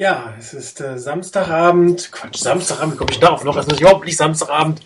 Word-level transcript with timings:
Ja, 0.00 0.32
es 0.38 0.54
ist 0.54 0.80
äh, 0.80 0.98
Samstagabend. 0.98 2.10
Quatsch, 2.10 2.38
Samstagabend, 2.38 2.96
komme 2.96 3.10
ich 3.10 3.20
darauf 3.20 3.44
noch? 3.44 3.58
Es 3.58 3.66
ist 3.66 3.82
überhaupt 3.82 4.06
nicht 4.06 4.16
Samstagabend. 4.16 4.80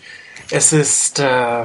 Es 0.51 0.73
ist 0.73 1.19
äh, 1.19 1.63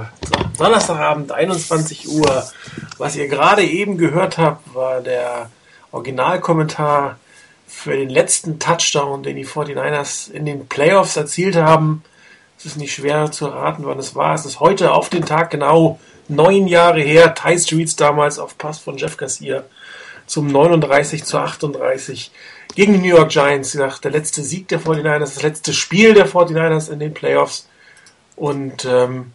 Donnerstagabend, 0.57 1.33
21 1.33 2.09
Uhr. 2.11 2.49
Was 2.97 3.17
ihr 3.17 3.27
gerade 3.27 3.65
eben 3.65 3.99
gehört 3.99 4.39
habt, 4.39 4.73
war 4.73 5.01
der 5.01 5.51
Originalkommentar 5.91 7.19
für 7.67 7.97
den 7.97 8.09
letzten 8.09 8.61
Touchdown, 8.61 9.25
den 9.25 9.35
die 9.35 9.49
49ers 9.49 10.31
in 10.31 10.47
den 10.47 10.69
Playoffs 10.69 11.17
erzielt 11.17 11.57
haben. 11.57 12.05
Es 12.57 12.67
ist 12.67 12.77
nicht 12.77 12.95
schwer 12.95 13.33
zu 13.33 13.49
erraten, 13.49 13.85
wann 13.85 13.99
es 13.99 14.15
war. 14.15 14.33
Es 14.33 14.47
ist 14.47 14.61
heute 14.61 14.93
auf 14.93 15.09
den 15.09 15.27
Tag 15.27 15.51
genau 15.51 15.99
neun 16.29 16.69
Jahre 16.69 17.01
her. 17.01 17.35
Ty 17.35 17.59
Streets 17.59 17.97
damals 17.97 18.39
auf 18.39 18.57
Pass 18.59 18.79
von 18.79 18.97
Jeff 18.97 19.17
Garcia 19.17 19.65
zum 20.31 20.47
39 20.47 21.25
zu 21.25 21.39
38 21.39 22.31
gegen 22.77 22.93
die 22.93 23.01
New 23.01 23.17
York 23.17 23.31
Giants. 23.31 23.73
Gesagt, 23.73 24.05
der 24.05 24.13
letzte 24.13 24.43
Sieg 24.43 24.69
der 24.69 24.81
49ers, 24.81 25.19
das 25.19 25.43
letzte 25.43 25.73
Spiel 25.73 26.15
der 26.15 26.29
49ers 26.29 26.91
in 26.91 27.01
den 27.01 27.13
Playoffs 27.13 27.69
und 28.37 28.85
ähm, 28.85 29.33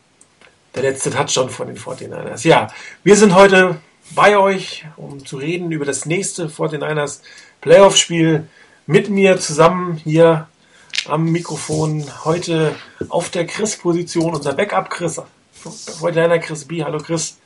der 0.73 0.84
letzte 0.84 1.09
Touchdown 1.09 1.49
von 1.49 1.68
den 1.68 1.77
49ers. 1.77 2.48
Ja, 2.48 2.68
wir 3.04 3.18
sind 3.18 3.35
heute 3.35 3.77
bei 4.12 4.37
euch, 4.37 4.85
um 4.96 5.26
zu 5.26 5.37
reden 5.37 5.71
über 5.71 5.85
das 5.85 6.05
nächste 6.05 6.48
49ers 6.48 7.20
Playoff-Spiel. 7.59 8.48
Mit 8.87 9.09
mir 9.09 9.37
zusammen 9.40 9.98
hier 9.98 10.48
am 11.07 11.26
Mikrofon 11.26 12.05
heute 12.24 12.76
auf 13.09 13.30
der 13.30 13.46
Chris-Position, 13.46 14.34
unser 14.34 14.54
Backup-Chris, 14.54 15.21
49er 15.65 16.40
Chris 16.40 16.65
B. 16.65 16.84
Hallo 16.84 16.99
Chris. 16.99 17.37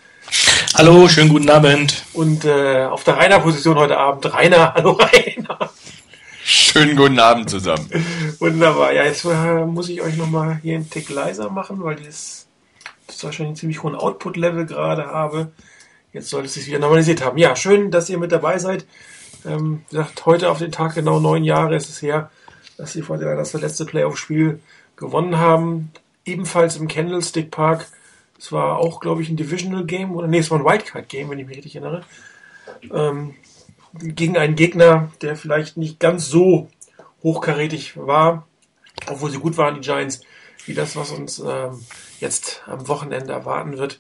Hallo, 0.76 1.08
schönen 1.08 1.30
guten 1.30 1.50
Abend. 1.50 2.06
Und 2.14 2.46
äh, 2.46 2.86
auf 2.86 3.04
der 3.04 3.18
Rainer-Position 3.18 3.78
heute 3.78 3.98
Abend 3.98 4.32
Rainer. 4.34 4.74
Hallo 4.76 4.92
Rainer. 4.92 5.72
Schönen 6.44 6.96
guten 6.96 7.20
Abend 7.20 7.50
zusammen. 7.50 7.90
Wunderbar. 8.40 8.94
Ja, 8.94 9.04
jetzt 9.04 9.26
äh, 9.26 9.66
muss 9.66 9.90
ich 9.90 10.02
euch 10.02 10.16
nochmal 10.18 10.60
hier 10.62 10.76
einen 10.76 10.90
Tick 10.90 11.10
leiser 11.10 11.50
machen, 11.50 11.84
weil 11.84 11.96
das, 11.98 12.48
das 13.08 13.24
wahrscheinlich 13.24 13.50
einen 13.50 13.56
ziemlich 13.56 13.84
hohen 13.84 13.96
Output-Level 13.96 14.66
gerade 14.66 15.08
habe. 15.08 15.52
Jetzt 16.14 16.30
sollte 16.30 16.48
es 16.48 16.54
sich 16.54 16.68
wieder 16.68 16.80
normalisiert 16.80 17.24
haben. 17.24 17.38
Ja, 17.38 17.56
schön, 17.56 17.92
dass 17.92 18.10
ihr 18.10 18.18
mit 18.18 18.32
dabei 18.32 18.58
seid. 18.58 18.86
Ähm, 19.46 19.84
wie 19.90 19.98
gesagt, 19.98 20.26
heute 20.26 20.50
auf 20.50 20.60
den 20.60 20.72
Tag 20.72 20.96
genau 20.96 21.20
neun 21.20 21.44
Jahre 21.44 21.76
ist 21.76 21.90
es 21.90 22.02
her, 22.02 22.32
dass 22.78 22.94
sie 22.94 23.02
vor 23.02 23.18
das 23.18 23.54
letzte 23.54 23.86
Playoff-Spiel 23.86 24.60
gewonnen 24.96 25.38
haben. 25.38 25.92
Ebenfalls 26.26 26.78
im 26.78 26.88
Candlestick 26.88 27.52
Park 27.52 27.88
es 28.40 28.54
war 28.54 28.78
auch, 28.78 29.02
glaube 29.02 29.22
ich, 29.22 29.30
ein 29.30 29.36
Divisional 29.36 29.86
Game 29.86 30.16
oder 30.16 30.28
nee, 30.28 30.40
es 30.40 30.50
war 30.50 30.58
ein 30.58 30.66
Wildcard 30.66 31.10
Game, 31.10 31.30
wenn 31.30 31.40
ich 31.40 31.46
mich 31.46 31.58
richtig 31.58 31.76
erinnere. 31.76 32.04
Ähm, 32.92 33.36
gegen 33.94 34.38
einen 34.38 34.56
Gegner, 34.56 35.12
der 35.22 35.36
vielleicht 35.36 35.76
nicht 35.76 36.00
ganz 36.00 36.28
so 36.28 36.70
hochkarätig 37.22 37.98
war, 37.98 38.48
obwohl 39.08 39.30
sie 39.30 39.40
gut 39.40 39.58
waren, 39.58 39.76
die 39.76 39.82
Giants, 39.82 40.22
wie 40.66 40.74
das, 40.74 40.96
was 40.96 41.12
uns 41.12 41.40
ähm, 41.40 41.84
jetzt 42.20 42.64
am 42.66 42.88
Wochenende 42.88 43.34
erwarten 43.34 43.78
wird. 43.78 44.00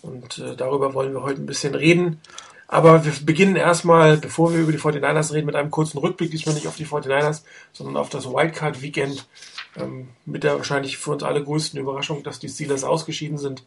Und 0.00 0.38
äh, 0.38 0.56
darüber 0.56 0.94
wollen 0.94 1.12
wir 1.12 1.22
heute 1.22 1.42
ein 1.42 1.46
bisschen 1.46 1.74
reden. 1.74 2.20
Aber 2.68 3.04
wir 3.04 3.12
beginnen 3.24 3.56
erstmal, 3.56 4.16
bevor 4.16 4.52
wir 4.52 4.60
über 4.60 4.72
die 4.72 4.78
49ers 4.78 5.32
reden, 5.32 5.46
mit 5.46 5.54
einem 5.54 5.70
kurzen 5.70 5.98
Rückblick, 5.98 6.30
diesmal 6.30 6.54
nicht 6.54 6.66
auf 6.66 6.76
die 6.76 6.86
49ers, 6.86 7.42
sondern 7.72 7.96
auf 7.96 8.08
das 8.08 8.26
Wildcard-Weekend 8.26 9.26
ähm, 9.76 10.08
mit 10.24 10.44
der 10.44 10.56
wahrscheinlich 10.56 10.98
für 10.98 11.12
uns 11.12 11.22
alle 11.22 11.42
größten 11.42 11.80
Überraschung, 11.80 12.22
dass 12.22 12.38
die 12.38 12.48
Steelers 12.48 12.84
ausgeschieden 12.84 13.38
sind. 13.38 13.64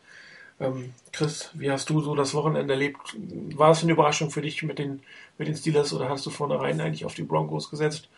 Ähm, 0.60 0.94
Chris, 1.12 1.52
wie 1.54 1.72
hast 1.72 1.90
du 1.90 2.02
so 2.02 2.16
das 2.16 2.34
Wochenende 2.34 2.74
erlebt? 2.74 3.16
War 3.56 3.72
es 3.72 3.84
eine 3.84 3.94
Überraschung 3.94 4.30
für 4.30 4.42
dich 4.42 4.62
mit 4.64 4.80
den, 4.80 5.02
mit 5.38 5.48
den 5.48 5.56
Steelers 5.56 5.94
oder 5.94 6.10
hast 6.10 6.26
du 6.26 6.30
vornherein 6.30 6.82
eigentlich 6.82 7.06
auf 7.06 7.14
die 7.14 7.24
Broncos 7.24 7.70
gesetzt? 7.70 8.10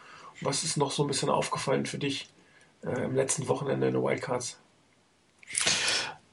Was 0.41 0.63
ist 0.63 0.77
noch 0.77 0.91
so 0.91 1.03
ein 1.03 1.07
bisschen 1.07 1.29
aufgefallen 1.29 1.85
für 1.85 1.99
dich 1.99 2.29
äh, 2.83 3.03
im 3.03 3.15
letzten 3.15 3.47
Wochenende 3.47 3.87
in 3.87 3.93
den 3.93 4.03
Wildcards? 4.03 4.57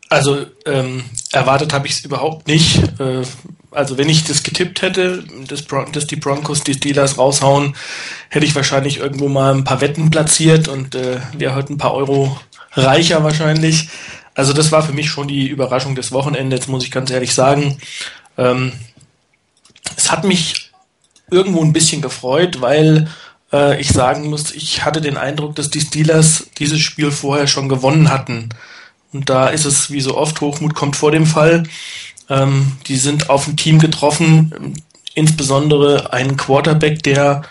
Also 0.09 0.47
ähm, 0.65 1.05
erwartet 1.33 1.73
habe 1.73 1.87
ich 1.87 1.95
es 1.95 2.05
überhaupt 2.05 2.47
nicht. 2.47 2.79
Äh, 2.99 3.23
also 3.71 3.99
wenn 3.99 4.09
ich 4.09 4.25
das 4.25 4.43
getippt 4.43 4.81
hätte, 4.81 5.25
dass, 5.47 5.67
dass, 5.93 6.07
die 6.07 6.17
Broncos 6.17 6.65
die 6.65 6.75
Steelers 6.75 7.19
raushauen, 7.19 7.77
hätte 8.31 8.47
ich 8.47 8.55
wahrscheinlich 8.55 8.99
irgendwo 8.99 9.29
mal 9.29 9.55
ein 9.55 9.65
paar 9.65 9.81
Wetten 9.81 10.11
platziert 10.11 10.69
und 10.69 10.95
äh, 10.95 11.21
wäre 11.37 11.55
heute 11.55 11.75
ein 11.75 11.79
paar 11.79 11.95
Euro 11.95 12.39
reicher 12.73 13.23
wahrscheinlich. 13.23 13.89
Also 14.35 14.53
das 14.53 14.73
war 14.73 14.83
für 14.83 14.93
mich 14.93 15.11
schon 15.11 15.29
die 15.29 15.49
Überraschung 15.49 15.95
des 15.95 16.13
Wochenendes, 16.13 16.69
muss 16.69 16.85
ich 16.85 16.91
ganz 16.91 17.11
ehrlich 17.11 17.35
sagen. 17.35 17.79
Ähm, 18.39 18.73
es 19.97 20.11
hat 20.11 20.25
mich 20.25 20.71
irgendwo 21.31 21.63
ein 21.63 21.73
bisschen 21.73 22.01
gefreut, 22.01 22.61
weil 22.61 23.09
äh, 23.53 23.81
ich 23.81 23.89
sagen 23.89 24.31
muss, 24.31 24.53
ich 24.53 24.85
hatte 24.85 25.01
den 25.01 25.17
Eindruck, 25.17 25.57
dass 25.57 25.71
die 25.71 25.81
Steelers 25.81 26.47
dieses 26.59 26.81
Spiel 26.81 27.11
vorher 27.11 27.47
schon 27.47 27.69
gewonnen 27.69 28.11
hatten. 28.11 28.51
Und 29.13 29.31
da 29.31 29.49
ist 29.49 29.65
es 29.65 29.91
wie 29.91 30.01
so 30.01 30.17
oft, 30.17 30.41
Hochmut 30.41 30.75
kommt 30.75 30.97
vor 30.97 31.11
dem 31.11 31.27
Fall. 31.27 31.65
Ähm, 32.29 32.73
die 32.87 32.97
sind 32.97 33.31
auf 33.31 33.47
ein 33.47 33.57
Team 33.57 33.79
getroffen, 33.79 34.75
insbesondere 35.15 36.13
einen 36.13 36.37
Quarterback, 36.37 37.03
der, 37.03 37.43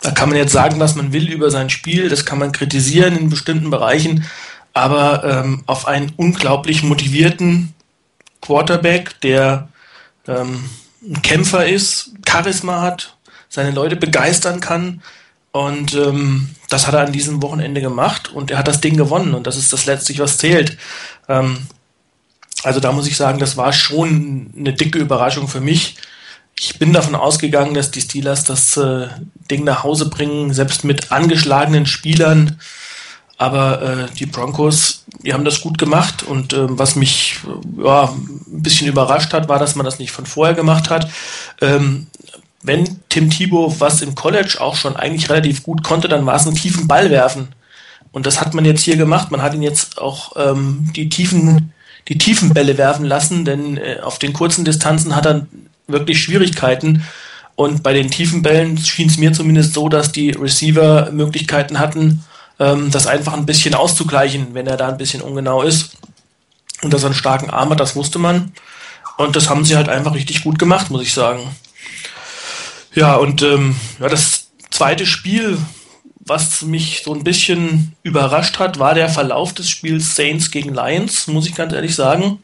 da 0.00 0.10
kann 0.12 0.28
man 0.28 0.38
jetzt 0.38 0.52
sagen, 0.52 0.80
was 0.80 0.94
man 0.94 1.12
will 1.12 1.28
über 1.30 1.50
sein 1.50 1.68
Spiel, 1.68 2.08
das 2.08 2.24
kann 2.24 2.38
man 2.38 2.52
kritisieren 2.52 3.16
in 3.16 3.28
bestimmten 3.28 3.70
Bereichen, 3.70 4.24
aber 4.72 5.24
ähm, 5.24 5.62
auf 5.66 5.88
einen 5.88 6.12
unglaublich 6.16 6.82
motivierten 6.82 7.74
Quarterback, 8.40 9.20
der 9.20 9.68
ähm, 10.28 10.64
ein 11.02 11.22
Kämpfer 11.22 11.66
ist, 11.66 12.12
Charisma 12.26 12.80
hat, 12.80 13.16
seine 13.48 13.72
Leute 13.72 13.96
begeistern 13.96 14.60
kann, 14.60 15.02
und 15.52 15.94
ähm, 15.94 16.50
das 16.68 16.86
hat 16.86 16.94
er 16.94 17.00
an 17.00 17.12
diesem 17.12 17.42
Wochenende 17.42 17.80
gemacht 17.80 18.32
und 18.32 18.50
er 18.50 18.58
hat 18.58 18.68
das 18.68 18.80
Ding 18.80 18.96
gewonnen 18.96 19.34
und 19.34 19.46
das 19.46 19.56
ist 19.56 19.72
das 19.72 19.86
letztlich, 19.86 20.20
was 20.20 20.38
zählt. 20.38 20.78
Ähm, 21.28 21.66
also 22.62 22.78
da 22.78 22.92
muss 22.92 23.06
ich 23.06 23.16
sagen, 23.16 23.38
das 23.38 23.56
war 23.56 23.72
schon 23.72 24.52
eine 24.56 24.72
dicke 24.72 24.98
Überraschung 24.98 25.48
für 25.48 25.60
mich. 25.60 25.96
Ich 26.58 26.78
bin 26.78 26.92
davon 26.92 27.14
ausgegangen, 27.14 27.74
dass 27.74 27.90
die 27.90 28.02
Steelers 28.02 28.44
das 28.44 28.76
äh, 28.76 29.08
Ding 29.50 29.64
nach 29.64 29.82
Hause 29.82 30.08
bringen, 30.08 30.52
selbst 30.52 30.84
mit 30.84 31.10
angeschlagenen 31.10 31.86
Spielern. 31.86 32.60
Aber 33.38 33.80
äh, 33.80 34.14
die 34.14 34.26
Broncos, 34.26 35.06
die 35.24 35.32
haben 35.32 35.46
das 35.46 35.62
gut 35.62 35.78
gemacht 35.78 36.22
und 36.22 36.52
äh, 36.52 36.78
was 36.78 36.94
mich 36.94 37.40
ja, 37.78 38.04
ein 38.04 38.62
bisschen 38.62 38.86
überrascht 38.86 39.32
hat, 39.32 39.48
war, 39.48 39.58
dass 39.58 39.74
man 39.74 39.86
das 39.86 39.98
nicht 39.98 40.12
von 40.12 40.26
vorher 40.26 40.54
gemacht 40.54 40.90
hat. 40.90 41.10
Ähm, 41.62 42.08
wenn 42.62 43.00
Tim 43.08 43.30
Thibault 43.30 43.80
was 43.80 44.02
im 44.02 44.14
College 44.14 44.58
auch 44.60 44.76
schon 44.76 44.96
eigentlich 44.96 45.30
relativ 45.30 45.62
gut 45.62 45.82
konnte, 45.82 46.08
dann 46.08 46.26
war 46.26 46.36
es 46.36 46.46
einen 46.46 46.56
tiefen 46.56 46.86
Ball 46.86 47.10
werfen. 47.10 47.48
Und 48.12 48.26
das 48.26 48.40
hat 48.40 48.54
man 48.54 48.64
jetzt 48.64 48.82
hier 48.82 48.96
gemacht. 48.96 49.30
Man 49.30 49.42
hat 49.42 49.54
ihn 49.54 49.62
jetzt 49.62 49.98
auch 49.98 50.32
ähm, 50.36 50.90
die 50.94 51.08
tiefen, 51.08 51.72
die 52.08 52.18
tiefen 52.18 52.52
Bälle 52.52 52.76
werfen 52.76 53.04
lassen, 53.04 53.44
denn 53.44 53.76
äh, 53.76 54.00
auf 54.02 54.18
den 54.18 54.32
kurzen 54.32 54.64
Distanzen 54.64 55.14
hat 55.14 55.26
er 55.26 55.46
wirklich 55.86 56.20
Schwierigkeiten. 56.20 57.04
Und 57.54 57.82
bei 57.82 57.92
den 57.92 58.10
tiefen 58.10 58.42
Bällen 58.42 58.78
schien 58.78 59.08
es 59.08 59.18
mir 59.18 59.32
zumindest 59.32 59.74
so, 59.74 59.88
dass 59.88 60.12
die 60.12 60.30
Receiver 60.30 61.10
Möglichkeiten 61.12 61.78
hatten, 61.78 62.24
ähm, 62.58 62.90
das 62.90 63.06
einfach 63.06 63.34
ein 63.34 63.46
bisschen 63.46 63.74
auszugleichen, 63.74 64.54
wenn 64.54 64.66
er 64.66 64.76
da 64.76 64.88
ein 64.88 64.98
bisschen 64.98 65.22
ungenau 65.22 65.62
ist. 65.62 65.96
Und 66.82 66.92
dass 66.92 67.02
er 67.02 67.06
einen 67.06 67.14
starken 67.14 67.50
Arm 67.50 67.70
hat, 67.70 67.80
das 67.80 67.96
wusste 67.96 68.18
man. 68.18 68.52
Und 69.18 69.36
das 69.36 69.50
haben 69.50 69.64
sie 69.64 69.76
halt 69.76 69.88
einfach 69.88 70.14
richtig 70.14 70.42
gut 70.42 70.58
gemacht, 70.58 70.90
muss 70.90 71.02
ich 71.02 71.12
sagen. 71.12 71.40
Ja, 72.94 73.16
und 73.16 73.42
ähm, 73.42 73.76
ja, 74.00 74.08
das 74.08 74.50
zweite 74.70 75.06
Spiel, 75.06 75.58
was 76.18 76.62
mich 76.62 77.02
so 77.04 77.14
ein 77.14 77.24
bisschen 77.24 77.94
überrascht 78.02 78.58
hat, 78.58 78.78
war 78.78 78.94
der 78.94 79.08
Verlauf 79.08 79.52
des 79.54 79.68
Spiels 79.68 80.16
Saints 80.16 80.50
gegen 80.50 80.74
Lions, 80.74 81.26
muss 81.26 81.46
ich 81.46 81.54
ganz 81.54 81.72
ehrlich 81.72 81.94
sagen. 81.94 82.42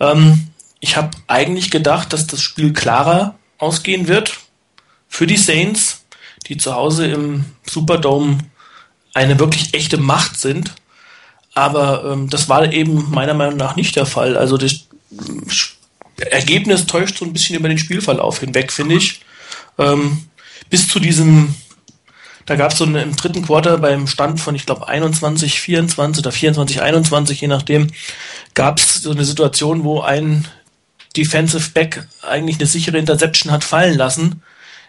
Ähm, 0.00 0.48
ich 0.80 0.96
habe 0.96 1.10
eigentlich 1.26 1.70
gedacht, 1.70 2.12
dass 2.12 2.26
das 2.26 2.42
Spiel 2.42 2.72
klarer 2.72 3.36
ausgehen 3.58 4.08
wird 4.08 4.38
für 5.08 5.26
die 5.26 5.36
Saints, 5.36 6.04
die 6.48 6.56
zu 6.56 6.74
Hause 6.74 7.06
im 7.06 7.44
Superdome 7.68 8.38
eine 9.14 9.38
wirklich 9.38 9.72
echte 9.74 9.96
Macht 9.96 10.38
sind. 10.38 10.72
Aber 11.54 12.12
ähm, 12.12 12.28
das 12.28 12.48
war 12.48 12.70
eben 12.72 13.10
meiner 13.10 13.34
Meinung 13.34 13.56
nach 13.56 13.76
nicht 13.76 13.96
der 13.96 14.04
Fall. 14.04 14.36
Also 14.36 14.58
das 14.58 14.86
Ergebnis 16.18 16.86
täuscht 16.86 17.18
so 17.18 17.24
ein 17.24 17.32
bisschen 17.32 17.56
über 17.56 17.68
den 17.68 17.78
Spielverlauf 17.78 18.40
hinweg, 18.40 18.72
finde 18.72 18.96
ich. 18.96 19.20
Ähm, 19.78 20.26
bis 20.70 20.88
zu 20.88 21.00
diesem, 21.00 21.54
da 22.44 22.56
gab 22.56 22.72
es 22.72 22.78
so 22.78 22.84
eine, 22.84 23.02
im 23.02 23.16
dritten 23.16 23.44
Quarter 23.44 23.78
beim 23.78 24.06
Stand 24.06 24.40
von, 24.40 24.54
ich 24.54 24.66
glaube, 24.66 24.88
21, 24.88 25.60
24 25.60 26.24
oder 26.24 26.32
24, 26.32 26.82
21, 26.82 27.40
je 27.40 27.48
nachdem, 27.48 27.88
gab 28.54 28.78
es 28.78 29.02
so 29.02 29.10
eine 29.10 29.24
Situation, 29.24 29.84
wo 29.84 30.00
ein 30.00 30.46
Defensive 31.16 31.70
Back 31.70 32.06
eigentlich 32.22 32.58
eine 32.58 32.66
sichere 32.66 32.98
Interception 32.98 33.52
hat 33.52 33.64
fallen 33.64 33.96
lassen. 33.96 34.42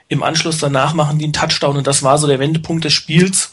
Im 0.09 0.23
Anschluss 0.23 0.57
danach 0.57 0.93
machen 0.93 1.19
die 1.19 1.25
einen 1.25 1.33
Touchdown 1.33 1.77
und 1.77 1.87
das 1.87 2.03
war 2.03 2.17
so 2.17 2.27
der 2.27 2.39
Wendepunkt 2.39 2.85
des 2.85 2.93
Spiels. 2.93 3.49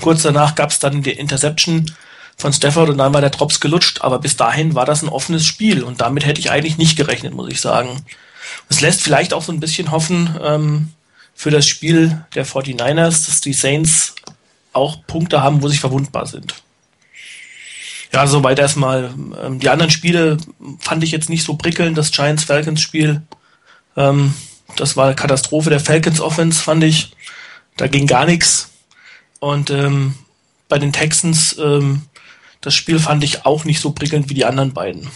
Kurz 0.00 0.22
danach 0.22 0.54
gab 0.54 0.70
es 0.70 0.78
dann 0.78 1.02
die 1.02 1.12
Interception 1.12 1.90
von 2.36 2.52
Stafford 2.52 2.90
und 2.90 2.98
dann 2.98 3.14
war 3.14 3.20
der 3.20 3.30
Drops 3.30 3.60
gelutscht. 3.60 4.02
Aber 4.02 4.18
bis 4.18 4.36
dahin 4.36 4.74
war 4.74 4.86
das 4.86 5.02
ein 5.02 5.08
offenes 5.08 5.46
Spiel 5.46 5.82
und 5.82 6.00
damit 6.00 6.26
hätte 6.26 6.40
ich 6.40 6.50
eigentlich 6.50 6.78
nicht 6.78 6.96
gerechnet, 6.96 7.34
muss 7.34 7.50
ich 7.50 7.60
sagen. 7.60 8.04
Es 8.68 8.80
lässt 8.80 9.02
vielleicht 9.02 9.32
auch 9.32 9.42
so 9.42 9.52
ein 9.52 9.60
bisschen 9.60 9.90
hoffen 9.90 10.38
ähm, 10.42 10.88
für 11.34 11.50
das 11.50 11.66
Spiel 11.66 12.24
der 12.34 12.46
49ers, 12.46 13.26
dass 13.26 13.40
die 13.40 13.52
Saints 13.52 14.14
auch 14.72 15.06
Punkte 15.06 15.42
haben, 15.42 15.62
wo 15.62 15.68
sie 15.68 15.78
verwundbar 15.78 16.26
sind. 16.26 16.54
Ja, 18.12 18.28
soweit 18.28 18.60
erstmal. 18.60 19.12
Ähm, 19.42 19.58
die 19.58 19.68
anderen 19.68 19.90
Spiele 19.90 20.36
fand 20.78 21.02
ich 21.02 21.10
jetzt 21.10 21.28
nicht 21.28 21.44
so 21.44 21.54
prickelnd. 21.54 21.98
Das 21.98 22.12
Giants-Falcons-Spiel, 22.12 23.22
ähm, 23.96 24.34
das 24.76 24.96
war 24.96 25.06
eine 25.06 25.16
Katastrophe 25.16 25.70
der 25.70 25.80
Falcons-Offense, 25.80 26.62
fand 26.62 26.84
ich. 26.84 27.10
Da 27.76 27.88
ging 27.88 28.06
gar 28.06 28.24
nichts. 28.24 28.70
Und 29.40 29.70
ähm, 29.70 30.14
bei 30.68 30.78
den 30.78 30.92
Texans, 30.92 31.58
ähm, 31.58 32.02
das 32.60 32.74
Spiel 32.74 32.98
fand 33.00 33.24
ich 33.24 33.44
auch 33.44 33.64
nicht 33.64 33.80
so 33.80 33.90
prickelnd 33.90 34.30
wie 34.30 34.34
die 34.34 34.44
anderen 34.44 34.72
beiden. 34.72 35.10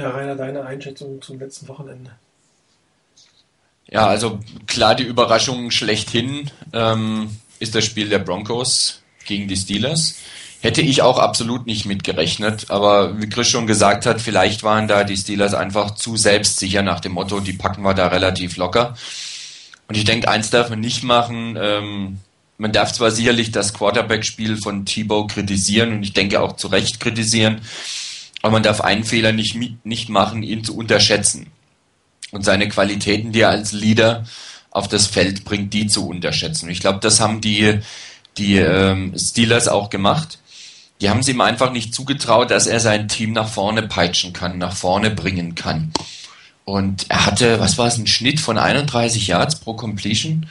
Ja, 0.00 0.08
Rainer, 0.12 0.34
deine 0.34 0.64
Einschätzung 0.64 1.20
zum 1.20 1.38
letzten 1.38 1.68
Wochenende. 1.68 2.10
Ja, 3.86 4.06
also 4.06 4.40
klar, 4.66 4.94
die 4.94 5.04
Überraschung 5.04 5.70
schlechthin 5.70 6.50
ähm, 6.72 7.36
ist 7.58 7.74
das 7.74 7.84
Spiel 7.84 8.08
der 8.08 8.20
Broncos 8.20 9.02
gegen 9.26 9.46
die 9.46 9.56
Steelers. 9.56 10.16
Hätte 10.62 10.80
ich 10.80 11.02
auch 11.02 11.18
absolut 11.18 11.66
nicht 11.66 11.84
mitgerechnet, 11.84 12.70
aber 12.70 13.20
wie 13.20 13.28
Chris 13.28 13.48
schon 13.48 13.66
gesagt 13.66 14.06
hat, 14.06 14.22
vielleicht 14.22 14.62
waren 14.62 14.88
da 14.88 15.04
die 15.04 15.18
Steelers 15.18 15.52
einfach 15.52 15.90
zu 15.94 16.16
selbstsicher 16.16 16.82
nach 16.82 17.00
dem 17.00 17.12
Motto, 17.12 17.40
die 17.40 17.52
packen 17.52 17.82
wir 17.82 17.92
da 17.92 18.06
relativ 18.06 18.56
locker. 18.56 18.94
Und 19.86 19.98
ich 19.98 20.04
denke, 20.04 20.30
eins 20.30 20.48
darf 20.48 20.70
man 20.70 20.80
nicht 20.80 21.02
machen, 21.02 21.58
ähm, 21.60 22.20
man 22.56 22.72
darf 22.72 22.92
zwar 22.92 23.10
sicherlich 23.10 23.52
das 23.52 23.74
Quarterback-Spiel 23.74 24.56
von 24.56 24.86
Thibaut 24.86 25.32
kritisieren 25.32 25.92
und 25.92 26.02
ich 26.04 26.14
denke 26.14 26.40
auch 26.40 26.56
zu 26.56 26.68
Recht 26.68 27.00
kritisieren, 27.00 27.60
aber 28.42 28.52
man 28.52 28.62
darf 28.62 28.80
einen 28.80 29.04
Fehler 29.04 29.32
nicht, 29.32 29.56
nicht 29.84 30.08
machen, 30.08 30.42
ihn 30.42 30.64
zu 30.64 30.76
unterschätzen. 30.76 31.48
Und 32.32 32.44
seine 32.44 32.68
Qualitäten, 32.68 33.32
die 33.32 33.40
er 33.40 33.50
als 33.50 33.72
Leader 33.72 34.24
auf 34.70 34.88
das 34.88 35.06
Feld 35.06 35.44
bringt, 35.44 35.74
die 35.74 35.86
zu 35.86 36.08
unterschätzen. 36.08 36.70
Ich 36.70 36.80
glaube, 36.80 37.00
das 37.00 37.20
haben 37.20 37.40
die, 37.40 37.80
die 38.38 38.56
ähm, 38.56 39.14
Steelers 39.18 39.66
auch 39.66 39.90
gemacht 39.90 40.38
die 41.00 41.08
haben 41.08 41.20
es 41.20 41.28
ihm 41.28 41.40
einfach 41.40 41.72
nicht 41.72 41.94
zugetraut, 41.94 42.50
dass 42.50 42.66
er 42.66 42.80
sein 42.80 43.08
Team 43.08 43.32
nach 43.32 43.48
vorne 43.48 43.82
peitschen 43.82 44.32
kann, 44.32 44.58
nach 44.58 44.76
vorne 44.76 45.10
bringen 45.10 45.54
kann. 45.54 45.92
Und 46.64 47.06
er 47.08 47.26
hatte, 47.26 47.58
was 47.58 47.78
war 47.78 47.86
es, 47.86 47.96
einen 47.96 48.06
Schnitt 48.06 48.38
von 48.38 48.58
31 48.58 49.26
Yards 49.26 49.56
pro 49.60 49.74
Completion, 49.74 50.46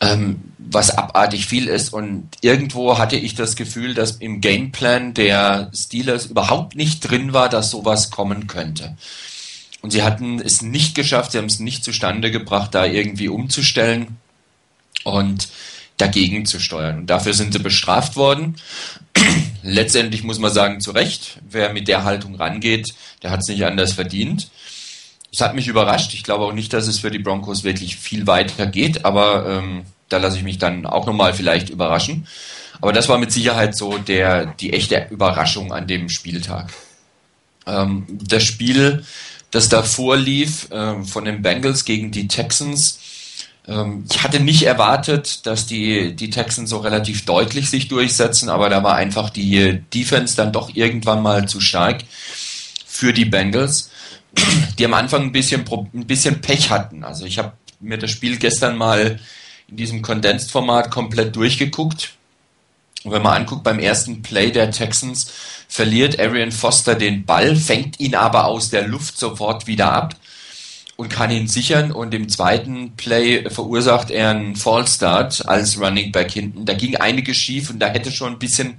ähm, 0.00 0.52
was 0.58 0.90
abartig 0.90 1.46
viel 1.46 1.68
ist. 1.68 1.92
Und 1.92 2.28
irgendwo 2.40 2.98
hatte 2.98 3.16
ich 3.16 3.34
das 3.34 3.56
Gefühl, 3.56 3.94
dass 3.94 4.12
im 4.12 4.40
Gameplan 4.40 5.14
der 5.14 5.70
Steelers 5.74 6.26
überhaupt 6.26 6.76
nicht 6.76 7.00
drin 7.00 7.32
war, 7.32 7.48
dass 7.48 7.70
sowas 7.70 8.10
kommen 8.10 8.46
könnte. 8.46 8.96
Und 9.80 9.92
sie 9.92 10.02
hatten 10.02 10.40
es 10.40 10.62
nicht 10.62 10.94
geschafft, 10.94 11.32
sie 11.32 11.38
haben 11.38 11.46
es 11.46 11.60
nicht 11.60 11.84
zustande 11.84 12.30
gebracht, 12.30 12.74
da 12.74 12.84
irgendwie 12.84 13.28
umzustellen. 13.28 14.16
Und 15.04 15.48
dagegen 15.98 16.46
zu 16.46 16.60
steuern. 16.60 17.00
Und 17.00 17.10
dafür 17.10 17.34
sind 17.34 17.52
sie 17.52 17.58
bestraft 17.58 18.16
worden. 18.16 18.56
Letztendlich 19.62 20.22
muss 20.22 20.38
man 20.38 20.52
sagen, 20.52 20.80
zu 20.80 20.92
Recht, 20.92 21.40
wer 21.50 21.72
mit 21.72 21.88
der 21.88 22.04
Haltung 22.04 22.36
rangeht, 22.36 22.94
der 23.22 23.30
hat 23.30 23.40
es 23.40 23.48
nicht 23.48 23.64
anders 23.64 23.92
verdient. 23.92 24.48
Es 25.32 25.40
hat 25.40 25.54
mich 25.54 25.68
überrascht. 25.68 26.14
Ich 26.14 26.24
glaube 26.24 26.44
auch 26.44 26.52
nicht, 26.52 26.72
dass 26.72 26.86
es 26.86 26.98
für 26.98 27.10
die 27.10 27.18
Broncos 27.18 27.64
wirklich 27.64 27.96
viel 27.96 28.26
weiter 28.26 28.66
geht, 28.66 29.04
aber 29.04 29.46
ähm, 29.46 29.84
da 30.08 30.18
lasse 30.18 30.38
ich 30.38 30.42
mich 30.42 30.58
dann 30.58 30.86
auch 30.86 31.06
nochmal 31.06 31.34
vielleicht 31.34 31.70
überraschen. 31.70 32.26
Aber 32.80 32.92
das 32.92 33.08
war 33.08 33.18
mit 33.18 33.32
Sicherheit 33.32 33.76
so 33.76 33.98
der, 33.98 34.46
die 34.46 34.72
echte 34.72 35.08
Überraschung 35.10 35.72
an 35.72 35.86
dem 35.86 36.08
Spieltag. 36.08 36.72
Ähm, 37.66 38.06
das 38.08 38.44
Spiel, 38.44 39.04
das 39.50 39.68
davor 39.68 40.16
lief, 40.16 40.70
äh, 40.70 41.02
von 41.04 41.24
den 41.24 41.42
Bengals 41.42 41.84
gegen 41.84 42.10
die 42.10 42.28
Texans, 42.28 42.98
ähm, 43.68 44.04
ich 44.10 44.22
hatte 44.22 44.40
nicht 44.40 44.62
erwartet, 44.62 45.46
dass 45.46 45.66
die, 45.66 46.16
die 46.16 46.30
Texans 46.30 46.70
so 46.70 46.78
relativ 46.78 47.24
deutlich 47.24 47.68
sich 47.68 47.88
durchsetzen, 47.88 48.48
aber 48.48 48.70
da 48.70 48.82
war 48.82 48.96
einfach 48.96 49.30
die 49.30 49.82
Defense 49.92 50.34
dann 50.34 50.52
doch 50.52 50.74
irgendwann 50.74 51.22
mal 51.22 51.46
zu 51.46 51.60
stark 51.60 52.00
für 52.86 53.12
die 53.12 53.26
Bengals, 53.26 53.90
die 54.78 54.84
am 54.84 54.94
Anfang 54.94 55.22
ein 55.22 55.32
bisschen, 55.32 55.64
ein 55.68 56.06
bisschen 56.06 56.40
Pech 56.40 56.70
hatten. 56.70 57.04
Also 57.04 57.24
ich 57.24 57.38
habe 57.38 57.52
mir 57.80 57.98
das 57.98 58.10
Spiel 58.10 58.36
gestern 58.38 58.76
mal 58.76 59.18
in 59.68 59.76
diesem 59.76 60.02
Condensed-Format 60.02 60.90
komplett 60.90 61.36
durchgeguckt. 61.36 62.14
Und 63.04 63.12
wenn 63.12 63.22
man 63.22 63.42
anguckt, 63.42 63.64
beim 63.64 63.78
ersten 63.78 64.22
Play 64.22 64.50
der 64.50 64.70
Texans 64.70 65.30
verliert 65.68 66.18
Arian 66.18 66.52
Foster 66.52 66.94
den 66.94 67.24
Ball, 67.24 67.54
fängt 67.54 68.00
ihn 68.00 68.14
aber 68.14 68.46
aus 68.46 68.70
der 68.70 68.88
Luft 68.88 69.18
sofort 69.18 69.66
wieder 69.66 69.92
ab 69.92 70.16
und 70.96 71.08
kann 71.10 71.30
ihn 71.30 71.46
sichern 71.46 71.92
und 71.92 72.12
im 72.12 72.28
zweiten 72.28 72.96
Play 72.96 73.48
verursacht 73.50 74.10
er 74.10 74.30
einen 74.30 74.56
Fallstart 74.56 75.48
als 75.48 75.80
Running 75.80 76.10
Back 76.10 76.32
hinten. 76.32 76.66
Da 76.66 76.74
ging 76.74 76.96
einiges 76.96 77.36
schief 77.36 77.70
und 77.70 77.78
da 77.78 77.86
hätte 77.86 78.10
schon 78.10 78.32
ein 78.32 78.38
bisschen 78.40 78.78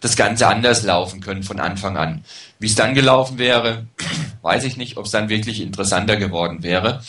das 0.00 0.16
Ganze 0.16 0.48
anders 0.48 0.82
laufen 0.82 1.20
können 1.20 1.44
von 1.44 1.60
Anfang 1.60 1.96
an. 1.96 2.24
Wie 2.60 2.66
es 2.66 2.76
dann 2.76 2.94
gelaufen 2.94 3.38
wäre, 3.38 3.86
weiß 4.42 4.64
ich 4.64 4.76
nicht, 4.76 4.96
ob 4.96 5.06
es 5.06 5.10
dann 5.10 5.28
wirklich 5.28 5.60
interessanter 5.60 6.16
geworden 6.16 6.62
wäre. 6.62 7.02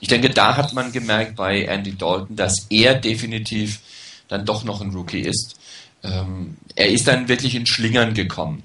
Ich 0.00 0.08
denke, 0.08 0.30
da 0.30 0.56
hat 0.56 0.72
man 0.72 0.90
gemerkt 0.90 1.36
bei 1.36 1.62
Andy 1.62 1.96
Dalton, 1.96 2.36
dass 2.36 2.66
er 2.70 2.94
definitiv 2.96 3.80
dann 4.28 4.44
doch 4.44 4.64
noch 4.64 4.80
ein 4.80 4.90
Rookie 4.90 5.20
ist. 5.20 5.54
Ähm, 6.02 6.56
er 6.74 6.88
ist 6.88 7.06
dann 7.06 7.28
wirklich 7.28 7.54
in 7.54 7.66
Schlingern 7.66 8.14
gekommen 8.14 8.64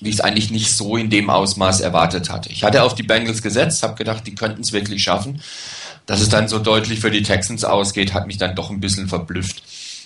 wie 0.00 0.08
ich 0.08 0.16
es 0.16 0.20
eigentlich 0.20 0.50
nicht 0.50 0.72
so 0.72 0.96
in 0.96 1.10
dem 1.10 1.30
Ausmaß 1.30 1.80
erwartet 1.80 2.30
hatte. 2.30 2.50
Ich 2.50 2.64
hatte 2.64 2.82
auf 2.82 2.94
die 2.94 3.02
Bengals 3.02 3.42
gesetzt, 3.42 3.82
habe 3.82 3.96
gedacht, 3.96 4.26
die 4.26 4.34
könnten 4.34 4.62
es 4.62 4.72
wirklich 4.72 5.02
schaffen. 5.02 5.42
Dass 6.06 6.20
es 6.20 6.30
dann 6.30 6.48
so 6.48 6.58
deutlich 6.58 7.00
für 7.00 7.10
die 7.10 7.22
Texans 7.22 7.64
ausgeht, 7.64 8.14
hat 8.14 8.26
mich 8.26 8.38
dann 8.38 8.56
doch 8.56 8.70
ein 8.70 8.80
bisschen 8.80 9.08
verblüfft. 9.08 9.62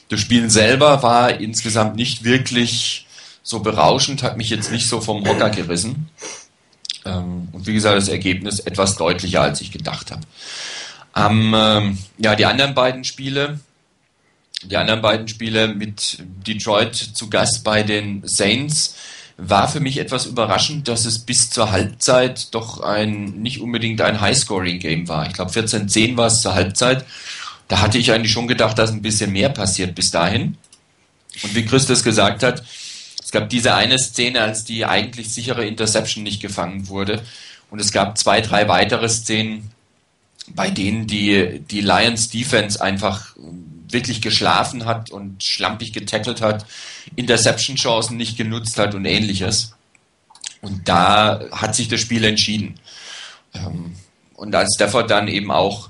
Das 0.09 0.21
Spiel 0.21 0.51
selber 0.51 1.03
war 1.03 1.41
insgesamt 1.41 1.97
nicht 1.97 2.25
wirklich 2.25 3.07
so 3.45 3.61
berauschend, 3.61 4.25
hat 4.25 4.37
mich 4.37 4.51
jetzt 4.51 4.73
nicht 4.73 4.89
so 4.89 5.01
vom 5.01 5.25
Hocker 5.25 5.51
gerissen. 5.51 6.09
Ähm, 7.05 7.49
und 7.53 7.67
wie 7.67 7.75
gesagt, 7.75 7.97
das 7.97 8.09
Ergebnis 8.09 8.59
etwas 8.59 8.97
deutlicher, 8.97 9.43
als 9.43 9.61
ich 9.61 9.71
gedacht 9.71 10.11
habe. 10.11 10.23
Ähm, 11.15 11.99
ja, 12.19 12.35
die 12.35 12.47
anderen 12.47 12.75
beiden 12.75 13.05
Spiele, 13.05 13.61
die 14.65 14.77
anderen 14.77 15.03
beiden 15.03 15.29
Spiele 15.29 15.69
mit 15.69 16.19
Detroit 16.47 16.97
zu 16.97 17.31
Gast 17.31 17.63
bei 17.63 17.83
den 17.83 18.27
Saints, 18.27 18.97
war 19.37 19.69
für 19.69 19.81
mich 19.81 19.99
etwas 19.99 20.27
überraschend, 20.27 20.89
dass 20.89 21.05
es 21.05 21.19
bis 21.19 21.51
zur 21.51 21.71
Halbzeit 21.71 22.55
doch 22.55 22.81
ein 22.81 23.43
nicht 23.43 23.61
unbedingt 23.61 24.01
ein 24.01 24.21
High-Scoring-Game 24.21 25.09
war. 25.09 25.27
Ich 25.27 25.35
glaube 25.35 25.51
14-10 25.51 26.17
war 26.17 26.29
es 26.29 26.41
zur 26.41 26.55
Halbzeit. 26.55 27.05
Da 27.69 27.81
hatte 27.81 27.99
ich 27.99 28.13
eigentlich 28.13 28.33
schon 28.33 28.47
gedacht, 28.49 28.79
dass 28.79 28.91
ein 28.91 29.03
bisschen 29.03 29.33
mehr 29.33 29.49
passiert 29.49 29.95
bis 29.95 30.11
dahin. 30.11 30.57
Und 31.43 31.55
wie 31.55 31.65
Christus 31.65 32.05
gesagt 32.05 32.43
hat, 32.43 32.63
es 33.25 33.31
gab 33.31 33.49
diese 33.49 33.75
eine 33.75 33.99
Szene, 33.99 34.43
als 34.43 34.65
die 34.65 34.85
eigentlich 34.85 35.33
sichere 35.33 35.65
Interception 35.67 36.23
nicht 36.23 36.43
gefangen 36.43 36.89
wurde. 36.89 37.23
Und 37.71 37.81
es 37.81 37.91
gab 37.91 38.19
zwei, 38.19 38.43
drei 38.43 38.69
weitere 38.69 39.09
Szenen, 39.09 39.71
bei 40.49 40.69
denen 40.69 41.07
die, 41.07 41.61
die 41.71 41.81
Lions 41.81 42.29
Defense 42.29 42.83
einfach 42.83 43.35
wirklich 43.89 44.21
geschlafen 44.21 44.85
hat 44.85 45.11
und 45.11 45.43
schlampig 45.43 45.95
getackelt 45.95 46.43
hat, 46.43 46.67
Interception-Chancen 47.17 48.19
nicht 48.19 48.37
genutzt 48.37 48.79
hat 48.79 48.95
und 48.95 49.07
ähnliches. 49.07 49.75
Und 50.61 50.87
da 50.87 51.45
hat 51.51 51.75
sich 51.75 51.89
das 51.89 52.01
Spiel 52.01 52.25
entschieden. 52.25 52.79
Ähm, 53.55 53.95
und 54.35 54.55
als 54.55 54.75
Stafford 54.75 55.11
dann 55.11 55.29
eben 55.29 55.51
auch 55.51 55.89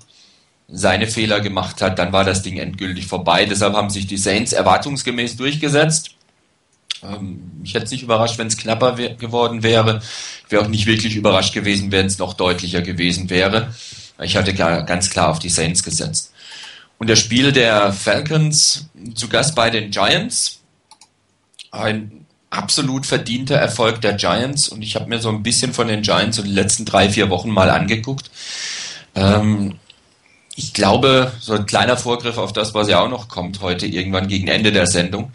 seine 0.69 1.09
Fehler 1.09 1.41
gemacht 1.41 1.83
hat, 1.83 1.99
dann 1.99 2.13
war 2.13 2.23
das 2.23 2.43
Ding 2.43 2.59
endgültig 2.59 3.07
vorbei. 3.07 3.45
Deshalb 3.45 3.75
haben 3.75 3.91
sich 3.91 4.07
die 4.07 4.19
Saints 4.19 4.53
erwartungsgemäß 4.53 5.37
durchgesetzt. 5.37 6.15
Ähm, 7.05 7.51
mich 7.61 7.75
hätte 7.75 7.85
es 7.85 7.91
nicht 7.91 8.03
überrascht, 8.03 8.39
wenn 8.39 8.47
es 8.47 8.57
knapper 8.57 8.93
geworden 8.93 9.63
wäre. 9.63 10.01
Ich 10.47 10.53
wäre 10.53 10.63
auch 10.63 10.69
nicht 10.69 10.87
wirklich 10.87 11.17
überrascht 11.17 11.55
gewesen, 11.55 11.93
wenn 11.93 12.07
es 12.07 12.19
noch 12.19 12.35
deutlicher 12.35 12.83
gewesen 12.83 13.31
wäre. 13.31 13.75
Ich 14.23 14.37
hatte 14.37 14.55
ganz 14.55 15.11
klar 15.11 15.31
auf 15.31 15.39
die 15.39 15.49
Saints 15.49 15.83
gesetzt. 15.83 16.33
Und 16.99 17.11
das 17.11 17.19
Spiel 17.19 17.53
der 17.53 17.93
Falcons 17.93 18.89
zu 19.15 19.29
Gast 19.29 19.55
bei 19.55 19.71
den 19.71 19.91
Giants. 19.91 20.61
Ein 21.73 22.27
absolut 22.51 23.05
verdienter 23.05 23.57
Erfolg 23.57 24.01
der 24.01 24.15
Giants. 24.15 24.69
Und 24.69 24.83
ich 24.83 24.95
habe 24.95 25.09
mir 25.09 25.21
so 25.21 25.29
ein 25.29 25.43
bisschen 25.43 25.75
von 25.75 25.89
den 25.89 26.03
Giants 26.03 26.39
in 26.39 26.45
den 26.45 26.55
letzten 26.55 26.85
drei, 26.85 27.09
vier 27.11 27.31
Wochen 27.31 27.51
mal 27.51 27.71
angeguckt. 27.71 28.31
Ähm, 29.17 29.75
ich 30.57 30.73
glaube, 30.73 31.33
so 31.41 31.55
ein 31.55 31.67
kleiner 31.67 31.97
Vorgriff 31.97 32.39
auf 32.39 32.53
das, 32.53 32.75
was 32.75 32.89
ja 32.89 33.01
auch 33.01 33.09
noch 33.09 33.29
kommt 33.29 33.61
heute, 33.61 33.87
irgendwann 33.87 34.29
gegen 34.29 34.47
Ende 34.47 34.71
der 34.71 34.87
Sendung. 34.87 35.33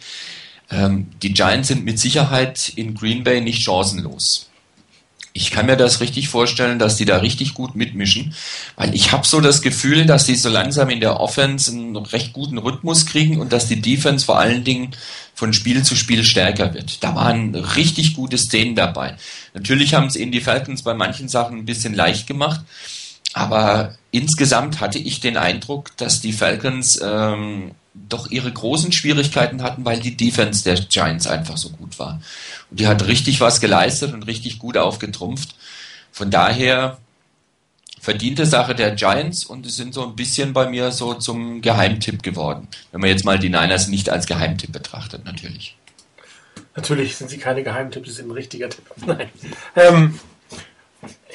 Ähm, 0.72 1.08
die 1.22 1.34
Giants 1.34 1.68
sind 1.68 1.84
mit 1.84 2.00
Sicherheit 2.00 2.72
in 2.76 2.94
Green 2.94 3.24
Bay 3.24 3.42
nicht 3.42 3.64
chancenlos 3.64 4.50
Ich 5.34 5.50
kann 5.50 5.66
mir 5.66 5.78
das 5.78 6.00
richtig 6.00 6.30
vorstellen, 6.30 6.78
dass 6.78 6.96
die 6.96 7.06
da 7.06 7.18
richtig 7.18 7.56
gut 7.56 7.76
mitmischen, 7.76 8.36
weil 8.76 8.94
ich 8.94 9.12
habe 9.12 9.26
so 9.26 9.42
das 9.42 9.62
Gefühl, 9.62 10.06
dass 10.06 10.26
die 10.26 10.36
so 10.36 10.50
langsam 10.50 10.90
in 10.90 11.00
der 11.00 11.20
Offense 11.20 11.72
einen 11.72 11.96
recht 11.96 12.34
guten 12.34 12.58
Rhythmus 12.60 13.06
kriegen 13.06 13.40
und 13.40 13.52
dass 13.52 13.68
die 13.68 13.82
Defense 13.82 14.26
vor 14.26 14.38
allen 14.38 14.64
Dingen 14.64 14.92
von 15.34 15.54
Spiel 15.54 15.84
zu 15.84 15.96
Spiel 15.96 16.24
stärker 16.24 16.74
wird. 16.74 17.04
Da 17.04 17.16
waren 17.16 17.56
richtig 17.56 18.14
gute 18.14 18.38
Szenen 18.38 18.76
dabei. 18.76 19.16
Natürlich 19.54 19.94
haben 19.94 20.08
es 20.08 20.18
ihnen 20.18 20.32
die 20.32 20.42
Falcons 20.42 20.84
bei 20.84 20.94
manchen 20.94 21.30
Sachen 21.30 21.60
ein 21.60 21.66
bisschen 21.66 21.96
leicht 21.96 22.28
gemacht, 22.28 22.62
aber 23.34 23.96
insgesamt 24.12 24.82
hatte 24.82 25.00
ich 25.00 25.20
den 25.20 25.38
Eindruck, 25.38 25.96
dass 25.98 26.22
die 26.22 26.34
Falcons 26.34 27.00
ähm, 27.02 27.72
doch 27.94 28.30
ihre 28.30 28.52
großen 28.52 28.92
Schwierigkeiten 28.92 29.64
hatten, 29.64 29.86
weil 29.86 30.00
die 30.00 30.16
Defense 30.16 30.64
der 30.64 30.76
Giants 30.76 31.28
einfach 31.28 31.58
so 31.58 31.70
gut 31.70 32.00
war. 32.00 32.22
Und 32.70 32.80
die 32.80 32.88
hat 32.88 33.08
richtig 33.08 33.42
was 33.42 33.62
geleistet 33.62 34.14
und 34.14 34.24
richtig 34.24 34.60
gut 34.60 34.78
aufgetrumpft. 34.78 35.56
Von 36.12 36.32
daher 36.32 36.98
verdiente 38.00 38.46
Sache 38.46 38.76
der 38.76 38.92
Giants 38.92 39.44
und 39.44 39.66
es 39.66 39.76
sind 39.76 39.94
so 39.94 40.04
ein 40.04 40.16
bisschen 40.16 40.54
bei 40.54 40.70
mir 40.70 40.92
so 40.92 41.14
zum 41.16 41.62
Geheimtipp 41.62 42.24
geworden. 42.24 42.68
Wenn 42.92 43.02
man 43.02 43.10
jetzt 43.10 43.26
mal 43.26 43.40
die 43.40 43.50
Niners 43.50 43.88
nicht 43.88 44.10
als 44.10 44.26
Geheimtipp 44.26 44.72
betrachtet, 44.72 45.26
natürlich. 45.26 45.76
Natürlich 46.76 47.18
sind 47.18 47.30
sie 47.30 47.38
keine 47.38 47.64
Geheimtipps, 47.64 48.08
sie 48.08 48.16
sind 48.16 48.30
ein 48.30 48.34
richtiger 48.34 48.70
Tipp. 48.70 48.86
Nein. 49.06 49.30
Ähm, 49.76 50.20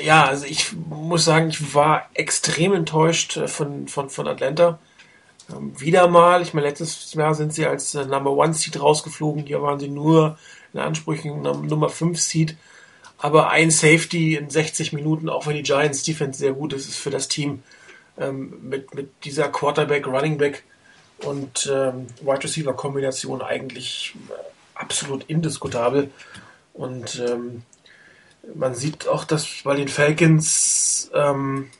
ja, 0.03 0.25
also 0.25 0.47
ich 0.47 0.73
muss 0.73 1.25
sagen, 1.25 1.51
ich 1.51 1.75
war 1.75 2.09
extrem 2.15 2.73
enttäuscht 2.73 3.37
äh, 3.37 3.49
von, 3.49 3.89
von, 3.89 4.09
von 4.11 4.27
Atlanta. 4.27 4.79
Ähm, 5.53 5.79
wieder 5.81 6.09
mal, 6.09 6.43
ich 6.43 6.55
meine, 6.55 6.69
letztes 6.69 7.13
Jahr 7.15 7.35
sind 7.35 7.53
sie 7.53 7.67
als 7.67 7.95
äh, 7.95 8.07
Number 8.07 8.33
One 8.33 8.55
Seed 8.55 8.81
rausgeflogen. 8.81 9.47
Hier 9.47 9.63
waren 9.63 9.79
sie 9.79 9.89
nur 9.89 10.39
in 10.73 10.81
Ansprüchen 10.81 11.43
Nummer 11.43 11.89
5 11.89 12.19
Seed. 12.19 12.57
Aber 13.19 13.51
ein 13.51 13.71
Safety 13.71 14.37
in 14.37 14.51
60 14.51 14.93
Minuten, 14.93 15.29
auch 15.29 15.47
wenn 15.47 15.57
die 15.57 15.63
Giants 15.63 16.03
Defense 16.03 16.39
sehr 16.39 16.53
gut 16.53 16.73
ist, 16.73 16.89
ist 16.89 16.99
für 16.99 17.11
das 17.11 17.29
Team 17.29 17.63
ähm, 18.19 18.59
mit, 18.63 18.95
mit 18.95 19.11
dieser 19.25 19.49
Quarterback, 19.49 20.07
Running 20.07 20.37
Back 20.37 20.65
und 21.19 21.71
ähm, 21.73 22.07
Wide 22.21 22.45
Receiver 22.45 22.75
Kombination 22.75 23.41
eigentlich 23.41 24.15
äh, 24.29 24.33
absolut 24.75 25.25
indiskutabel. 25.25 26.11
Und 26.73 27.23
ähm, 27.27 27.63
man 28.55 28.75
sieht 28.75 29.09
auch, 29.09 29.25
dass 29.25 29.47
bei 29.63 29.77
den 29.77 29.89
Falcons 29.89 31.11
ähm, 31.15 31.71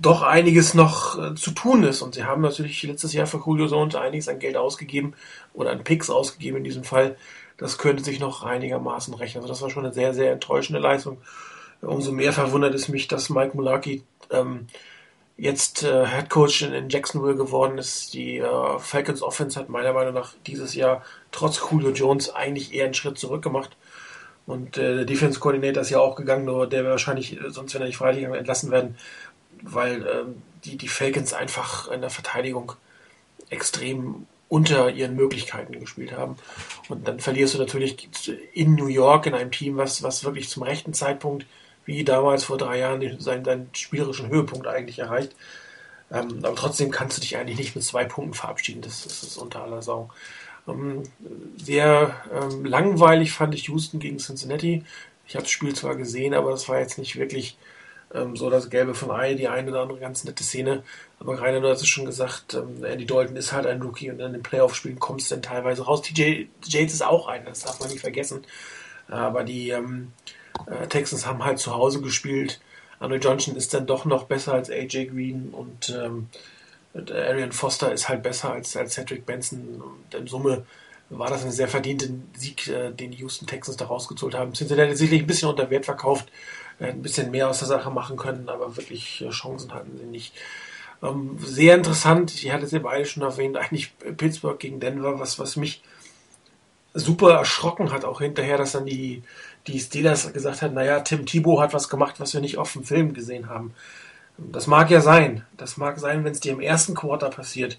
doch 0.00 0.22
einiges 0.22 0.74
noch 0.74 1.18
äh, 1.18 1.34
zu 1.34 1.50
tun 1.50 1.84
ist. 1.84 2.02
Und 2.02 2.14
sie 2.14 2.24
haben 2.24 2.42
natürlich 2.42 2.82
letztes 2.82 3.12
Jahr 3.12 3.26
für 3.26 3.42
Julio 3.44 3.66
Jones 3.66 3.94
einiges 3.94 4.28
an 4.28 4.38
Geld 4.38 4.56
ausgegeben 4.56 5.14
oder 5.54 5.70
an 5.70 5.84
Picks 5.84 6.10
ausgegeben 6.10 6.58
in 6.58 6.64
diesem 6.64 6.84
Fall. 6.84 7.16
Das 7.58 7.78
könnte 7.78 8.02
sich 8.02 8.18
noch 8.18 8.42
einigermaßen 8.42 9.14
rechnen. 9.14 9.42
Also 9.42 9.52
das 9.52 9.62
war 9.62 9.70
schon 9.70 9.84
eine 9.84 9.94
sehr, 9.94 10.14
sehr 10.14 10.32
enttäuschende 10.32 10.80
Leistung. 10.80 11.18
Umso 11.80 12.12
mehr 12.12 12.32
verwundert 12.32 12.74
es 12.74 12.88
mich, 12.88 13.08
dass 13.08 13.28
Mike 13.28 13.56
Mulaki 13.56 14.04
ähm, 14.30 14.66
jetzt 15.36 15.82
äh, 15.82 16.06
Head 16.06 16.30
Coach 16.30 16.62
in, 16.62 16.72
in, 16.72 16.88
Jacksonville 16.88 17.36
geworden 17.36 17.78
ist. 17.78 18.14
Die 18.14 18.38
äh, 18.38 18.78
Falcons 18.78 19.22
Offense 19.22 19.58
hat 19.58 19.68
meiner 19.68 19.92
Meinung 19.92 20.14
nach 20.14 20.34
dieses 20.46 20.74
Jahr 20.74 21.02
trotz 21.32 21.60
Julio 21.70 21.90
Jones 21.90 22.30
eigentlich 22.30 22.72
eher 22.72 22.84
einen 22.84 22.94
Schritt 22.94 23.18
zurück 23.18 23.42
gemacht. 23.42 23.76
Und 24.46 24.76
äh, 24.76 24.96
der 24.96 25.04
Defense 25.04 25.38
Coordinator 25.38 25.82
ist 25.82 25.90
ja 25.90 26.00
auch 26.00 26.16
gegangen, 26.16 26.44
nur 26.44 26.66
der 26.66 26.82
wäre 26.82 26.92
wahrscheinlich, 26.92 27.40
äh, 27.40 27.50
sonst 27.50 27.74
wenn 27.74 27.82
er 27.82 27.86
nicht 27.86 27.96
freilich 27.96 28.24
entlassen 28.24 28.70
werden, 28.70 28.96
weil 29.62 30.06
ähm, 30.06 30.42
die, 30.64 30.76
die 30.76 30.88
Falcons 30.88 31.32
einfach 31.32 31.90
in 31.90 32.00
der 32.00 32.10
Verteidigung 32.10 32.72
extrem 33.50 34.26
unter 34.48 34.90
ihren 34.90 35.16
Möglichkeiten 35.16 35.80
gespielt 35.80 36.12
haben. 36.12 36.36
Und 36.88 37.08
dann 37.08 37.20
verlierst 37.20 37.54
du 37.54 37.58
natürlich 37.58 38.08
in 38.52 38.74
New 38.74 38.88
York 38.88 39.26
in 39.26 39.34
einem 39.34 39.50
Team, 39.50 39.78
was, 39.78 40.02
was 40.02 40.24
wirklich 40.24 40.50
zum 40.50 40.62
rechten 40.62 40.92
Zeitpunkt, 40.92 41.46
wie 41.86 42.04
damals 42.04 42.44
vor 42.44 42.58
drei 42.58 42.78
Jahren, 42.78 43.18
seinen, 43.18 43.44
seinen 43.44 43.70
spielerischen 43.72 44.28
Höhepunkt 44.28 44.66
eigentlich 44.66 44.98
erreicht. 44.98 45.34
Ähm, 46.12 46.40
aber 46.42 46.54
trotzdem 46.54 46.90
kannst 46.90 47.16
du 47.16 47.22
dich 47.22 47.36
eigentlich 47.36 47.58
nicht 47.58 47.74
mit 47.74 47.84
zwei 47.84 48.04
Punkten 48.04 48.34
verabschieden. 48.34 48.82
Das, 48.82 49.04
das 49.04 49.22
ist 49.22 49.38
unter 49.38 49.62
aller 49.62 49.80
Sau. 49.80 50.10
Ähm, 50.68 51.04
sehr 51.56 52.14
ähm, 52.32 52.64
langweilig 52.64 53.32
fand 53.32 53.54
ich 53.54 53.68
Houston 53.68 54.00
gegen 54.00 54.18
Cincinnati. 54.18 54.84
Ich 55.26 55.34
habe 55.34 55.44
das 55.44 55.50
Spiel 55.50 55.74
zwar 55.74 55.96
gesehen, 55.96 56.34
aber 56.34 56.50
das 56.50 56.68
war 56.68 56.78
jetzt 56.78 56.98
nicht 56.98 57.16
wirklich 57.16 57.56
ähm, 58.14 58.36
so 58.36 58.50
das 58.50 58.70
Gelbe 58.70 58.94
von 58.94 59.10
Ei, 59.10 59.34
die 59.34 59.48
eine 59.48 59.70
oder 59.70 59.82
andere 59.82 59.98
ganz 59.98 60.24
nette 60.24 60.44
Szene. 60.44 60.82
Aber 61.18 61.40
Rainer, 61.40 61.60
du 61.60 61.68
hast 61.68 61.82
es 61.82 61.88
schon 61.88 62.04
gesagt, 62.04 62.54
ähm, 62.54 62.84
Andy 62.84 63.06
Dalton 63.06 63.36
ist 63.36 63.52
halt 63.52 63.66
ein 63.66 63.82
Rookie 63.82 64.10
und 64.10 64.20
in 64.20 64.32
den 64.32 64.42
Playoff-Spielen 64.42 64.98
kommst 64.98 65.30
du 65.30 65.36
dann 65.36 65.42
teilweise 65.42 65.84
raus. 65.84 66.02
TJ 66.02 66.46
Yates 66.64 66.94
ist 66.94 67.04
auch 67.04 67.28
einer, 67.28 67.46
das 67.46 67.60
darf 67.60 67.80
man 67.80 67.88
nicht 67.90 68.00
vergessen. 68.00 68.44
Aber 69.08 69.44
die 69.44 69.70
ähm, 69.70 70.12
äh, 70.66 70.86
Texans 70.88 71.26
haben 71.26 71.44
halt 71.44 71.58
zu 71.58 71.74
Hause 71.74 72.00
gespielt. 72.00 72.60
Andre 72.98 73.18
Johnson 73.18 73.56
ist 73.56 73.74
dann 73.74 73.86
doch 73.86 74.04
noch 74.04 74.24
besser 74.24 74.54
als 74.54 74.70
AJ 74.70 75.06
Green 75.06 75.48
und 75.50 75.90
ähm, 75.90 76.28
Arian 76.94 77.52
Foster 77.52 77.92
ist 77.92 78.08
halt 78.08 78.22
besser 78.22 78.52
als, 78.52 78.76
als 78.76 78.94
Cedric 78.94 79.26
Benson. 79.26 79.82
Und 79.82 80.14
in 80.14 80.26
Summe 80.26 80.64
war 81.10 81.28
das 81.28 81.44
ein 81.44 81.50
sehr 81.50 81.68
verdienter 81.68 82.06
Sieg, 82.36 82.68
äh, 82.68 82.90
den 82.90 83.10
die 83.10 83.18
Houston 83.18 83.46
Texans 83.46 83.76
da 83.76 83.86
rausgezogen 83.86 84.38
haben. 84.38 84.54
Cincinnati 84.54 84.96
sicherlich 84.96 85.22
ein 85.22 85.26
bisschen 85.26 85.48
unter 85.48 85.70
Wert 85.70 85.84
verkauft, 85.84 86.28
ein 86.82 87.02
bisschen 87.02 87.30
mehr 87.30 87.48
aus 87.48 87.60
der 87.60 87.68
Sache 87.68 87.90
machen 87.90 88.16
können, 88.16 88.48
aber 88.48 88.76
wirklich 88.76 89.22
äh, 89.22 89.30
Chancen 89.30 89.72
hatten 89.72 89.96
sie 89.98 90.04
nicht. 90.04 90.34
Ähm, 91.02 91.36
sehr 91.38 91.74
interessant, 91.74 92.34
ich 92.34 92.52
hatte 92.52 92.64
es 92.64 92.72
ja 92.72 92.78
beide 92.78 93.04
schon 93.04 93.22
erwähnt, 93.22 93.56
eigentlich 93.58 93.96
Pittsburgh 94.16 94.58
gegen 94.58 94.80
Denver, 94.80 95.18
was, 95.18 95.38
was 95.38 95.56
mich 95.56 95.82
super 96.94 97.32
erschrocken 97.32 97.90
hat, 97.92 98.04
auch 98.04 98.20
hinterher, 98.20 98.58
dass 98.58 98.72
dann 98.72 98.86
die, 98.86 99.22
die 99.66 99.80
Steelers 99.80 100.32
gesagt 100.32 100.62
haben, 100.62 100.74
naja, 100.74 101.00
Tim 101.00 101.26
Thibault 101.26 101.60
hat 101.60 101.74
was 101.74 101.88
gemacht, 101.88 102.16
was 102.18 102.34
wir 102.34 102.40
nicht 102.40 102.58
auf 102.58 102.72
dem 102.72 102.84
Film 102.84 103.14
gesehen 103.14 103.48
haben. 103.48 103.74
Das 104.36 104.66
mag 104.66 104.90
ja 104.90 105.00
sein. 105.00 105.44
Das 105.56 105.76
mag 105.76 105.98
sein, 105.98 106.24
wenn 106.24 106.32
es 106.32 106.40
dir 106.40 106.52
im 106.52 106.60
ersten 106.60 106.94
Quarter 106.94 107.30
passiert. 107.30 107.78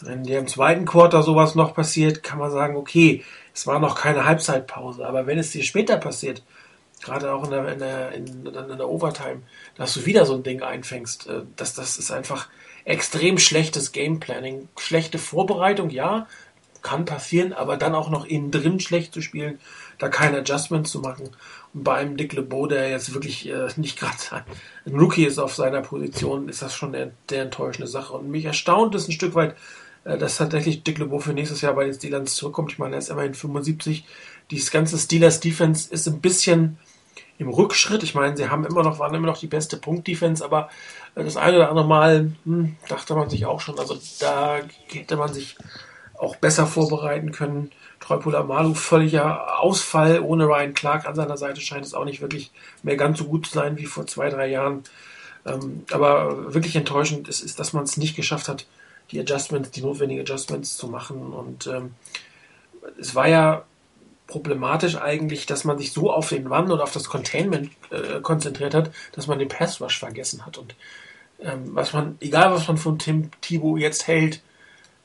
Wenn 0.00 0.24
dir 0.24 0.38
im 0.38 0.48
zweiten 0.48 0.84
Quarter 0.84 1.22
sowas 1.22 1.54
noch 1.54 1.74
passiert, 1.74 2.22
kann 2.22 2.38
man 2.38 2.50
sagen, 2.50 2.76
okay, 2.76 3.24
es 3.54 3.66
war 3.66 3.78
noch 3.78 3.94
keine 3.94 4.26
Halbzeitpause. 4.26 5.06
Aber 5.06 5.26
wenn 5.26 5.38
es 5.38 5.52
dir 5.52 5.62
später 5.62 5.96
passiert, 5.96 6.42
gerade 7.02 7.32
auch 7.32 7.44
in 7.44 7.50
der, 7.50 7.72
in 7.72 7.78
der, 7.78 8.12
in, 8.12 8.46
in 8.46 8.78
der 8.78 8.88
Overtime, 8.88 9.42
dass 9.76 9.94
du 9.94 10.06
wieder 10.06 10.26
so 10.26 10.34
ein 10.34 10.42
Ding 10.42 10.62
einfängst, 10.62 11.26
äh, 11.28 11.42
das, 11.56 11.74
das 11.74 11.98
ist 11.98 12.10
einfach 12.10 12.48
extrem 12.84 13.38
schlechtes 13.38 13.92
Gameplanning. 13.92 14.68
Schlechte 14.78 15.18
Vorbereitung, 15.18 15.90
ja, 15.90 16.26
kann 16.82 17.04
passieren, 17.04 17.52
aber 17.52 17.76
dann 17.76 17.96
auch 17.96 18.10
noch 18.10 18.24
innen 18.24 18.52
drin 18.52 18.78
schlecht 18.78 19.12
zu 19.12 19.20
spielen, 19.20 19.58
da 19.98 20.08
keine 20.08 20.38
Adjustments 20.38 20.92
zu 20.92 21.00
machen. 21.00 21.30
Und 21.74 21.82
bei 21.82 21.96
einem 21.96 22.16
Dick 22.16 22.32
LeBeau, 22.32 22.68
der 22.68 22.88
jetzt 22.90 23.12
wirklich 23.12 23.48
äh, 23.48 23.68
nicht 23.76 23.98
gerade 23.98 24.44
ein 24.86 24.94
Rookie 24.94 25.24
ist 25.24 25.40
auf 25.40 25.54
seiner 25.54 25.82
Position, 25.82 26.48
ist 26.48 26.62
das 26.62 26.74
schon 26.76 26.94
eine, 26.94 27.12
der 27.28 27.42
enttäuschende 27.42 27.88
Sache. 27.88 28.14
Und 28.14 28.30
mich 28.30 28.44
erstaunt 28.44 28.94
es 28.94 29.08
ein 29.08 29.12
Stück 29.12 29.34
weit, 29.34 29.56
äh, 30.04 30.16
dass 30.16 30.36
tatsächlich 30.36 30.84
Dick 30.84 30.98
LeBeau 30.98 31.18
für 31.18 31.32
nächstes 31.32 31.60
Jahr 31.60 31.74
bei 31.74 31.84
den 31.84 31.94
Steelers 31.94 32.36
zurückkommt. 32.36 32.70
Ich 32.70 32.78
meine, 32.78 32.94
er 32.94 33.00
ist 33.00 33.10
immerhin 33.10 33.34
75. 33.34 34.04
Dieses 34.52 34.70
ganze 34.70 34.96
Steelers 34.96 35.40
Defense 35.40 35.92
ist 35.92 36.06
ein 36.06 36.20
bisschen 36.20 36.78
im 37.38 37.48
Rückschritt. 37.48 38.02
Ich 38.02 38.14
meine, 38.14 38.36
sie 38.36 38.48
haben 38.48 38.64
immer 38.64 38.82
noch, 38.82 38.98
waren 38.98 39.14
immer 39.14 39.26
noch 39.26 39.38
die 39.38 39.46
beste 39.46 39.76
Punkt-Defense, 39.76 40.44
aber 40.44 40.68
äh, 41.14 41.24
das 41.24 41.36
eine 41.36 41.56
oder 41.56 41.68
andere 41.68 41.86
Mal 41.86 42.32
hm, 42.44 42.76
dachte 42.88 43.14
man 43.14 43.30
sich 43.30 43.46
auch 43.46 43.60
schon, 43.60 43.78
also 43.78 43.98
da 44.20 44.58
hätte 44.88 45.16
man 45.16 45.32
sich 45.32 45.56
auch 46.18 46.36
besser 46.36 46.66
vorbereiten 46.66 47.32
können. 47.32 47.70
Treupula 48.00 48.42
Malu, 48.42 48.74
völliger 48.74 49.60
Ausfall 49.60 50.20
ohne 50.20 50.46
Ryan 50.46 50.74
Clark 50.74 51.06
an 51.06 51.14
seiner 51.14 51.36
Seite 51.36 51.60
scheint 51.60 51.84
es 51.84 51.94
auch 51.94 52.04
nicht 52.04 52.20
wirklich 52.20 52.52
mehr 52.82 52.96
ganz 52.96 53.18
so 53.18 53.24
gut 53.24 53.46
zu 53.46 53.54
sein 53.54 53.76
wie 53.78 53.86
vor 53.86 54.06
zwei, 54.06 54.30
drei 54.30 54.48
Jahren. 54.48 54.84
Ähm, 55.44 55.84
aber 55.90 56.54
wirklich 56.54 56.76
enttäuschend 56.76 57.28
ist, 57.28 57.42
ist 57.42 57.58
dass 57.58 57.72
man 57.72 57.84
es 57.84 57.96
nicht 57.96 58.16
geschafft 58.16 58.48
hat, 58.48 58.66
die 59.10 59.20
Adjustments, 59.20 59.70
die 59.70 59.82
notwendigen 59.82 60.22
Adjustments 60.22 60.76
zu 60.76 60.88
machen. 60.88 61.32
Und 61.32 61.66
ähm, 61.66 61.94
es 62.98 63.14
war 63.14 63.28
ja 63.28 63.64
problematisch 64.26 64.96
eigentlich, 64.96 65.46
dass 65.46 65.64
man 65.64 65.78
sich 65.78 65.92
so 65.92 66.12
auf 66.12 66.30
den 66.30 66.46
Run 66.46 66.70
und 66.70 66.80
auf 66.80 66.92
das 66.92 67.08
Containment 67.08 67.70
äh, 67.90 68.20
konzentriert 68.20 68.74
hat, 68.74 68.90
dass 69.12 69.26
man 69.26 69.38
den 69.38 69.48
Pass 69.48 69.80
Rush 69.80 69.98
vergessen 69.98 70.44
hat. 70.44 70.58
Und 70.58 70.74
ähm, 71.40 71.70
was 71.74 71.92
man, 71.92 72.16
egal 72.20 72.52
was 72.52 72.66
man 72.66 72.76
von 72.76 72.98
Tim 72.98 73.30
Thibault 73.40 73.80
jetzt 73.80 74.06
hält, 74.06 74.42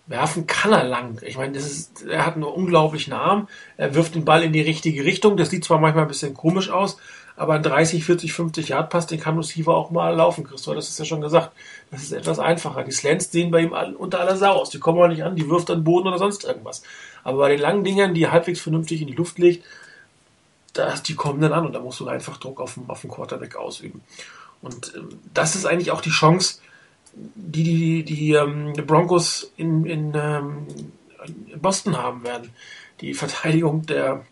werfen 0.08 0.48
kann 0.48 0.74
er 0.74 0.84
lang. 0.84 1.20
Ich 1.24 1.38
meine, 1.38 1.54
das 1.54 1.66
ist, 1.66 2.04
er 2.04 2.26
hat 2.26 2.36
einen 2.36 2.44
unglaublichen 2.44 3.14
Arm. 3.14 3.48
Er 3.78 3.96
wirft 3.96 4.16
den 4.16 4.26
Ball 4.26 4.44
in 4.44 4.54
die 4.54 4.62
richtige 4.62 5.04
Richtung. 5.04 5.38
Das 5.38 5.50
sieht 5.50 5.64
zwar 5.64 5.80
manchmal 5.80 6.06
ein 6.06 6.10
bisschen 6.10 6.34
komisch 6.34 6.70
aus, 6.70 6.98
aber 7.36 7.54
ein 7.54 7.64
30, 7.64 8.04
40, 8.04 8.34
50 8.34 8.70
Yard 8.70 8.90
Pass, 8.90 9.08
den 9.08 9.20
kann 9.20 9.38
Receiver 9.38 9.76
auch 9.76 9.92
mal 9.92 10.14
laufen, 10.16 10.44
Christoph. 10.44 10.76
Das 10.76 10.90
ist 10.90 11.00
ja 11.00 11.06
schon 11.06 11.22
gesagt. 11.22 11.52
Das 11.92 12.04
ist 12.04 12.12
etwas 12.12 12.40
einfacher. 12.40 12.84
Die 12.84 12.92
Slants 12.92 13.32
sehen 13.32 13.52
bei 13.52 13.62
ihm 13.62 13.74
unter 13.98 14.20
aller 14.20 14.36
Sau 14.36 14.54
aus. 14.54 14.70
Die 14.70 14.80
kommen 14.80 15.02
auch 15.02 15.08
nicht 15.08 15.24
an, 15.24 15.36
die 15.36 15.50
wirft 15.50 15.70
an 15.70 15.80
den 15.80 15.84
Boden 15.84 16.08
oder 16.08 16.18
sonst 16.18 16.44
irgendwas. 16.44 16.84
Aber 17.24 17.40
bei 17.40 17.50
den 17.50 17.60
langen 17.60 17.84
Dingern, 17.84 18.14
die 18.14 18.28
halbwegs 18.28 18.62
vernünftig 18.62 19.02
in 19.02 19.08
die 19.08 19.16
Luft 19.16 19.38
legt, 19.38 19.66
da, 20.74 20.96
die 20.96 21.16
kommen 21.16 21.42
dann 21.42 21.54
an 21.54 21.66
und 21.66 21.74
da 21.74 21.80
musst 21.80 22.00
du 22.00 22.08
einfach 22.08 22.38
Druck 22.38 22.62
auf 22.62 22.76
den, 22.76 22.90
auf 22.90 23.02
den 23.02 23.10
Quarterback 23.10 23.56
ausüben. 23.56 24.02
Und 24.62 24.94
ähm, 24.96 25.20
das 25.34 25.56
ist 25.56 25.66
eigentlich 25.66 25.92
auch 25.92 26.02
die 26.02 26.12
Chance, 26.12 26.60
die 27.14 27.64
die, 27.64 28.04
die 28.04 28.34
ähm, 28.34 28.74
Broncos 28.88 29.52
in, 29.58 29.86
in, 29.86 30.14
ähm, 30.16 30.68
in 31.52 31.60
Boston 31.60 31.98
haben 31.98 32.24
werden. 32.24 32.52
Die 33.02 33.14
Verteidigung 33.14 33.86
der 33.86 34.24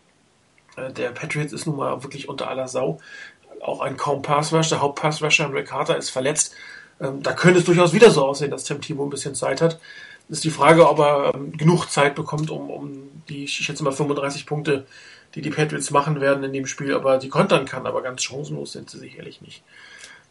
äh, 0.76 0.92
der 0.92 1.10
Patriots 1.10 1.52
ist 1.52 1.66
nun 1.66 1.76
mal 1.76 2.02
wirklich 2.02 2.28
unter 2.28 2.48
aller 2.48 2.68
Sau. 2.68 3.00
Auch 3.60 3.80
ein 3.80 3.96
kaum 3.96 4.22
Passrush, 4.22 4.68
der 4.68 4.80
Hauptpassrusher 4.80 5.52
Rick 5.52 5.68
Carter 5.68 5.96
ist 5.96 6.10
verletzt. 6.10 6.54
Ähm, 7.00 7.22
da 7.22 7.32
könnte 7.32 7.60
es 7.60 7.66
durchaus 7.66 7.92
wieder 7.92 8.10
so 8.10 8.24
aussehen, 8.24 8.50
dass 8.50 8.64
Tim 8.64 8.80
Tebow 8.80 9.04
ein 9.04 9.10
bisschen 9.10 9.34
Zeit 9.34 9.60
hat. 9.60 9.78
Ist 10.30 10.44
die 10.44 10.50
Frage, 10.50 10.88
ob 10.88 11.00
er 11.00 11.34
ähm, 11.34 11.52
genug 11.56 11.86
Zeit 11.86 12.14
bekommt, 12.14 12.50
um, 12.50 12.70
um 12.70 13.10
die, 13.28 13.44
ich 13.44 13.52
schätze 13.52 13.82
mal 13.82 13.92
35 13.92 14.46
Punkte, 14.46 14.86
die 15.34 15.42
die 15.42 15.50
Patriots 15.50 15.90
machen 15.90 16.20
werden 16.20 16.44
in 16.44 16.52
dem 16.52 16.66
Spiel, 16.66 16.94
aber 16.94 17.18
die 17.18 17.28
kontern 17.28 17.66
kann, 17.66 17.86
aber 17.86 18.02
ganz 18.02 18.22
chancenlos 18.22 18.72
sind 18.72 18.90
sie 18.90 18.98
sicherlich 18.98 19.40
nicht. 19.42 19.62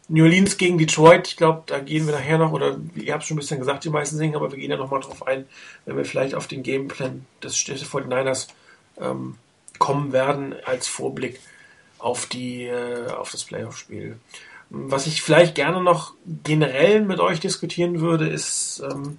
New 0.08 0.24
Orleans 0.24 0.56
gegen 0.56 0.76
Detroit, 0.76 1.28
ich 1.28 1.36
glaube, 1.36 1.62
da 1.66 1.78
gehen 1.78 2.06
wir 2.06 2.14
nachher 2.14 2.38
noch, 2.38 2.52
oder 2.52 2.78
ihr 2.96 3.12
habt 3.12 3.24
schon 3.24 3.36
ein 3.36 3.40
bisschen 3.40 3.60
gesagt, 3.60 3.84
die 3.84 3.90
meisten 3.90 4.18
Dinge, 4.18 4.36
aber 4.36 4.50
wir 4.50 4.58
gehen 4.58 4.70
ja 4.70 4.76
nochmal 4.76 5.00
drauf 5.00 5.26
ein, 5.26 5.46
wenn 5.84 5.96
wir 5.96 6.04
vielleicht 6.04 6.34
auf 6.34 6.48
den 6.48 6.62
Gameplan 6.62 7.26
des 7.42 7.56
Städte 7.56 7.84
49ers 7.84 8.48
ähm, 9.00 9.36
kommen 9.78 10.12
werden, 10.12 10.54
als 10.64 10.88
Vorblick 10.88 11.38
auf, 11.98 12.26
die, 12.26 12.64
äh, 12.64 13.06
auf 13.08 13.30
das 13.30 13.44
Playoff-Spiel. 13.44 14.18
Was 14.70 15.06
ich 15.06 15.22
vielleicht 15.22 15.54
gerne 15.54 15.82
noch 15.82 16.14
generell 16.44 17.02
mit 17.02 17.20
euch 17.20 17.38
diskutieren 17.40 18.00
würde, 18.00 18.28
ist 18.28 18.82
ähm, 18.90 19.18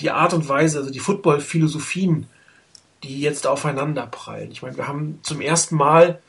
die 0.00 0.10
Art 0.10 0.32
und 0.34 0.48
Weise, 0.48 0.78
also 0.78 0.90
die 0.90 1.00
Football-Philosophien, 1.00 2.26
die 3.02 3.20
jetzt 3.20 3.46
aufeinander 3.46 4.06
prallen. 4.06 4.50
Ich 4.50 4.62
meine, 4.62 4.76
wir 4.76 4.88
haben 4.88 5.20
zum 5.22 5.40
ersten 5.40 5.76
Mal 5.76 6.20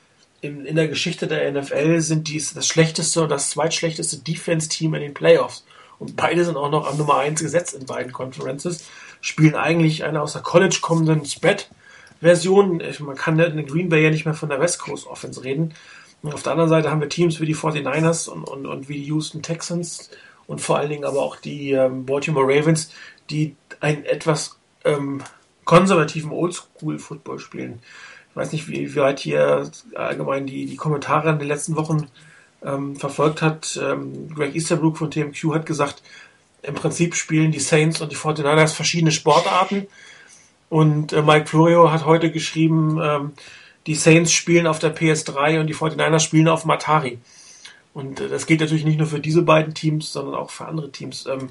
in, 0.41 0.65
in 0.65 0.75
der 0.75 0.87
Geschichte 0.87 1.27
der 1.27 1.51
NFL 1.51 1.99
sind 2.01 2.27
dies 2.27 2.53
das 2.53 2.67
schlechteste 2.67 3.23
und 3.23 3.29
das 3.29 3.49
zweitschlechteste 3.49 4.19
Defense-Team 4.19 4.93
in 4.93 5.01
den 5.01 5.13
Playoffs. 5.13 5.65
Und 5.97 6.15
beide 6.15 6.45
sind 6.45 6.55
auch 6.55 6.71
noch 6.71 6.89
am 6.89 6.97
Nummer 6.97 7.17
1 7.17 7.41
gesetzt 7.41 7.73
in 7.73 7.85
beiden 7.85 8.13
Conferences. 8.13 8.85
Spielen 9.19 9.55
eigentlich 9.55 10.05
eine 10.05 10.21
aus 10.21 10.33
der 10.33 10.41
College 10.41 10.77
kommenden 10.81 11.25
Spread-Version. 11.25 12.81
Man 12.99 13.15
kann 13.17 13.37
in 13.37 13.67
Green 13.67 13.89
Bay 13.89 14.03
ja 14.03 14.09
nicht 14.09 14.23
mehr 14.23 14.33
von 14.33 14.47
der 14.47 14.61
West 14.61 14.79
Coast 14.79 15.07
Offense 15.07 15.43
reden. 15.43 15.73
Und 16.21 16.33
auf 16.33 16.43
der 16.43 16.53
anderen 16.53 16.69
Seite 16.69 16.89
haben 16.89 17.01
wir 17.01 17.09
Teams 17.09 17.41
wie 17.41 17.45
die 17.45 17.55
49ers 17.55 18.29
und, 18.29 18.43
und, 18.45 18.65
und 18.65 18.87
wie 18.87 18.95
die 18.95 19.05
Houston 19.05 19.41
Texans 19.41 20.09
und 20.47 20.61
vor 20.61 20.77
allen 20.77 20.89
Dingen 20.89 21.05
aber 21.05 21.21
auch 21.21 21.35
die 21.35 21.71
ähm, 21.71 22.05
Baltimore 22.05 22.45
Ravens, 22.45 22.91
die 23.29 23.55
einen 23.79 24.05
etwas 24.05 24.57
ähm, 24.83 25.21
konservativen 25.65 26.31
Oldschool-Football 26.31 27.39
spielen 27.39 27.81
ich 28.29 28.35
weiß 28.35 28.51
nicht, 28.51 28.67
wie, 28.67 28.93
wie 28.93 28.99
weit 28.99 29.19
hier 29.19 29.69
allgemein 29.95 30.45
die, 30.45 30.65
die 30.65 30.75
Kommentare 30.75 31.29
in 31.29 31.39
den 31.39 31.47
letzten 31.47 31.75
Wochen 31.75 32.07
ähm, 32.63 32.95
verfolgt 32.95 33.41
hat. 33.41 33.79
Ähm, 33.81 34.33
Greg 34.33 34.55
Easterbrook 34.55 34.97
von 34.97 35.11
TMQ 35.11 35.53
hat 35.53 35.65
gesagt, 35.65 36.03
im 36.61 36.75
Prinzip 36.75 37.15
spielen 37.15 37.51
die 37.51 37.59
Saints 37.59 38.01
und 38.01 38.11
die 38.11 38.17
49ers 38.17 38.73
verschiedene 38.73 39.11
Sportarten. 39.11 39.87
Und 40.69 41.13
äh, 41.13 41.21
Mike 41.23 41.47
Florio 41.47 41.91
hat 41.91 42.05
heute 42.05 42.31
geschrieben, 42.31 42.99
ähm, 43.01 43.31
die 43.87 43.95
Saints 43.95 44.31
spielen 44.31 44.67
auf 44.67 44.77
der 44.77 44.95
PS3 44.95 45.59
und 45.59 45.67
die 45.67 45.75
49ers 45.75 46.19
spielen 46.19 46.47
auf 46.47 46.61
dem 46.61 46.71
Atari. 46.71 47.17
Und 47.93 48.19
äh, 48.19 48.27
das 48.27 48.45
gilt 48.45 48.59
natürlich 48.59 48.85
nicht 48.85 48.99
nur 48.99 49.07
für 49.07 49.19
diese 49.19 49.41
beiden 49.41 49.73
Teams, 49.73 50.13
sondern 50.13 50.35
auch 50.35 50.51
für 50.51 50.65
andere 50.65 50.91
Teams. 50.91 51.25
Ähm, 51.25 51.49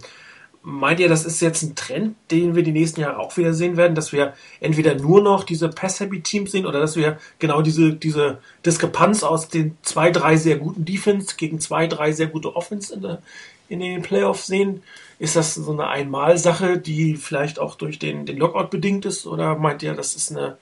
Meint 0.63 1.01
ihr, 1.01 1.09
das 1.09 1.25
ist 1.25 1.41
jetzt 1.41 1.63
ein 1.63 1.77
Trend, 1.77 2.17
den 2.31 2.55
wir 2.55 2.63
die 2.63 2.73
nächsten 2.73 3.01
Jahre 3.01 3.19
auch 3.19 3.37
wieder 3.37 3.55
sehen 3.55 3.77
werden, 3.77 3.95
dass 3.95 4.13
wir 4.13 4.35
entweder 4.61 4.95
nur 4.97 5.23
noch 5.23 5.45
diese 5.45 5.69
Pass-Heavy-Teams 5.69 6.51
sehen 6.51 6.67
oder 6.67 6.81
dass 6.81 6.97
wir 6.97 7.19
genau 7.39 7.63
diese, 7.63 7.93
diese 7.93 8.39
Diskrepanz 8.67 9.23
aus 9.23 9.49
den 9.49 9.79
zwei, 9.83 10.11
drei 10.11 10.37
sehr 10.37 10.57
guten 10.57 10.85
Defense 10.85 11.37
gegen 11.37 11.61
zwei, 11.61 11.87
drei 11.87 12.13
sehr 12.13 12.27
gute 12.27 12.55
Offense 12.57 12.93
in, 12.93 13.03
der, 13.03 13.23
in 13.69 13.81
den 13.81 14.03
Playoffs 14.03 14.47
sehen? 14.47 14.83
Ist 15.19 15.37
das 15.37 15.55
so 15.55 15.73
eine 15.73 15.89
Einmalsache, 15.89 16.79
die 16.79 17.17
vielleicht 17.17 17.59
auch 17.59 17.77
durch 17.77 17.99
den, 17.99 18.27
den 18.27 18.37
Lockout 18.37 18.71
bedingt 18.71 19.07
ist? 19.07 19.27
Oder 19.27 19.57
meint 19.57 19.83
ihr, 19.83 19.95
das 19.95 20.17
ist 20.17 20.31
eine, 20.31 20.59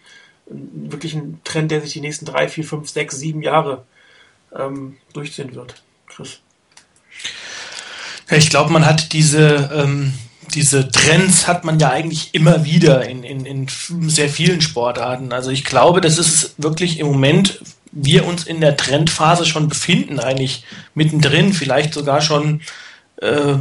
wirklich 0.46 1.14
ein 1.14 1.40
Trend, 1.42 1.70
der 1.70 1.80
sich 1.80 1.94
die 1.94 2.00
nächsten 2.00 2.26
drei, 2.26 2.48
vier, 2.48 2.64
fünf, 2.64 2.88
sechs, 2.88 3.16
sieben 3.18 3.42
Jahre 3.42 3.84
ähm, 4.54 4.98
durchziehen 5.12 5.54
wird? 5.54 5.82
Chris? 6.06 6.40
Ich 8.30 8.50
glaube, 8.50 8.72
man 8.72 8.84
hat 8.84 9.12
diese, 9.12 9.70
ähm, 9.72 10.12
diese 10.54 10.90
Trends 10.90 11.46
hat 11.46 11.64
man 11.64 11.78
ja 11.78 11.90
eigentlich 11.90 12.34
immer 12.34 12.64
wieder 12.64 13.08
in, 13.08 13.22
in, 13.22 13.46
in 13.46 13.66
sehr 14.08 14.28
vielen 14.28 14.60
Sportarten. 14.60 15.32
Also 15.32 15.50
ich 15.50 15.64
glaube, 15.64 16.00
das 16.00 16.18
ist 16.18 16.54
wirklich 16.58 16.98
im 16.98 17.06
Moment, 17.06 17.60
wir 17.92 18.26
uns 18.26 18.44
in 18.44 18.60
der 18.60 18.76
Trendphase 18.76 19.46
schon 19.46 19.68
befinden, 19.68 20.18
eigentlich 20.18 20.64
mittendrin, 20.94 21.52
vielleicht 21.52 21.94
sogar 21.94 22.20
schon 22.20 22.60
äh, 23.22 23.54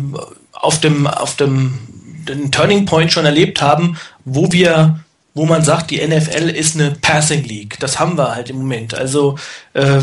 auf 0.52 0.82
dem, 0.82 1.08
auf 1.08 1.36
dem 1.36 1.80
den 2.28 2.52
Turning 2.52 2.86
Point 2.86 3.12
schon 3.12 3.26
erlebt 3.26 3.62
haben, 3.62 3.98
wo 4.26 4.52
wir 4.52 5.00
wo 5.36 5.46
man 5.46 5.66
sagt, 5.66 5.92
die 5.92 6.00
NFL 6.06 6.50
ist 6.50 6.76
eine 6.76 6.92
Passing 6.92 7.44
League. 7.44 7.78
Das 7.82 8.00
haben 8.00 8.18
wir 8.18 8.34
halt 8.34 8.50
im 8.50 8.56
Moment. 8.56 8.94
Also 8.94 9.38
äh, 9.74 10.00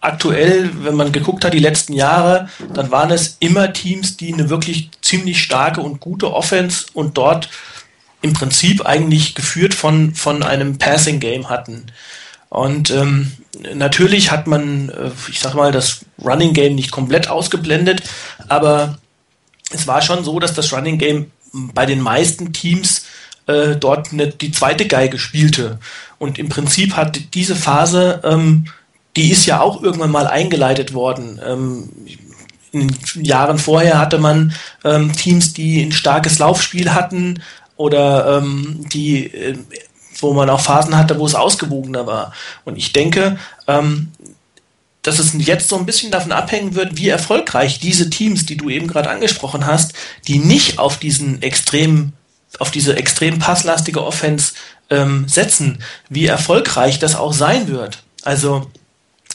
aktuell, 0.00 0.70
wenn 0.84 0.94
man 0.94 1.12
geguckt 1.12 1.44
hat, 1.44 1.52
die 1.52 1.58
letzten 1.58 1.92
Jahre, 1.92 2.48
dann 2.72 2.90
waren 2.90 3.10
es 3.10 3.36
immer 3.40 3.72
Teams, 3.72 4.16
die 4.16 4.32
eine 4.32 4.48
wirklich 4.48 4.90
ziemlich 5.02 5.42
starke 5.42 5.80
und 5.80 6.00
gute 6.00 6.32
Offense 6.32 6.86
und 6.94 7.18
dort 7.18 7.50
im 8.22 8.32
Prinzip 8.32 8.84
eigentlich 8.86 9.34
geführt 9.34 9.74
von, 9.74 10.14
von 10.14 10.42
einem 10.42 10.78
Passing 10.78 11.20
Game 11.20 11.48
hatten. 11.48 11.86
Und 12.48 12.90
ähm, 12.90 13.32
natürlich 13.74 14.30
hat 14.30 14.46
man, 14.46 14.88
äh, 14.88 15.10
ich 15.30 15.40
sag 15.40 15.54
mal, 15.54 15.72
das 15.72 16.04
Running 16.22 16.52
Game 16.52 16.74
nicht 16.74 16.90
komplett 16.90 17.28
ausgeblendet, 17.28 18.02
aber 18.48 18.98
es 19.70 19.86
war 19.86 20.02
schon 20.02 20.24
so, 20.24 20.40
dass 20.40 20.54
das 20.54 20.72
Running 20.72 20.98
Game 20.98 21.30
bei 21.52 21.86
den 21.86 22.00
meisten 22.00 22.52
Teams 22.52 23.06
äh, 23.46 23.76
dort 23.76 24.12
eine, 24.12 24.28
die 24.28 24.52
zweite 24.52 24.86
Geige 24.86 25.18
spielte. 25.18 25.78
Und 26.18 26.38
im 26.38 26.48
Prinzip 26.48 26.96
hat 26.96 27.34
diese 27.34 27.56
Phase 27.56 28.20
ähm, 28.24 28.66
die 29.16 29.30
ist 29.30 29.46
ja 29.46 29.60
auch 29.60 29.82
irgendwann 29.82 30.10
mal 30.10 30.26
eingeleitet 30.26 30.94
worden. 30.94 31.40
Ähm, 31.44 31.88
in 32.72 32.88
den 32.88 33.24
Jahren 33.24 33.58
vorher 33.58 33.98
hatte 33.98 34.18
man 34.18 34.54
ähm, 34.84 35.12
Teams, 35.12 35.52
die 35.52 35.82
ein 35.82 35.92
starkes 35.92 36.38
Laufspiel 36.38 36.94
hatten 36.94 37.42
oder 37.76 38.38
ähm, 38.38 38.86
die, 38.92 39.26
äh, 39.26 39.58
wo 40.20 40.32
man 40.32 40.50
auch 40.50 40.60
Phasen 40.60 40.96
hatte, 40.96 41.18
wo 41.18 41.26
es 41.26 41.34
ausgewogener 41.34 42.06
war. 42.06 42.32
Und 42.64 42.76
ich 42.76 42.92
denke, 42.92 43.38
ähm, 43.66 44.08
dass 45.02 45.18
es 45.18 45.32
jetzt 45.34 45.68
so 45.68 45.78
ein 45.78 45.86
bisschen 45.86 46.10
davon 46.10 46.32
abhängen 46.32 46.74
wird, 46.74 46.96
wie 46.96 47.08
erfolgreich 47.08 47.80
diese 47.80 48.10
Teams, 48.10 48.44
die 48.46 48.56
du 48.56 48.68
eben 48.68 48.86
gerade 48.86 49.10
angesprochen 49.10 49.66
hast, 49.66 49.94
die 50.28 50.38
nicht 50.38 50.78
auf 50.78 50.98
diesen 50.98 51.42
extrem, 51.42 52.12
auf 52.58 52.70
diese 52.70 52.96
extrem 52.96 53.38
passlastige 53.38 54.04
Offense 54.04 54.52
ähm, 54.90 55.26
setzen, 55.26 55.82
wie 56.10 56.26
erfolgreich 56.26 56.98
das 56.98 57.16
auch 57.16 57.32
sein 57.32 57.68
wird. 57.68 58.02
Also 58.22 58.70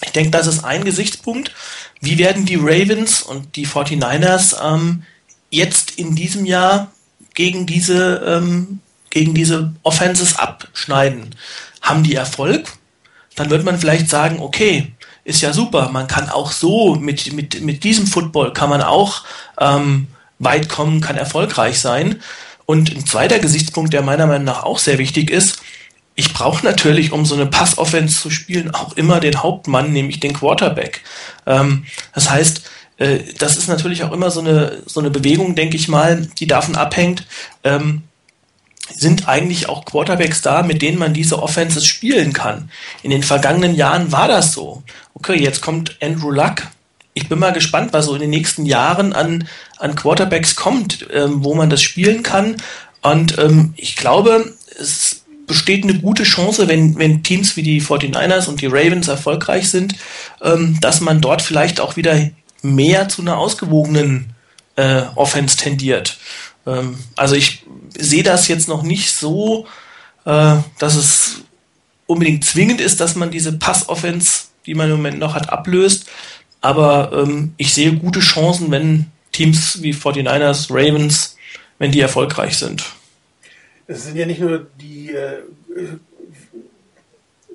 ich 0.04 0.12
denke, 0.12 0.32
das 0.32 0.48
ist 0.48 0.64
ein 0.64 0.84
Gesichtspunkt. 0.84 1.54
Wie 2.02 2.18
werden 2.18 2.46
die 2.46 2.58
Ravens 2.60 3.22
und 3.22 3.56
die 3.56 3.68
49ers 3.68 4.56
ähm, 4.64 5.04
jetzt 5.50 5.92
in 5.92 6.16
diesem 6.16 6.46
Jahr 6.46 6.92
gegen 7.34 7.66
diese, 7.66 8.18
ähm, 8.26 8.80
gegen 9.10 9.34
diese 9.34 9.74
Offenses 9.84 10.38
abschneiden? 10.38 11.36
Haben 11.82 12.04
die 12.04 12.16
Erfolg? 12.16 12.74
Dann 13.36 13.50
wird 13.50 13.64
man 13.64 13.80
vielleicht 13.80 14.10
sagen, 14.10 14.40
okay, 14.40 14.94
ist 15.24 15.42
ja 15.42 15.54
super, 15.54 15.90
man 15.90 16.08
kann 16.08 16.30
auch 16.30 16.52
so 16.52 16.96
mit, 16.96 17.34
mit, 17.34 17.62
mit 17.62 17.84
diesem 17.84 18.06
Football 18.06 18.54
kann 18.54 18.70
man 18.70 18.82
auch 18.82 19.24
ähm, 19.60 20.08
weit 20.40 20.70
kommen, 20.70 21.02
kann 21.02 21.18
erfolgreich 21.18 21.80
sein. 21.80 22.22
Und 22.66 22.96
ein 22.96 23.06
zweiter 23.06 23.40
Gesichtspunkt, 23.40 23.94
der 23.94 24.02
meiner 24.02 24.28
Meinung 24.28 24.46
nach 24.46 24.64
auch 24.64 24.80
sehr 24.80 24.98
wichtig 24.98 25.30
ist, 25.30 25.62
ich 26.16 26.34
brauche 26.34 26.66
natürlich, 26.66 27.12
um 27.12 27.26
so 27.26 27.36
eine 27.36 27.46
Passoffense 27.46 28.20
zu 28.20 28.30
spielen, 28.30 28.74
auch 28.74 28.94
immer 28.94 29.20
den 29.20 29.44
Hauptmann, 29.44 29.92
nämlich 29.92 30.20
den 30.20 30.34
Quarterback. 30.34 31.02
Ähm, 31.46 31.86
das 32.14 32.30
heißt, 32.30 32.62
äh, 32.98 33.20
das 33.38 33.58
ist 33.58 33.68
natürlich 33.68 34.04
auch 34.04 34.14
immer 34.14 34.32
so 34.32 34.40
eine, 34.40 34.82
so 34.86 35.02
eine 35.02 35.12
Bewegung, 35.12 35.56
denke 35.56 35.76
ich 35.76 35.90
mal, 35.90 36.28
die 36.40 36.48
davon 36.48 36.76
abhängt, 36.76 37.28
ähm, 37.64 38.04
sind 38.90 39.28
eigentlich 39.28 39.68
auch 39.68 39.84
Quarterbacks 39.84 40.42
da, 40.42 40.62
mit 40.64 40.82
denen 40.82 40.98
man 40.98 41.14
diese 41.14 41.42
Offenses 41.42 41.86
spielen 41.86 42.34
kann. 42.34 42.70
In 43.04 43.10
den 43.10 43.24
vergangenen 43.24 43.76
Jahren 43.76 44.12
war 44.12 44.28
das 44.28 44.54
so. 44.54 44.84
Okay, 45.16 45.42
jetzt 45.42 45.62
kommt 45.62 45.98
Andrew 46.02 46.32
Luck. 46.32 46.68
Ich 47.14 47.28
bin 47.28 47.40
mal 47.40 47.54
gespannt, 47.54 47.94
was 47.94 48.06
so 48.06 48.14
in 48.14 48.22
den 48.22 48.30
nächsten 48.30 48.66
Jahren 48.66 49.14
an, 49.14 49.48
an 49.78 49.96
Quarterbacks 49.96 50.56
kommt, 50.56 51.08
ähm, 51.12 51.44
wo 51.44 51.56
man 51.56 51.70
das 51.70 51.82
spielen 51.82 52.24
kann. 52.24 52.58
Und 53.02 53.38
ähm, 53.38 53.74
ich 53.76 53.96
glaube, 53.96 54.54
es 54.80 55.25
besteht 55.48 55.84
eine 55.84 56.00
gute 56.00 56.24
Chance, 56.24 56.68
wenn, 56.68 56.98
wenn 56.98 57.24
Teams 57.24 57.56
wie 57.56 57.64
die 57.64 57.82
49ers 57.82 58.48
und 58.48 58.62
die 58.62 58.68
Ravens 58.68 59.08
erfolgreich 59.08 59.70
sind, 59.70 59.96
ähm, 60.42 60.80
dass 60.82 61.02
man 61.02 61.22
dort 61.22 61.42
vielleicht 61.42 61.80
auch 61.80 61.96
wieder 61.96 62.30
mehr 62.62 63.10
zu 63.10 63.22
einer 63.22 63.38
ausgewogenen 63.38 64.34
äh, 64.76 65.04
Offense 65.16 65.58
tendiert. 65.58 66.18
Ähm, 66.66 66.98
also 67.16 67.36
ich 67.36 67.64
sehe 67.98 68.24
das 68.24 68.48
jetzt 68.48 68.68
noch 68.68 68.84
nicht 68.84 69.14
so, 69.14 69.68
äh, 70.26 70.56
dass 70.80 70.96
es 70.96 71.42
unbedingt 72.08 72.46
zwingend 72.46 72.82
ist, 72.82 73.00
dass 73.00 73.16
man 73.16 73.32
diese 73.32 73.54
Pass-Offense, 73.54 74.46
die 74.66 74.76
man 74.76 74.90
im 74.90 74.98
Moment 74.98 75.20
noch 75.20 75.36
hat, 75.36 75.50
ablöst. 75.50 76.06
Aber 76.62 77.12
ähm, 77.14 77.54
ich 77.58 77.74
sehe 77.74 77.94
gute 77.94 78.20
Chancen, 78.20 78.72
wenn 78.72 79.08
Teams 79.32 79.82
wie 79.82 79.94
49ers, 79.94 80.68
Ravens, 80.70 81.38
wenn 81.78 81.92
die 81.92 82.00
erfolgreich 82.00 82.58
sind 82.58 82.84
es 83.88 84.06
sind 84.06 84.16
ja 84.16 84.26
nicht 84.26 84.40
nur 84.40 84.68
die 84.80 85.12
äh, 85.12 85.44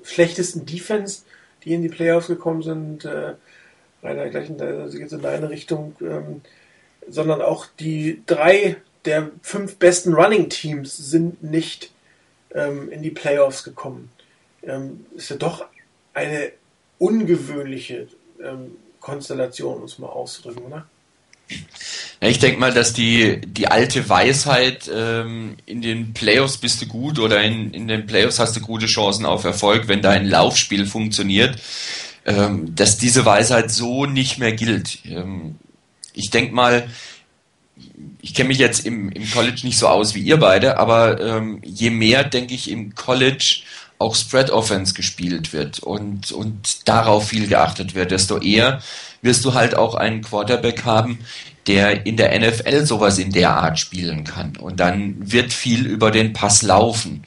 schlechtesten 0.03 0.65
Defense, 0.65 1.23
die 1.63 1.73
in 1.73 1.81
die 1.81 1.89
Playoffs 1.89 2.27
gekommen 2.27 2.63
sind. 2.63 3.05
Äh, 3.05 3.35
Rainer, 4.03 4.29
gleich 4.29 4.49
in, 4.49 4.59
also 4.59 4.97
jetzt 4.97 5.13
in 5.13 5.21
deine 5.21 5.49
Richtung. 5.49 5.95
Ähm, 6.01 6.41
sondern 7.07 7.41
auch 7.41 7.65
die 7.79 8.21
drei 8.25 8.77
der 9.05 9.31
fünf 9.41 9.77
besten 9.77 10.13
Running 10.13 10.49
Teams 10.49 10.95
sind 10.95 11.43
nicht 11.43 11.91
ähm, 12.53 12.91
in 12.91 13.01
die 13.01 13.09
Playoffs 13.09 13.63
gekommen. 13.63 14.11
Ähm, 14.63 15.05
ist 15.15 15.29
ja 15.29 15.37
doch 15.37 15.65
eine 16.13 16.51
ungewöhnliche 16.99 18.07
ähm, 18.43 18.75
Konstellation, 18.99 19.77
um 19.77 19.83
es 19.85 19.97
mal 19.97 20.07
auszudrücken, 20.07 20.63
oder? 20.63 20.87
Ich 22.23 22.37
denke 22.37 22.59
mal, 22.59 22.71
dass 22.71 22.93
die, 22.93 23.41
die 23.41 23.67
alte 23.67 24.07
Weisheit, 24.07 24.89
ähm, 24.93 25.57
in 25.65 25.81
den 25.81 26.13
Playoffs 26.13 26.57
bist 26.57 26.81
du 26.81 26.85
gut 26.85 27.17
oder 27.17 27.41
in, 27.41 27.73
in 27.73 27.87
den 27.87 28.05
Playoffs 28.05 28.37
hast 28.37 28.55
du 28.55 28.61
gute 28.61 28.85
Chancen 28.85 29.25
auf 29.25 29.43
Erfolg, 29.43 29.87
wenn 29.87 30.03
dein 30.03 30.27
Laufspiel 30.27 30.85
funktioniert, 30.85 31.59
ähm, 32.25 32.75
dass 32.75 32.97
diese 32.97 33.25
Weisheit 33.25 33.71
so 33.71 34.05
nicht 34.05 34.37
mehr 34.37 34.51
gilt. 34.51 34.99
Ähm, 35.05 35.55
ich 36.13 36.29
denke 36.29 36.53
mal, 36.53 36.87
ich 38.21 38.35
kenne 38.35 38.49
mich 38.49 38.59
jetzt 38.59 38.85
im, 38.85 39.09
im 39.09 39.29
College 39.31 39.61
nicht 39.63 39.79
so 39.79 39.87
aus 39.87 40.13
wie 40.13 40.21
ihr 40.21 40.37
beide, 40.37 40.77
aber 40.77 41.19
ähm, 41.19 41.59
je 41.63 41.89
mehr, 41.89 42.23
denke 42.23 42.53
ich, 42.53 42.69
im 42.69 42.93
College 42.93 43.61
auch 43.97 44.15
Spread 44.15 44.49
Offense 44.49 44.93
gespielt 44.93 45.53
wird 45.53 45.79
und, 45.79 46.31
und 46.31 46.87
darauf 46.87 47.29
viel 47.29 47.47
geachtet 47.47 47.95
wird, 47.95 48.11
desto 48.11 48.37
eher 48.37 48.81
wirst 49.21 49.45
du 49.45 49.53
halt 49.53 49.75
auch 49.75 49.95
einen 49.95 50.21
Quarterback 50.21 50.85
haben, 50.85 51.19
der 51.67 52.05
in 52.05 52.17
der 52.17 52.37
NFL 52.39 52.85
sowas 52.85 53.19
in 53.19 53.31
der 53.31 53.51
Art 53.51 53.79
spielen 53.79 54.23
kann. 54.23 54.57
Und 54.57 54.79
dann 54.79 55.15
wird 55.19 55.53
viel 55.53 55.85
über 55.85 56.11
den 56.11 56.33
Pass 56.33 56.63
laufen. 56.63 57.23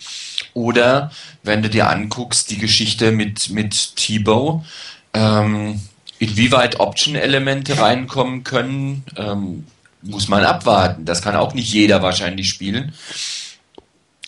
Oder 0.55 1.13
wenn 1.43 1.63
du 1.63 1.71
dir 1.71 1.89
anguckst, 1.89 2.51
die 2.51 2.59
Geschichte 2.59 3.13
mit, 3.13 3.51
mit 3.51 3.97
Tebow, 3.97 4.65
ähm, 5.13 5.81
inwieweit 6.19 6.81
Option-Elemente 6.81 7.79
reinkommen 7.79 8.45
können, 8.45 9.05
ähm, 9.17 9.67
muss 10.03 10.29
man 10.29 10.45
abwarten. 10.45 11.05
Das 11.05 11.23
kann 11.23 11.37
auch 11.37 11.55
nicht 11.55 11.73
jeder 11.73 12.03
wahrscheinlich 12.03 12.49
spielen. 12.49 12.93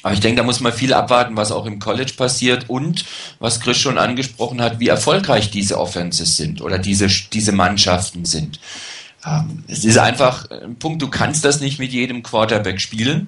Aber 0.06 0.14
ich 0.14 0.20
denke, 0.20 0.36
da 0.36 0.44
muss 0.44 0.60
man 0.60 0.72
viel 0.72 0.94
abwarten, 0.94 1.36
was 1.36 1.50
auch 1.50 1.66
im 1.66 1.80
College 1.80 2.12
passiert 2.16 2.70
und 2.70 3.04
was 3.40 3.58
Chris 3.58 3.76
schon 3.76 3.98
angesprochen 3.98 4.62
hat, 4.62 4.78
wie 4.78 4.86
erfolgreich 4.86 5.50
diese 5.50 5.80
Offenses 5.80 6.36
sind 6.36 6.60
oder 6.60 6.78
diese, 6.78 7.08
diese 7.08 7.50
Mannschaften 7.50 8.24
sind. 8.24 8.60
Ähm, 9.26 9.64
es 9.66 9.84
ist 9.84 9.98
einfach 9.98 10.48
ein 10.48 10.76
Punkt, 10.76 11.02
du 11.02 11.08
kannst 11.08 11.44
das 11.44 11.58
nicht 11.58 11.80
mit 11.80 11.90
jedem 11.90 12.22
Quarterback 12.22 12.80
spielen. 12.80 13.26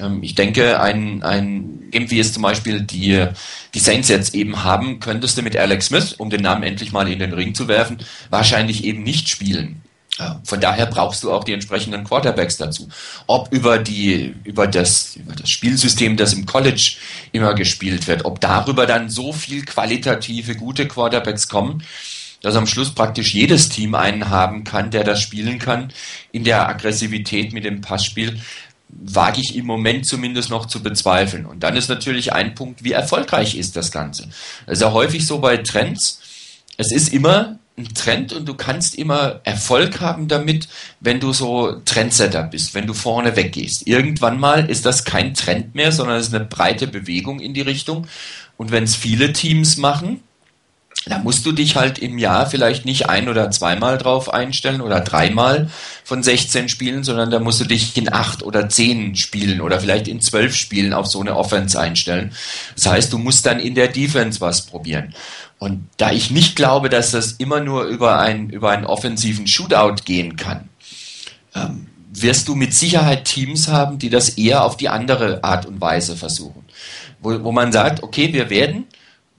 Ähm, 0.00 0.24
ich 0.24 0.34
denke, 0.34 0.80
ein, 0.80 1.22
ein, 1.22 1.84
eben 1.92 2.10
wie 2.10 2.18
es 2.18 2.32
zum 2.32 2.42
Beispiel 2.42 2.80
die, 2.80 3.28
die 3.74 3.78
Saints 3.78 4.08
jetzt 4.08 4.34
eben 4.34 4.64
haben, 4.64 4.98
könntest 4.98 5.38
du 5.38 5.42
mit 5.42 5.56
Alex 5.56 5.86
Smith, 5.86 6.14
um 6.14 6.30
den 6.30 6.42
Namen 6.42 6.64
endlich 6.64 6.90
mal 6.90 7.08
in 7.08 7.20
den 7.20 7.32
Ring 7.32 7.54
zu 7.54 7.68
werfen, 7.68 7.98
wahrscheinlich 8.28 8.82
eben 8.82 9.04
nicht 9.04 9.28
spielen. 9.28 9.81
Von 10.44 10.60
daher 10.60 10.86
brauchst 10.86 11.22
du 11.22 11.32
auch 11.32 11.42
die 11.42 11.54
entsprechenden 11.54 12.04
Quarterbacks 12.04 12.58
dazu. 12.58 12.88
Ob 13.26 13.50
über 13.50 13.78
die, 13.78 14.34
über 14.44 14.66
das, 14.66 15.16
über 15.16 15.34
das 15.34 15.50
Spielsystem, 15.50 16.16
das 16.16 16.34
im 16.34 16.44
College 16.44 16.96
immer 17.32 17.54
gespielt 17.54 18.06
wird, 18.06 18.24
ob 18.26 18.40
darüber 18.40 18.86
dann 18.86 19.08
so 19.08 19.32
viel 19.32 19.64
qualitative, 19.64 20.54
gute 20.54 20.86
Quarterbacks 20.86 21.48
kommen, 21.48 21.82
dass 22.42 22.56
am 22.56 22.66
Schluss 22.66 22.94
praktisch 22.94 23.32
jedes 23.32 23.70
Team 23.70 23.94
einen 23.94 24.28
haben 24.28 24.64
kann, 24.64 24.90
der 24.90 25.04
das 25.04 25.20
spielen 25.20 25.58
kann, 25.58 25.92
in 26.30 26.44
der 26.44 26.68
Aggressivität 26.68 27.52
mit 27.52 27.64
dem 27.64 27.80
Passspiel, 27.80 28.40
wage 28.88 29.40
ich 29.40 29.56
im 29.56 29.64
Moment 29.64 30.04
zumindest 30.04 30.50
noch 30.50 30.66
zu 30.66 30.82
bezweifeln. 30.82 31.46
Und 31.46 31.62
dann 31.62 31.76
ist 31.76 31.88
natürlich 31.88 32.34
ein 32.34 32.54
Punkt, 32.54 32.84
wie 32.84 32.92
erfolgreich 32.92 33.54
ist 33.54 33.76
das 33.76 33.90
Ganze. 33.90 34.28
Es 34.66 34.74
ist 34.74 34.82
ja 34.82 34.92
häufig 34.92 35.26
so 35.26 35.38
bei 35.38 35.56
Trends, 35.56 36.20
es 36.76 36.92
ist 36.92 37.12
immer 37.12 37.58
ein 37.78 37.94
Trend 37.94 38.32
und 38.32 38.46
du 38.46 38.54
kannst 38.54 38.94
immer 38.96 39.40
Erfolg 39.44 40.00
haben 40.00 40.28
damit, 40.28 40.68
wenn 41.00 41.20
du 41.20 41.32
so 41.32 41.80
Trendsetter 41.84 42.42
bist, 42.42 42.74
wenn 42.74 42.86
du 42.86 42.94
vorne 42.94 43.34
weggehst. 43.36 43.86
Irgendwann 43.86 44.38
mal 44.38 44.68
ist 44.68 44.84
das 44.84 45.04
kein 45.04 45.34
Trend 45.34 45.74
mehr, 45.74 45.90
sondern 45.90 46.16
es 46.16 46.28
ist 46.28 46.34
eine 46.34 46.44
breite 46.44 46.86
Bewegung 46.86 47.40
in 47.40 47.54
die 47.54 47.62
Richtung. 47.62 48.06
Und 48.58 48.70
wenn 48.70 48.84
es 48.84 48.94
viele 48.94 49.32
Teams 49.32 49.78
machen, 49.78 50.22
da 51.06 51.18
musst 51.18 51.44
du 51.44 51.52
dich 51.52 51.76
halt 51.76 51.98
im 51.98 52.18
Jahr 52.18 52.46
vielleicht 52.46 52.84
nicht 52.84 53.08
ein 53.08 53.28
oder 53.28 53.50
zweimal 53.50 53.98
drauf 53.98 54.32
einstellen 54.32 54.80
oder 54.80 55.00
dreimal 55.00 55.68
von 56.04 56.22
16 56.22 56.68
Spielen, 56.68 57.02
sondern 57.02 57.30
da 57.30 57.40
musst 57.40 57.60
du 57.60 57.64
dich 57.64 57.96
in 57.96 58.12
acht 58.12 58.42
oder 58.42 58.68
zehn 58.68 59.16
Spielen 59.16 59.60
oder 59.60 59.80
vielleicht 59.80 60.06
in 60.06 60.20
zwölf 60.20 60.54
Spielen 60.54 60.92
auf 60.92 61.06
so 61.06 61.20
eine 61.20 61.36
Offense 61.36 61.78
einstellen. 61.78 62.32
Das 62.74 62.86
heißt, 62.86 63.12
du 63.12 63.18
musst 63.18 63.46
dann 63.46 63.58
in 63.58 63.74
der 63.74 63.88
Defense 63.88 64.40
was 64.40 64.66
probieren. 64.66 65.14
Und 65.58 65.88
da 65.96 66.12
ich 66.12 66.30
nicht 66.30 66.56
glaube, 66.56 66.88
dass 66.88 67.12
das 67.12 67.32
immer 67.32 67.60
nur 67.60 67.84
über, 67.84 68.18
ein, 68.18 68.50
über 68.50 68.70
einen 68.70 68.84
offensiven 68.84 69.46
Shootout 69.46 70.02
gehen 70.04 70.36
kann, 70.36 70.68
ähm, 71.54 71.86
wirst 72.12 72.48
du 72.48 72.54
mit 72.54 72.74
Sicherheit 72.74 73.24
Teams 73.24 73.68
haben, 73.68 73.98
die 73.98 74.10
das 74.10 74.30
eher 74.30 74.64
auf 74.64 74.76
die 74.76 74.88
andere 74.88 75.42
Art 75.42 75.66
und 75.66 75.80
Weise 75.80 76.16
versuchen. 76.16 76.64
Wo, 77.20 77.42
wo 77.42 77.52
man 77.52 77.72
sagt, 77.72 78.02
okay, 78.02 78.32
wir 78.32 78.50
werden 78.50 78.86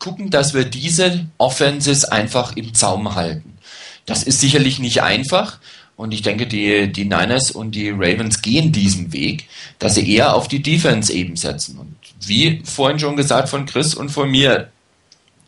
gucken, 0.03 0.29
dass 0.29 0.53
wir 0.53 0.65
diese 0.65 1.27
Offenses 1.37 2.03
einfach 2.03 2.57
im 2.57 2.73
Zaum 2.73 3.15
halten. 3.15 3.57
Das 4.05 4.23
ist 4.23 4.41
sicherlich 4.41 4.79
nicht 4.79 5.01
einfach. 5.01 5.59
Und 5.95 6.13
ich 6.13 6.21
denke, 6.21 6.45
die, 6.45 6.91
die 6.91 7.05
Niners 7.05 7.51
und 7.51 7.71
die 7.71 7.89
Ravens 7.89 8.41
gehen 8.41 8.73
diesen 8.73 9.13
Weg, 9.13 9.47
dass 9.79 9.95
sie 9.95 10.13
eher 10.13 10.35
auf 10.35 10.49
die 10.49 10.61
Defense 10.61 11.13
eben 11.13 11.37
setzen. 11.37 11.77
Und 11.77 11.95
wie 12.19 12.61
vorhin 12.65 12.99
schon 12.99 13.15
gesagt 13.15 13.47
von 13.47 13.65
Chris 13.65 13.95
und 13.95 14.09
von 14.09 14.29
mir, 14.29 14.69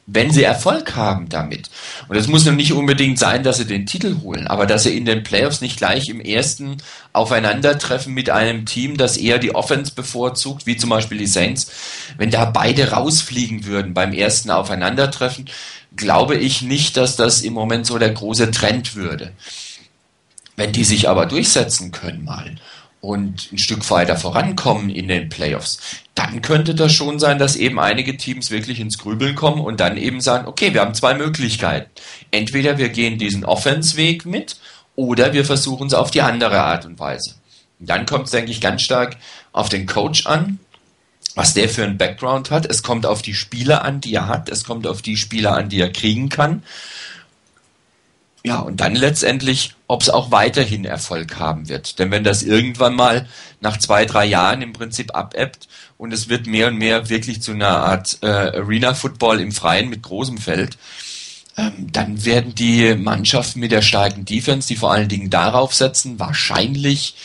wenn 0.07 0.29
sie 0.29 0.43
Erfolg 0.43 0.95
haben 0.95 1.29
damit, 1.29 1.69
und 2.07 2.15
es 2.15 2.27
muss 2.27 2.45
noch 2.45 2.53
nicht 2.53 2.73
unbedingt 2.73 3.17
sein, 3.17 3.43
dass 3.43 3.57
sie 3.57 3.65
den 3.65 3.87
Titel 3.87 4.17
holen, 4.21 4.47
aber 4.47 4.67
dass 4.67 4.83
sie 4.83 4.95
in 4.95 5.05
den 5.05 5.23
Playoffs 5.23 5.61
nicht 5.61 5.77
gleich 5.77 6.09
im 6.09 6.21
ersten 6.21 6.77
Aufeinandertreffen 7.11 8.13
mit 8.13 8.29
einem 8.29 8.65
Team, 8.65 8.97
das 8.97 9.17
eher 9.17 9.39
die 9.39 9.55
Offense 9.55 9.93
bevorzugt, 9.95 10.67
wie 10.67 10.77
zum 10.77 10.91
Beispiel 10.91 11.17
die 11.17 11.25
Saints, 11.25 11.71
wenn 12.17 12.29
da 12.29 12.45
beide 12.45 12.91
rausfliegen 12.91 13.65
würden 13.65 13.95
beim 13.95 14.13
ersten 14.13 14.51
Aufeinandertreffen, 14.51 15.49
glaube 15.95 16.35
ich 16.35 16.61
nicht, 16.61 16.97
dass 16.97 17.15
das 17.15 17.41
im 17.41 17.53
Moment 17.53 17.87
so 17.87 17.97
der 17.97 18.11
große 18.11 18.51
Trend 18.51 18.95
würde. 18.95 19.31
Wenn 20.55 20.71
die 20.71 20.83
sich 20.83 21.09
aber 21.09 21.25
durchsetzen 21.25 21.91
können 21.91 22.23
mal 22.23 22.55
und 23.05 23.51
ein 23.51 23.57
Stück 23.57 23.89
weiter 23.91 24.17
vorankommen 24.17 24.89
in 24.89 25.07
den 25.07 25.29
Playoffs, 25.29 25.79
dann 26.15 26.41
könnte 26.41 26.73
das 26.73 26.93
schon 26.93 27.19
sein, 27.19 27.37
dass 27.37 27.55
eben 27.55 27.79
einige 27.79 28.17
Teams 28.17 28.49
wirklich 28.49 28.79
ins 28.79 28.97
Grübeln 28.97 29.35
kommen 29.35 29.61
und 29.61 29.79
dann 29.79 29.97
eben 29.97 30.21
sagen, 30.21 30.47
okay, 30.47 30.73
wir 30.73 30.81
haben 30.81 30.95
zwei 30.95 31.13
Möglichkeiten. 31.13 31.89
Entweder 32.31 32.77
wir 32.77 32.89
gehen 32.89 33.19
diesen 33.19 33.45
Offense-Weg 33.45 34.25
mit 34.25 34.57
oder 34.95 35.33
wir 35.33 35.45
versuchen 35.45 35.87
es 35.87 35.93
auf 35.93 36.09
die 36.09 36.21
andere 36.21 36.61
Art 36.61 36.85
und 36.85 36.99
Weise. 36.99 37.35
Und 37.79 37.89
dann 37.89 38.05
kommt 38.05 38.25
es, 38.25 38.31
denke 38.31 38.51
ich, 38.51 38.61
ganz 38.61 38.81
stark 38.81 39.17
auf 39.51 39.69
den 39.69 39.85
Coach 39.85 40.25
an, 40.25 40.59
was 41.35 41.53
der 41.53 41.69
für 41.69 41.83
einen 41.83 41.97
Background 41.97 42.49
hat. 42.49 42.65
Es 42.65 42.81
kommt 42.81 43.05
auf 43.05 43.21
die 43.21 43.33
Spieler 43.33 43.83
an, 43.83 44.01
die 44.01 44.13
er 44.13 44.27
hat. 44.27 44.49
Es 44.49 44.63
kommt 44.63 44.87
auf 44.87 45.01
die 45.01 45.17
Spieler 45.17 45.53
an, 45.53 45.69
die 45.69 45.81
er 45.81 45.91
kriegen 45.91 46.29
kann. 46.29 46.63
Ja, 48.45 48.59
und 48.59 48.79
dann 48.79 48.93
letztendlich, 48.93 49.73
ob 49.87 50.03
es 50.03 50.09
auch 50.11 50.29
weiterhin 50.29 50.85
Erfolg 50.85 51.39
haben 51.39 51.67
wird. 51.67 51.97
Denn 51.97 52.11
wenn 52.11 52.23
das 52.23 52.43
irgendwann 52.43 52.93
mal 52.93 53.27
nach 53.59 53.77
zwei, 53.77 54.05
drei 54.05 54.23
Jahren 54.25 54.61
im 54.61 54.71
Prinzip 54.71 55.15
abebbt 55.15 55.67
und 55.97 56.13
es 56.13 56.29
wird 56.29 56.45
mehr 56.45 56.67
und 56.67 56.77
mehr 56.77 57.09
wirklich 57.09 57.41
zu 57.41 57.53
einer 57.53 57.69
Art 57.69 58.19
äh, 58.21 58.27
Arena-Football 58.27 59.39
im 59.39 59.51
Freien 59.51 59.89
mit 59.89 60.03
großem 60.03 60.37
Feld, 60.37 60.77
ähm, 61.57 61.87
dann 61.91 62.23
werden 62.23 62.53
die 62.53 62.93
Mannschaften 62.93 63.61
mit 63.61 63.71
der 63.71 63.81
starken 63.81 64.25
Defense, 64.25 64.67
die 64.67 64.75
vor 64.75 64.91
allen 64.91 65.09
Dingen 65.09 65.31
darauf 65.31 65.73
setzen, 65.73 66.19
wahrscheinlich 66.19 67.15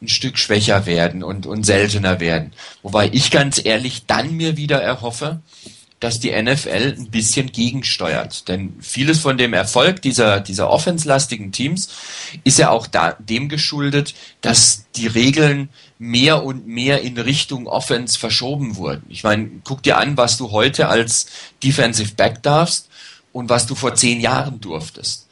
ein 0.00 0.08
Stück 0.08 0.38
schwächer 0.38 0.86
werden 0.86 1.22
und, 1.22 1.44
und 1.44 1.66
seltener 1.66 2.18
werden. 2.18 2.52
Wobei 2.82 3.10
ich 3.12 3.30
ganz 3.30 3.62
ehrlich 3.62 4.06
dann 4.06 4.38
mir 4.38 4.56
wieder 4.56 4.80
erhoffe, 4.80 5.40
dass 6.02 6.18
die 6.18 6.32
NFL 6.32 6.96
ein 6.98 7.10
bisschen 7.10 7.52
gegensteuert. 7.52 8.48
Denn 8.48 8.74
vieles 8.80 9.20
von 9.20 9.38
dem 9.38 9.52
Erfolg 9.52 10.02
dieser, 10.02 10.40
dieser 10.40 10.68
offenslastigen 10.68 11.52
Teams 11.52 11.90
ist 12.42 12.58
ja 12.58 12.70
auch 12.70 12.88
da, 12.88 13.16
dem 13.20 13.48
geschuldet, 13.48 14.14
dass 14.40 14.86
die 14.96 15.06
Regeln 15.06 15.68
mehr 16.00 16.42
und 16.42 16.66
mehr 16.66 17.02
in 17.02 17.16
Richtung 17.16 17.68
Offense 17.68 18.18
verschoben 18.18 18.74
wurden. 18.74 19.04
Ich 19.10 19.22
meine, 19.22 19.48
guck 19.62 19.84
dir 19.84 19.96
an, 19.96 20.16
was 20.16 20.36
du 20.38 20.50
heute 20.50 20.88
als 20.88 21.26
Defensive 21.62 22.14
Back 22.16 22.42
darfst 22.42 22.88
und 23.32 23.48
was 23.48 23.66
du 23.66 23.76
vor 23.76 23.94
zehn 23.94 24.20
Jahren 24.20 24.60
durftest. 24.60 25.28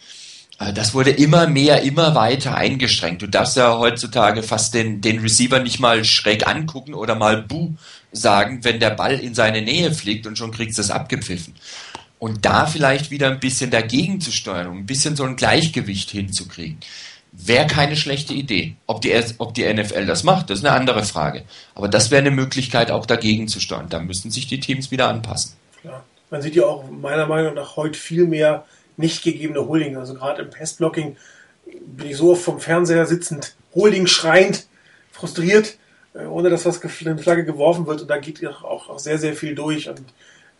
Äh, 0.61 0.72
das 0.72 0.94
wurde 0.94 1.11
immer 1.11 1.48
mehr, 1.48 1.83
immer 1.83 2.14
weiter 2.14 2.54
eingeschränkt. 2.54 3.22
Du 3.22 3.26
darfst 3.26 3.56
ja 3.56 3.76
heutzutage 3.76 4.44
fast 4.44 4.72
den, 4.74 5.00
den 5.00 5.18
Receiver 5.18 5.59
nicht 5.59 5.80
mal 5.80 6.04
schräg 6.04 6.46
angucken 6.46 6.94
oder 6.94 7.16
mal 7.16 7.42
Buh 7.42 7.74
sagen, 8.12 8.64
wenn 8.64 8.80
der 8.80 8.90
Ball 8.90 9.18
in 9.18 9.34
seine 9.34 9.62
Nähe 9.62 9.92
fliegt 9.92 10.26
und 10.26 10.36
schon 10.36 10.50
kriegst 10.50 10.78
du 10.78 10.82
es 10.82 10.90
abgepfiffen. 10.90 11.54
Und 12.18 12.44
da 12.44 12.66
vielleicht 12.66 13.10
wieder 13.10 13.28
ein 13.30 13.40
bisschen 13.40 13.70
dagegen 13.70 14.20
zu 14.20 14.30
steuern, 14.30 14.66
um 14.66 14.78
ein 14.78 14.86
bisschen 14.86 15.16
so 15.16 15.24
ein 15.24 15.36
Gleichgewicht 15.36 16.10
hinzukriegen. 16.10 16.78
wäre 17.32 17.66
keine 17.66 17.96
schlechte 17.96 18.34
Idee. 18.34 18.74
Ob 18.86 19.00
die, 19.00 19.18
ob 19.38 19.54
die 19.54 19.72
NFL 19.72 20.04
das 20.04 20.24
macht, 20.24 20.50
das 20.50 20.58
ist 20.58 20.64
eine 20.64 20.74
andere 20.76 21.04
Frage. 21.04 21.44
Aber 21.74 21.88
das 21.88 22.10
wäre 22.10 22.20
eine 22.20 22.32
Möglichkeit, 22.32 22.90
auch 22.90 23.06
dagegen 23.06 23.48
zu 23.48 23.60
steuern. 23.60 23.88
Da 23.88 24.00
müssten 24.00 24.30
sich 24.30 24.48
die 24.48 24.60
Teams 24.60 24.90
wieder 24.90 25.08
anpassen. 25.08 25.52
Klar. 25.80 26.04
Man 26.30 26.42
sieht 26.42 26.54
ja 26.54 26.64
auch 26.64 26.88
meiner 26.90 27.26
Meinung 27.26 27.54
nach 27.54 27.76
heute 27.76 27.98
viel 27.98 28.26
mehr 28.26 28.64
nicht 28.96 29.22
gegebene 29.22 29.66
Holding. 29.66 29.96
Also 29.96 30.14
gerade 30.14 30.42
im 30.42 30.50
Passblocking 30.50 31.16
bin 31.64 32.08
ich 32.08 32.16
so 32.16 32.34
vom 32.34 32.60
Fernseher 32.60 33.06
sitzend, 33.06 33.56
Holding 33.74 34.06
schreiend, 34.06 34.66
frustriert, 35.12 35.76
ohne 36.26 36.50
dass 36.50 36.66
was 36.66 36.80
eine 37.04 37.18
Flagge 37.18 37.44
geworfen 37.44 37.87
wird. 37.87 38.02
Und 38.02 38.11
da 38.11 38.18
geht 38.18 38.44
auch, 38.46 38.88
auch 38.88 38.98
sehr, 38.98 39.18
sehr 39.18 39.35
viel 39.35 39.54
durch. 39.54 39.88
Und 39.88 40.02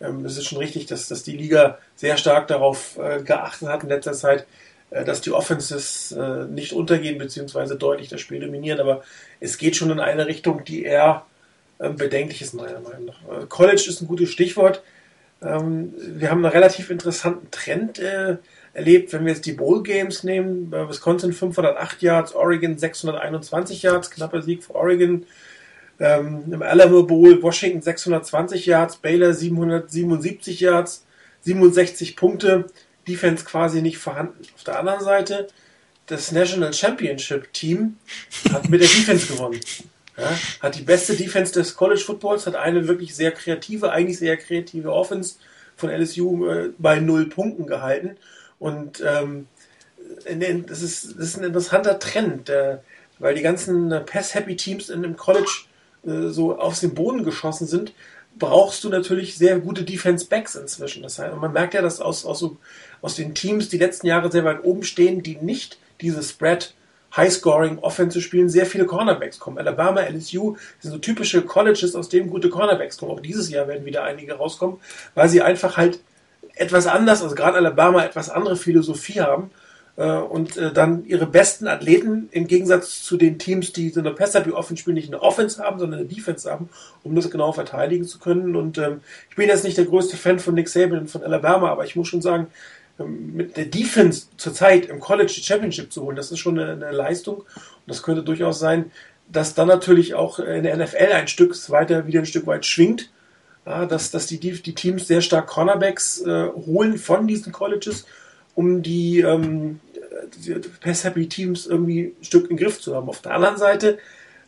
ähm, 0.01 0.25
es 0.25 0.37
ist 0.37 0.47
schon 0.47 0.57
richtig, 0.57 0.85
dass, 0.87 1.07
dass 1.07 1.23
die 1.23 1.37
Liga 1.37 1.77
sehr 1.95 2.17
stark 2.17 2.47
darauf 2.47 2.97
äh, 2.97 3.21
geachtet 3.21 3.67
hat 3.67 3.83
in 3.83 3.89
letzter 3.89 4.13
Zeit, 4.13 4.45
äh, 4.89 5.05
dass 5.05 5.21
die 5.21 5.31
Offenses 5.31 6.11
äh, 6.11 6.45
nicht 6.45 6.73
untergehen, 6.73 7.17
beziehungsweise 7.17 7.75
deutlich 7.75 8.09
das 8.09 8.21
Spiel 8.21 8.39
dominieren. 8.39 8.79
Aber 8.79 9.03
es 9.39 9.57
geht 9.57 9.75
schon 9.75 9.91
in 9.91 9.99
eine 9.99 10.27
Richtung, 10.27 10.63
die 10.63 10.83
eher 10.83 11.25
ähm, 11.79 11.95
bedenklich 11.95 12.41
ist, 12.41 12.53
meiner 12.53 12.79
Meinung 12.79 13.05
nach. 13.05 13.43
Äh, 13.43 13.45
College 13.47 13.85
ist 13.87 14.01
ein 14.01 14.07
gutes 14.07 14.29
Stichwort. 14.31 14.81
Ähm, 15.41 15.93
wir 15.97 16.29
haben 16.29 16.43
einen 16.43 16.53
relativ 16.53 16.89
interessanten 16.89 17.49
Trend 17.51 18.01
erlebt, 18.73 19.11
wenn 19.11 19.25
wir 19.25 19.33
jetzt 19.33 19.45
die 19.45 19.53
Bowl 19.53 19.83
Games 19.83 20.23
nehmen. 20.23 20.71
Wisconsin 20.71 21.33
508 21.33 22.01
Yards, 22.01 22.35
Oregon 22.35 22.77
621 22.77 23.81
Yards, 23.81 24.11
knapper 24.11 24.41
Sieg 24.41 24.63
für 24.63 24.75
Oregon. 24.75 25.25
Ähm, 25.99 26.45
Im 26.51 26.61
Alamo 26.61 27.03
Bowl 27.03 27.41
Washington 27.43 27.81
620 27.81 28.65
Yards, 28.65 28.97
Baylor 28.97 29.33
777 29.33 30.59
Yards, 30.59 31.05
67 31.41 32.15
Punkte. 32.15 32.65
Defense 33.07 33.45
quasi 33.45 33.81
nicht 33.81 33.97
vorhanden. 33.97 34.43
Auf 34.55 34.63
der 34.63 34.79
anderen 34.79 35.01
Seite, 35.01 35.47
das 36.05 36.31
National 36.31 36.73
Championship 36.73 37.51
Team 37.53 37.97
hat 38.51 38.69
mit 38.69 38.81
der 38.81 38.87
Defense 38.87 39.27
gewonnen. 39.27 39.59
Ja, 40.17 40.29
hat 40.59 40.75
die 40.75 40.83
beste 40.83 41.15
Defense 41.15 41.53
des 41.53 41.75
College 41.75 42.01
Footballs, 42.01 42.45
hat 42.45 42.55
eine 42.55 42.87
wirklich 42.87 43.15
sehr 43.15 43.31
kreative, 43.31 43.91
eigentlich 43.91 44.19
sehr 44.19 44.37
kreative 44.37 44.91
Offense 44.91 45.35
von 45.77 45.89
LSU 45.89 46.47
äh, 46.47 46.69
bei 46.77 46.99
null 46.99 47.27
Punkten 47.29 47.65
gehalten. 47.65 48.17
Und 48.59 49.01
ähm, 49.05 49.47
das, 50.67 50.81
ist, 50.81 51.15
das 51.17 51.27
ist 51.27 51.37
ein 51.37 51.45
interessanter 51.45 51.97
Trend, 51.97 52.49
äh, 52.49 52.77
weil 53.19 53.35
die 53.35 53.41
ganzen 53.41 53.91
äh, 53.91 54.01
Pass-Happy-Teams 54.01 54.89
in 54.89 55.01
dem 55.01 55.15
College 55.15 55.63
äh, 56.05 56.27
so 56.27 56.57
aus 56.57 56.79
dem 56.79 56.93
Boden 56.93 57.23
geschossen 57.23 57.67
sind, 57.67 57.93
brauchst 58.37 58.83
du 58.83 58.89
natürlich 58.89 59.37
sehr 59.37 59.59
gute 59.59 59.83
Defense-Backs 59.83 60.55
inzwischen. 60.55 61.03
Das 61.03 61.19
heißt, 61.19 61.35
man 61.35 61.53
merkt 61.53 61.73
ja, 61.73 61.81
dass 61.81 61.99
aus, 61.99 62.25
aus 62.25 62.43
aus 63.01 63.15
den 63.15 63.33
Teams, 63.33 63.69
die 63.69 63.77
letzten 63.77 64.07
Jahre 64.07 64.31
sehr 64.31 64.45
weit 64.45 64.63
oben 64.63 64.83
stehen, 64.83 65.23
die 65.23 65.35
nicht 65.35 65.79
diese 66.01 66.23
Spread 66.23 66.73
High-Scoring 67.15 67.79
Offense 67.79 68.21
spielen, 68.21 68.49
sehr 68.49 68.65
viele 68.65 68.85
Cornerbacks 68.85 69.39
kommen. 69.39 69.57
Alabama, 69.57 70.01
LSU 70.01 70.55
sind 70.79 70.91
so 70.91 70.97
typische 70.97 71.41
Colleges, 71.41 71.95
aus 71.95 72.07
denen 72.07 72.29
gute 72.29 72.49
Cornerbacks 72.49 72.97
kommen. 72.97 73.11
Auch 73.11 73.19
dieses 73.19 73.49
Jahr 73.49 73.67
werden 73.67 73.85
wieder 73.85 74.03
einige 74.03 74.35
rauskommen, 74.35 74.77
weil 75.13 75.27
sie 75.27 75.41
einfach 75.41 75.75
halt 75.75 75.99
etwas 76.55 76.87
anders, 76.87 77.21
also 77.21 77.35
gerade 77.35 77.57
Alabama 77.57 78.05
etwas 78.05 78.29
andere 78.29 78.55
Philosophie 78.55 79.19
haben 79.19 79.51
und 80.03 80.57
äh, 80.57 80.71
dann 80.71 81.05
ihre 81.05 81.25
besten 81.25 81.67
Athleten 81.67 82.29
im 82.31 82.47
Gegensatz 82.47 83.03
zu 83.03 83.17
den 83.17 83.37
Teams, 83.39 83.73
die 83.73 83.89
so 83.89 83.99
eine 83.99 84.11
Passer 84.11 84.41
Offense 84.53 84.81
spielen, 84.81 84.95
nicht 84.95 85.09
eine 85.09 85.21
Offense 85.21 85.61
haben, 85.61 85.79
sondern 85.79 85.99
eine 85.99 86.07
Defense 86.07 86.49
haben, 86.49 86.69
um 87.03 87.15
das 87.15 87.29
genau 87.29 87.51
verteidigen 87.51 88.05
zu 88.05 88.19
können. 88.19 88.55
Und 88.55 88.77
ähm, 88.77 89.01
ich 89.29 89.35
bin 89.35 89.49
jetzt 89.49 89.63
nicht 89.63 89.77
der 89.77 89.85
größte 89.85 90.17
Fan 90.17 90.39
von 90.39 90.55
Nick 90.55 90.69
Saban 90.69 90.99
und 90.99 91.11
von 91.11 91.23
Alabama, 91.23 91.69
aber 91.69 91.85
ich 91.85 91.95
muss 91.95 92.07
schon 92.07 92.21
sagen, 92.21 92.47
ähm, 92.99 93.33
mit 93.33 93.57
der 93.57 93.65
Defense 93.65 94.27
zurzeit 94.37 94.85
im 94.85 94.99
College 94.99 95.31
Championship 95.31 95.91
zu 95.91 96.03
holen, 96.03 96.15
das 96.15 96.31
ist 96.31 96.39
schon 96.39 96.57
eine, 96.57 96.71
eine, 96.71 96.95
Leistung. 96.95 97.37
Und 97.39 97.47
das 97.87 98.01
könnte 98.01 98.23
durchaus 98.23 98.59
sein, 98.59 98.91
dass 99.29 99.53
dann 99.53 99.67
natürlich 99.67 100.13
auch 100.13 100.39
in 100.39 100.63
der 100.63 100.75
NFL 100.77 101.11
ein 101.13 101.27
Stück 101.27 101.55
weiter 101.69 102.07
wieder 102.07 102.19
ein 102.19 102.25
Stück 102.25 102.47
weit 102.47 102.65
schwingt. 102.65 103.09
Ja, 103.65 103.85
dass, 103.85 104.09
dass 104.09 104.25
die, 104.25 104.39
die 104.39 104.73
Teams 104.73 105.07
sehr 105.07 105.21
stark 105.21 105.45
Cornerbacks 105.45 106.21
äh, 106.21 106.47
holen 106.47 106.97
von 106.97 107.27
diesen 107.27 107.51
Colleges, 107.51 108.07
um 108.55 108.81
die, 108.81 109.19
ähm, 109.21 109.79
die 110.45 110.53
Pass-Happy-Teams 110.81 111.67
irgendwie 111.67 112.13
ein 112.19 112.23
Stück 112.23 112.49
im 112.49 112.57
Griff 112.57 112.79
zu 112.79 112.95
haben. 112.95 113.09
Auf 113.09 113.21
der 113.21 113.33
anderen 113.33 113.57
Seite, 113.57 113.97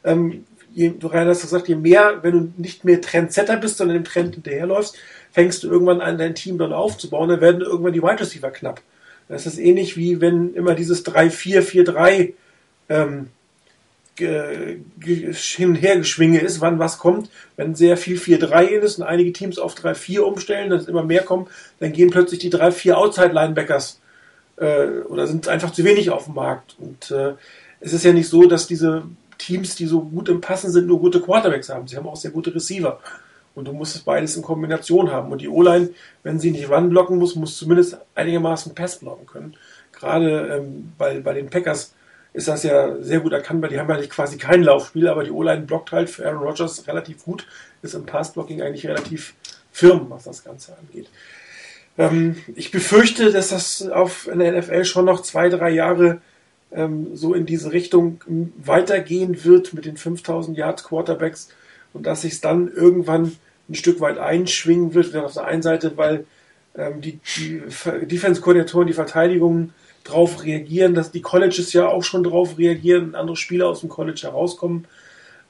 ähm, 0.03 0.45
je, 0.73 0.89
du 0.89 1.11
hast 1.11 1.41
gesagt, 1.41 1.67
je 1.67 1.75
mehr, 1.75 2.19
wenn 2.21 2.31
du 2.31 2.53
nicht 2.57 2.83
mehr 2.83 3.01
Trendsetter 3.01 3.57
bist, 3.57 3.77
sondern 3.77 3.97
dem 3.97 4.03
Trend 4.03 4.35
hinterherläufst, 4.35 4.95
fängst 5.31 5.63
du 5.63 5.69
irgendwann 5.69 6.01
an, 6.01 6.17
dein 6.17 6.35
Team 6.35 6.57
dann 6.57 6.73
aufzubauen, 6.73 7.29
dann 7.29 7.41
werden 7.41 7.61
irgendwann 7.61 7.93
die 7.93 8.03
Wide 8.03 8.19
Receiver 8.19 8.51
knapp. 8.51 8.81
Das 9.29 9.45
ist 9.45 9.57
ähnlich 9.57 9.97
wie 9.97 10.21
wenn 10.21 10.53
immer 10.53 10.75
dieses 10.75 11.05
3-4-4-3 11.05 12.33
ähm, 12.89 13.29
hin 14.19 15.69
und 15.69 15.75
her 15.75 15.95
ist, 15.95 16.61
wann 16.61 16.79
was 16.79 16.99
kommt. 16.99 17.29
Wenn 17.55 17.75
sehr 17.75 17.97
viel 17.97 18.17
4-3 18.17 18.63
ist 18.65 18.99
und 18.99 19.03
einige 19.05 19.33
Teams 19.33 19.57
auf 19.57 19.75
3-4 19.75 20.19
umstellen, 20.19 20.69
dass 20.69 20.87
immer 20.87 21.03
mehr 21.03 21.23
kommen, 21.23 21.47
dann 21.79 21.93
gehen 21.93 22.11
plötzlich 22.11 22.39
die 22.39 22.51
3-4 22.51 22.93
Outside-Linebackers 22.93 23.99
äh, 24.57 24.99
oder 25.07 25.27
sind 25.27 25.47
einfach 25.47 25.71
zu 25.71 25.83
wenig 25.83 26.11
auf 26.11 26.25
dem 26.25 26.35
Markt. 26.35 26.75
Und 26.79 27.11
äh, 27.11 27.33
es 27.79 27.93
ist 27.93 28.05
ja 28.05 28.13
nicht 28.13 28.29
so, 28.29 28.45
dass 28.45 28.67
diese 28.67 29.03
Teams, 29.37 29.75
die 29.75 29.87
so 29.87 30.01
gut 30.01 30.29
im 30.29 30.41
Passen 30.41 30.71
sind, 30.71 30.87
nur 30.87 30.99
gute 30.99 31.19
Quarterbacks 31.19 31.69
haben. 31.69 31.87
Sie 31.87 31.97
haben 31.97 32.07
auch 32.07 32.15
sehr 32.15 32.31
gute 32.31 32.53
Receiver. 32.53 32.99
Und 33.55 33.67
du 33.67 33.73
musst 33.73 33.95
es 33.95 34.01
beides 34.01 34.35
in 34.35 34.43
Kombination 34.43 35.11
haben. 35.11 35.31
Und 35.31 35.41
die 35.41 35.49
O-Line, 35.49 35.89
wenn 36.23 36.39
sie 36.39 36.51
nicht 36.51 36.69
Run 36.69 36.89
blocken 36.89 37.17
muss, 37.17 37.35
muss 37.35 37.57
zumindest 37.57 37.97
einigermaßen 38.15 38.73
Pass 38.73 38.97
blocken 38.99 39.25
können. 39.25 39.55
Gerade 39.91 40.47
ähm, 40.47 40.93
bei, 40.97 41.19
bei 41.19 41.33
den 41.33 41.49
Packers 41.49 41.93
ist 42.33 42.47
das 42.47 42.63
ja 42.63 43.01
sehr 43.01 43.19
gut 43.19 43.31
erkannbar. 43.31 43.69
Die 43.69 43.79
haben 43.79 43.89
ja 43.89 44.01
quasi 44.07 44.37
kein 44.37 44.63
Laufspiel, 44.63 45.07
aber 45.07 45.23
die 45.23 45.31
O-Line 45.31 45.61
blockt 45.61 45.91
halt 45.91 46.09
für 46.09 46.25
Aaron 46.25 46.43
Rodgers 46.43 46.87
relativ 46.87 47.23
gut. 47.23 47.47
Ist 47.83 47.93
im 47.93 48.05
Pass-Blocking 48.05 48.61
eigentlich 48.61 48.87
relativ 48.87 49.35
firm, 49.71 50.07
was 50.09 50.23
das 50.23 50.43
Ganze 50.43 50.75
angeht. 50.77 51.09
Ähm, 51.97 52.37
ich 52.55 52.71
befürchte, 52.71 53.31
dass 53.31 53.49
das 53.49 53.87
auf 53.87 54.27
in 54.27 54.39
der 54.39 54.51
NFL 54.59 54.85
schon 54.85 55.05
noch 55.05 55.21
zwei, 55.21 55.49
drei 55.49 55.69
Jahre 55.69 56.21
ähm, 56.71 57.15
so 57.15 57.35
in 57.35 57.45
diese 57.45 57.71
Richtung 57.71 58.21
weitergehen 58.57 59.43
wird 59.43 59.73
mit 59.73 59.85
den 59.85 59.97
5000 59.97 60.57
Yards 60.57 60.83
Quarterbacks 60.83 61.49
und 61.93 62.07
dass 62.07 62.21
sich 62.21 62.33
es 62.33 62.41
dann 62.41 62.67
irgendwann 62.67 63.35
ein 63.69 63.75
Stück 63.75 64.01
weit 64.01 64.17
einschwingen 64.17 64.95
wird. 64.95 65.15
Auf 65.15 65.33
der 65.33 65.45
einen 65.45 65.61
Seite, 65.61 65.95
weil 65.97 66.25
ähm, 66.75 67.01
die, 67.01 67.19
die 67.37 67.61
Defense-Koordinatoren, 68.07 68.87
die 68.87 68.93
Verteidigung 68.93 69.71
drauf 70.03 70.43
reagieren, 70.43 70.93
dass 70.95 71.11
die 71.11 71.21
Colleges 71.21 71.73
ja 71.73 71.87
auch 71.87 72.03
schon 72.03 72.23
drauf 72.23 72.57
reagieren, 72.57 73.15
andere 73.15 73.37
Spieler 73.37 73.67
aus 73.67 73.81
dem 73.81 73.89
College 73.89 74.21
herauskommen. 74.23 74.85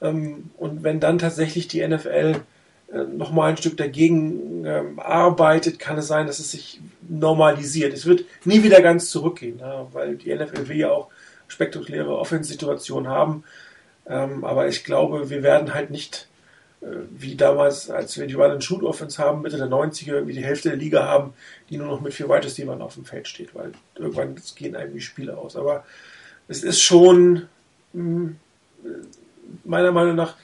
Ähm, 0.00 0.50
und 0.56 0.82
wenn 0.82 1.00
dann 1.00 1.18
tatsächlich 1.18 1.68
die 1.68 1.86
NFL 1.86 2.36
äh, 2.92 2.98
nochmal 3.16 3.50
ein 3.50 3.56
Stück 3.56 3.76
dagegen 3.76 4.64
ähm, 4.64 4.98
arbeitet, 4.98 5.78
kann 5.78 5.98
es 5.98 6.06
sein, 6.06 6.26
dass 6.26 6.38
es 6.38 6.50
sich 6.50 6.80
normalisiert. 7.08 7.92
Es 7.92 8.06
wird 8.06 8.24
nie 8.44 8.62
wieder 8.62 8.80
ganz 8.80 9.10
zurückgehen, 9.10 9.60
weil 9.92 10.16
die 10.16 10.34
NFL 10.34 10.68
will 10.68 10.76
ja 10.76 10.90
auch 10.90 11.08
spektakuläre 11.48 12.16
Offense-Situationen 12.16 13.08
haben. 13.08 13.44
Ähm, 14.06 14.44
aber 14.44 14.68
ich 14.68 14.84
glaube, 14.84 15.30
wir 15.30 15.42
werden 15.42 15.74
halt 15.74 15.90
nicht 15.90 16.28
wie 17.10 17.34
damals, 17.34 17.90
als 17.90 18.18
wir 18.18 18.26
die 18.26 18.34
Run 18.34 18.50
and 18.50 18.64
Shoot 18.64 18.82
Offense 18.82 19.22
haben, 19.22 19.42
Mitte 19.42 19.56
der 19.56 19.68
90er, 19.68 20.26
wie 20.26 20.34
die 20.34 20.44
Hälfte 20.44 20.70
der 20.70 20.78
Liga 20.78 21.04
haben, 21.04 21.32
die 21.70 21.78
nur 21.78 21.86
noch 21.86 22.00
mit 22.00 22.12
vier 22.12 22.28
Wide 22.28 22.44
Receivers 22.44 22.80
auf 22.80 22.94
dem 22.94 23.04
Feld 23.04 23.26
steht, 23.26 23.54
weil 23.54 23.72
irgendwann 23.94 24.36
gehen 24.56 24.76
einem 24.76 24.92
die 24.92 25.00
Spiele 25.00 25.36
aus. 25.36 25.56
Aber 25.56 25.84
es 26.48 26.62
ist 26.62 26.82
schon 26.82 27.46
hm, 27.92 28.36
meiner 29.64 29.92
Meinung 29.92 30.16
nach 30.16 30.36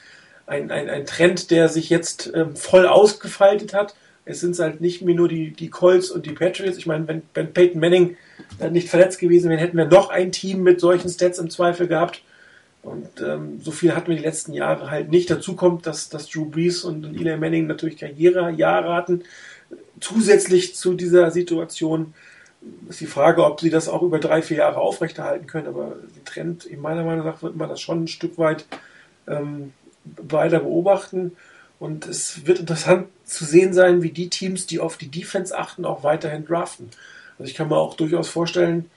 ein, 0.47 0.71
ein, 0.71 0.89
ein 0.89 1.07
Trend, 1.07 1.51
der 1.51 1.69
sich 1.69 1.91
jetzt 1.91 2.31
ähm, 2.35 2.57
voll 2.57 2.87
ausgefaltet 2.87 3.75
hat. 3.75 3.95
Es 4.25 4.41
sind 4.41 4.59
halt 4.59 4.81
nicht 4.81 5.03
mehr 5.03 5.15
nur 5.15 5.29
die, 5.29 5.51
die 5.51 5.71
Colts 5.71 6.11
und 6.11 6.27
die 6.27 6.33
Patriots. 6.33 6.79
Ich 6.79 6.87
meine, 6.87 7.07
wenn, 7.07 7.23
wenn 7.35 7.53
Peyton 7.53 7.81
Manning 7.81 8.17
äh, 8.59 8.71
nicht 8.71 8.89
verletzt 8.89 9.19
gewesen 9.19 9.51
wäre, 9.51 9.61
hätten 9.61 9.77
wir 9.77 9.87
noch 9.87 10.11
ein 10.11 10.33
Team 10.33 10.63
mit 10.63 10.81
solchen 10.81 11.09
Stats 11.09 11.39
im 11.39 11.51
Zweifel 11.51 11.87
gehabt. 11.87 12.23
Und 12.83 13.21
ähm, 13.21 13.61
so 13.61 13.73
viel 13.73 13.95
hatten 13.95 14.09
wir 14.09 14.17
die 14.17 14.23
letzten 14.23 14.55
Jahre 14.55 14.91
halt 14.91 15.11
nicht. 15.11 15.31
Dazu 15.31 15.55
kommt, 15.55 15.87
dass, 15.87 16.09
dass 16.09 16.29
Drew 16.29 16.47
Brees 16.47 16.85
und, 16.85 17.05
und 17.05 17.15
Eli 17.15 17.37
Manning 17.37 17.67
natürlich 17.67 17.99
Karrierejahre 17.99 18.95
hatten. 18.95 19.23
Zusätzlich 20.01 20.75
zu 20.75 20.95
dieser 20.95 21.31
Situation 21.31 22.15
ist 22.89 23.01
die 23.01 23.07
Frage, 23.07 23.45
ob 23.45 23.61
sie 23.61 23.71
das 23.71 23.89
auch 23.89 24.03
über 24.03 24.19
drei, 24.19 24.43
vier 24.43 24.59
Jahre 24.59 24.79
aufrechterhalten 24.79 25.47
können. 25.47 25.67
Aber 25.67 25.97
der 26.17 26.25
Trend, 26.25 26.65
in 26.65 26.81
meiner 26.81 27.05
Meinung 27.05 27.27
nach, 27.27 27.43
wird 27.43 27.57
man 27.57 27.69
das 27.69 27.81
schon 27.81 28.05
ein 28.05 28.09
Stück 28.09 28.39
weit 28.39 28.65
ähm, 29.29 29.73
weiter 30.05 30.61
beobachten. 30.61 31.33
Und 31.79 32.07
es 32.07 32.47
wird 32.47 32.61
interessant 32.61 33.09
zu 33.25 33.45
sehen 33.45 33.73
sein, 33.73 34.03
wie 34.03 34.11
die 34.11 34.29
Teams, 34.29 34.67
die 34.67 34.81
auf 34.81 34.97
die 34.97 35.09
Defense 35.09 35.57
achten, 35.57 35.85
auch 35.85 36.03
weiterhin 36.03 36.47
draften. 36.47 36.91
Also 37.39 37.51
ich 37.51 37.57
kann 37.57 37.69
mir 37.69 37.77
auch 37.77 37.95
durchaus 37.95 38.29
vorstellen, 38.29 38.91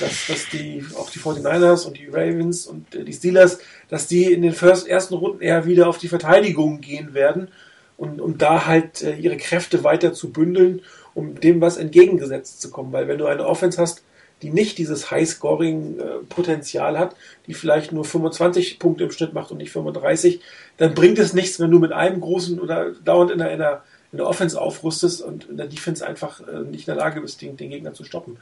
dass, 0.00 0.26
dass 0.28 0.48
die, 0.52 0.84
auch 0.96 1.10
die 1.10 1.18
49ers 1.18 1.86
und 1.86 1.98
die 1.98 2.06
Ravens 2.06 2.66
und 2.66 2.94
äh, 2.94 3.04
die 3.04 3.12
Steelers, 3.12 3.58
dass 3.88 4.06
die 4.06 4.32
in 4.32 4.42
den 4.42 4.52
first, 4.52 4.86
ersten 4.88 5.14
Runden 5.14 5.42
eher 5.42 5.66
wieder 5.66 5.88
auf 5.88 5.98
die 5.98 6.08
Verteidigung 6.08 6.80
gehen 6.80 7.14
werden 7.14 7.48
und 7.96 8.20
um 8.20 8.38
da 8.38 8.66
halt 8.66 9.02
äh, 9.02 9.14
ihre 9.16 9.36
Kräfte 9.36 9.84
weiter 9.84 10.12
zu 10.12 10.32
bündeln, 10.32 10.82
um 11.14 11.40
dem 11.40 11.60
was 11.60 11.76
entgegengesetzt 11.76 12.60
zu 12.60 12.70
kommen. 12.70 12.92
Weil 12.92 13.08
wenn 13.08 13.18
du 13.18 13.26
eine 13.26 13.46
Offense 13.46 13.80
hast, 13.80 14.02
die 14.42 14.50
nicht 14.50 14.78
dieses 14.78 15.10
High-Scoring-Potenzial 15.10 16.98
hat, 16.98 17.14
die 17.46 17.54
vielleicht 17.54 17.92
nur 17.92 18.04
25 18.04 18.78
Punkte 18.78 19.04
im 19.04 19.10
Schnitt 19.10 19.34
macht 19.34 19.50
und 19.50 19.58
nicht 19.58 19.72
35, 19.72 20.40
dann 20.78 20.94
bringt 20.94 21.18
es 21.18 21.34
nichts, 21.34 21.60
wenn 21.60 21.70
du 21.70 21.78
mit 21.78 21.92
einem 21.92 22.20
großen 22.20 22.58
oder 22.58 22.92
dauernd 23.04 23.30
in 23.32 23.38
der, 23.38 23.52
in 23.52 23.58
der, 23.58 23.82
in 24.12 24.18
der 24.18 24.26
Offense 24.26 24.60
aufrüstest 24.60 25.22
und 25.22 25.44
in 25.44 25.56
der 25.56 25.66
Defense 25.66 26.06
einfach 26.06 26.40
äh, 26.46 26.60
nicht 26.60 26.88
in 26.88 26.94
der 26.94 27.02
Lage 27.02 27.20
bist, 27.20 27.40
den, 27.42 27.56
den 27.56 27.70
Gegner 27.70 27.94
zu 27.94 28.04
stoppen. 28.04 28.38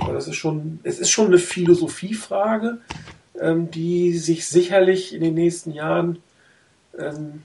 Aber 0.00 0.14
das 0.14 0.28
ist 0.28 0.36
schon, 0.36 0.80
es 0.82 0.98
ist 0.98 1.10
schon 1.10 1.26
eine 1.26 1.38
Philosophiefrage, 1.38 2.78
ähm, 3.38 3.70
die 3.70 4.16
sich 4.16 4.46
sicherlich 4.46 5.14
in 5.14 5.20
den 5.22 5.34
nächsten 5.34 5.72
Jahren 5.72 6.18
ähm, 6.98 7.42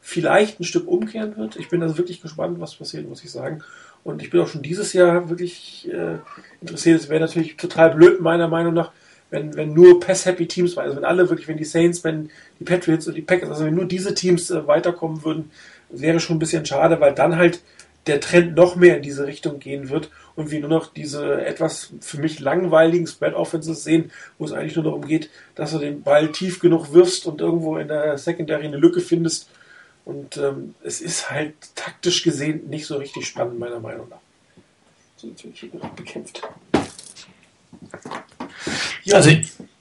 vielleicht 0.00 0.60
ein 0.60 0.64
Stück 0.64 0.86
umkehren 0.86 1.36
wird. 1.36 1.56
Ich 1.56 1.68
bin 1.68 1.82
also 1.82 1.98
wirklich 1.98 2.22
gespannt, 2.22 2.60
was 2.60 2.76
passiert, 2.76 3.08
muss 3.08 3.24
ich 3.24 3.30
sagen. 3.30 3.62
Und 4.04 4.22
ich 4.22 4.30
bin 4.30 4.40
auch 4.40 4.46
schon 4.46 4.62
dieses 4.62 4.92
Jahr 4.92 5.28
wirklich 5.30 5.90
äh, 5.92 6.18
interessiert. 6.60 7.00
Es 7.00 7.08
wäre 7.08 7.20
natürlich 7.20 7.56
total 7.56 7.94
blöd, 7.94 8.20
meiner 8.20 8.46
Meinung 8.46 8.72
nach, 8.72 8.92
wenn, 9.30 9.56
wenn 9.56 9.74
nur 9.74 9.98
Pass-Happy-Teams, 9.98 10.78
also 10.78 10.94
wenn 10.94 11.04
alle 11.04 11.28
wirklich, 11.28 11.48
wenn 11.48 11.56
die 11.56 11.64
Saints, 11.64 12.04
wenn 12.04 12.30
die 12.60 12.64
Patriots 12.64 13.08
und 13.08 13.14
die 13.14 13.22
Packers, 13.22 13.50
also 13.50 13.64
wenn 13.64 13.74
nur 13.74 13.86
diese 13.86 14.14
Teams 14.14 14.50
äh, 14.52 14.64
weiterkommen 14.68 15.24
würden, 15.24 15.50
wäre 15.90 16.20
schon 16.20 16.36
ein 16.36 16.40
bisschen 16.40 16.66
schade, 16.66 17.00
weil 17.00 17.14
dann 17.14 17.36
halt 17.36 17.60
der 18.06 18.20
Trend 18.20 18.54
noch 18.54 18.76
mehr 18.76 18.96
in 18.96 19.02
diese 19.02 19.26
Richtung 19.26 19.58
gehen 19.58 19.88
wird 19.88 20.10
und 20.36 20.50
wir 20.50 20.60
nur 20.60 20.68
noch 20.68 20.92
diese 20.92 21.44
etwas 21.44 21.92
für 22.00 22.18
mich 22.18 22.38
langweiligen 22.38 23.06
Spread-Offenses 23.06 23.82
sehen, 23.82 24.12
wo 24.38 24.44
es 24.44 24.52
eigentlich 24.52 24.76
nur 24.76 24.84
darum 24.84 25.06
geht, 25.06 25.30
dass 25.54 25.72
du 25.72 25.78
den 25.78 26.02
Ball 26.02 26.30
tief 26.30 26.60
genug 26.60 26.92
wirfst 26.92 27.26
und 27.26 27.40
irgendwo 27.40 27.78
in 27.78 27.88
der 27.88 28.16
Secondary 28.18 28.64
eine 28.64 28.76
Lücke 28.76 29.00
findest 29.00 29.48
und 30.04 30.36
ähm, 30.36 30.76
es 30.84 31.00
ist 31.00 31.30
halt 31.30 31.54
taktisch 31.74 32.22
gesehen 32.22 32.68
nicht 32.68 32.86
so 32.86 32.96
richtig 32.96 33.26
spannend, 33.26 33.58
meiner 33.58 33.80
Meinung 33.80 34.08
nach. 34.08 34.20
So, 35.16 35.26
jetzt 35.26 35.44
wird 35.44 35.56
hier 35.56 35.70
gerade 35.70 35.94
bekämpft. 35.96 36.42
Ja, 39.02 39.16
also, 39.16 39.30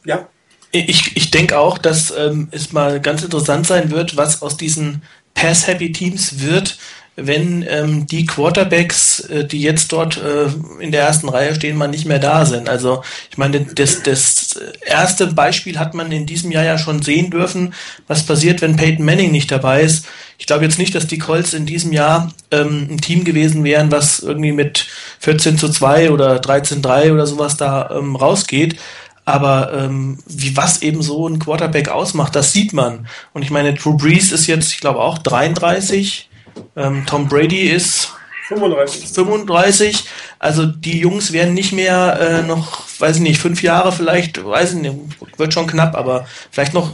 ja. 0.04 0.28
Ich, 0.72 1.16
ich 1.16 1.32
denke 1.32 1.58
auch, 1.58 1.78
dass 1.78 2.12
ähm, 2.18 2.48
es 2.52 2.74
mal 2.74 3.00
ganz 3.00 3.24
interessant 3.24 3.68
sein 3.68 3.92
wird, 3.92 4.18
was 4.18 4.42
aus 4.42 4.58
diesen 4.58 5.04
Pass-Happy-Teams 5.36 6.42
wird, 6.42 6.78
wenn 7.18 7.66
ähm, 7.70 8.08
die 8.08 8.26
Quarterbacks, 8.26 9.22
äh, 9.22 9.46
die 9.46 9.62
jetzt 9.62 9.92
dort 9.94 10.18
äh, 10.18 10.48
in 10.82 10.92
der 10.92 11.04
ersten 11.04 11.30
Reihe 11.30 11.56
stehen, 11.56 11.78
mal 11.78 11.88
nicht 11.88 12.06
mehr 12.06 12.20
da 12.20 12.46
sind. 12.46 12.68
Also 12.68 13.04
ich 13.32 13.38
meine, 13.38 13.62
das, 13.62 14.04
das 14.04 14.60
erste 14.82 15.28
Beispiel 15.28 15.80
hat 15.80 15.94
man 15.94 16.12
in 16.12 16.26
diesem 16.26 16.52
Jahr 16.52 16.66
ja 16.66 16.78
schon 16.78 17.02
sehen 17.02 17.32
dürfen, 17.32 17.74
was 18.08 18.26
passiert, 18.26 18.62
wenn 18.62 18.76
Peyton 18.76 19.06
Manning 19.06 19.32
nicht 19.32 19.50
dabei 19.50 19.82
ist. 19.82 20.08
Ich 20.38 20.46
glaube 20.46 20.66
jetzt 20.66 20.78
nicht, 20.78 20.94
dass 20.94 21.08
die 21.08 21.18
Colts 21.18 21.54
in 21.54 21.66
diesem 21.66 21.94
Jahr 21.94 22.34
ähm, 22.52 22.88
ein 22.92 22.98
Team 22.98 23.24
gewesen 23.24 23.64
wären, 23.64 23.92
was 23.92 24.20
irgendwie 24.20 24.52
mit 24.52 24.86
14 25.20 25.58
zu 25.58 25.70
2 25.70 26.12
oder 26.12 26.40
13 26.40 26.78
zu 26.78 26.82
3 26.82 27.14
oder 27.14 27.26
sowas 27.26 27.56
da 27.56 27.92
ähm, 27.92 28.18
rausgeht. 28.18 28.76
Aber 29.26 29.74
ähm, 29.74 30.20
wie 30.28 30.56
was 30.56 30.82
eben 30.84 31.02
so 31.02 31.28
ein 31.28 31.40
Quarterback 31.40 31.90
ausmacht, 31.90 32.36
das 32.36 32.54
sieht 32.54 32.74
man. 32.74 33.08
Und 33.34 33.42
ich 33.42 33.50
meine, 33.50 33.74
Drew 33.74 33.98
Brees 33.98 34.32
ist 34.32 34.48
jetzt, 34.48 34.72
ich 34.72 34.80
glaube, 34.80 35.00
auch 35.00 35.18
33 35.18 36.30
ähm, 36.76 37.04
Tom 37.06 37.28
Brady 37.28 37.62
ist 37.70 38.12
35. 38.48 39.10
35. 39.10 40.06
Also 40.38 40.66
die 40.66 41.00
Jungs 41.00 41.32
werden 41.32 41.54
nicht 41.54 41.74
mehr 41.74 42.20
äh, 42.20 42.44
noch, 42.44 42.84
weiß 43.00 43.18
ich 43.18 43.22
nicht, 43.22 43.40
fünf 43.40 43.64
Jahre 43.64 43.92
vielleicht, 43.92 44.44
weiß 44.44 44.74
ich 44.74 44.80
nicht, 44.80 44.96
wird 45.38 45.54
schon 45.54 45.68
knapp, 45.68 45.96
aber 45.96 46.28
vielleicht 46.52 46.74
noch 46.74 46.92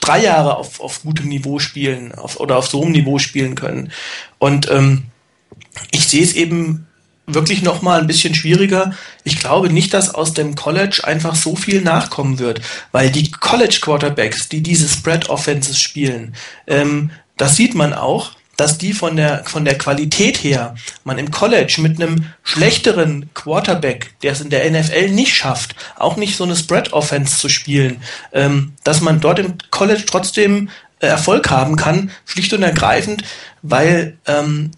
drei 0.00 0.22
Jahre 0.22 0.56
auf, 0.56 0.80
auf 0.80 1.02
gutem 1.02 1.28
Niveau 1.28 1.58
spielen 1.58 2.14
auf, 2.14 2.38
oder 2.38 2.56
auf 2.56 2.68
so 2.68 2.82
einem 2.82 2.92
Niveau 2.92 3.18
spielen 3.18 3.56
können. 3.56 3.90
Und 4.38 4.70
ähm, 4.70 5.06
ich 5.90 6.06
sehe 6.06 6.22
es 6.22 6.34
eben 6.34 6.86
wirklich 7.26 7.62
noch 7.62 7.82
mal 7.82 8.00
ein 8.00 8.06
bisschen 8.06 8.34
schwieriger. 8.34 8.92
Ich 9.24 9.38
glaube 9.38 9.70
nicht, 9.70 9.94
dass 9.94 10.14
aus 10.14 10.34
dem 10.34 10.54
College 10.54 11.02
einfach 11.04 11.34
so 11.34 11.56
viel 11.56 11.80
nachkommen 11.80 12.38
wird, 12.38 12.60
weil 12.92 13.10
die 13.10 13.30
College 13.30 13.78
Quarterbacks, 13.80 14.48
die 14.48 14.62
diese 14.62 14.88
Spread 14.88 15.28
Offenses 15.28 15.80
spielen, 15.80 16.34
ähm, 16.66 17.10
das 17.36 17.56
sieht 17.56 17.74
man 17.74 17.92
auch 17.92 18.32
dass 18.56 18.78
die 18.78 18.92
von 18.92 19.16
der, 19.16 19.44
von 19.44 19.64
der 19.64 19.78
Qualität 19.78 20.42
her, 20.42 20.74
man 21.04 21.18
im 21.18 21.30
College 21.30 21.76
mit 21.78 22.00
einem 22.00 22.26
schlechteren 22.42 23.30
Quarterback, 23.34 24.14
der 24.22 24.32
es 24.32 24.40
in 24.40 24.50
der 24.50 24.70
NFL 24.70 25.10
nicht 25.10 25.34
schafft, 25.34 25.74
auch 25.96 26.16
nicht 26.16 26.36
so 26.36 26.44
eine 26.44 26.56
Spread-Offense 26.56 27.38
zu 27.38 27.48
spielen, 27.48 28.02
ähm, 28.32 28.72
dass 28.84 29.00
man 29.00 29.20
dort 29.20 29.38
im 29.38 29.54
College 29.70 30.04
trotzdem 30.06 30.68
äh, 31.00 31.06
Erfolg 31.06 31.50
haben 31.50 31.76
kann, 31.76 32.10
schlicht 32.26 32.52
und 32.52 32.62
ergreifend, 32.62 33.24
weil 33.62 34.16
ähm, 34.26 34.70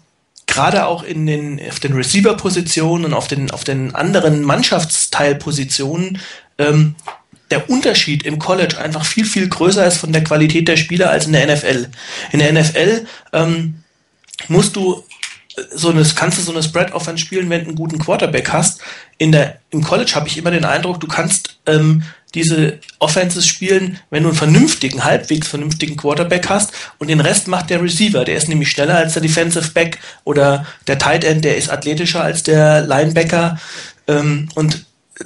gerade 0.47 0.87
auch 0.87 1.03
in 1.03 1.27
den, 1.27 1.61
auf 1.69 1.79
den 1.79 1.93
Receiver-Positionen 1.93 3.05
und 3.05 3.13
auf 3.13 3.27
den, 3.27 3.51
auf 3.51 3.63
den 3.63 3.93
anderen 3.93 4.41
Mannschaftsteilpositionen 4.41 6.19
ähm, 6.57 6.95
der 7.51 7.69
Unterschied 7.69 8.23
im 8.23 8.39
College 8.39 8.77
einfach 8.77 9.05
viel, 9.05 9.25
viel 9.25 9.47
größer 9.47 9.85
ist 9.85 9.97
von 9.97 10.11
der 10.11 10.23
Qualität 10.23 10.67
der 10.67 10.77
Spieler 10.77 11.09
als 11.11 11.27
in 11.27 11.33
der 11.33 11.53
NFL. 11.53 11.87
In 12.31 12.39
der 12.39 12.53
NFL 12.53 13.05
ähm, 13.33 13.83
musst 14.47 14.75
du 14.75 15.03
äh, 15.55 15.61
so 15.73 15.89
eine, 15.89 16.03
kannst 16.15 16.37
du 16.37 16.41
so 16.41 16.51
eine 16.51 16.63
Spread-Offense 16.63 17.23
spielen, 17.23 17.49
wenn 17.49 17.61
du 17.61 17.67
einen 17.67 17.77
guten 17.77 17.99
Quarterback 17.99 18.51
hast. 18.51 18.81
In 19.17 19.31
der, 19.31 19.59
Im 19.69 19.83
College 19.83 20.11
habe 20.15 20.27
ich 20.27 20.37
immer 20.37 20.51
den 20.51 20.65
Eindruck, 20.65 20.99
du 20.99 21.07
kannst 21.07 21.59
ähm, 21.65 22.03
diese 22.33 22.79
Offenses 22.99 23.47
spielen, 23.47 23.99
wenn 24.09 24.23
du 24.23 24.29
einen 24.29 24.37
vernünftigen, 24.37 25.03
halbwegs 25.03 25.47
vernünftigen 25.47 25.95
Quarterback 25.95 26.49
hast 26.49 26.71
und 26.99 27.07
den 27.07 27.21
Rest 27.21 27.47
macht 27.47 27.69
der 27.69 27.81
Receiver. 27.81 28.25
Der 28.25 28.35
ist 28.35 28.49
nämlich 28.49 28.69
schneller 28.69 28.95
als 28.95 29.13
der 29.13 29.21
Defensive 29.21 29.71
Back 29.71 29.99
oder 30.23 30.65
der 30.87 30.99
Tight 30.99 31.23
End, 31.23 31.45
der 31.45 31.57
ist 31.57 31.69
athletischer 31.69 32.23
als 32.23 32.43
der 32.43 32.81
Linebacker. 32.81 33.59
Ähm, 34.07 34.49
und 34.55 34.85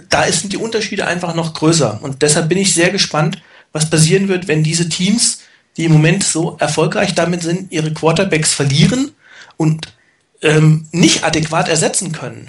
da 0.10 0.32
sind 0.32 0.54
die 0.54 0.58
Unterschiede 0.58 1.08
einfach 1.08 1.34
noch 1.36 1.54
größer. 1.54 2.00
Und 2.02 2.22
deshalb 2.22 2.50
bin 2.50 2.58
ich 2.58 2.74
sehr 2.74 2.92
gespannt, 2.92 3.42
was 3.72 3.90
passieren 3.90 4.28
wird, 4.28 4.48
wenn 4.48 4.64
diese 4.64 4.88
Teams, 4.90 5.40
die 5.78 5.86
im 5.86 5.94
Moment 5.94 6.24
so 6.24 6.58
erfolgreich 6.60 7.16
damit 7.16 7.42
sind, 7.42 7.72
ihre 7.72 7.94
Quarterbacks 7.94 8.54
verlieren 8.54 9.12
und 9.58 9.94
ähm, 10.42 10.88
nicht 10.92 11.24
adäquat 11.24 11.68
ersetzen 11.68 12.12
können. 12.12 12.48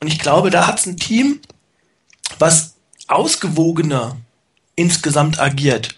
Und 0.00 0.08
ich 0.08 0.18
glaube, 0.18 0.50
da 0.50 0.66
hat 0.66 0.78
es 0.78 0.86
ein 0.86 0.96
Team, 0.96 1.40
was 2.38 2.74
ausgewogener 3.10 4.16
insgesamt 4.76 5.40
agiert. 5.40 5.94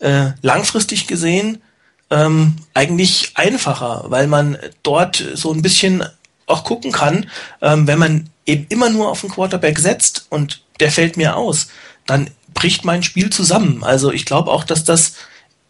Äh, 0.00 0.32
langfristig 0.42 1.06
gesehen 1.06 1.62
ähm, 2.10 2.56
eigentlich 2.74 3.32
einfacher, 3.34 4.04
weil 4.08 4.26
man 4.26 4.58
dort 4.82 5.22
so 5.34 5.52
ein 5.52 5.62
bisschen 5.62 6.04
auch 6.46 6.64
gucken 6.64 6.92
kann, 6.92 7.28
ähm, 7.60 7.86
wenn 7.86 7.98
man 7.98 8.30
eben 8.46 8.66
immer 8.68 8.88
nur 8.90 9.10
auf 9.10 9.20
den 9.20 9.30
Quarterback 9.30 9.78
setzt 9.78 10.26
und 10.30 10.62
der 10.80 10.90
fällt 10.90 11.16
mir 11.16 11.36
aus, 11.36 11.68
dann 12.06 12.30
bricht 12.54 12.84
mein 12.84 13.02
Spiel 13.02 13.30
zusammen. 13.30 13.84
Also 13.84 14.10
ich 14.12 14.24
glaube 14.24 14.50
auch, 14.50 14.64
dass 14.64 14.84
das, 14.84 15.14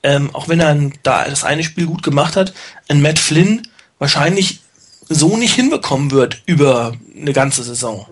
ähm, 0.02 0.30
auch 0.34 0.48
wenn 0.48 0.60
er 0.60 0.90
da 1.02 1.24
das 1.24 1.42
eine 1.42 1.64
Spiel 1.64 1.86
gut 1.86 2.02
gemacht 2.02 2.36
hat, 2.36 2.54
ein 2.88 3.02
Matt 3.02 3.18
Flynn 3.18 3.66
wahrscheinlich 3.98 4.60
so 5.08 5.36
nicht 5.36 5.54
hinbekommen 5.54 6.10
wird 6.12 6.42
über 6.46 6.92
eine 7.16 7.32
ganze 7.32 7.64
Saison. 7.64 8.06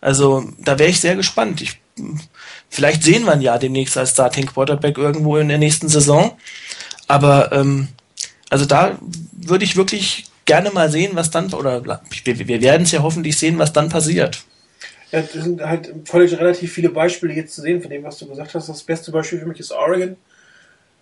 Also 0.00 0.50
da 0.58 0.78
wäre 0.78 0.90
ich 0.90 1.00
sehr 1.00 1.16
gespannt. 1.16 1.60
Ich, 1.62 1.78
vielleicht 2.68 3.02
sehen 3.02 3.24
wir 3.24 3.34
ihn 3.34 3.40
ja 3.40 3.58
demnächst 3.58 3.96
als 3.96 4.10
Starting 4.10 4.46
Quarterback 4.46 4.98
irgendwo 4.98 5.36
in 5.36 5.48
der 5.48 5.58
nächsten 5.58 5.88
Saison. 5.88 6.36
Aber 7.08 7.52
ähm, 7.52 7.88
also 8.50 8.64
da 8.64 8.98
würde 9.32 9.64
ich 9.64 9.76
wirklich 9.76 10.26
gerne 10.44 10.70
mal 10.70 10.90
sehen, 10.90 11.12
was 11.14 11.30
dann, 11.30 11.52
oder 11.54 11.84
wir, 11.84 12.48
wir 12.48 12.62
werden 12.62 12.82
es 12.82 12.92
ja 12.92 13.02
hoffentlich 13.02 13.38
sehen, 13.38 13.58
was 13.58 13.72
dann 13.72 13.88
passiert. 13.88 14.44
Ja, 15.12 15.22
das 15.22 15.32
sind 15.32 15.60
halt 15.60 15.92
völlig 16.04 16.38
relativ 16.38 16.72
viele 16.72 16.90
Beispiele 16.90 17.34
jetzt 17.34 17.54
zu 17.54 17.62
sehen 17.62 17.80
von 17.82 17.90
dem, 17.90 18.04
was 18.04 18.18
du 18.18 18.28
gesagt 18.28 18.54
hast. 18.54 18.68
Das 18.68 18.82
beste 18.82 19.10
Beispiel 19.10 19.40
für 19.40 19.46
mich 19.46 19.60
ist 19.60 19.72
Oregon. 19.72 20.16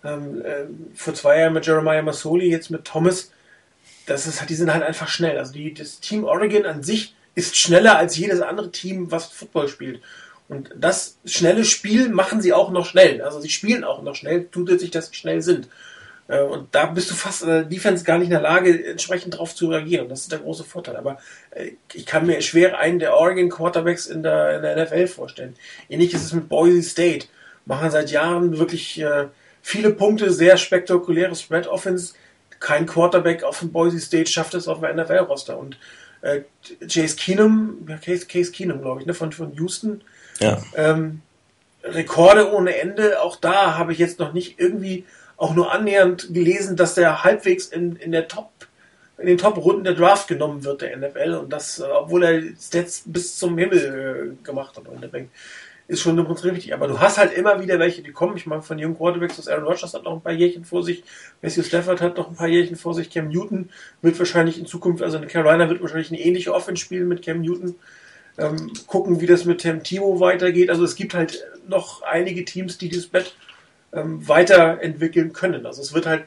Ähm, 0.03 0.41
äh, 0.43 0.65
vor 0.95 1.13
zwei 1.13 1.39
Jahren 1.39 1.53
mit 1.53 1.65
Jeremiah 1.65 2.01
Masoli, 2.01 2.49
jetzt 2.49 2.71
mit 2.71 2.85
Thomas. 2.85 3.31
Das 4.05 4.25
ist, 4.25 4.49
die 4.49 4.55
sind 4.55 4.73
halt 4.73 4.83
einfach 4.83 5.07
schnell. 5.07 5.37
Also 5.37 5.53
die, 5.53 5.73
das 5.73 5.99
Team 5.99 6.23
Oregon 6.23 6.65
an 6.65 6.83
sich 6.83 7.13
ist 7.35 7.55
schneller 7.55 7.97
als 7.97 8.17
jedes 8.17 8.41
andere 8.41 8.71
Team, 8.71 9.11
was 9.11 9.27
Football 9.27 9.67
spielt. 9.67 10.01
Und 10.49 10.71
das 10.75 11.19
schnelle 11.25 11.63
Spiel 11.63 12.09
machen 12.09 12.41
sie 12.41 12.53
auch 12.53 12.71
noch 12.71 12.87
schnell. 12.87 13.21
Also 13.21 13.39
sie 13.39 13.49
spielen 13.49 13.83
auch 13.83 14.01
noch 14.01 14.15
schnell, 14.15 14.47
tut 14.47 14.79
sich, 14.79 14.89
dass 14.89 15.07
sie 15.07 15.15
schnell 15.15 15.43
sind. 15.43 15.69
Äh, 16.27 16.41
und 16.41 16.73
da 16.73 16.87
bist 16.87 17.11
du 17.11 17.15
fast 17.15 17.45
der 17.45 17.63
Defense 17.63 18.03
gar 18.03 18.17
nicht 18.17 18.27
in 18.27 18.31
der 18.31 18.41
Lage, 18.41 18.85
entsprechend 18.87 19.35
darauf 19.35 19.53
zu 19.53 19.67
reagieren. 19.67 20.09
Das 20.09 20.21
ist 20.21 20.31
der 20.31 20.39
große 20.39 20.63
Vorteil. 20.63 20.95
Aber 20.95 21.19
äh, 21.51 21.71
ich 21.93 22.07
kann 22.07 22.25
mir 22.25 22.41
schwer 22.41 22.79
einen 22.79 22.97
der 22.97 23.15
Oregon 23.15 23.49
Quarterbacks 23.49 24.07
in 24.07 24.23
der, 24.23 24.55
in 24.55 24.63
der 24.63 24.83
NFL 24.83 25.07
vorstellen. 25.07 25.55
Ähnlich 25.87 26.15
ist 26.15 26.23
es 26.23 26.33
mit 26.33 26.49
Boise 26.49 26.81
State. 26.81 27.27
Machen 27.65 27.91
seit 27.91 28.09
Jahren 28.09 28.57
wirklich 28.57 28.99
äh, 28.99 29.27
viele 29.61 29.91
Punkte, 29.91 30.31
sehr 30.31 30.57
spektakuläre 30.57 31.35
Spread 31.35 31.67
Offense. 31.67 32.15
Kein 32.59 32.87
Quarterback 32.87 33.43
auf 33.43 33.59
dem 33.59 33.71
Boise 33.71 33.99
State 33.99 34.31
schafft 34.31 34.55
es 34.55 34.67
auf 34.67 34.81
dem 34.81 34.95
NFL-Roster. 34.95 35.59
Und 35.59 35.77
äh, 36.21 36.41
Chase 36.87 37.15
Keenum, 37.15 37.85
Case, 38.03 38.25
Case 38.25 38.51
Keenum, 38.51 38.81
glaube 38.81 39.01
ich, 39.01 39.07
ne, 39.07 39.13
von, 39.13 39.31
von 39.31 39.53
Houston. 39.53 40.01
Ähm, 40.75 41.21
Rekorde 41.83 42.51
ohne 42.53 42.77
Ende. 42.77 43.21
Auch 43.21 43.35
da 43.35 43.77
habe 43.77 43.93
ich 43.93 43.99
jetzt 43.99 44.19
noch 44.19 44.33
nicht 44.33 44.59
irgendwie 44.59 45.05
auch 45.37 45.55
nur 45.55 45.71
annähernd 45.71 46.33
gelesen, 46.33 46.75
dass 46.75 46.95
der 46.95 47.23
halbwegs 47.23 47.67
in, 47.67 47.95
in 47.95 48.11
der 48.11 48.27
Top 48.27 48.49
in 49.17 49.27
den 49.27 49.37
Top-Runden 49.37 49.83
der 49.83 49.95
Draft 49.95 50.29
genommen 50.29 50.63
wird, 50.63 50.81
der 50.81 50.95
NFL. 50.95 51.33
Und 51.33 51.51
das, 51.51 51.81
obwohl 51.81 52.23
er 52.23 52.41
Stats 52.57 53.03
bis 53.05 53.35
zum 53.37 53.57
Himmel 53.57 54.37
äh, 54.39 54.45
gemacht 54.45 54.77
hat. 54.77 54.87
Und 54.87 55.03
ist 55.89 56.01
schon 56.01 56.17
im 56.17 56.25
Prinzip 56.25 56.53
richtig. 56.53 56.73
Aber 56.73 56.87
du 56.87 56.99
hast 56.99 57.17
halt 57.17 57.33
immer 57.33 57.59
wieder 57.61 57.79
welche, 57.79 58.03
die 58.03 58.11
kommen. 58.11 58.37
Ich 58.37 58.45
meine, 58.45 58.61
von 58.61 58.77
jungen 58.77 58.95
Quarterbacks, 58.95 59.37
das 59.37 59.47
Aaron 59.47 59.65
Rodgers 59.65 59.93
hat 59.93 60.03
noch 60.03 60.13
ein 60.13 60.21
paar 60.21 60.31
Jährchen 60.31 60.63
vor 60.63 60.83
sich. 60.83 61.03
Matthew 61.41 61.63
Stafford 61.63 61.99
hat 61.99 62.15
noch 62.15 62.29
ein 62.29 62.35
paar 62.35 62.47
Jährchen 62.47 62.75
vor 62.75 62.93
sich. 62.93 63.09
Cam 63.09 63.29
Newton 63.29 63.69
wird 64.03 64.17
wahrscheinlich 64.19 64.59
in 64.59 64.67
Zukunft, 64.67 65.01
also 65.01 65.17
in 65.17 65.27
Carolina 65.27 65.67
wird 65.67 65.81
wahrscheinlich 65.81 66.11
eine 66.11 66.21
ähnliche 66.21 66.53
Offense 66.53 66.81
spielen 66.81 67.07
mit 67.07 67.23
Cam 67.23 67.41
Newton. 67.41 67.75
Ähm, 68.39 68.71
gucken, 68.87 69.21
wie 69.21 69.27
das 69.27 69.45
mit 69.45 69.59
Tim 69.59 69.83
Timo 69.83 70.19
weitergeht. 70.19 70.69
Also 70.69 70.83
es 70.83 70.95
gibt 70.95 71.13
halt 71.13 71.43
noch 71.67 72.01
einige 72.03 72.45
Teams, 72.45 72.77
die 72.77 72.89
dieses 72.89 73.07
Bett 73.07 73.35
ähm, 73.93 74.27
weiterentwickeln 74.27 75.33
können. 75.33 75.65
Also 75.65 75.81
es 75.81 75.93
wird 75.93 76.05
halt 76.05 76.25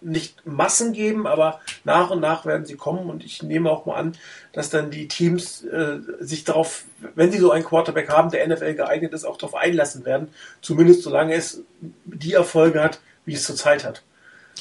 nicht 0.00 0.46
Massen 0.46 0.92
geben, 0.92 1.26
aber 1.26 1.60
nach 1.84 2.10
und 2.10 2.20
nach 2.20 2.46
werden 2.46 2.66
sie 2.66 2.76
kommen 2.76 3.10
und 3.10 3.24
ich 3.24 3.42
nehme 3.42 3.70
auch 3.70 3.86
mal 3.86 3.96
an, 3.96 4.12
dass 4.52 4.70
dann 4.70 4.90
die 4.90 5.08
Teams 5.08 5.64
äh, 5.64 5.98
sich 6.20 6.44
darauf, 6.44 6.84
wenn 7.14 7.32
sie 7.32 7.38
so 7.38 7.50
einen 7.50 7.64
Quarterback 7.64 8.08
haben, 8.08 8.30
der 8.30 8.46
NFL 8.46 8.74
geeignet 8.74 9.12
ist, 9.12 9.24
auch 9.24 9.36
darauf 9.36 9.56
einlassen 9.56 10.04
werden, 10.04 10.28
zumindest 10.62 11.02
solange 11.02 11.34
es 11.34 11.62
die 12.04 12.34
Erfolge 12.34 12.82
hat, 12.82 13.00
wie 13.24 13.34
es 13.34 13.44
zurzeit 13.44 13.84
hat. 13.84 14.02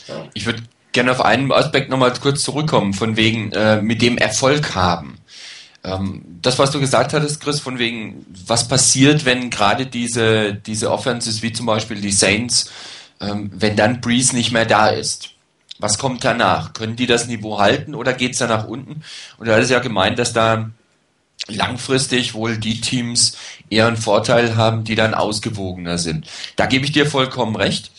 Ja. 0.08 0.26
Ich 0.34 0.46
würde 0.46 0.64
gerne 0.92 1.12
auf 1.12 1.24
einen 1.24 1.52
Aspekt 1.52 1.90
nochmal 1.90 2.14
kurz 2.20 2.44
zurückkommen, 2.44 2.94
von 2.94 3.18
wegen 3.18 3.52
äh, 3.52 3.82
mit 3.82 4.02
dem 4.02 4.18
Erfolg 4.18 4.76
haben. 4.76 5.17
Ähm, 5.84 6.24
das, 6.42 6.60
was 6.60 6.72
du 6.72 6.80
gesagt 6.80 7.14
hattest, 7.14 7.42
Chris, 7.42 7.60
von 7.60 7.80
wegen, 7.80 8.26
was 8.46 8.68
passiert, 8.68 9.26
wenn 9.26 9.50
gerade 9.50 9.86
diese, 9.86 10.54
diese 10.54 10.92
Offenses 10.92 11.42
wie 11.42 11.54
zum 11.54 11.66
Beispiel 11.66 12.02
die 12.02 12.12
Saints 12.12 12.72
ähm, 13.20 13.52
wenn 13.54 13.76
dann 13.76 14.02
Breeze 14.02 14.36
nicht 14.36 14.52
mehr 14.52 14.66
da 14.66 14.88
ist. 14.88 15.32
Was 15.80 15.98
kommt 15.98 16.24
danach? 16.24 16.74
Können 16.74 16.96
die 16.96 17.06
das 17.06 17.28
Niveau 17.28 17.60
halten 17.60 17.94
oder 17.94 18.14
geht 18.14 18.34
es 18.34 18.40
da 18.40 18.48
nach 18.48 18.68
unten? 18.68 19.04
Und 19.38 19.48
da 19.48 19.58
ist 19.58 19.70
ja 19.70 19.80
gemeint, 19.80 20.18
dass 20.18 20.34
da 20.34 20.70
langfristig 21.48 22.34
wohl 22.34 22.58
die 22.58 22.82
Teams 22.82 23.38
eher 23.70 23.88
einen 23.88 23.98
Vorteil 23.98 24.56
haben, 24.56 24.84
die 24.84 24.96
dann 24.96 25.14
ausgewogener 25.14 25.98
sind. 25.98 26.28
Da 26.56 26.66
gebe 26.66 26.86
ich 26.86 26.92
dir 26.92 27.06
vollkommen 27.06 27.56
recht, 27.56 27.92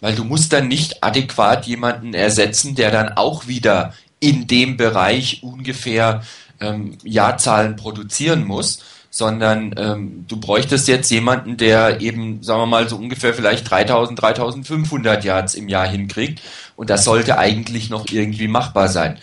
weil 0.00 0.14
du 0.14 0.24
musst 0.24 0.52
dann 0.52 0.68
nicht 0.68 1.04
adäquat 1.04 1.66
jemanden 1.66 2.14
ersetzen, 2.14 2.74
der 2.74 2.90
dann 2.90 3.12
auch 3.12 3.46
wieder 3.46 3.94
in 4.18 4.46
dem 4.46 4.78
Bereich 4.78 5.42
ungefähr 5.42 6.22
ähm, 6.60 6.98
Jahrzahlen 7.04 7.76
produzieren 7.76 8.44
muss, 8.44 8.82
sondern 9.10 9.74
ähm, 9.78 10.24
du 10.28 10.38
bräuchtest 10.38 10.88
jetzt 10.88 11.10
jemanden, 11.10 11.56
der 11.56 12.00
eben, 12.00 12.42
sagen 12.42 12.60
wir 12.60 12.66
mal, 12.66 12.88
so 12.88 12.96
ungefähr 12.96 13.32
vielleicht 13.32 13.70
3000, 13.70 14.20
3500 14.20 15.24
Yards 15.24 15.54
im 15.54 15.68
Jahr 15.68 15.88
hinkriegt 15.88 16.42
und 16.76 16.90
das 16.90 17.04
sollte 17.04 17.38
eigentlich 17.38 17.88
noch 17.88 18.06
irgendwie 18.10 18.48
machbar 18.48 18.88
sein. 18.88 19.18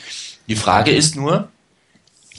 Die 0.48 0.56
Frage 0.56 0.92
ist 0.92 1.16
nur, 1.16 1.50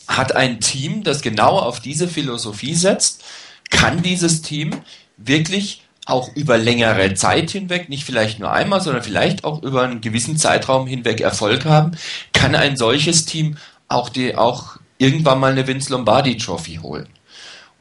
hat 0.08 0.34
ein 0.34 0.60
Team, 0.60 1.04
das 1.04 1.22
genau 1.22 1.58
auf 1.58 1.80
diese 1.80 2.08
Philosophie 2.08 2.74
setzt, 2.74 3.22
kann 3.70 4.02
dieses 4.02 4.42
Team 4.42 4.72
wirklich 5.16 5.82
auch 6.06 6.34
über 6.34 6.58
längere 6.58 7.14
Zeit 7.14 7.50
hinweg, 7.50 7.88
nicht 7.88 8.04
vielleicht 8.04 8.38
nur 8.38 8.52
einmal, 8.52 8.80
sondern 8.80 9.02
vielleicht 9.02 9.44
auch 9.44 9.62
über 9.62 9.82
einen 9.82 10.00
gewissen 10.00 10.36
Zeitraum 10.36 10.86
hinweg 10.86 11.20
Erfolg 11.20 11.64
haben, 11.64 11.92
kann 12.32 12.54
ein 12.54 12.76
solches 12.76 13.24
Team 13.24 13.56
auch 13.88 14.08
die, 14.08 14.34
auch 14.34 14.76
irgendwann 14.98 15.40
mal 15.40 15.52
eine 15.52 15.66
Vince 15.66 15.92
Lombardi 15.92 16.36
Trophy 16.36 16.76
holen. 16.76 17.08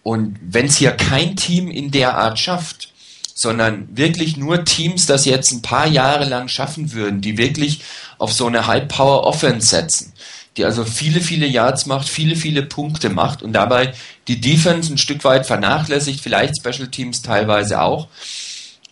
Und 0.03 0.37
wenn 0.41 0.65
es 0.65 0.77
hier 0.77 0.91
kein 0.91 1.35
Team 1.35 1.69
in 1.69 1.91
der 1.91 2.17
Art 2.17 2.39
schafft, 2.39 2.93
sondern 3.33 3.87
wirklich 3.97 4.37
nur 4.37 4.63
Teams 4.63 5.05
das 5.05 5.25
jetzt 5.25 5.51
ein 5.51 5.61
paar 5.61 5.87
Jahre 5.87 6.25
lang 6.25 6.47
schaffen 6.47 6.93
würden, 6.93 7.21
die 7.21 7.37
wirklich 7.37 7.81
auf 8.17 8.31
so 8.31 8.47
eine 8.47 8.67
High-Power-Offense 8.67 9.67
setzen, 9.67 10.13
die 10.55 10.65
also 10.65 10.85
viele, 10.85 11.19
viele 11.19 11.47
Yards 11.47 11.87
macht, 11.87 12.07
viele, 12.07 12.35
viele 12.35 12.63
Punkte 12.63 13.09
macht 13.09 13.41
und 13.41 13.53
dabei 13.53 13.93
die 14.27 14.39
Defense 14.39 14.93
ein 14.93 14.97
Stück 14.97 15.23
weit 15.23 15.45
vernachlässigt, 15.45 16.19
vielleicht 16.19 16.57
Special 16.57 16.89
Teams 16.89 17.21
teilweise 17.21 17.81
auch 17.81 18.07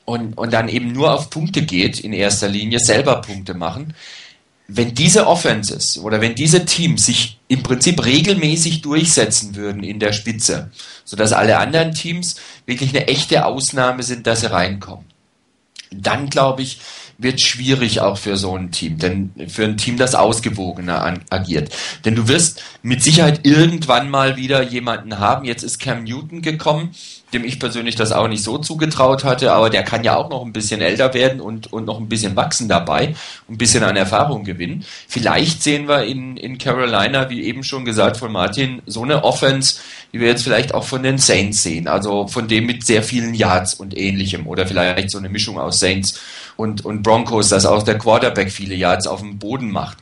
und, 0.05 0.37
und 0.37 0.51
dann 0.51 0.69
eben 0.69 0.91
nur 0.91 1.13
auf 1.13 1.29
Punkte 1.29 1.61
geht 1.61 1.99
in 1.99 2.13
erster 2.13 2.47
Linie, 2.47 2.79
selber 2.79 3.21
Punkte 3.21 3.53
machen, 3.53 3.93
wenn 4.73 4.95
diese 4.95 5.27
Offenses 5.27 5.97
oder 5.97 6.21
wenn 6.21 6.35
diese 6.35 6.65
Teams 6.65 7.05
sich 7.05 7.39
im 7.47 7.61
Prinzip 7.61 8.05
regelmäßig 8.05 8.81
durchsetzen 8.81 9.55
würden 9.55 9.83
in 9.83 9.99
der 9.99 10.13
Spitze, 10.13 10.71
sodass 11.03 11.33
alle 11.33 11.57
anderen 11.57 11.93
Teams 11.93 12.35
wirklich 12.65 12.91
eine 12.91 13.07
echte 13.07 13.45
Ausnahme 13.45 14.03
sind, 14.03 14.27
dass 14.27 14.41
sie 14.41 14.51
reinkommen, 14.51 15.05
dann 15.91 16.29
glaube 16.29 16.61
ich, 16.61 16.79
wird 17.17 17.41
schwierig 17.41 17.99
auch 17.99 18.17
für 18.17 18.37
so 18.37 18.57
ein 18.57 18.71
Team, 18.71 18.97
denn 18.97 19.31
für 19.47 19.65
ein 19.65 19.77
Team, 19.77 19.97
das 19.97 20.15
ausgewogener 20.15 21.19
agiert. 21.29 21.71
Denn 22.05 22.15
du 22.15 22.27
wirst 22.27 22.63
mit 22.81 23.03
Sicherheit 23.03 23.41
irgendwann 23.45 24.09
mal 24.09 24.37
wieder 24.37 24.63
jemanden 24.63 25.19
haben. 25.19 25.45
Jetzt 25.45 25.63
ist 25.63 25.79
Cam 25.79 26.03
Newton 26.03 26.41
gekommen, 26.41 26.95
dem 27.33 27.43
ich 27.45 27.59
persönlich 27.59 27.95
das 27.95 28.11
auch 28.11 28.27
nicht 28.27 28.43
so 28.43 28.57
zugetraut 28.57 29.23
hatte, 29.23 29.51
aber 29.51 29.69
der 29.69 29.83
kann 29.83 30.03
ja 30.03 30.15
auch 30.15 30.29
noch 30.29 30.45
ein 30.45 30.53
bisschen 30.53 30.81
älter 30.81 31.13
werden 31.13 31.39
und, 31.41 31.71
und 31.71 31.85
noch 31.85 31.99
ein 31.99 32.09
bisschen 32.09 32.35
wachsen 32.35 32.67
dabei, 32.67 33.15
ein 33.49 33.57
bisschen 33.57 33.83
an 33.83 33.95
Erfahrung 33.95 34.43
gewinnen. 34.43 34.85
Vielleicht 35.07 35.63
sehen 35.63 35.87
wir 35.87 36.03
in, 36.03 36.37
in 36.37 36.57
Carolina, 36.57 37.29
wie 37.29 37.43
eben 37.43 37.63
schon 37.63 37.85
gesagt 37.85 38.17
von 38.17 38.31
Martin, 38.31 38.81
so 38.85 39.03
eine 39.03 39.23
Offense, 39.23 39.79
die 40.13 40.19
wir 40.19 40.27
jetzt 40.27 40.43
vielleicht 40.43 40.73
auch 40.73 40.83
von 40.83 41.03
den 41.03 41.17
Saints 41.17 41.63
sehen, 41.63 41.87
also 41.87 42.27
von 42.27 42.47
dem 42.47 42.65
mit 42.65 42.85
sehr 42.85 43.03
vielen 43.03 43.33
Yards 43.33 43.73
und 43.73 43.97
ähnlichem 43.97 44.47
oder 44.47 44.67
vielleicht 44.67 45.11
so 45.11 45.17
eine 45.17 45.29
Mischung 45.29 45.57
aus 45.57 45.79
Saints 45.79 46.19
und, 46.57 46.83
und 46.85 47.01
Broncos, 47.01 47.49
dass 47.49 47.65
auch 47.65 47.83
der 47.83 47.97
Quarterback 47.97 48.51
viele 48.51 48.75
Yards 48.75 49.07
auf 49.07 49.21
dem 49.21 49.39
Boden 49.39 49.71
macht. 49.71 49.97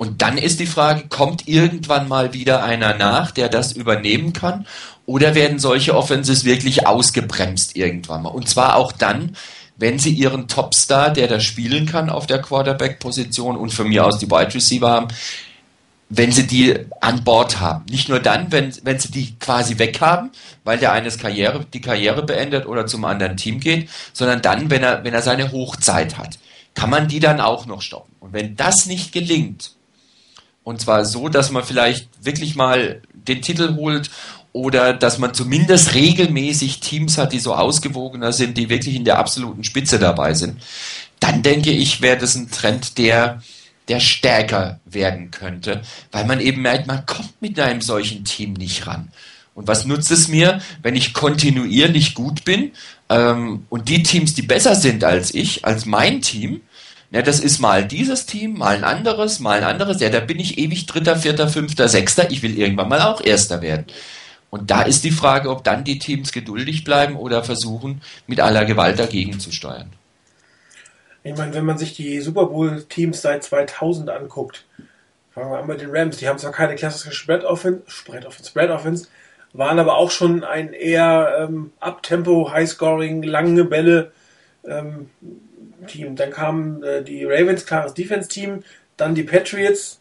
Und 0.00 0.22
dann 0.22 0.38
ist 0.38 0.60
die 0.60 0.66
Frage, 0.66 1.08
kommt 1.10 1.46
irgendwann 1.46 2.08
mal 2.08 2.32
wieder 2.32 2.64
einer 2.64 2.96
nach, 2.96 3.32
der 3.32 3.50
das 3.50 3.72
übernehmen 3.72 4.32
kann? 4.32 4.66
Oder 5.04 5.34
werden 5.34 5.58
solche 5.58 5.94
Offenses 5.94 6.46
wirklich 6.46 6.86
ausgebremst 6.86 7.76
irgendwann 7.76 8.22
mal? 8.22 8.30
Und 8.30 8.48
zwar 8.48 8.76
auch 8.76 8.92
dann, 8.92 9.36
wenn 9.76 9.98
sie 9.98 10.14
ihren 10.14 10.48
Topstar, 10.48 11.10
der 11.10 11.28
da 11.28 11.38
spielen 11.38 11.84
kann 11.84 12.08
auf 12.08 12.26
der 12.26 12.40
Quarterback-Position 12.40 13.58
und 13.58 13.74
von 13.74 13.90
mir 13.90 14.06
aus 14.06 14.18
die 14.18 14.30
Wide 14.30 14.54
Receiver 14.54 14.88
haben, 14.88 15.08
wenn 16.08 16.32
sie 16.32 16.46
die 16.46 16.78
an 17.02 17.22
Bord 17.22 17.60
haben. 17.60 17.84
Nicht 17.90 18.08
nur 18.08 18.20
dann, 18.20 18.50
wenn, 18.52 18.72
wenn 18.82 18.98
sie 18.98 19.10
die 19.10 19.38
quasi 19.38 19.78
weg 19.78 20.00
haben, 20.00 20.30
weil 20.64 20.78
der 20.78 20.92
eines 20.92 21.18
Karriere, 21.18 21.66
die 21.74 21.82
Karriere 21.82 22.22
beendet 22.22 22.64
oder 22.64 22.86
zum 22.86 23.04
anderen 23.04 23.36
Team 23.36 23.60
geht, 23.60 23.90
sondern 24.14 24.40
dann, 24.40 24.70
wenn 24.70 24.82
er, 24.82 25.04
wenn 25.04 25.12
er 25.12 25.20
seine 25.20 25.52
Hochzeit 25.52 26.16
hat. 26.16 26.38
Kann 26.72 26.88
man 26.88 27.06
die 27.06 27.20
dann 27.20 27.38
auch 27.38 27.66
noch 27.66 27.82
stoppen? 27.82 28.14
Und 28.18 28.32
wenn 28.32 28.56
das 28.56 28.86
nicht 28.86 29.12
gelingt, 29.12 29.72
und 30.70 30.80
zwar 30.80 31.04
so, 31.04 31.28
dass 31.28 31.50
man 31.50 31.64
vielleicht 31.64 32.08
wirklich 32.22 32.54
mal 32.54 33.02
den 33.12 33.42
Titel 33.42 33.74
holt 33.74 34.08
oder 34.52 34.94
dass 34.94 35.18
man 35.18 35.34
zumindest 35.34 35.94
regelmäßig 35.94 36.78
Teams 36.78 37.18
hat, 37.18 37.32
die 37.32 37.40
so 37.40 37.54
ausgewogener 37.54 38.32
sind, 38.32 38.56
die 38.56 38.70
wirklich 38.70 38.94
in 38.94 39.04
der 39.04 39.18
absoluten 39.18 39.64
Spitze 39.64 39.98
dabei 39.98 40.32
sind. 40.34 40.62
Dann 41.18 41.42
denke 41.42 41.72
ich, 41.72 42.00
wäre 42.02 42.18
das 42.18 42.36
ein 42.36 42.52
Trend, 42.52 42.98
der, 42.98 43.42
der 43.88 43.98
stärker 43.98 44.78
werden 44.84 45.32
könnte, 45.32 45.82
weil 46.12 46.24
man 46.24 46.40
eben 46.40 46.62
merkt, 46.62 46.86
man 46.86 47.04
kommt 47.04 47.42
mit 47.42 47.58
einem 47.58 47.80
solchen 47.80 48.24
Team 48.24 48.52
nicht 48.52 48.86
ran. 48.86 49.08
Und 49.54 49.66
was 49.66 49.84
nutzt 49.86 50.12
es 50.12 50.28
mir, 50.28 50.60
wenn 50.82 50.94
ich 50.94 51.12
kontinuierlich 51.12 52.14
gut 52.14 52.44
bin 52.44 52.70
ähm, 53.08 53.66
und 53.68 53.88
die 53.88 54.04
Teams, 54.04 54.34
die 54.34 54.42
besser 54.42 54.76
sind 54.76 55.02
als 55.02 55.34
ich, 55.34 55.64
als 55.64 55.84
mein 55.84 56.22
Team, 56.22 56.60
ja, 57.10 57.22
das 57.22 57.40
ist 57.40 57.58
mal 57.58 57.84
dieses 57.84 58.26
Team, 58.26 58.58
mal 58.58 58.76
ein 58.76 58.84
anderes, 58.84 59.40
mal 59.40 59.58
ein 59.58 59.64
anderes. 59.64 60.00
Ja, 60.00 60.10
da 60.10 60.20
bin 60.20 60.38
ich 60.38 60.58
ewig 60.58 60.86
Dritter, 60.86 61.16
Vierter, 61.16 61.48
Fünfter, 61.48 61.88
Sechster. 61.88 62.30
Ich 62.30 62.42
will 62.42 62.56
irgendwann 62.56 62.88
mal 62.88 63.02
auch 63.02 63.20
Erster 63.20 63.62
werden. 63.62 63.86
Und 64.50 64.70
da 64.70 64.82
ist 64.82 65.02
die 65.02 65.10
Frage, 65.10 65.50
ob 65.50 65.64
dann 65.64 65.84
die 65.84 65.98
Teams 65.98 66.30
geduldig 66.32 66.84
bleiben 66.84 67.16
oder 67.16 67.42
versuchen, 67.42 68.02
mit 68.26 68.40
aller 68.40 68.64
Gewalt 68.64 68.98
dagegen 68.98 69.40
zu 69.40 69.50
steuern. 69.50 69.90
Ich 71.22 71.36
meine, 71.36 71.52
wenn 71.54 71.64
man 71.64 71.78
sich 71.78 71.94
die 71.94 72.20
Super 72.20 72.46
Bowl-Teams 72.46 73.20
seit 73.20 73.44
2000 73.44 74.08
anguckt, 74.08 74.64
fangen 75.32 75.50
wir 75.50 75.58
an 75.58 75.66
mit 75.66 75.80
den 75.80 75.90
Rams, 75.90 76.16
die 76.16 76.28
haben 76.28 76.38
zwar 76.38 76.52
keine 76.52 76.76
klassische 76.76 77.12
Spread 77.12 77.44
Offense, 77.44 77.82
Spread 77.86 78.24
Offense, 78.24 78.50
Spread 78.50 78.70
Offense, 78.70 79.08
waren 79.52 79.78
aber 79.78 79.96
auch 79.96 80.10
schon 80.10 80.44
ein 80.44 80.72
eher 80.72 81.48
ähm, 81.48 81.72
Abtempo, 81.80 82.50
High-Scoring, 82.50 83.22
lange 83.22 83.64
Bälle, 83.64 84.12
ähm, 84.64 85.10
Team. 85.90 86.16
Dann 86.16 86.30
kamen 86.30 86.82
äh, 86.82 87.02
die 87.02 87.24
Ravens, 87.24 87.66
klares 87.66 87.94
Defense-Team, 87.94 88.62
dann 88.96 89.14
die 89.14 89.22
Patriots, 89.22 90.00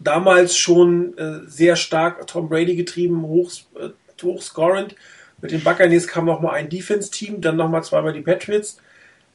damals 0.00 0.56
schon 0.56 1.16
äh, 1.18 1.40
sehr 1.46 1.76
stark 1.76 2.26
Tom 2.26 2.48
Brady 2.48 2.76
getrieben, 2.76 3.22
hoch, 3.22 3.52
äh, 3.78 3.90
hochscorend. 4.22 4.94
Mit 5.40 5.50
den 5.50 5.62
Buccaneers 5.64 6.06
kam 6.06 6.26
noch 6.26 6.40
mal 6.40 6.52
ein 6.52 6.68
Defense-Team, 6.68 7.40
dann 7.40 7.56
noch 7.56 7.68
mal 7.68 7.82
zweimal 7.82 8.12
die 8.12 8.20
Patriots. 8.20 8.78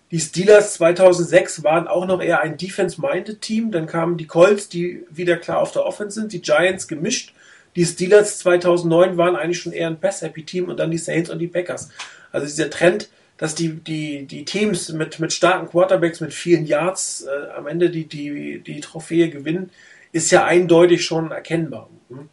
Die 0.09 0.19
Steelers 0.21 0.75
2006 0.75 1.63
waren 1.63 1.87
auch 1.87 2.05
noch 2.05 2.21
eher 2.21 2.39
ein 2.39 2.55
Defense-minded 2.55 3.41
Team. 3.41 3.71
Dann 3.71 3.87
kamen 3.87 4.15
die 4.15 4.25
Colts, 4.25 4.69
die 4.69 5.03
wieder 5.09 5.35
klar 5.35 5.59
auf 5.59 5.73
der 5.73 5.85
Offense 5.85 6.19
sind. 6.19 6.31
Die 6.31 6.41
Giants 6.41 6.87
gemischt. 6.87 7.33
Die 7.75 7.85
Steelers 7.85 8.39
2009 8.39 9.17
waren 9.17 9.35
eigentlich 9.35 9.59
schon 9.59 9.73
eher 9.73 9.87
ein 9.87 9.99
Pass-Happy-Team 9.99 10.69
und 10.69 10.79
dann 10.79 10.91
die 10.91 10.97
Saints 10.97 11.29
und 11.29 11.39
die 11.39 11.47
Packers. 11.47 11.89
Also 12.31 12.47
dieser 12.47 12.69
Trend 12.69 13.09
dass 13.37 13.55
die, 13.55 13.75
die, 13.75 14.25
die 14.25 14.45
Teams 14.45 14.91
mit, 14.93 15.19
mit 15.19 15.31
starken 15.31 15.69
Quarterbacks, 15.69 16.21
mit 16.21 16.33
vielen 16.33 16.65
Yards 16.65 17.25
äh, 17.25 17.51
am 17.55 17.67
Ende 17.67 17.89
die, 17.89 18.05
die, 18.05 18.59
die 18.59 18.79
Trophäe 18.79 19.29
gewinnen, 19.29 19.69
ist 20.11 20.31
ja 20.31 20.45
eindeutig 20.45 21.05
schon 21.05 21.31
erkennbar. 21.31 21.89
Mhm. 22.09 22.29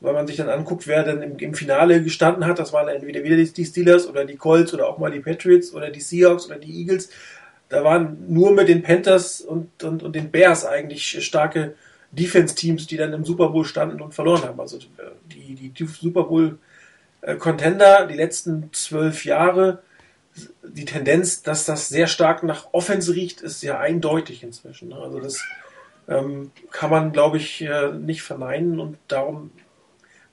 Wenn 0.00 0.14
man 0.14 0.26
sich 0.26 0.36
dann 0.36 0.48
anguckt, 0.48 0.86
wer 0.88 1.04
dann 1.04 1.22
im, 1.22 1.38
im 1.38 1.54
Finale 1.54 2.02
gestanden 2.02 2.44
hat, 2.44 2.58
das 2.58 2.72
waren 2.72 2.88
entweder 2.88 3.22
wieder 3.22 3.36
die, 3.36 3.50
die 3.50 3.64
Steelers 3.64 4.06
oder 4.08 4.24
die 4.24 4.36
Colts 4.36 4.74
oder 4.74 4.88
auch 4.88 4.98
mal 4.98 5.10
die 5.10 5.20
Patriots 5.20 5.72
oder 5.72 5.90
die 5.90 6.00
Seahawks 6.00 6.46
oder 6.46 6.58
die 6.58 6.80
Eagles. 6.80 7.08
Da 7.68 7.84
waren 7.84 8.18
nur 8.28 8.52
mit 8.52 8.68
den 8.68 8.82
Panthers 8.82 9.40
und, 9.40 9.82
und, 9.82 10.02
und 10.02 10.14
den 10.14 10.30
Bears 10.30 10.66
eigentlich 10.66 11.24
starke 11.24 11.74
Defense-Teams, 12.10 12.86
die 12.86 12.96
dann 12.96 13.12
im 13.12 13.24
Super 13.24 13.48
Bowl 13.48 13.64
standen 13.64 14.02
und 14.02 14.12
verloren 14.12 14.42
haben. 14.42 14.60
Also 14.60 14.78
die, 15.32 15.54
die, 15.54 15.68
die 15.70 15.86
Super 15.86 16.24
Bowl-Contender 16.24 18.06
die 18.06 18.16
letzten 18.16 18.70
zwölf 18.72 19.24
Jahre, 19.24 19.82
die 20.62 20.84
Tendenz, 20.84 21.42
dass 21.42 21.64
das 21.64 21.88
sehr 21.88 22.06
stark 22.06 22.42
nach 22.42 22.68
Offense 22.72 23.14
riecht, 23.14 23.40
ist 23.40 23.62
ja 23.62 23.78
eindeutig 23.78 24.42
inzwischen. 24.42 24.92
Also 24.92 25.20
das 25.20 25.44
ähm, 26.08 26.50
kann 26.70 26.90
man, 26.90 27.12
glaube 27.12 27.36
ich, 27.36 27.62
äh, 27.62 27.92
nicht 27.92 28.22
verneinen 28.22 28.80
und 28.80 28.98
darum 29.08 29.50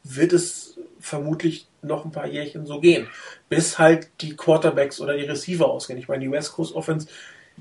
wird 0.03 0.33
es 0.33 0.77
vermutlich 0.99 1.67
noch 1.81 2.05
ein 2.05 2.11
paar 2.11 2.27
Jährchen 2.27 2.65
so 2.65 2.79
gehen, 2.79 3.07
bis 3.47 3.79
halt 3.79 4.09
die 4.21 4.35
Quarterbacks 4.35 4.99
oder 4.99 5.15
die 5.17 5.25
Receiver 5.25 5.67
ausgehen. 5.67 5.99
Ich 5.99 6.07
meine, 6.07 6.23
die 6.23 6.31
West 6.31 6.53
Coast 6.53 6.75
Offense 6.75 7.07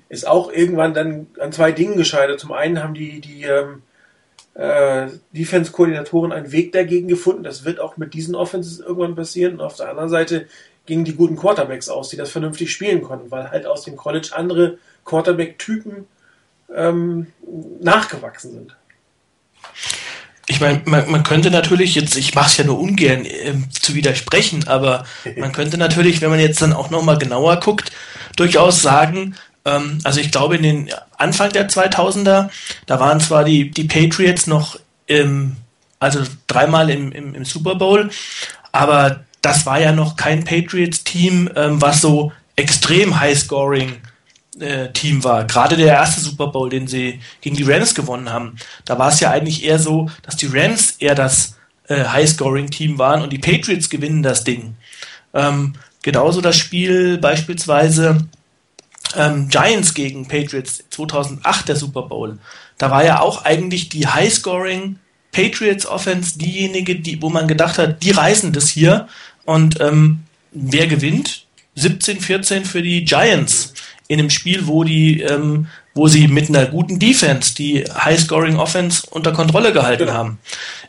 ist 0.09 0.27
auch 0.27 0.53
irgendwann 0.53 0.95
dann 0.95 1.27
an 1.39 1.53
zwei 1.53 1.73
Dingen 1.73 1.97
gescheitert. 1.97 2.41
Zum 2.41 2.53
einen 2.53 2.83
haben 2.83 2.95
die, 2.95 3.21
die 3.21 3.43
ähm, 3.43 3.83
äh, 4.55 5.09
Defense-Koordinatoren 5.33 6.33
einen 6.33 6.53
Weg 6.53 6.73
dagegen 6.73 7.09
gefunden. 7.09 7.43
Das 7.43 7.65
wird 7.65 7.81
auch 7.81 7.97
mit 7.97 8.15
diesen 8.15 8.35
Offenses 8.35 8.81
irgendwann 8.81 9.15
passieren. 9.15 9.55
Und 9.55 9.61
auf 9.61 9.77
der 9.77 9.91
anderen 9.91 10.09
Seite 10.09 10.47
gingen 10.89 11.05
die 11.05 11.15
guten 11.15 11.37
Quarterbacks 11.37 11.89
aus, 11.89 12.09
die 12.09 12.17
das 12.17 12.31
vernünftig 12.31 12.73
spielen 12.73 13.03
konnten, 13.03 13.31
weil 13.31 13.51
halt 13.51 13.67
aus 13.67 13.85
dem 13.85 13.95
College 13.95 14.31
andere 14.33 14.79
Quarterback-Typen 15.05 16.07
ähm, 16.75 17.29
nachgewachsen 17.81 18.53
sind. 18.53 18.77
Ich 20.47 20.61
meine, 20.61 20.81
man, 20.87 21.11
man, 21.11 21.23
könnte 21.23 21.51
natürlich 21.51 21.95
jetzt, 21.95 22.17
ich 22.17 22.35
mache 22.35 22.49
es 22.49 22.57
ja 22.57 22.65
nur 22.65 22.81
ungern 22.81 23.27
äh, 23.27 23.55
zu 23.71 23.95
widersprechen, 23.95 24.67
aber 24.67 25.05
man 25.37 25.53
könnte 25.53 25.77
natürlich, 25.77 26.23
wenn 26.23 26.31
man 26.31 26.41
jetzt 26.41 26.63
dann 26.63 26.73
auch 26.73 26.89
nochmal 26.89 27.19
genauer 27.19 27.61
guckt, 27.61 27.93
durchaus 28.37 28.81
sagen, 28.81 29.37
ähm, 29.67 29.99
also 30.05 30.21
ich 30.21 30.33
glaube 30.33 30.57
in 30.57 30.63
den 30.63 30.91
Anfang 31.19 31.53
der 31.53 31.69
2000er, 31.69 32.49
da 32.87 33.01
waren 33.01 33.21
zwar 33.21 33.45
die, 33.45 33.71
die 33.71 33.85
Patriots 33.85 34.47
noch 34.47 34.81
im, 35.07 35.57
also 36.01 36.23
dreimal 36.47 36.89
im, 36.89 37.13
im, 37.13 37.35
im 37.35 37.45
Super 37.45 37.75
Bowl, 37.75 38.09
aber 38.73 39.25
das 39.43 39.67
war 39.67 39.81
ja 39.81 39.93
noch 39.93 40.17
kein 40.17 40.45
Patriots-Team, 40.45 41.51
ähm, 41.55 41.81
was 41.81 42.01
so 42.01 42.33
extrem 42.57 43.21
high-scoring 43.21 43.99
äh, 44.61 44.89
Team 44.93 45.23
war. 45.25 45.45
Gerade 45.45 45.77
der 45.77 45.95
erste 45.95 46.21
Super 46.21 46.49
Bowl, 46.49 46.71
den 46.71 46.89
sie 46.89 47.21
gegen 47.41 47.57
die 47.57 47.63
Rams 47.63 47.95
gewonnen 47.95 48.31
haben, 48.31 48.57
da 48.85 48.99
war 48.99 49.09
es 49.11 49.21
ja 49.21 49.31
eigentlich 49.31 49.65
eher 49.65 49.79
so, 49.79 50.11
dass 50.23 50.37
die 50.37 50.47
Rams 50.53 50.97
eher 50.99 51.15
das 51.15 51.57
äh, 51.89 52.05
High-Scoring-Team 52.05 52.99
waren 52.99 53.23
und 53.23 53.33
die 53.33 53.39
Patriots 53.39 53.89
gewinnen 53.89 54.23
das 54.23 54.45
Ding. 54.45 54.75
Ähm, 55.35 55.75
genauso 56.03 56.41
das 56.41 56.57
Spiel 56.57 57.19
beispielsweise 57.19 58.29
ähm, 59.17 59.49
Giants 59.49 59.95
gegen 59.95 60.29
Patriots 60.29 60.85
2008 60.91 61.69
der 61.69 61.77
Super 61.77 62.03
Bowl. 62.03 62.39
Da 62.77 62.91
war 62.91 63.05
ja 63.05 63.21
auch 63.21 63.45
eigentlich 63.45 63.89
die 63.89 64.07
High-Scoring 64.07 64.99
Patriots 65.39 65.87
Offense 65.87 66.37
diejenige, 66.37 66.97
die, 66.97 67.23
wo 67.23 67.31
man 67.31 67.47
gedacht 67.47 67.79
hat, 67.79 68.03
die 68.03 68.11
reißen 68.11 68.53
das 68.53 68.69
hier 68.69 69.07
und 69.45 69.81
ähm, 69.81 70.25
wer 70.51 70.89
gewinnt? 70.89 71.47
17-14 71.77 72.65
für 72.65 72.83
die 72.83 73.05
Giants 73.05 73.73
in 74.09 74.19
einem 74.19 74.31
Spiel, 74.31 74.67
wo 74.67 74.83
die, 74.83 75.21
ähm, 75.21 75.69
wo 75.95 76.09
sie 76.09 76.27
mit 76.27 76.49
einer 76.49 76.67
guten 76.67 76.99
Defense 76.99 77.55
die 77.55 77.85
High-Scoring-Offense 77.85 79.07
unter 79.11 79.33
Kontrolle 79.33 79.73
gehalten 79.73 80.07
genau. 80.07 80.19
haben. 80.19 80.39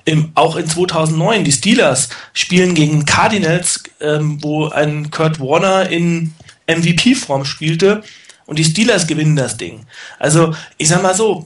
Im, 0.05 0.31
auch 0.33 0.55
in 0.55 0.67
2009, 0.67 1.43
die 1.43 1.51
Steelers 1.51 2.09
spielen 2.33 2.73
gegen 2.73 3.05
Cardinals, 3.05 3.83
ähm, 4.01 4.41
wo 4.41 4.69
ein 4.69 5.11
Kurt 5.11 5.39
Warner 5.39 5.89
in 5.89 6.33
MVP-Form 6.67 7.45
spielte 7.45 8.01
und 8.47 8.57
die 8.57 8.65
Steelers 8.65 9.05
gewinnen 9.05 9.35
das 9.35 9.57
Ding. 9.57 9.85
Also, 10.17 10.55
ich 10.77 10.87
sag 10.87 11.03
mal 11.03 11.13
so, 11.13 11.45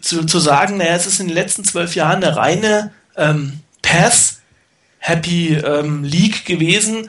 zu, 0.00 0.24
zu 0.24 0.38
sagen, 0.38 0.78
naja, 0.78 0.94
es 0.94 1.06
ist 1.06 1.20
in 1.20 1.28
den 1.28 1.34
letzten 1.34 1.64
zwölf 1.64 1.94
Jahren 1.94 2.22
eine 2.22 2.36
reine 2.36 2.92
ähm, 3.16 3.60
Pass 3.82 4.40
Happy 4.98 5.54
ähm, 5.54 6.04
League 6.04 6.44
gewesen, 6.44 7.08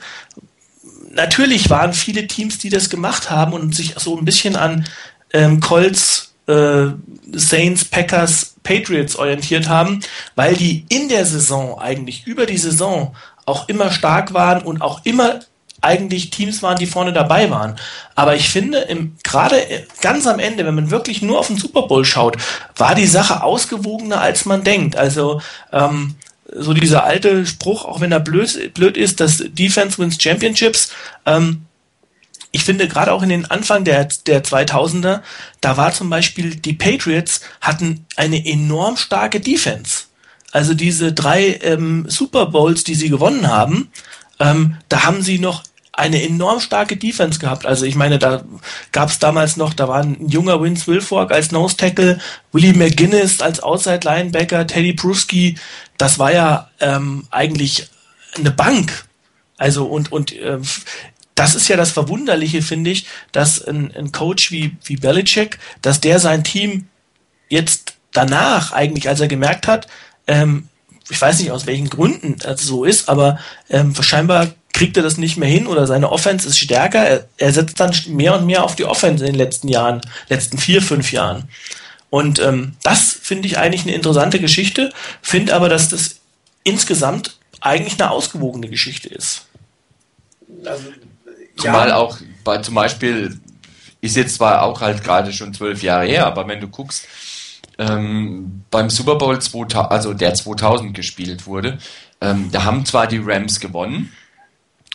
natürlich 1.12 1.70
waren 1.70 1.92
viele 1.92 2.26
Teams, 2.26 2.58
die 2.58 2.70
das 2.70 2.90
gemacht 2.90 3.30
haben 3.30 3.52
und 3.52 3.74
sich 3.74 3.94
so 3.96 4.16
ein 4.16 4.24
bisschen 4.24 4.56
an 4.56 4.86
ähm, 5.32 5.60
Colts, 5.60 6.32
äh, 6.46 6.86
Saints, 7.32 7.84
Packers, 7.84 8.56
Patriots 8.62 9.16
orientiert 9.16 9.68
haben, 9.68 10.00
weil 10.34 10.54
die 10.54 10.84
in 10.88 11.08
der 11.08 11.26
Saison 11.26 11.78
eigentlich 11.78 12.26
über 12.26 12.46
die 12.46 12.58
Saison 12.58 13.14
auch 13.46 13.68
immer 13.68 13.90
stark 13.90 14.32
waren 14.32 14.62
und 14.62 14.82
auch 14.82 15.04
immer 15.04 15.40
eigentlich 15.80 16.30
Teams 16.30 16.62
waren, 16.62 16.78
die 16.78 16.86
vorne 16.86 17.12
dabei 17.12 17.50
waren. 17.50 17.76
Aber 18.14 18.36
ich 18.36 18.50
finde, 18.50 18.86
gerade 19.22 19.56
ganz 20.00 20.26
am 20.26 20.38
Ende, 20.38 20.64
wenn 20.66 20.74
man 20.74 20.90
wirklich 20.90 21.22
nur 21.22 21.38
auf 21.38 21.46
den 21.46 21.58
Super 21.58 21.82
Bowl 21.82 22.04
schaut, 22.04 22.36
war 22.76 22.94
die 22.94 23.06
Sache 23.06 23.42
ausgewogener, 23.42 24.20
als 24.20 24.44
man 24.44 24.64
denkt. 24.64 24.96
Also 24.96 25.40
ähm, 25.72 26.16
so 26.52 26.74
dieser 26.74 27.04
alte 27.04 27.46
Spruch, 27.46 27.84
auch 27.84 28.00
wenn 28.00 28.12
er 28.12 28.20
blöd, 28.20 28.74
blöd 28.74 28.96
ist, 28.96 29.20
dass 29.20 29.42
Defense 29.46 29.98
wins 29.98 30.20
Championships. 30.20 30.92
Ähm, 31.26 31.62
ich 32.52 32.64
finde 32.64 32.88
gerade 32.88 33.12
auch 33.12 33.22
in 33.22 33.28
den 33.28 33.50
Anfang 33.50 33.84
der, 33.84 34.08
der 34.26 34.42
2000er, 34.42 35.20
da 35.60 35.76
war 35.76 35.92
zum 35.92 36.10
Beispiel 36.10 36.56
die 36.56 36.72
Patriots 36.72 37.42
hatten 37.60 38.06
eine 38.16 38.44
enorm 38.44 38.96
starke 38.96 39.40
Defense. 39.40 40.04
Also 40.52 40.74
diese 40.74 41.12
drei 41.12 41.60
ähm, 41.62 42.06
Super 42.08 42.46
Bowls, 42.46 42.82
die 42.82 42.96
sie 42.96 43.08
gewonnen 43.08 43.46
haben, 43.46 43.92
ähm, 44.40 44.76
da 44.88 45.04
haben 45.04 45.22
sie 45.22 45.38
noch 45.38 45.62
eine 46.00 46.22
enorm 46.22 46.60
starke 46.60 46.96
Defense 46.96 47.38
gehabt. 47.38 47.66
Also 47.66 47.84
ich 47.84 47.94
meine, 47.94 48.18
da 48.18 48.44
gab 48.92 49.10
es 49.10 49.18
damals 49.18 49.56
noch, 49.56 49.74
da 49.74 49.88
war 49.88 50.00
ein 50.00 50.28
junger 50.28 50.60
Vince 50.62 50.86
Wilfork 50.86 51.30
als 51.30 51.52
Nose 51.52 51.76
Tackle, 51.76 52.18
Willie 52.52 52.74
McGuinness 52.74 53.40
als 53.40 53.62
Outside 53.62 54.00
Linebacker, 54.04 54.66
Teddy 54.66 54.94
Pruski. 54.94 55.56
Das 55.98 56.18
war 56.18 56.32
ja 56.32 56.70
ähm, 56.80 57.26
eigentlich 57.30 57.88
eine 58.36 58.50
Bank. 58.50 59.06
Also 59.56 59.86
und 59.86 60.10
und 60.10 60.32
äh, 60.32 60.58
das 61.34 61.54
ist 61.54 61.68
ja 61.68 61.76
das 61.76 61.90
Verwunderliche, 61.90 62.62
finde 62.62 62.90
ich, 62.90 63.06
dass 63.32 63.62
ein, 63.62 63.94
ein 63.94 64.10
Coach 64.10 64.50
wie 64.50 64.76
wie 64.84 64.96
Belichick, 64.96 65.58
dass 65.82 66.00
der 66.00 66.18
sein 66.18 66.44
Team 66.44 66.88
jetzt 67.48 67.94
danach 68.12 68.72
eigentlich, 68.72 69.08
als 69.08 69.20
er 69.20 69.28
gemerkt 69.28 69.68
hat, 69.68 69.86
ähm, 70.26 70.68
ich 71.10 71.20
weiß 71.20 71.40
nicht 71.40 71.50
aus 71.50 71.66
welchen 71.66 71.90
Gründen 71.90 72.36
das 72.38 72.62
so 72.62 72.84
ist, 72.84 73.08
aber 73.08 73.38
ähm, 73.68 73.94
scheinbar 74.00 74.48
kriegt 74.72 74.96
er 74.96 75.02
das 75.02 75.16
nicht 75.16 75.36
mehr 75.36 75.48
hin 75.48 75.66
oder 75.66 75.86
seine 75.86 76.10
Offense 76.10 76.48
ist 76.48 76.58
stärker. 76.58 77.00
Er, 77.00 77.26
er 77.36 77.52
setzt 77.52 77.80
dann 77.80 77.94
mehr 78.08 78.36
und 78.36 78.46
mehr 78.46 78.64
auf 78.64 78.76
die 78.76 78.84
Offense 78.84 79.24
in 79.24 79.32
den 79.32 79.38
letzten 79.38 79.68
Jahren, 79.68 80.00
letzten 80.28 80.58
vier, 80.58 80.82
fünf 80.82 81.12
Jahren. 81.12 81.48
Und 82.10 82.40
ähm, 82.40 82.76
das 82.82 83.12
finde 83.12 83.46
ich 83.46 83.58
eigentlich 83.58 83.82
eine 83.82 83.94
interessante 83.94 84.40
Geschichte, 84.40 84.92
finde 85.22 85.54
aber, 85.54 85.68
dass 85.68 85.88
das 85.88 86.16
insgesamt 86.64 87.36
eigentlich 87.60 88.00
eine 88.00 88.10
ausgewogene 88.10 88.68
Geschichte 88.68 89.08
ist. 89.08 89.46
Also, 90.64 90.84
Zumal 91.56 91.88
ja. 91.88 91.96
auch 91.96 92.18
bei, 92.42 92.58
zum 92.58 92.74
Beispiel 92.74 93.38
ist 94.00 94.16
jetzt 94.16 94.36
zwar 94.36 94.62
auch 94.62 94.80
halt 94.80 95.04
gerade 95.04 95.32
schon 95.32 95.52
zwölf 95.54 95.82
Jahre 95.82 96.06
her, 96.06 96.26
aber 96.26 96.48
wenn 96.48 96.60
du 96.60 96.68
guckst, 96.68 97.06
ähm, 97.78 98.64
beim 98.70 98.90
Super 98.90 99.16
Bowl 99.16 99.40
2000, 99.40 99.90
also 99.90 100.14
der 100.14 100.34
2000 100.34 100.94
gespielt 100.94 101.46
wurde, 101.46 101.78
ähm, 102.20 102.50
da 102.50 102.64
haben 102.64 102.84
zwar 102.84 103.06
die 103.06 103.20
Rams 103.22 103.60
gewonnen, 103.60 104.12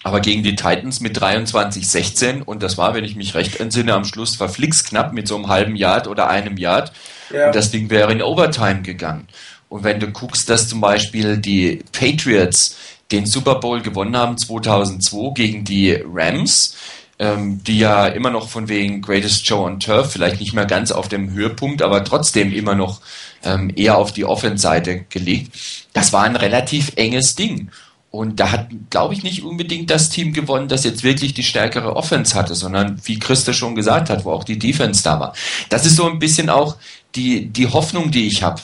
aber 0.05 0.19
gegen 0.19 0.43
die 0.43 0.55
Titans 0.55 0.99
mit 0.99 1.17
23-16 1.17 2.43
und 2.43 2.61
das 2.61 2.77
war, 2.77 2.93
wenn 2.93 3.03
ich 3.03 3.15
mich 3.15 3.33
recht 3.33 3.59
entsinne, 3.59 3.95
am 3.95 4.05
Schluss 4.05 4.35
verflixt 4.35 4.89
knapp 4.89 5.13
mit 5.13 5.27
so 5.27 5.35
einem 5.35 5.47
halben 5.47 5.75
Yard 5.75 6.07
oder 6.07 6.29
einem 6.29 6.57
Yard 6.57 6.91
ja. 7.33 7.47
und 7.47 7.55
das 7.55 7.71
Ding 7.71 7.89
wäre 7.89 8.11
in 8.11 8.21
Overtime 8.21 8.83
gegangen. 8.83 9.27
Und 9.67 9.83
wenn 9.83 9.99
du 9.99 10.11
guckst, 10.11 10.47
dass 10.47 10.69
zum 10.69 10.79
Beispiel 10.79 11.37
die 11.37 11.83
Patriots 11.91 12.77
den 13.11 13.25
Super 13.25 13.55
Bowl 13.55 13.81
gewonnen 13.81 14.15
haben 14.15 14.37
2002 14.37 15.33
gegen 15.33 15.63
die 15.63 15.99
Rams, 16.07 16.75
ähm, 17.17 17.63
die 17.63 17.79
ja 17.79 18.05
immer 18.05 18.29
noch 18.29 18.47
von 18.47 18.69
wegen 18.69 19.01
Greatest 19.01 19.47
Show 19.47 19.65
on 19.65 19.79
Turf, 19.79 20.11
vielleicht 20.11 20.39
nicht 20.39 20.53
mehr 20.53 20.67
ganz 20.67 20.91
auf 20.91 21.07
dem 21.07 21.31
Höhepunkt, 21.31 21.81
aber 21.81 22.03
trotzdem 22.03 22.53
immer 22.53 22.75
noch 22.75 23.01
ähm, 23.43 23.73
eher 23.75 23.97
auf 23.97 24.11
die 24.11 24.25
Offense-Seite 24.25 25.05
gelegt. 25.09 25.57
Das 25.93 26.13
war 26.13 26.25
ein 26.25 26.35
relativ 26.35 26.91
enges 26.95 27.33
Ding. 27.33 27.71
Und 28.15 28.39
da 28.39 28.51
hat, 28.51 28.69
glaube 28.89 29.13
ich, 29.13 29.23
nicht 29.23 29.43
unbedingt 29.43 29.89
das 29.89 30.09
Team 30.09 30.31
gewonnen, 30.31 30.69
das 30.69 30.85
jetzt 30.85 31.03
wirklich 31.03 31.33
die 31.33 31.43
stärkere 31.43 31.97
Offense 31.97 32.33
hatte, 32.33 32.55
sondern 32.55 32.97
wie 33.03 33.19
Christa 33.19 33.51
schon 33.51 33.75
gesagt 33.75 34.09
hat, 34.09 34.23
wo 34.23 34.31
auch 34.31 34.45
die 34.45 34.57
Defense 34.57 35.03
da 35.03 35.19
war. 35.19 35.33
Das 35.67 35.85
ist 35.85 35.97
so 35.97 36.09
ein 36.09 36.17
bisschen 36.17 36.49
auch 36.49 36.77
die, 37.15 37.47
die 37.47 37.67
Hoffnung, 37.67 38.11
die 38.11 38.27
ich 38.27 38.41
habe. 38.41 38.61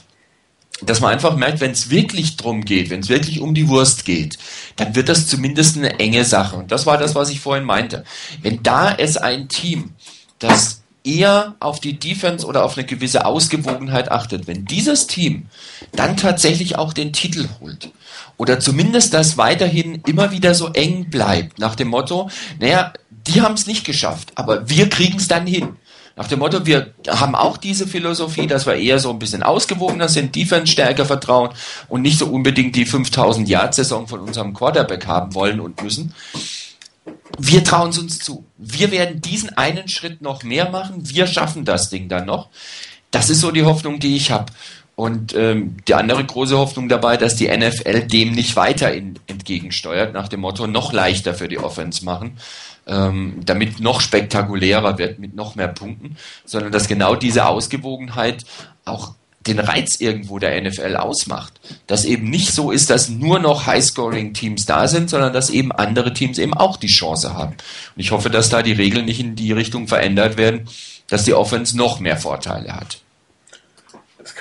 dass 0.84 1.02
man 1.02 1.12
einfach 1.12 1.36
merkt, 1.36 1.60
wenn 1.60 1.72
es 1.72 1.90
wirklich 1.90 2.38
drum 2.38 2.64
geht, 2.64 2.90
wenn 2.90 3.02
es 3.02 3.10
wirklich 3.10 3.42
um 3.42 3.54
die 3.54 3.68
Wurst 3.68 4.06
geht, 4.06 4.38
dann 4.78 4.96
wird 4.96 5.10
das 5.10 5.28
zumindest 5.28 5.78
eine 5.78 6.00
enge 6.00 6.24
Sache. 6.24 6.56
Und 6.56 6.72
das 6.72 6.86
war 6.86 6.98
das, 6.98 7.14
was 7.14 7.30
ich 7.30 7.42
vorhin 7.42 7.66
meinte. 7.66 8.06
Wenn 8.42 8.64
da 8.64 8.96
es 8.96 9.18
ein 9.18 9.50
Team, 9.50 9.92
das 10.40 10.82
eher 11.04 11.56
auf 11.60 11.82
die 11.82 12.00
Defense 12.00 12.48
oder 12.48 12.64
auf 12.64 12.78
eine 12.78 12.88
gewisse 12.88 13.26
Ausgewogenheit 13.26 14.12
achtet, 14.12 14.48
wenn 14.48 14.64
dieses 14.64 15.08
Team 15.08 15.48
dann 15.92 16.16
tatsächlich 16.16 16.78
auch 16.78 16.94
den 16.94 17.12
Titel 17.12 17.50
holt 17.60 17.92
oder 18.42 18.60
zumindest 18.60 19.14
das 19.14 19.38
weiterhin 19.38 20.02
immer 20.08 20.32
wieder 20.32 20.56
so 20.56 20.70
eng 20.70 21.12
bleibt, 21.12 21.60
nach 21.60 21.76
dem 21.76 21.90
Motto, 21.90 22.28
naja, 22.60 22.92
die 23.28 23.40
haben 23.44 23.54
es 23.54 23.68
nicht 23.68 23.86
geschafft, 23.86 24.32
aber 24.34 24.68
wir 24.68 24.90
kriegen 24.90 25.20
es 25.20 25.28
dann 25.28 25.46
hin. 25.46 25.76
Nach 26.16 26.26
dem 26.26 26.40
Motto, 26.40 26.66
wir 26.66 26.92
haben 27.08 27.36
auch 27.36 27.58
diese 27.58 27.86
Philosophie, 27.86 28.48
dass 28.48 28.66
wir 28.66 28.74
eher 28.74 28.98
so 28.98 29.12
ein 29.12 29.20
bisschen 29.20 29.44
ausgewogener 29.44 30.10
sind, 30.10 30.36
Defense 30.36 30.72
stärker 30.72 31.06
vertrauen 31.06 31.52
und 31.88 32.02
nicht 32.02 32.18
so 32.18 32.26
unbedingt 32.26 32.76
die 32.76 32.88
5000 32.88 33.48
Yard 33.48 33.76
Saison 33.76 34.08
von 34.08 34.22
unserem 34.22 34.56
Quarterback 34.56 35.06
haben 35.06 35.36
wollen 35.36 35.60
und 35.60 35.84
müssen. 35.84 36.16
Wir 37.38 37.64
trauen 37.64 37.92
es 37.92 38.00
uns 38.00 38.18
zu. 38.18 38.44
Wir 38.58 38.90
werden 38.90 39.22
diesen 39.22 39.56
einen 39.56 39.88
Schritt 39.88 40.24
noch 40.24 40.42
mehr 40.42 40.72
machen. 40.72 41.08
Wir 41.08 41.28
schaffen 41.28 41.64
das 41.64 41.92
Ding 41.92 42.10
dann 42.10 42.26
noch. 42.26 42.50
Das 43.12 43.30
ist 43.30 43.42
so 43.42 43.52
die 43.52 43.66
Hoffnung, 43.66 44.00
die 44.00 44.16
ich 44.16 44.32
habe. 44.32 44.52
Und 44.96 45.34
ähm, 45.36 45.78
die 45.88 45.96
andere 45.96 46.24
große 46.24 46.58
Hoffnung 46.58 46.90
dabei, 46.90 47.18
dass 47.18 47.36
die 47.36 47.48
NFL 47.48 48.08
dem 48.08 48.34
nicht 48.34 48.56
weiter 48.56 48.94
in, 48.94 49.18
entgegensteuert, 49.28 50.14
nach 50.14 50.28
dem 50.28 50.42
Motto 50.42 50.68
noch 50.68 50.94
leichter 50.94 51.34
für 51.34 51.48
die 51.48 51.58
Offense 51.58 52.06
machen 52.06 52.38
ähm, 52.88 53.42
damit 53.46 53.80
noch 53.80 54.02
spektakulärer 54.02 54.98
wird 54.98 55.20
mit 55.20 55.36
noch 55.36 55.56
mehr 55.56 55.68
Punkten, 55.68 56.18
sondern 56.46 56.72
dass 56.72 56.88
genau 56.88 57.16
diese 57.16 57.46
Ausgewogenheit 57.46 58.46
auch 58.86 59.14
den 59.48 59.60
Reiz 59.60 60.00
irgendwo 60.00 60.38
der 60.38 60.62
NFL 60.62 60.96
ausmacht. 60.98 61.54
Dass 61.88 62.06
eben 62.06 62.30
nicht 62.30 62.54
so 62.54 62.70
ist, 62.70 62.92
dass 62.92 63.10
nur 63.10 63.40
noch 63.40 63.66
Highscoring-Teams 63.66 64.68
da 64.68 64.88
sind, 64.88 65.10
sondern 65.10 65.34
dass 65.34 65.50
eben 65.50 65.72
andere 65.72 66.14
Teams 66.14 66.38
eben 66.38 66.54
auch 66.54 66.78
die 66.78 66.88
Chance 66.88 67.34
haben. 67.34 67.54
Und 67.54 68.00
ich 68.00 68.12
hoffe, 68.12 68.30
dass 68.30 68.50
da 68.50 68.62
die 68.62 68.74
Regeln 68.74 69.06
nicht 69.06 69.20
in 69.20 69.36
die 69.36 69.52
Richtung 69.52 69.88
verändert 69.88 70.38
werden, 70.38 70.68
dass 71.08 71.24
die 71.24 71.34
Offense 71.34 71.76
noch 71.76 72.00
mehr 72.00 72.18
Vorteile 72.18 72.76
hat. 72.76 73.00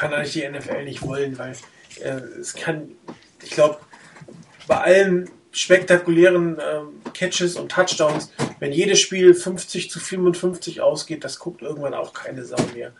Kann 0.00 0.14
eigentlich 0.14 0.32
die 0.32 0.48
NFL 0.48 0.84
nicht 0.84 1.02
wollen, 1.02 1.38
weil 1.38 1.54
äh, 2.02 2.22
es 2.40 2.54
kann, 2.54 2.92
ich 3.42 3.50
glaube, 3.50 3.76
bei 4.66 4.78
allen 4.78 5.28
spektakulären 5.52 6.58
ähm, 6.58 7.12
Catches 7.12 7.56
und 7.56 7.70
Touchdowns, 7.70 8.32
wenn 8.60 8.72
jedes 8.72 8.98
Spiel 8.98 9.34
50 9.34 9.90
zu 9.90 10.00
55 10.00 10.80
ausgeht, 10.80 11.22
das 11.22 11.38
guckt 11.38 11.60
irgendwann 11.60 11.92
auch 11.92 12.14
keine 12.14 12.46
Sau 12.46 12.56
mehr. 12.74 12.92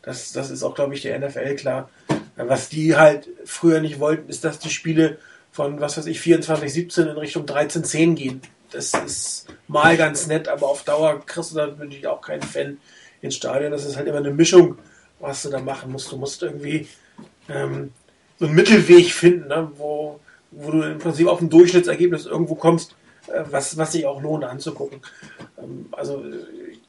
Das, 0.00 0.32
das 0.32 0.50
ist 0.50 0.62
auch, 0.62 0.74
glaube 0.74 0.94
ich, 0.94 1.02
der 1.02 1.18
NFL 1.18 1.56
klar. 1.56 1.90
Was 2.36 2.70
die 2.70 2.96
halt 2.96 3.28
früher 3.44 3.82
nicht 3.82 4.00
wollten, 4.00 4.30
ist, 4.30 4.42
dass 4.42 4.58
die 4.58 4.70
Spiele 4.70 5.18
von, 5.52 5.78
was 5.78 5.98
weiß 5.98 6.06
ich, 6.06 6.20
24, 6.20 6.72
17 6.72 7.06
in 7.08 7.18
Richtung 7.18 7.44
13, 7.44 7.84
10 7.84 8.14
gehen. 8.14 8.40
Das 8.70 8.94
ist 8.94 9.48
mal 9.68 9.98
ganz 9.98 10.26
nett, 10.26 10.48
aber 10.48 10.68
auf 10.68 10.84
Dauer 10.84 11.20
kriegst 11.26 11.52
du 11.52 11.56
da 11.56 11.66
natürlich 11.66 12.06
auch 12.06 12.22
keinen 12.22 12.40
Fan 12.40 12.78
ins 13.20 13.36
Stadion. 13.36 13.72
Das 13.72 13.84
ist 13.84 13.98
halt 13.98 14.08
immer 14.08 14.16
eine 14.16 14.30
Mischung, 14.30 14.78
was 15.20 15.42
du 15.42 15.50
da 15.50 15.60
machen 15.60 15.92
musst. 15.92 16.10
Du 16.12 16.16
musst 16.16 16.42
irgendwie 16.42 16.88
ähm, 17.48 17.92
so 18.38 18.46
einen 18.46 18.54
Mittelweg 18.54 19.12
finden, 19.12 19.48
ne, 19.48 19.70
wo, 19.76 20.20
wo 20.50 20.70
du 20.70 20.82
im 20.82 20.98
Prinzip 20.98 21.28
auf 21.28 21.40
ein 21.40 21.50
Durchschnittsergebnis 21.50 22.26
irgendwo 22.26 22.54
kommst, 22.54 22.94
äh, 23.28 23.42
was, 23.50 23.76
was 23.76 23.92
sich 23.92 24.06
auch 24.06 24.22
lohnt 24.22 24.44
anzugucken. 24.44 25.00
Ähm, 25.58 25.86
also 25.92 26.24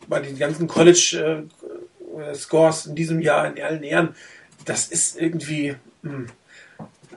bei 0.07 0.19
den 0.19 0.37
ganzen 0.37 0.67
College-Scores 0.67 2.85
äh, 2.85 2.89
in 2.89 2.95
diesem 2.95 3.19
Jahr 3.21 3.47
in 3.47 3.59
allen 3.61 3.83
Ehren, 3.83 4.15
das 4.65 4.87
ist 4.87 5.19
irgendwie. 5.19 5.75
Hm. 6.03 6.27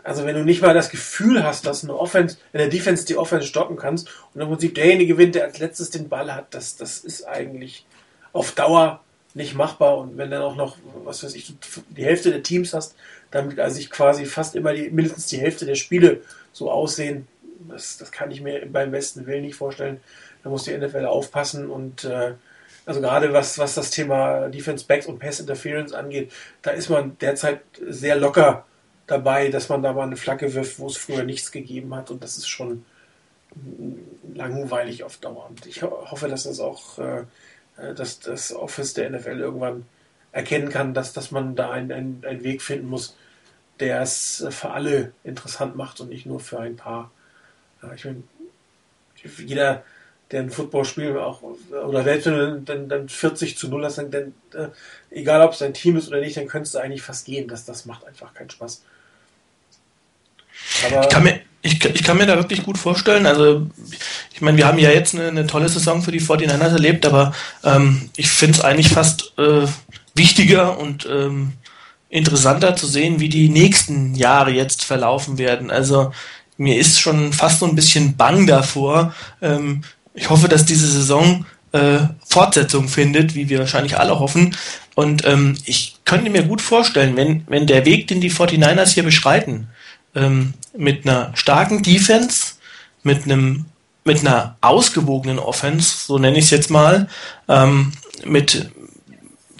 Also 0.02 0.24
wenn 0.24 0.34
du 0.34 0.44
nicht 0.44 0.62
mal 0.62 0.72
das 0.72 0.88
Gefühl 0.88 1.44
hast, 1.44 1.66
dass 1.66 1.84
eine 1.84 1.94
Offense, 1.94 2.38
in 2.54 2.58
der 2.58 2.68
Defense 2.68 3.04
die 3.04 3.18
Offense 3.18 3.46
stoppen 3.46 3.76
kannst 3.76 4.08
und 4.32 4.40
im 4.40 4.48
Prinzip 4.48 4.74
derjenige 4.74 5.12
gewinnt, 5.12 5.34
der 5.34 5.44
als 5.44 5.58
letztes 5.58 5.90
den 5.90 6.08
Ball 6.08 6.34
hat, 6.34 6.54
das, 6.54 6.76
das 6.76 7.00
ist 7.00 7.28
eigentlich 7.28 7.84
auf 8.32 8.52
Dauer 8.52 9.00
nicht 9.34 9.54
machbar. 9.54 9.98
Und 9.98 10.16
wenn 10.16 10.30
dann 10.30 10.42
auch 10.42 10.56
noch, 10.56 10.76
was 11.04 11.22
weiß 11.22 11.34
ich, 11.34 11.54
die 11.88 12.04
Hälfte 12.04 12.30
der 12.30 12.42
Teams 12.42 12.74
hast, 12.74 12.96
damit 13.30 13.58
also 13.58 13.78
ich 13.78 13.90
quasi 13.90 14.24
fast 14.24 14.54
immer 14.54 14.72
die, 14.72 14.90
mindestens 14.90 15.26
die 15.26 15.38
Hälfte 15.38 15.66
der 15.66 15.76
Spiele 15.76 16.22
so 16.52 16.70
aussehen, 16.70 17.28
das, 17.68 17.98
das 17.98 18.10
kann 18.10 18.30
ich 18.30 18.40
mir 18.40 18.66
beim 18.66 18.90
besten 18.90 19.26
Willen 19.26 19.42
nicht 19.42 19.56
vorstellen. 19.56 20.00
Da 20.42 20.50
muss 20.50 20.64
die 20.64 20.76
NFL 20.76 21.04
aufpassen 21.04 21.70
und 21.70 22.04
äh, 22.04 22.32
also 22.86 23.00
gerade 23.00 23.32
was, 23.32 23.58
was 23.58 23.74
das 23.74 23.90
Thema 23.90 24.48
Defense 24.48 24.86
Backs 24.86 25.06
und 25.06 25.18
Pass 25.18 25.38
Interference 25.38 25.92
angeht, 25.92 26.32
da 26.62 26.70
ist 26.70 26.88
man 26.88 27.16
derzeit 27.18 27.60
sehr 27.86 28.16
locker 28.16 28.64
dabei, 29.06 29.48
dass 29.48 29.68
man 29.68 29.82
da 29.82 29.92
mal 29.92 30.04
eine 30.04 30.16
Flagge 30.16 30.54
wirft, 30.54 30.78
wo 30.78 30.86
es 30.86 30.96
früher 30.96 31.24
nichts 31.24 31.52
gegeben 31.52 31.94
hat 31.94 32.10
und 32.10 32.22
das 32.24 32.38
ist 32.38 32.48
schon 32.48 32.84
langweilig 34.34 35.04
auf 35.04 35.18
Dauer. 35.18 35.46
Und 35.48 35.66
ich 35.66 35.82
hoffe, 35.82 36.28
dass 36.28 36.44
das 36.44 36.60
auch 36.60 36.98
äh, 36.98 37.24
dass 37.96 38.20
das 38.20 38.52
Office 38.52 38.94
der 38.94 39.10
NFL 39.10 39.40
irgendwann 39.40 39.86
erkennen 40.32 40.68
kann, 40.68 40.94
dass, 40.94 41.12
dass 41.12 41.30
man 41.30 41.56
da 41.56 41.70
einen, 41.70 42.24
einen, 42.24 42.44
Weg 42.44 42.62
finden 42.62 42.88
muss, 42.88 43.16
der 43.80 44.00
es 44.02 44.46
für 44.50 44.70
alle 44.70 45.12
interessant 45.24 45.76
macht 45.76 46.00
und 46.00 46.08
nicht 46.08 46.26
nur 46.26 46.40
für 46.40 46.60
ein 46.60 46.76
paar. 46.76 47.10
Ich 47.94 48.04
meine, 48.04 48.22
jeder, 49.38 49.82
der 50.30 50.42
ein 50.42 50.50
Footballspiel 50.50 51.16
auch, 51.18 51.42
oder 51.42 52.04
selbst 52.04 52.26
wenn 52.26 52.34
du 52.34 52.60
dann, 52.60 52.88
dann 52.88 53.08
40 53.08 53.56
zu 53.56 53.68
0 53.68 53.84
hast, 53.84 53.98
dann, 53.98 54.10
dann 54.10 54.34
äh, 54.52 54.68
egal 55.10 55.42
ob 55.42 55.52
es 55.52 55.58
dein 55.58 55.74
Team 55.74 55.96
ist 55.96 56.08
oder 56.08 56.20
nicht, 56.20 56.36
dann 56.36 56.46
könntest 56.46 56.74
du 56.74 56.78
eigentlich 56.78 57.02
fast 57.02 57.26
gehen. 57.26 57.48
Das, 57.48 57.64
das 57.64 57.86
macht 57.86 58.06
einfach 58.06 58.34
keinen 58.34 58.50
Spaß. 58.50 58.84
Aber 60.86 61.02
ich 61.02 61.08
kann 61.08 61.22
mir, 61.22 61.40
ich, 61.62 61.84
ich 61.84 62.02
kann 62.02 62.16
mir 62.16 62.26
da 62.26 62.36
wirklich 62.36 62.62
gut 62.62 62.78
vorstellen, 62.78 63.26
also 63.26 63.66
ich 64.32 64.40
meine, 64.40 64.56
wir 64.56 64.66
haben 64.66 64.78
ja 64.78 64.90
jetzt 64.90 65.14
eine, 65.14 65.28
eine 65.28 65.46
tolle 65.46 65.68
Saison 65.68 66.02
für 66.02 66.12
die 66.12 66.20
49ers 66.20 66.72
erlebt, 66.72 67.04
aber 67.04 67.34
ähm, 67.64 68.10
ich 68.16 68.30
finde 68.30 68.58
es 68.58 68.64
eigentlich 68.64 68.88
fast 68.88 69.34
äh, 69.38 69.66
wichtiger 70.14 70.78
und 70.78 71.06
ähm, 71.10 71.52
interessanter 72.08 72.76
zu 72.76 72.86
sehen, 72.86 73.20
wie 73.20 73.28
die 73.28 73.48
nächsten 73.48 74.14
Jahre 74.14 74.50
jetzt 74.50 74.84
verlaufen 74.84 75.38
werden. 75.38 75.70
Also 75.70 76.12
mir 76.56 76.76
ist 76.78 77.00
schon 77.00 77.32
fast 77.32 77.60
so 77.60 77.66
ein 77.66 77.76
bisschen 77.76 78.16
bang 78.16 78.46
davor. 78.46 79.14
Ähm, 79.40 79.82
ich 80.14 80.28
hoffe, 80.28 80.48
dass 80.48 80.64
diese 80.64 80.88
Saison 80.88 81.46
äh, 81.72 82.00
Fortsetzung 82.26 82.88
findet, 82.88 83.34
wie 83.34 83.48
wir 83.48 83.60
wahrscheinlich 83.60 83.98
alle 83.98 84.18
hoffen. 84.18 84.56
Und 84.94 85.24
ähm, 85.24 85.56
ich 85.64 85.96
könnte 86.04 86.30
mir 86.30 86.42
gut 86.42 86.60
vorstellen, 86.60 87.16
wenn, 87.16 87.44
wenn 87.48 87.66
der 87.66 87.84
Weg, 87.84 88.08
den 88.08 88.20
die 88.20 88.30
49ers 88.30 88.92
hier 88.92 89.04
beschreiten, 89.04 89.68
ähm, 90.14 90.54
mit 90.76 91.06
einer 91.06 91.32
starken 91.34 91.82
Defense, 91.82 92.54
mit 93.02 93.24
einem 93.24 93.66
mit 94.04 94.20
einer 94.20 94.56
ausgewogenen 94.62 95.38
Offense, 95.38 96.06
so 96.06 96.18
nenne 96.18 96.38
ich 96.38 96.44
es 96.46 96.50
jetzt 96.50 96.70
mal, 96.70 97.06
ähm, 97.48 97.92
mit 98.24 98.70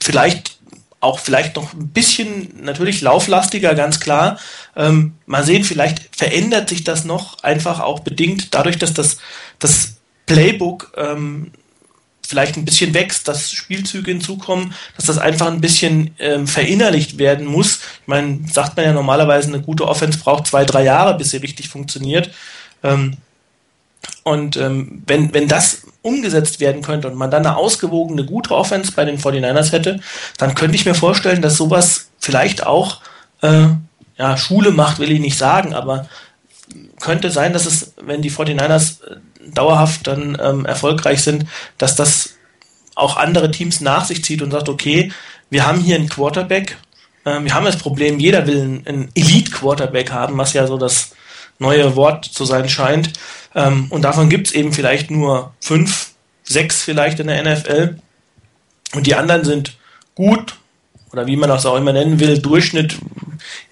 vielleicht 0.00 0.58
auch 1.00 1.18
vielleicht 1.18 1.56
noch 1.56 1.72
ein 1.72 1.88
bisschen 1.88 2.62
natürlich 2.62 3.00
lauflastiger, 3.00 3.74
ganz 3.74 4.00
klar. 4.00 4.38
Ähm, 4.76 5.14
mal 5.26 5.44
sehen, 5.44 5.64
vielleicht 5.64 6.14
verändert 6.14 6.68
sich 6.68 6.84
das 6.84 7.04
noch 7.04 7.42
einfach 7.42 7.80
auch 7.80 8.00
bedingt 8.00 8.54
dadurch, 8.54 8.78
dass 8.78 8.92
das, 8.92 9.18
das 9.58 9.94
Playbook 10.26 10.92
ähm, 10.96 11.52
vielleicht 12.30 12.56
ein 12.56 12.64
bisschen 12.64 12.94
wächst, 12.94 13.28
dass 13.28 13.50
Spielzüge 13.50 14.10
hinzukommen, 14.10 14.72
dass 14.96 15.06
das 15.06 15.18
einfach 15.18 15.48
ein 15.48 15.60
bisschen 15.60 16.14
ähm, 16.18 16.46
verinnerlicht 16.46 17.18
werden 17.18 17.44
muss. 17.46 17.80
Ich 18.02 18.08
meine, 18.08 18.40
sagt 18.50 18.76
man 18.76 18.86
ja 18.86 18.92
normalerweise, 18.92 19.48
eine 19.48 19.60
gute 19.60 19.86
Offense 19.86 20.18
braucht 20.18 20.46
zwei, 20.46 20.64
drei 20.64 20.84
Jahre, 20.84 21.18
bis 21.18 21.30
sie 21.30 21.38
richtig 21.38 21.68
funktioniert. 21.68 22.30
Ähm, 22.82 23.16
und 24.22 24.56
ähm, 24.56 25.02
wenn, 25.06 25.34
wenn 25.34 25.48
das 25.48 25.82
umgesetzt 26.02 26.60
werden 26.60 26.82
könnte 26.82 27.08
und 27.08 27.16
man 27.16 27.30
dann 27.30 27.44
eine 27.44 27.56
ausgewogene, 27.56 28.24
gute 28.24 28.54
Offense 28.54 28.92
bei 28.92 29.04
den 29.04 29.18
49ers 29.18 29.72
hätte, 29.72 30.00
dann 30.38 30.54
könnte 30.54 30.76
ich 30.76 30.86
mir 30.86 30.94
vorstellen, 30.94 31.42
dass 31.42 31.56
sowas 31.56 32.10
vielleicht 32.18 32.66
auch 32.66 33.00
äh, 33.42 33.66
ja, 34.16 34.36
Schule 34.36 34.70
macht, 34.70 34.98
will 34.98 35.10
ich 35.10 35.20
nicht 35.20 35.36
sagen, 35.36 35.74
aber 35.74 36.08
könnte 37.00 37.30
sein, 37.30 37.52
dass 37.52 37.66
es, 37.66 37.94
wenn 38.00 38.22
die 38.22 38.30
49ers 38.30 39.02
äh, 39.04 39.16
dauerhaft 39.52 40.06
dann 40.06 40.38
ähm, 40.40 40.64
erfolgreich 40.64 41.22
sind, 41.22 41.46
dass 41.78 41.96
das 41.96 42.34
auch 42.94 43.16
andere 43.16 43.50
Teams 43.50 43.80
nach 43.80 44.04
sich 44.04 44.24
zieht 44.24 44.42
und 44.42 44.50
sagt, 44.50 44.68
okay, 44.68 45.10
wir 45.48 45.66
haben 45.66 45.80
hier 45.80 45.96
einen 45.96 46.08
Quarterback, 46.08 46.76
äh, 47.24 47.40
wir 47.42 47.54
haben 47.54 47.64
das 47.64 47.78
Problem, 47.78 48.18
jeder 48.18 48.46
will 48.46 48.60
einen, 48.60 48.86
einen 48.86 49.08
Elite-Quarterback 49.14 50.12
haben, 50.12 50.36
was 50.38 50.52
ja 50.52 50.66
so 50.66 50.76
das 50.76 51.12
neue 51.58 51.96
Wort 51.96 52.24
zu 52.24 52.44
sein 52.44 52.68
scheint. 52.68 53.12
Ähm, 53.54 53.86
und 53.90 54.02
davon 54.02 54.28
gibt 54.28 54.48
es 54.48 54.54
eben 54.54 54.72
vielleicht 54.72 55.10
nur 55.10 55.54
fünf, 55.60 56.12
sechs 56.42 56.82
vielleicht 56.82 57.20
in 57.20 57.28
der 57.28 57.42
NFL. 57.42 57.98
Und 58.94 59.06
die 59.06 59.14
anderen 59.14 59.44
sind 59.44 59.76
gut, 60.14 60.56
oder 61.12 61.26
wie 61.26 61.36
man 61.36 61.48
das 61.48 61.66
auch 61.66 61.76
immer 61.76 61.92
nennen 61.92 62.20
will, 62.20 62.38
Durchschnitt, 62.38 62.96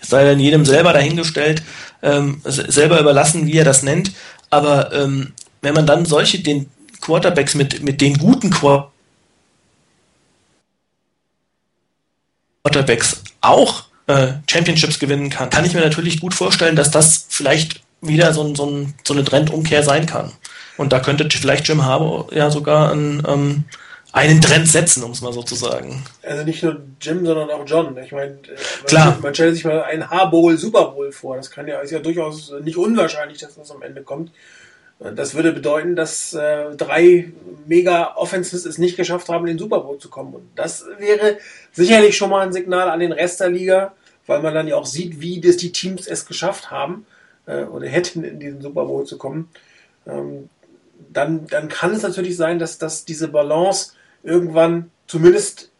sei 0.01 0.25
dann 0.25 0.41
jedem 0.41 0.65
selber 0.65 0.93
dahingestellt, 0.93 1.63
ähm, 2.03 2.41
selber 2.45 3.01
überlassen, 3.01 3.47
wie 3.47 3.59
er 3.59 3.65
das 3.65 3.83
nennt. 3.83 4.13
Aber 4.51 4.93
ähm, 4.93 5.33
wenn 5.61 5.75
man 5.75 5.87
dann 5.87 6.05
solche 6.05 6.41
den 6.41 6.71
Quarterbacks 7.01 7.55
mit, 7.55 7.83
mit 7.83 8.01
den 8.01 8.19
guten 8.19 8.51
Quarterbacks 8.51 8.93
auch 13.41 13.85
äh, 14.07 14.33
Championships 14.49 14.99
gewinnen 14.99 15.31
kann, 15.31 15.51
kann 15.51 15.65
ich 15.65 15.75
mir 15.75 15.81
natürlich 15.81 16.21
gut 16.21 16.35
vorstellen, 16.35 16.77
dass 16.77 16.91
das 16.91 17.27
vielleicht 17.29 17.81
wieder 18.01 18.33
so, 18.33 18.55
so, 18.55 18.87
so 19.05 19.15
eine 19.15 19.25
Trendumkehr 19.25 19.83
sein 19.83 20.07
kann. 20.07 20.33
Und 20.77 20.93
da 20.93 21.01
könnte 21.01 21.29
vielleicht 21.31 21.69
Jim 21.69 21.85
Harbour 21.85 22.33
ja 22.33 22.51
sogar 22.51 22.93
ein, 22.93 23.23
ähm, 23.27 23.65
einen 24.13 24.41
Trend 24.41 24.69
setzen, 24.69 25.03
um 25.03 25.11
es 25.11 25.21
mal 25.21 25.33
so 25.33 25.43
zu 25.43 25.55
sagen. 25.55 26.05
Also 26.23 26.45
nicht 26.45 26.63
nur 26.63 26.81
Jim, 27.01 27.27
sondern 27.27 27.51
auch 27.51 27.65
John. 27.67 27.97
Ich 27.99 28.13
meine, 28.13 28.33
äh, 28.33 28.87
Klar. 28.87 29.19
man 29.21 29.35
stellt 29.35 29.55
sich 29.55 29.65
mal 29.65 29.83
ein 29.83 30.09
Harbowl 30.09 30.57
Super 30.57 30.87
Bowl 30.87 31.13
vor. 31.13 31.37
Das 31.37 31.51
kann 31.51 31.69
ja, 31.69 31.81
ist 31.81 31.91
ja 31.91 31.99
durchaus 31.99 32.53
nicht 32.63 32.77
unwahrscheinlich, 32.77 33.39
dass 33.39 33.57
das 33.57 33.71
am 33.71 33.83
Ende 33.83 34.03
kommt. 34.03 34.31
Das 34.99 35.35
würde 35.35 35.53
bedeuten, 35.53 35.95
dass 35.95 36.35
äh, 36.35 36.75
drei 36.77 37.33
mega 37.67 38.17
Offenses 38.17 38.65
es 38.65 38.79
nicht 38.79 38.97
geschafft 38.97 39.29
haben, 39.29 39.47
in 39.47 39.55
den 39.55 39.59
Super 39.59 39.81
Bowl 39.81 39.99
zu 39.99 40.09
kommen. 40.09 40.35
Und 40.35 40.49
das 40.57 40.87
wäre 40.99 41.39
sicherlich 41.73 42.17
schon 42.17 42.31
mal 42.31 42.45
ein 42.45 42.53
Signal 42.53 42.91
an 42.91 42.99
den 42.99 43.13
Rest 43.13 43.39
der 43.39 43.49
Liga, 43.49 43.95
weil 44.27 44.43
man 44.43 44.55
dann 44.55 44.67
ja 44.67 44.75
auch 44.75 44.87
sieht, 44.87 45.21
wie 45.21 45.41
das 45.41 45.57
die 45.57 45.71
Teams 45.71 46.09
es 46.09 46.27
geschafft 46.27 46.73
haben 46.73 47.07
äh, 47.47 47.63
oder 47.63 47.87
hätten 47.87 48.25
in 48.25 48.41
diesen 48.41 48.61
Super 48.61 48.87
Bowl 48.87 49.05
zu 49.05 49.19
kommen. 49.19 49.49
Ähm, 50.05 50.49
dann, 51.13 51.47
dann 51.47 51.69
kann 51.69 51.95
es 51.95 52.03
natürlich 52.03 52.37
sein, 52.37 52.59
dass, 52.59 52.79
dass 52.79 53.05
diese 53.05 53.29
Balance 53.29 53.93
irgendwann 54.23 54.91
zumindest 55.07 55.71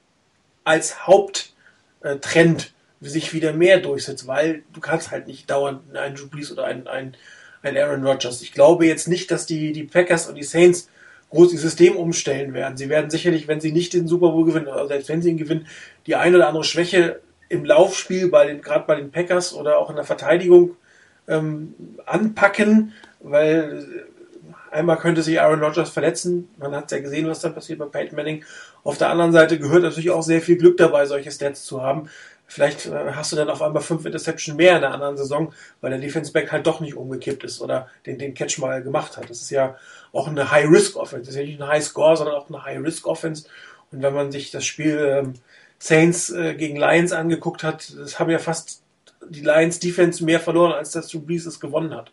als 0.65 1.07
Haupttrend 1.07 2.73
sich 3.01 3.33
wieder 3.33 3.53
mehr 3.53 3.79
durchsetzt, 3.79 4.27
weil 4.27 4.63
du 4.73 4.81
kannst 4.81 5.11
halt 5.11 5.27
nicht 5.27 5.49
dauernd 5.51 5.97
einen 5.97 6.31
Brees 6.31 6.51
oder 6.51 6.65
einen, 6.65 6.87
einen, 6.89 7.17
einen 7.63 7.77
Aaron 7.77 8.05
Rodgers. 8.05 8.43
Ich 8.43 8.53
glaube 8.53 8.87
jetzt 8.87 9.09
nicht, 9.09 9.31
dass 9.31 9.47
die, 9.47 9.73
die 9.73 9.85
Packers 9.85 10.29
und 10.29 10.35
die 10.35 10.43
Saints 10.43 10.89
groß 11.31 11.53
ihr 11.53 11.59
System 11.59 11.97
umstellen 11.97 12.55
werden. 12.55 12.77
Sie 12.77 12.89
werden 12.89 13.11
sicherlich, 13.11 13.49
wenn 13.49 13.61
sie 13.61 13.73
nicht 13.73 13.93
den 13.93 14.09
Super 14.09 14.31
Bowl 14.31 14.47
gewinnen, 14.47 14.67
oder 14.67 14.89
selbst 14.89 15.09
wenn 15.09 15.23
sie 15.23 15.31
ihn 15.31 15.37
gewinnen, 15.37 15.67
die 16.07 16.17
eine 16.17 16.37
oder 16.37 16.49
andere 16.49 16.65
Schwäche 16.65 17.21
im 17.49 17.65
Laufspiel, 17.65 18.29
bei 18.29 18.47
den, 18.47 18.63
gerade 18.63 18.87
bei 18.87 18.97
den 18.97 19.11
Packers 19.11 19.55
oder 19.55 19.79
auch 19.79 19.91
in 19.91 19.97
der 19.97 20.05
Verteidigung 20.05 20.77
ähm, 21.29 21.75
anpacken, 22.07 22.93
weil 23.21 24.07
Einmal 24.71 24.99
könnte 24.99 25.23
sich 25.23 25.41
Aaron 25.41 25.63
Rodgers 25.63 25.91
verletzen. 25.91 26.49
Man 26.59 26.75
hat 26.75 26.91
ja 26.93 27.01
gesehen, 27.01 27.29
was 27.29 27.41
da 27.41 27.49
passiert 27.49 27.79
bei 27.79 27.87
Peyton 27.87 28.17
Manning. 28.17 28.45
Auf 28.85 28.99
der 28.99 29.11
anderen 29.11 29.33
Seite 29.33 29.59
gehört 29.59 29.83
natürlich 29.83 30.11
auch 30.11 30.23
sehr 30.23 30.43
viel 30.43 30.57
Glück 30.57 30.77
dabei, 30.77 31.07
solche 31.07 31.31
Stats 31.31 31.65
zu 31.65 31.83
haben. 31.83 32.09
Vielleicht 32.47 32.87
äh, 32.87 33.13
hast 33.13 33.33
du 33.33 33.37
dann 33.37 33.51
auf 33.51 33.61
einmal 33.63 33.83
fünf 33.83 34.05
Interception 34.05 34.57
mehr 34.57 34.77
in 34.77 34.81
der 34.83 34.93
anderen 34.93 35.17
Saison, 35.17 35.53
weil 35.81 35.91
der 35.91 36.01
Defense 36.01 36.33
Back 36.33 36.51
halt 36.51 36.67
doch 36.67 36.81
nicht 36.81 36.95
umgekippt 36.95 37.45
ist 37.45 37.61
oder 37.61 37.89
den, 38.07 38.19
den 38.19 38.35
Catch 38.35 38.59
mal 38.59 38.83
gemacht 38.83 39.17
hat. 39.17 39.29
Das 39.29 39.43
ist 39.43 39.51
ja 39.51 39.77
auch 40.13 40.29
eine 40.29 40.51
High-Risk-Offense. 40.51 41.27
Das 41.27 41.35
ist 41.35 41.41
ja 41.41 41.47
nicht 41.47 41.61
eine 41.61 41.71
High-Score, 41.71 42.17
sondern 42.17 42.37
auch 42.37 42.49
eine 42.49 42.65
High-Risk-Offense. 42.65 43.49
Und 43.93 44.03
wenn 44.03 44.15
man 44.15 44.33
sich 44.33 44.51
das 44.51 44.65
Spiel 44.65 44.99
ähm, 44.99 45.35
Saints 45.79 46.31
äh, 46.31 46.55
gegen 46.55 46.77
Lions 46.77 47.13
angeguckt 47.13 47.63
hat, 47.63 47.95
das 47.99 48.19
haben 48.19 48.31
ja 48.31 48.39
fast 48.39 48.83
die 49.29 49.43
Lions 49.43 49.79
Defense 49.79 50.25
mehr 50.25 50.41
verloren, 50.41 50.73
als 50.73 50.93
das 50.93 51.09
Drew 51.09 51.21
Brees 51.21 51.45
es 51.47 51.61
gewonnen 51.61 51.95
hat. 51.95 52.13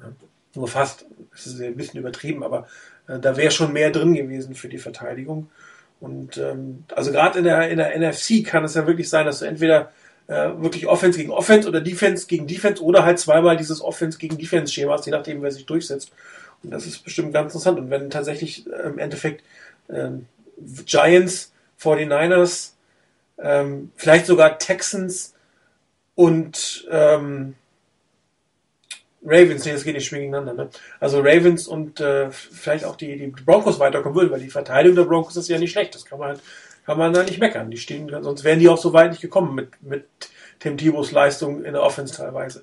Ja 0.00 0.12
nur 0.54 0.68
fast, 0.68 1.04
das 1.34 1.46
ist 1.46 1.60
ein 1.60 1.76
bisschen 1.76 2.00
übertrieben, 2.00 2.42
aber 2.42 2.66
äh, 3.08 3.18
da 3.18 3.36
wäre 3.36 3.50
schon 3.50 3.72
mehr 3.72 3.90
drin 3.90 4.14
gewesen 4.14 4.54
für 4.54 4.68
die 4.68 4.78
Verteidigung. 4.78 5.50
Und 6.00 6.36
ähm, 6.38 6.84
also 6.94 7.12
gerade 7.12 7.38
in 7.38 7.44
der, 7.44 7.68
in 7.70 7.78
der 7.78 7.98
NFC 7.98 8.44
kann 8.44 8.64
es 8.64 8.74
ja 8.74 8.86
wirklich 8.86 9.08
sein, 9.08 9.26
dass 9.26 9.38
du 9.40 9.46
entweder 9.46 9.90
äh, 10.26 10.50
wirklich 10.56 10.86
Offense 10.86 11.18
gegen 11.18 11.30
Offense 11.30 11.68
oder 11.68 11.80
Defense 11.80 12.26
gegen 12.26 12.46
Defense 12.46 12.82
oder 12.82 13.04
halt 13.04 13.18
zweimal 13.18 13.56
dieses 13.56 13.80
Offense 13.80 14.18
gegen 14.18 14.38
Defense-Schema 14.38 14.92
hast, 14.92 15.06
je 15.06 15.12
nachdem, 15.12 15.42
wer 15.42 15.50
sich 15.50 15.66
durchsetzt. 15.66 16.12
Und 16.62 16.70
das 16.70 16.86
ist 16.86 17.04
bestimmt 17.04 17.32
ganz 17.32 17.52
interessant. 17.52 17.78
Und 17.78 17.90
wenn 17.90 18.10
tatsächlich 18.10 18.66
äh, 18.66 18.88
im 18.88 18.98
Endeffekt 18.98 19.44
ähm, 19.90 20.26
Giants, 20.86 21.52
49ers, 21.80 22.72
ähm, 23.38 23.90
vielleicht 23.96 24.26
sogar 24.26 24.58
Texans 24.58 25.34
und 26.14 26.86
ähm, 26.90 27.54
Ravens, 29.24 29.64
nee, 29.64 29.72
das 29.72 29.84
geht 29.84 29.94
nicht 29.94 30.06
schwingen 30.06 30.32
gegeneinander. 30.32 30.64
Ne? 30.64 30.70
Also 31.00 31.20
Ravens 31.20 31.66
und 31.66 32.00
äh, 32.00 32.30
vielleicht 32.30 32.84
auch 32.84 32.96
die, 32.96 33.16
die 33.16 33.26
Broncos 33.28 33.78
weiterkommen 33.78 34.16
würden, 34.16 34.30
weil 34.30 34.40
die 34.40 34.50
Verteidigung 34.50 34.96
der 34.96 35.04
Broncos 35.04 35.36
ist 35.36 35.48
ja 35.48 35.58
nicht 35.58 35.72
schlecht. 35.72 35.94
Das 35.94 36.04
kann 36.04 36.18
man 36.18 36.38
kann 36.84 36.98
man 36.98 37.12
da 37.12 37.22
nicht 37.22 37.40
meckern. 37.40 37.70
Die 37.70 37.78
stehen, 37.78 38.10
sonst 38.22 38.44
wären 38.44 38.58
die 38.58 38.68
auch 38.68 38.78
so 38.78 38.92
weit 38.92 39.10
nicht 39.10 39.22
gekommen 39.22 39.54
mit, 39.54 39.70
mit 39.82 40.04
Tim 40.58 40.76
Thibos 40.76 41.12
Leistung 41.12 41.64
in 41.64 41.72
der 41.72 41.82
Offense 41.82 42.14
teilweise. 42.14 42.62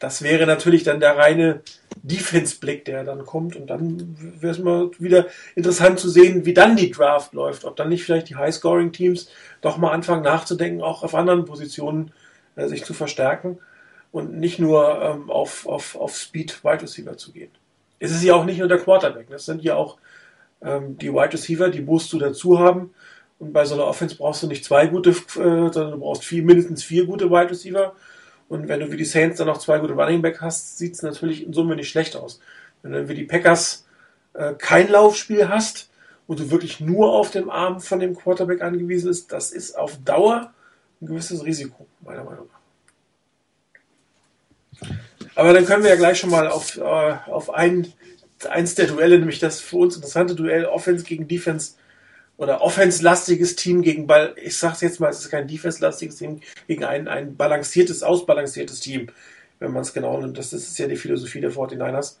Das 0.00 0.22
wäre 0.22 0.44
natürlich 0.46 0.82
dann 0.82 1.00
der 1.00 1.16
reine 1.16 1.62
Defense-Blick, 2.02 2.84
der 2.84 3.04
dann 3.04 3.24
kommt. 3.24 3.56
Und 3.56 3.68
dann 3.68 4.16
wäre 4.40 4.52
es 4.52 4.58
mal 4.58 4.90
wieder 4.98 5.28
interessant 5.54 5.98
zu 5.98 6.10
sehen, 6.10 6.44
wie 6.44 6.52
dann 6.52 6.76
die 6.76 6.90
Draft 6.90 7.32
läuft. 7.32 7.64
Ob 7.64 7.76
dann 7.76 7.88
nicht 7.88 8.04
vielleicht 8.04 8.28
die 8.28 8.36
High-Scoring-Teams 8.36 9.30
doch 9.60 9.78
mal 9.78 9.92
anfangen 9.92 10.22
nachzudenken, 10.22 10.82
auch 10.82 11.02
auf 11.02 11.14
anderen 11.14 11.44
Positionen 11.44 12.12
äh, 12.56 12.66
sich 12.66 12.84
zu 12.84 12.92
verstärken 12.92 13.58
und 14.12 14.38
nicht 14.38 14.58
nur 14.58 15.00
ähm, 15.02 15.30
auf, 15.30 15.66
auf, 15.66 15.96
auf 15.96 16.16
Speed 16.16 16.64
Wide 16.64 16.82
Receiver 16.82 17.16
zu 17.16 17.32
gehen. 17.32 17.50
Es 17.98 18.10
ist 18.12 18.22
ja 18.22 18.34
auch 18.34 18.44
nicht 18.44 18.58
nur 18.58 18.68
der 18.68 18.78
Quarterback, 18.78 19.28
das 19.30 19.44
sind 19.44 19.62
ja 19.62 19.74
auch 19.74 19.98
ähm, 20.62 20.96
die 20.98 21.12
Wide 21.12 21.32
Receiver, 21.32 21.68
die 21.68 21.80
musst 21.80 22.12
du 22.12 22.18
dazu 22.18 22.58
haben. 22.58 22.94
Und 23.38 23.52
bei 23.52 23.64
so 23.64 23.74
einer 23.74 23.86
Offense 23.86 24.16
brauchst 24.16 24.42
du 24.42 24.48
nicht 24.48 24.64
zwei 24.64 24.86
gute, 24.86 25.10
äh, 25.10 25.14
sondern 25.34 25.92
du 25.92 25.98
brauchst 25.98 26.24
vier, 26.24 26.42
mindestens 26.42 26.82
vier 26.82 27.06
gute 27.06 27.30
Wide 27.30 27.50
Receiver. 27.50 27.94
Und 28.48 28.66
wenn 28.66 28.80
du 28.80 28.90
wie 28.90 28.96
die 28.96 29.04
Saints 29.04 29.38
dann 29.38 29.46
noch 29.46 29.58
zwei 29.58 29.78
gute 29.78 29.92
Running 29.92 30.22
Back 30.22 30.40
hast, 30.40 30.78
sieht 30.78 30.94
es 30.94 31.02
natürlich 31.02 31.44
in 31.46 31.52
Summe 31.52 31.76
nicht 31.76 31.88
schlecht 31.88 32.16
aus. 32.16 32.40
Wenn 32.82 32.92
du 32.92 33.08
wie 33.08 33.14
die 33.14 33.24
Packers 33.24 33.86
äh, 34.34 34.54
kein 34.54 34.88
Laufspiel 34.88 35.48
hast 35.48 35.90
und 36.26 36.40
du 36.40 36.50
wirklich 36.50 36.80
nur 36.80 37.12
auf 37.12 37.30
dem 37.30 37.50
Arm 37.50 37.80
von 37.80 38.00
dem 38.00 38.16
Quarterback 38.16 38.62
angewiesen 38.62 39.08
bist, 39.08 39.32
das 39.32 39.52
ist 39.52 39.76
auf 39.76 39.98
Dauer 40.04 40.52
ein 41.00 41.06
gewisses 41.06 41.44
Risiko, 41.44 41.86
meiner 42.00 42.24
Meinung 42.24 42.46
nach. 42.46 42.57
Aber 45.34 45.52
dann 45.52 45.66
können 45.66 45.82
wir 45.82 45.90
ja 45.90 45.96
gleich 45.96 46.18
schon 46.18 46.30
mal 46.30 46.48
auf, 46.48 46.76
äh, 46.76 46.80
auf 46.82 47.50
ein, 47.50 47.92
eins 48.48 48.74
der 48.74 48.86
Duelle, 48.86 49.18
nämlich 49.18 49.38
das 49.38 49.60
für 49.60 49.76
uns 49.76 49.96
interessante 49.96 50.34
Duell 50.34 50.64
Offense 50.64 51.04
gegen 51.04 51.28
Defense 51.28 51.74
oder 52.36 52.62
Offense-lastiges 52.62 53.56
Team 53.56 53.82
gegen 53.82 54.06
Ball. 54.06 54.34
Ich 54.36 54.56
sag's 54.56 54.80
jetzt 54.80 55.00
mal, 55.00 55.10
es 55.10 55.20
ist 55.20 55.30
kein 55.30 55.48
Defense-lastiges 55.48 56.16
Team 56.16 56.40
gegen 56.66 56.84
ein, 56.84 57.08
ein 57.08 57.36
balanciertes, 57.36 58.02
ausbalanciertes 58.02 58.80
Team, 58.80 59.08
wenn 59.58 59.72
man 59.72 59.82
es 59.82 59.92
genau 59.92 60.20
nimmt. 60.20 60.38
Das, 60.38 60.50
das, 60.50 60.62
ist 60.62 60.78
ja 60.78 60.86
die 60.86 60.96
Philosophie 60.96 61.40
der 61.40 61.52
49ers. 61.52 62.16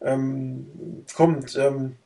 Ähm, 0.00 0.66
kommt, 1.14 1.56
ähm, 1.56 1.96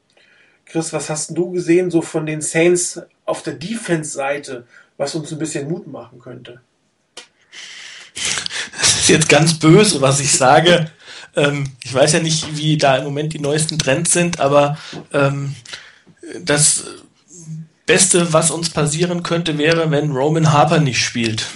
Chris, 0.67 0.93
was 0.93 1.09
hast 1.09 1.37
du 1.37 1.51
gesehen 1.51 1.91
so 1.91 2.03
von 2.03 2.27
den 2.27 2.43
Saints 2.43 3.01
auf 3.25 3.43
der 3.43 3.55
Defense-Seite, 3.55 4.67
was 4.99 5.15
uns 5.15 5.33
ein 5.33 5.39
bisschen 5.39 5.69
Mut 5.69 5.87
machen 5.87 6.19
könnte? 6.19 6.61
Ist 9.07 9.11
jetzt 9.11 9.29
ganz 9.29 9.55
böse, 9.55 10.01
was 10.01 10.19
ich 10.19 10.33
sage. 10.33 10.91
Ähm, 11.37 11.71
ich 11.85 11.95
weiß 11.95 12.15
ja 12.15 12.19
nicht, 12.19 12.57
wie 12.57 12.77
da 12.77 12.97
im 12.97 13.05
Moment 13.05 13.33
die 13.35 13.39
neuesten 13.39 13.79
Trends 13.79 14.11
sind, 14.11 14.41
aber 14.41 14.79
ähm, 15.13 15.55
das 16.43 16.85
Beste, 17.87 18.33
was 18.33 18.51
uns 18.51 18.71
passieren 18.71 19.23
könnte, 19.23 19.59
wäre, 19.59 19.93
wenn 19.93 20.11
Roman 20.11 20.53
Harper 20.53 20.81
nicht 20.81 21.05
spielt. 21.05 21.47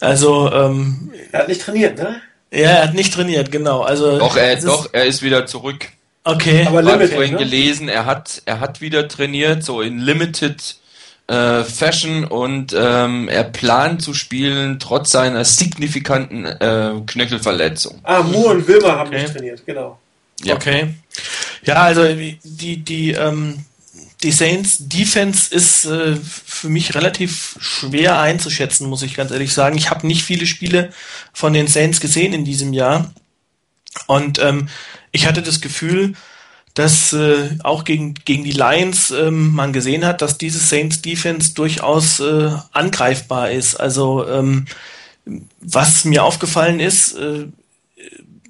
Also 0.00 0.52
ähm, 0.52 1.10
er 1.32 1.40
hat 1.40 1.48
nicht 1.48 1.60
trainiert, 1.60 1.98
ne? 1.98 2.20
Ja, 2.52 2.70
er 2.70 2.82
hat 2.84 2.94
nicht 2.94 3.12
trainiert, 3.12 3.50
genau. 3.50 3.80
Also 3.80 4.16
doch, 4.16 4.36
er, 4.36 4.54
doch, 4.60 4.88
er 4.92 5.06
ist 5.06 5.22
wieder 5.22 5.46
zurück. 5.46 5.88
Okay. 6.22 6.64
Aber 6.68 6.84
ich 6.84 6.88
habe 6.88 7.08
vorhin 7.08 7.32
ne? 7.32 7.38
gelesen, 7.38 7.88
er 7.88 8.06
hat, 8.06 8.40
er 8.44 8.60
hat 8.60 8.80
wieder 8.80 9.08
trainiert, 9.08 9.64
so 9.64 9.82
in 9.82 9.98
Limited 9.98 10.76
äh, 11.28 11.62
Fashion 11.62 12.24
und 12.24 12.74
ähm, 12.76 13.28
er 13.28 13.44
plant 13.44 14.02
zu 14.02 14.14
spielen 14.14 14.78
trotz 14.80 15.10
seiner 15.10 15.44
signifikanten 15.44 16.44
äh, 16.44 16.92
Knöchelverletzung. 17.06 18.00
Ah, 18.02 18.22
Moore 18.22 18.54
und 18.54 18.68
Wilmer 18.68 18.96
haben 18.96 19.08
okay. 19.08 19.22
nicht 19.22 19.32
trainiert, 19.34 19.62
genau. 19.66 19.98
Ja. 20.42 20.54
Okay. 20.54 20.94
Ja, 21.64 21.82
also 21.82 22.04
die, 22.04 22.78
die, 22.78 23.12
ähm, 23.12 23.64
die 24.22 24.32
Saints 24.32 24.88
Defense 24.88 25.54
ist 25.54 25.84
äh, 25.84 26.16
für 26.16 26.68
mich 26.68 26.94
relativ 26.94 27.56
schwer 27.60 28.18
einzuschätzen, 28.20 28.88
muss 28.88 29.02
ich 29.02 29.14
ganz 29.14 29.30
ehrlich 29.30 29.52
sagen. 29.52 29.76
Ich 29.76 29.90
habe 29.90 30.06
nicht 30.06 30.22
viele 30.22 30.46
Spiele 30.46 30.90
von 31.32 31.52
den 31.52 31.66
Saints 31.66 32.00
gesehen 32.00 32.32
in 32.32 32.44
diesem 32.44 32.72
Jahr. 32.72 33.12
Und 34.06 34.38
ähm, 34.38 34.68
ich 35.12 35.26
hatte 35.26 35.42
das 35.42 35.60
Gefühl, 35.60 36.14
dass 36.78 37.12
äh, 37.12 37.58
auch 37.64 37.82
gegen, 37.82 38.14
gegen 38.14 38.44
die 38.44 38.52
Lions 38.52 39.10
ähm, 39.10 39.52
man 39.52 39.72
gesehen 39.72 40.06
hat, 40.06 40.22
dass 40.22 40.38
diese 40.38 40.60
Saints 40.60 41.02
Defense 41.02 41.52
durchaus 41.54 42.20
äh, 42.20 42.52
angreifbar 42.70 43.50
ist. 43.50 43.74
Also 43.74 44.24
ähm, 44.28 44.66
was 45.60 46.04
mir 46.04 46.22
aufgefallen 46.22 46.78
ist, 46.78 47.14
äh, 47.14 47.46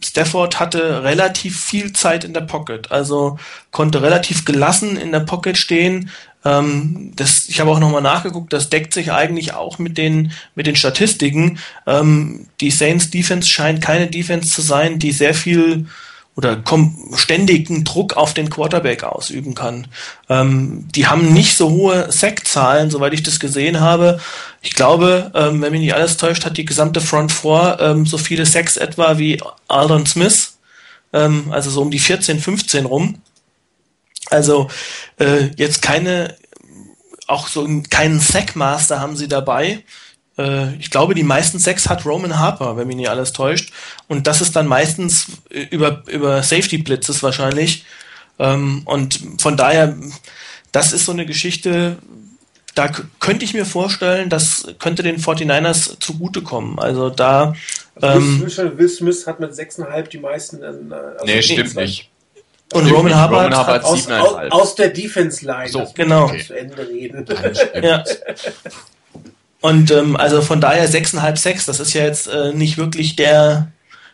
Stafford 0.05 0.61
hatte 0.61 1.05
relativ 1.05 1.59
viel 1.59 1.95
Zeit 1.95 2.23
in 2.23 2.35
der 2.35 2.43
Pocket, 2.43 2.93
also 2.93 3.39
konnte 3.71 4.03
relativ 4.03 4.45
gelassen 4.45 4.99
in 4.99 5.11
der 5.11 5.21
Pocket 5.21 5.57
stehen. 5.57 6.11
Ähm, 6.45 7.13
das, 7.17 7.49
ich 7.49 7.61
habe 7.61 7.71
auch 7.71 7.81
nochmal 7.81 8.03
nachgeguckt, 8.03 8.53
das 8.53 8.69
deckt 8.69 8.93
sich 8.93 9.11
eigentlich 9.11 9.55
auch 9.55 9.79
mit 9.79 9.97
den, 9.97 10.33
mit 10.55 10.67
den 10.67 10.77
Statistiken. 10.77 11.59
Ähm, 11.87 12.47
die 12.61 12.71
Saints 12.71 13.09
Defense 13.09 13.49
scheint 13.49 13.81
keine 13.81 14.09
Defense 14.09 14.51
zu 14.51 14.61
sein, 14.61 14.99
die 14.99 15.13
sehr 15.13 15.33
viel 15.33 15.87
oder 16.39 16.63
ständigen 17.17 17.83
Druck 17.83 18.17
auf 18.17 18.33
den 18.33 18.49
Quarterback 18.49 19.03
ausüben 19.03 19.57
kann. 19.57 19.89
Ähm, 20.29 20.87
die 20.95 21.09
haben 21.09 21.33
nicht 21.33 21.57
so 21.57 21.69
hohe 21.69 22.13
Sackzahlen, 22.13 22.91
soweit 22.91 23.13
ich 23.13 23.25
das 23.25 23.41
gesehen 23.41 23.81
habe. 23.81 24.21
Ich 24.63 24.75
glaube, 24.75 25.33
ähm, 25.35 25.61
wenn 25.61 25.73
mich 25.73 25.81
nicht 25.81 25.95
alles 25.97 26.17
täuscht, 26.17 26.45
hat 26.45 26.57
die 26.57 26.65
gesamte 26.65 27.01
Front 27.01 27.33
Four 27.33 27.81
ähm, 27.81 28.07
so 28.07 28.19
viele 28.19 28.47
Sacks 28.47 28.77
etwa 28.77 29.19
wie 29.19 29.43
Aldon 29.67 30.07
Smith, 30.07 30.59
ähm, 31.13 31.51
also 31.51 31.71
so 31.71 31.83
um 31.83 31.91
die 31.91 31.99
14, 31.99 32.39
15 32.39 32.87
rum. 32.87 33.21
Also 34.31 34.69
äh, 35.19 35.49
jetzt 35.57 35.83
keine, 35.83 36.37
auch 37.27 37.49
so 37.49 37.69
keinen 37.91 38.21
Sackmaster 38.21 39.01
haben 39.01 39.17
sie 39.17 39.27
dabei 39.27 39.83
ich 40.79 40.91
glaube, 40.91 41.15
die 41.15 41.25
meisten 41.25 41.59
Sacks 41.59 41.89
hat 41.89 42.07
Roman 42.07 42.39
Harper, 42.39 42.77
wenn 42.77 42.87
mich 42.87 42.97
nicht 42.97 43.11
alles 43.11 43.33
täuscht. 43.33 43.73
Und 44.07 44.27
das 44.27 44.41
ist 44.41 44.55
dann 44.55 44.67
meistens 44.67 45.27
über, 45.71 46.03
über 46.07 46.43
Safety 46.43 46.79
Blitzes 46.79 47.23
wahrscheinlich. 47.23 47.85
Ähm, 48.39 48.83
und 48.85 49.21
von 49.39 49.57
daher, 49.57 49.97
das 50.73 50.93
ist 50.93 51.07
so 51.07 51.13
eine 51.13 51.27
Geschichte, 51.27 51.99
da 52.79 52.93
könnte 53.19 53.45
ich 53.45 53.55
mir 53.55 53.67
vorstellen, 53.67 54.31
das 54.31 54.69
könnte 54.79 55.03
den 55.03 55.19
49ers 55.19 55.99
zugutekommen. 55.99 56.79
Also 56.79 57.11
da. 57.11 57.55
Also 58.01 58.19
ähm, 58.21 58.79
Will 58.79 58.89
Smith 58.89 59.27
hat 59.27 59.41
mit 59.41 59.53
6,5 59.53 60.09
die 60.09 60.19
meisten. 60.19 60.63
Äh, 60.63 60.67
also 60.67 61.25
nee, 61.25 61.43
stimmt 61.43 61.75
nicht. 61.75 62.09
Und 62.73 62.83
stimmt 62.83 62.97
Roman 62.97 63.17
Harper 63.17 63.67
hat 63.67 63.85
aus, 63.85 64.09
aus, 64.09 64.53
aus, 64.53 64.75
der 64.77 64.91
Defense 64.91 65.45
Line. 65.45 65.71
So, 65.71 65.91
genau. 65.95 66.27
Okay. 66.27 66.45
Zu 66.47 66.57
Ende 66.57 66.89
reden. 66.89 67.27
ja. 67.83 68.05
Und 69.61 69.91
ähm, 69.91 70.17
also 70.17 70.41
von 70.43 70.61
daher 70.61 70.89
6,5, 70.89 71.37
6, 71.37 71.67
das 71.67 71.81
ist 71.81 71.93
ja 71.93 72.05
jetzt 72.05 72.29
äh, 72.29 72.53
nicht 72.53 72.79
wirklich 72.79 73.17
der, 73.17 73.73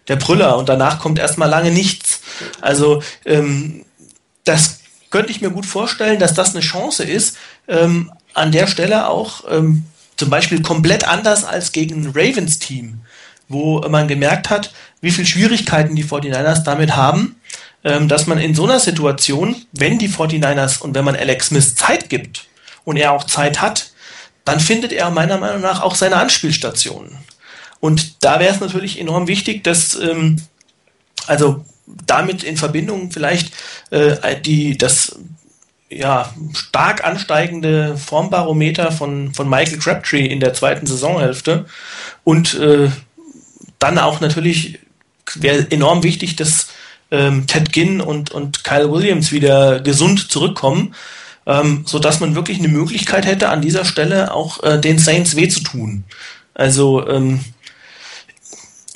der 0.08 0.16
Brüller 0.16 0.56
und 0.56 0.68
danach 0.68 0.98
kommt 0.98 1.18
erstmal 1.18 1.50
lange 1.50 1.70
nichts. 1.70 2.20
Also 2.60 3.02
ähm, 3.26 3.84
das 4.44 4.80
könnte 5.10 5.30
ich 5.30 5.40
mir 5.40 5.50
gut 5.50 5.66
vorstellen, 5.66 6.18
dass 6.18 6.34
das 6.34 6.54
eine 6.54 6.60
Chance 6.60 7.04
ist, 7.04 7.36
ähm, 7.68 8.10
an 8.32 8.52
der 8.52 8.66
Stelle 8.66 9.08
auch 9.08 9.44
ähm, 9.48 9.84
zum 10.16 10.30
Beispiel 10.30 10.62
komplett 10.62 11.06
anders 11.06 11.44
als 11.44 11.72
gegen 11.72 12.08
Ravens 12.08 12.58
Team, 12.58 13.00
wo 13.48 13.80
man 13.80 14.08
gemerkt 14.08 14.50
hat, 14.50 14.72
wie 15.00 15.10
viele 15.10 15.26
Schwierigkeiten 15.26 15.94
die 15.94 16.04
49ers 16.04 16.64
damit 16.64 16.96
haben, 16.96 17.36
ähm, 17.84 18.08
dass 18.08 18.26
man 18.26 18.38
in 18.38 18.54
so 18.54 18.64
einer 18.64 18.80
Situation, 18.80 19.56
wenn 19.72 19.98
die 19.98 20.08
49ers 20.08 20.80
und 20.80 20.94
wenn 20.94 21.04
man 21.04 21.16
Alex 21.16 21.48
Smith 21.48 21.74
Zeit 21.74 22.08
gibt 22.08 22.46
und 22.84 22.96
er 22.96 23.12
auch 23.12 23.24
Zeit 23.24 23.60
hat, 23.60 23.92
dann 24.44 24.60
findet 24.60 24.92
er 24.92 25.10
meiner 25.10 25.38
Meinung 25.38 25.60
nach 25.60 25.82
auch 25.82 25.94
seine 25.94 26.16
Anspielstationen. 26.16 27.18
Und 27.80 28.24
da 28.24 28.40
wäre 28.40 28.54
es 28.54 28.60
natürlich 28.60 28.98
enorm 28.98 29.28
wichtig, 29.28 29.64
dass 29.64 29.94
ähm, 29.94 30.40
also 31.26 31.64
damit 32.06 32.42
in 32.42 32.56
Verbindung 32.56 33.10
vielleicht 33.10 33.52
äh, 33.90 34.40
die 34.40 34.78
das 34.78 35.18
ja 35.90 36.32
stark 36.54 37.04
ansteigende 37.04 37.96
Formbarometer 37.96 38.90
von 38.90 39.34
von 39.34 39.48
Michael 39.48 39.78
Crabtree 39.78 40.26
in 40.26 40.40
der 40.40 40.54
zweiten 40.54 40.86
Saisonhälfte 40.86 41.66
und 42.24 42.54
äh, 42.54 42.90
dann 43.78 43.98
auch 43.98 44.20
natürlich 44.20 44.78
wäre 45.34 45.70
enorm 45.70 46.02
wichtig, 46.02 46.36
dass 46.36 46.68
ähm, 47.10 47.46
Ted 47.46 47.72
Ginn 47.72 48.00
und 48.00 48.30
und 48.30 48.64
Kyle 48.64 48.90
Williams 48.90 49.30
wieder 49.30 49.80
gesund 49.80 50.30
zurückkommen 50.30 50.94
ähm, 51.46 51.84
so 51.86 51.98
dass 51.98 52.20
man 52.20 52.34
wirklich 52.34 52.58
eine 52.58 52.68
Möglichkeit 52.68 53.26
hätte, 53.26 53.48
an 53.48 53.62
dieser 53.62 53.84
Stelle 53.84 54.32
auch 54.32 54.62
äh, 54.62 54.80
den 54.80 54.98
Saints 54.98 55.36
weh 55.36 55.48
zu 55.48 55.60
tun. 55.60 56.04
Also 56.54 57.06
ähm, 57.08 57.40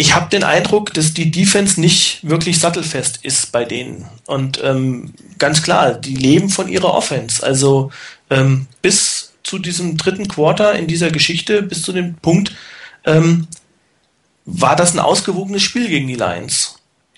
ich 0.00 0.14
habe 0.14 0.30
den 0.30 0.44
Eindruck, 0.44 0.94
dass 0.94 1.12
die 1.12 1.30
Defense 1.30 1.80
nicht 1.80 2.20
wirklich 2.22 2.60
sattelfest 2.60 3.18
ist 3.24 3.50
bei 3.50 3.64
denen. 3.64 4.06
Und 4.26 4.60
ähm, 4.62 5.12
ganz 5.38 5.62
klar, 5.62 5.92
die 5.92 6.14
leben 6.14 6.50
von 6.50 6.68
ihrer 6.68 6.94
Offense. 6.94 7.42
Also 7.42 7.90
ähm, 8.30 8.68
bis 8.80 9.32
zu 9.42 9.58
diesem 9.58 9.96
dritten 9.96 10.28
Quarter 10.28 10.74
in 10.74 10.86
dieser 10.86 11.10
Geschichte, 11.10 11.62
bis 11.62 11.82
zu 11.82 11.92
dem 11.92 12.14
Punkt, 12.14 12.52
ähm, 13.04 13.48
war 14.44 14.76
das 14.76 14.94
ein 14.94 15.00
ausgewogenes 15.00 15.62
Spiel 15.62 15.88
gegen 15.88 16.06
die 16.06 16.14
Lions. 16.14 16.76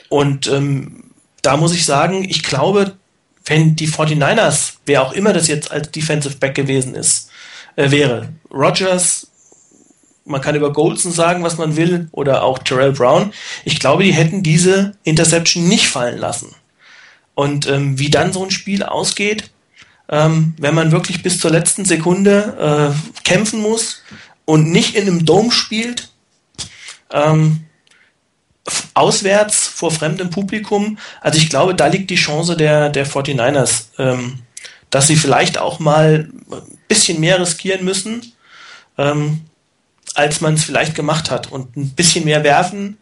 Und 0.08 0.46
ähm, 0.46 1.04
da 1.42 1.58
muss 1.58 1.74
ich 1.74 1.84
sagen, 1.84 2.24
ich 2.24 2.42
glaube, 2.42 2.96
wenn 3.44 3.76
die 3.76 3.88
49ers, 3.88 4.74
wer 4.86 5.02
auch 5.02 5.12
immer 5.12 5.32
das 5.32 5.48
jetzt 5.48 5.70
als 5.70 5.90
Defensive 5.90 6.36
Back 6.36 6.54
gewesen 6.54 6.94
ist, 6.94 7.30
äh, 7.76 7.90
wäre, 7.90 8.28
Rogers, 8.52 9.28
man 10.24 10.40
kann 10.40 10.54
über 10.54 10.72
Goldson 10.72 11.12
sagen, 11.12 11.42
was 11.42 11.58
man 11.58 11.76
will, 11.76 12.08
oder 12.12 12.42
auch 12.42 12.58
Terrell 12.58 12.92
Brown, 12.92 13.32
ich 13.64 13.80
glaube, 13.80 14.04
die 14.04 14.12
hätten 14.12 14.42
diese 14.42 14.92
Interception 15.02 15.66
nicht 15.66 15.88
fallen 15.88 16.18
lassen. 16.18 16.54
Und 17.34 17.66
ähm, 17.66 17.98
wie 17.98 18.10
dann 18.10 18.32
so 18.32 18.44
ein 18.44 18.50
Spiel 18.50 18.82
ausgeht, 18.82 19.50
ähm, 20.08 20.54
wenn 20.58 20.74
man 20.74 20.92
wirklich 20.92 21.22
bis 21.22 21.38
zur 21.38 21.50
letzten 21.50 21.84
Sekunde 21.84 22.92
äh, 22.94 23.22
kämpfen 23.22 23.60
muss 23.60 24.02
und 24.44 24.70
nicht 24.70 24.94
in 24.94 25.08
einem 25.08 25.24
Dome 25.24 25.50
spielt, 25.50 26.10
ähm, 27.12 27.64
auswärts 28.94 29.66
vor 29.66 29.90
fremdem 29.90 30.30
Publikum. 30.30 30.98
Also 31.20 31.38
ich 31.38 31.48
glaube, 31.48 31.74
da 31.74 31.86
liegt 31.86 32.10
die 32.10 32.16
Chance 32.16 32.56
der, 32.56 32.88
der 32.88 33.06
49ers, 33.06 33.86
ähm, 33.98 34.40
dass 34.90 35.06
sie 35.06 35.16
vielleicht 35.16 35.58
auch 35.58 35.78
mal 35.78 36.28
ein 36.50 36.78
bisschen 36.88 37.20
mehr 37.20 37.40
riskieren 37.40 37.84
müssen, 37.84 38.32
ähm, 38.98 39.42
als 40.14 40.40
man 40.40 40.54
es 40.54 40.64
vielleicht 40.64 40.94
gemacht 40.94 41.30
hat. 41.30 41.50
Und 41.50 41.76
ein 41.76 41.90
bisschen 41.90 42.24
mehr 42.24 42.44
werfen, 42.44 42.98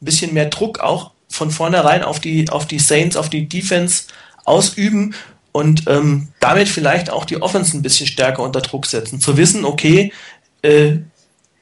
ein 0.00 0.04
bisschen 0.04 0.34
mehr 0.34 0.46
Druck 0.46 0.80
auch 0.80 1.12
von 1.28 1.50
vornherein 1.50 2.02
auf 2.02 2.20
die, 2.20 2.48
auf 2.48 2.66
die 2.66 2.78
Saints, 2.78 3.16
auf 3.16 3.28
die 3.28 3.48
Defense 3.48 4.04
ausüben 4.44 5.14
und 5.52 5.84
ähm, 5.88 6.28
damit 6.40 6.68
vielleicht 6.68 7.10
auch 7.10 7.24
die 7.24 7.40
Offense 7.40 7.76
ein 7.76 7.82
bisschen 7.82 8.06
stärker 8.06 8.42
unter 8.42 8.60
Druck 8.60 8.86
setzen. 8.86 9.20
Zu 9.20 9.36
wissen, 9.36 9.64
okay, 9.64 10.12
äh, 10.62 10.96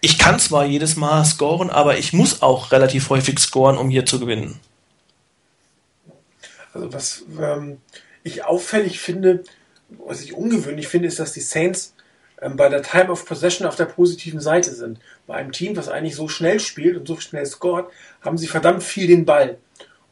ich 0.06 0.20
kann 0.20 0.38
zwar 0.38 0.64
jedes 0.64 0.94
Mal 0.94 1.24
scoren, 1.24 1.68
aber 1.68 1.98
ich 1.98 2.12
muss 2.12 2.40
auch 2.40 2.70
relativ 2.70 3.10
häufig 3.10 3.40
scoren, 3.40 3.76
um 3.76 3.90
hier 3.90 4.06
zu 4.06 4.20
gewinnen. 4.20 4.60
Also 6.72 6.92
was 6.92 7.24
ähm, 7.40 7.78
ich 8.22 8.44
auffällig 8.44 9.00
finde, 9.00 9.42
was 9.88 10.22
ich 10.22 10.32
ungewöhnlich 10.32 10.86
finde, 10.86 11.08
ist, 11.08 11.18
dass 11.18 11.32
die 11.32 11.40
Saints 11.40 11.92
ähm, 12.40 12.54
bei 12.54 12.68
der 12.68 12.84
Time 12.84 13.10
of 13.10 13.26
Possession 13.26 13.66
auf 13.66 13.74
der 13.74 13.86
positiven 13.86 14.38
Seite 14.38 14.72
sind. 14.72 15.00
Bei 15.26 15.34
einem 15.34 15.50
Team, 15.50 15.74
das 15.74 15.88
eigentlich 15.88 16.14
so 16.14 16.28
schnell 16.28 16.60
spielt 16.60 16.96
und 16.96 17.08
so 17.08 17.18
schnell 17.18 17.44
scoret, 17.44 17.86
haben 18.20 18.38
sie 18.38 18.46
verdammt 18.46 18.84
viel 18.84 19.08
den 19.08 19.24
Ball. 19.24 19.58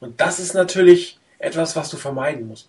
Und 0.01 0.21
das 0.21 0.41
ist 0.41 0.55
natürlich 0.55 1.21
etwas, 1.39 1.77
was 1.77 1.89
du 1.91 1.99
vermeiden 1.99 2.49
musst. 2.49 2.69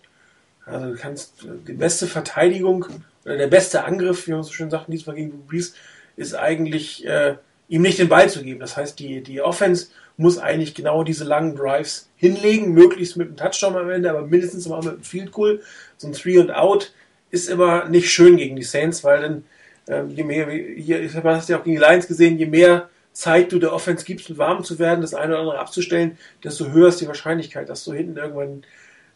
Also 0.64 0.92
du 0.92 0.94
kannst 0.94 1.42
äh, 1.42 1.48
die 1.66 1.72
beste 1.72 2.06
Verteidigung 2.06 2.86
oder 3.24 3.36
der 3.36 3.48
beste 3.48 3.82
Angriff, 3.82 4.28
wie 4.28 4.30
man 4.30 4.44
so 4.44 4.52
schön 4.52 4.70
sagt, 4.70 4.92
diesmal 4.92 5.16
gegen 5.16 5.44
Brees, 5.48 5.74
ist 6.16 6.34
eigentlich 6.34 7.06
äh, 7.06 7.36
ihm 7.68 7.82
nicht 7.82 7.98
den 7.98 8.08
Ball 8.08 8.28
zu 8.28 8.42
geben. 8.42 8.60
Das 8.60 8.76
heißt, 8.76 8.98
die, 8.98 9.22
die 9.22 9.40
Offense 9.40 9.88
muss 10.16 10.38
eigentlich 10.38 10.74
genau 10.74 11.04
diese 11.04 11.24
langen 11.24 11.56
Drives 11.56 12.08
hinlegen, 12.16 12.72
möglichst 12.72 13.16
mit 13.16 13.28
einem 13.28 13.36
Touchdown 13.36 13.76
am 13.76 13.90
Ende, 13.90 14.10
aber 14.10 14.22
mindestens 14.22 14.66
immer 14.66 14.78
mit 14.78 14.88
einem 14.88 15.02
Field 15.02 15.32
Goal. 15.32 15.60
So 15.98 16.08
ein 16.08 16.12
Three 16.12 16.40
and 16.40 16.52
Out 16.52 16.92
ist 17.30 17.48
immer 17.48 17.88
nicht 17.88 18.10
schön 18.10 18.36
gegen 18.36 18.56
die 18.56 18.62
Saints, 18.62 19.04
weil 19.04 19.20
dann 19.20 19.44
ähm, 19.88 20.10
je 20.10 20.24
mehr, 20.24 20.48
hier, 20.50 21.00
ich 21.02 21.14
habe 21.14 21.28
das 21.28 21.48
ja 21.48 21.58
auch 21.58 21.64
gegen 21.64 21.76
die 21.76 21.82
Lions 21.82 22.06
gesehen, 22.06 22.38
je 22.38 22.46
mehr 22.46 22.88
Zeit 23.12 23.52
du 23.52 23.58
der 23.58 23.72
Offense 23.72 24.04
gibst, 24.04 24.28
um 24.30 24.38
warm 24.38 24.64
zu 24.64 24.78
werden, 24.78 25.00
das 25.00 25.14
eine 25.14 25.32
oder 25.32 25.40
andere 25.40 25.58
abzustellen, 25.58 26.18
desto 26.44 26.70
höher 26.70 26.88
ist 26.88 27.00
die 27.00 27.06
Wahrscheinlichkeit, 27.06 27.68
dass 27.68 27.84
du 27.84 27.92
hinten 27.92 28.16
irgendwann 28.16 28.62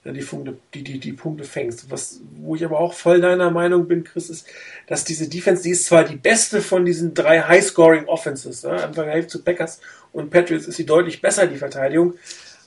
die, 0.04 0.20
Punkte, 0.20 0.56
die, 0.74 0.82
die, 0.82 0.98
die 0.98 1.12
Punkte 1.12 1.44
fängst. 1.44 1.90
Was, 1.90 2.20
wo 2.36 2.56
ich 2.56 2.64
aber 2.64 2.80
auch 2.80 2.94
voll 2.94 3.20
deiner 3.20 3.50
Meinung 3.50 3.86
bin, 3.86 4.04
Chris, 4.04 4.30
ist, 4.30 4.46
dass 4.86 5.04
diese 5.04 5.28
Defense, 5.28 5.62
die 5.62 5.70
ist 5.70 5.86
zwar 5.86 6.04
die 6.04 6.16
beste 6.16 6.62
von 6.62 6.84
diesen 6.84 7.14
drei 7.14 7.42
High-Scoring 7.42 8.06
Offenses, 8.06 8.62
ne? 8.62 8.82
im 8.82 8.94
Vergleich 8.94 9.28
zu 9.28 9.42
Packers 9.42 9.80
und 10.12 10.30
Patriots 10.30 10.66
ist 10.66 10.76
sie 10.76 10.86
deutlich 10.86 11.20
besser, 11.20 11.46
die 11.46 11.56
Verteidigung, 11.56 12.14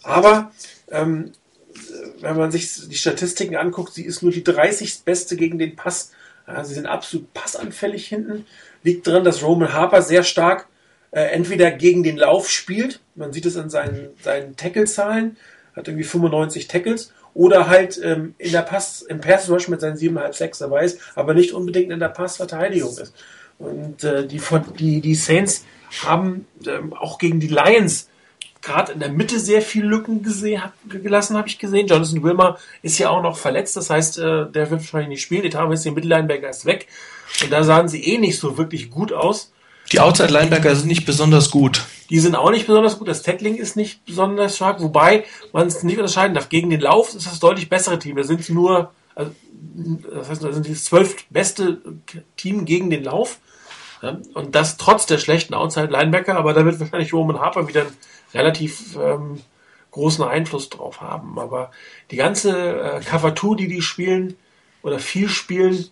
aber 0.03 0.51
ähm, 0.91 1.31
wenn 2.19 2.37
man 2.37 2.51
sich 2.51 2.87
die 2.87 2.95
Statistiken 2.95 3.55
anguckt, 3.55 3.93
sie 3.93 4.05
ist 4.05 4.21
nur 4.21 4.31
die 4.31 4.43
30. 4.43 5.03
beste 5.03 5.35
gegen 5.35 5.57
den 5.57 5.75
Pass. 5.75 6.11
Ja, 6.47 6.63
sie 6.63 6.73
sind 6.73 6.85
absolut 6.85 7.33
passanfällig 7.33 8.07
hinten. 8.07 8.45
Liegt 8.83 9.07
daran, 9.07 9.23
dass 9.23 9.43
Roman 9.43 9.73
Harper 9.73 10.01
sehr 10.01 10.23
stark 10.23 10.67
äh, 11.11 11.21
entweder 11.21 11.71
gegen 11.71 12.03
den 12.03 12.17
Lauf 12.17 12.49
spielt, 12.49 12.99
man 13.15 13.33
sieht 13.33 13.45
es 13.45 13.55
an 13.55 13.69
seinen, 13.69 14.09
seinen 14.21 14.55
Tackle-Zahlen, 14.55 15.37
hat 15.75 15.87
irgendwie 15.87 16.03
95 16.03 16.67
Tackles, 16.67 17.13
oder 17.33 17.67
halt 17.67 17.99
ähm, 18.03 18.35
in 18.37 18.51
der 18.51 18.61
Pass, 18.61 19.01
im 19.01 19.21
Pass 19.21 19.49
Rush 19.49 19.67
mit 19.67 19.81
seinen 19.81 19.97
7,5, 19.97 20.33
6 20.33 20.57
dabei 20.59 20.85
ist, 20.85 20.99
aber 21.15 21.33
nicht 21.33 21.53
unbedingt 21.53 21.91
in 21.91 21.99
der 21.99 22.09
Passverteidigung 22.09 22.97
ist. 22.97 23.13
Und 23.59 24.03
äh, 24.03 24.27
die, 24.27 24.41
die, 24.77 25.01
die 25.01 25.15
Saints 25.15 25.65
haben 26.05 26.47
ähm, 26.67 26.93
auch 26.93 27.17
gegen 27.17 27.39
die 27.39 27.47
Lions 27.47 28.09
gerade 28.63 28.93
in 28.93 28.99
der 28.99 29.11
Mitte 29.11 29.39
sehr 29.39 29.61
viel 29.61 29.85
Lücken 29.85 30.23
gesehen, 30.23 30.63
hab, 30.63 30.73
gelassen, 30.89 31.37
habe 31.37 31.47
ich 31.47 31.59
gesehen. 31.59 31.87
Jonathan 31.87 32.23
Wilmer 32.23 32.57
ist 32.81 32.97
ja 32.97 33.09
auch 33.09 33.21
noch 33.21 33.37
verletzt, 33.37 33.75
das 33.75 33.89
heißt, 33.89 34.17
äh, 34.17 34.49
der 34.49 34.71
wird 34.71 34.81
wahrscheinlich 34.81 35.09
nicht 35.09 35.21
spielen. 35.21 35.43
Die 35.43 35.49
Tame 35.49 35.73
ist 35.73 35.85
der 35.85 35.91
Mittellinebacker 35.91 36.49
ist 36.49 36.65
weg. 36.65 36.87
Und 37.41 37.51
da 37.51 37.63
sahen 37.63 37.89
sie 37.89 38.03
eh 38.03 38.17
nicht 38.17 38.39
so 38.39 38.57
wirklich 38.57 38.89
gut 38.89 39.11
aus. 39.11 39.52
Die 39.93 39.99
Outside-Linebacker 39.99 40.75
sind 40.75 40.87
nicht 40.87 41.05
besonders 41.05 41.51
gut. 41.51 41.85
Die 42.09 42.17
sind 42.17 42.35
auch 42.35 42.49
nicht 42.49 42.65
besonders 42.65 42.97
gut. 42.97 43.07
Das 43.07 43.21
Tackling 43.21 43.55
ist 43.55 43.75
nicht 43.75 44.03
besonders 44.05 44.55
stark, 44.55 44.81
wobei 44.81 45.23
man 45.51 45.67
es 45.67 45.83
nicht 45.83 45.99
unterscheiden 45.99 46.33
darf. 46.33 46.49
Gegen 46.49 46.71
den 46.71 46.81
Lauf 46.81 47.13
ist 47.13 47.27
das 47.27 47.39
deutlich 47.39 47.69
bessere 47.69 47.99
Team. 47.99 48.15
Da 48.15 48.23
sind 48.23 48.49
nur, 48.49 48.91
also, 49.13 49.31
das 50.15 50.29
heißt, 50.29 50.43
da 50.43 50.51
sind 50.51 50.65
die 50.65 50.73
zwölf 50.73 51.23
beste 51.29 51.79
Team 52.37 52.65
gegen 52.65 52.89
den 52.89 53.03
Lauf. 53.03 53.37
Und 54.33 54.55
das 54.55 54.77
trotz 54.77 55.05
der 55.05 55.19
schlechten 55.19 55.53
Outside-Linebacker, 55.53 56.35
aber 56.35 56.53
da 56.55 56.65
wird 56.65 56.79
wahrscheinlich 56.79 57.13
Roman 57.13 57.39
Harper 57.39 57.67
wieder 57.67 57.81
einen 57.81 57.97
relativ 58.33 58.97
ähm, 58.99 59.41
großen 59.91 60.25
Einfluss 60.25 60.69
drauf 60.69 61.01
haben. 61.01 61.37
Aber 61.37 61.69
die 62.09 62.15
ganze 62.15 62.81
äh, 62.81 62.99
Cover 63.01 63.35
2, 63.35 63.57
die 63.57 63.67
die 63.67 63.83
spielen 63.83 64.37
oder 64.81 64.97
viel 64.97 65.29
spielen, 65.29 65.85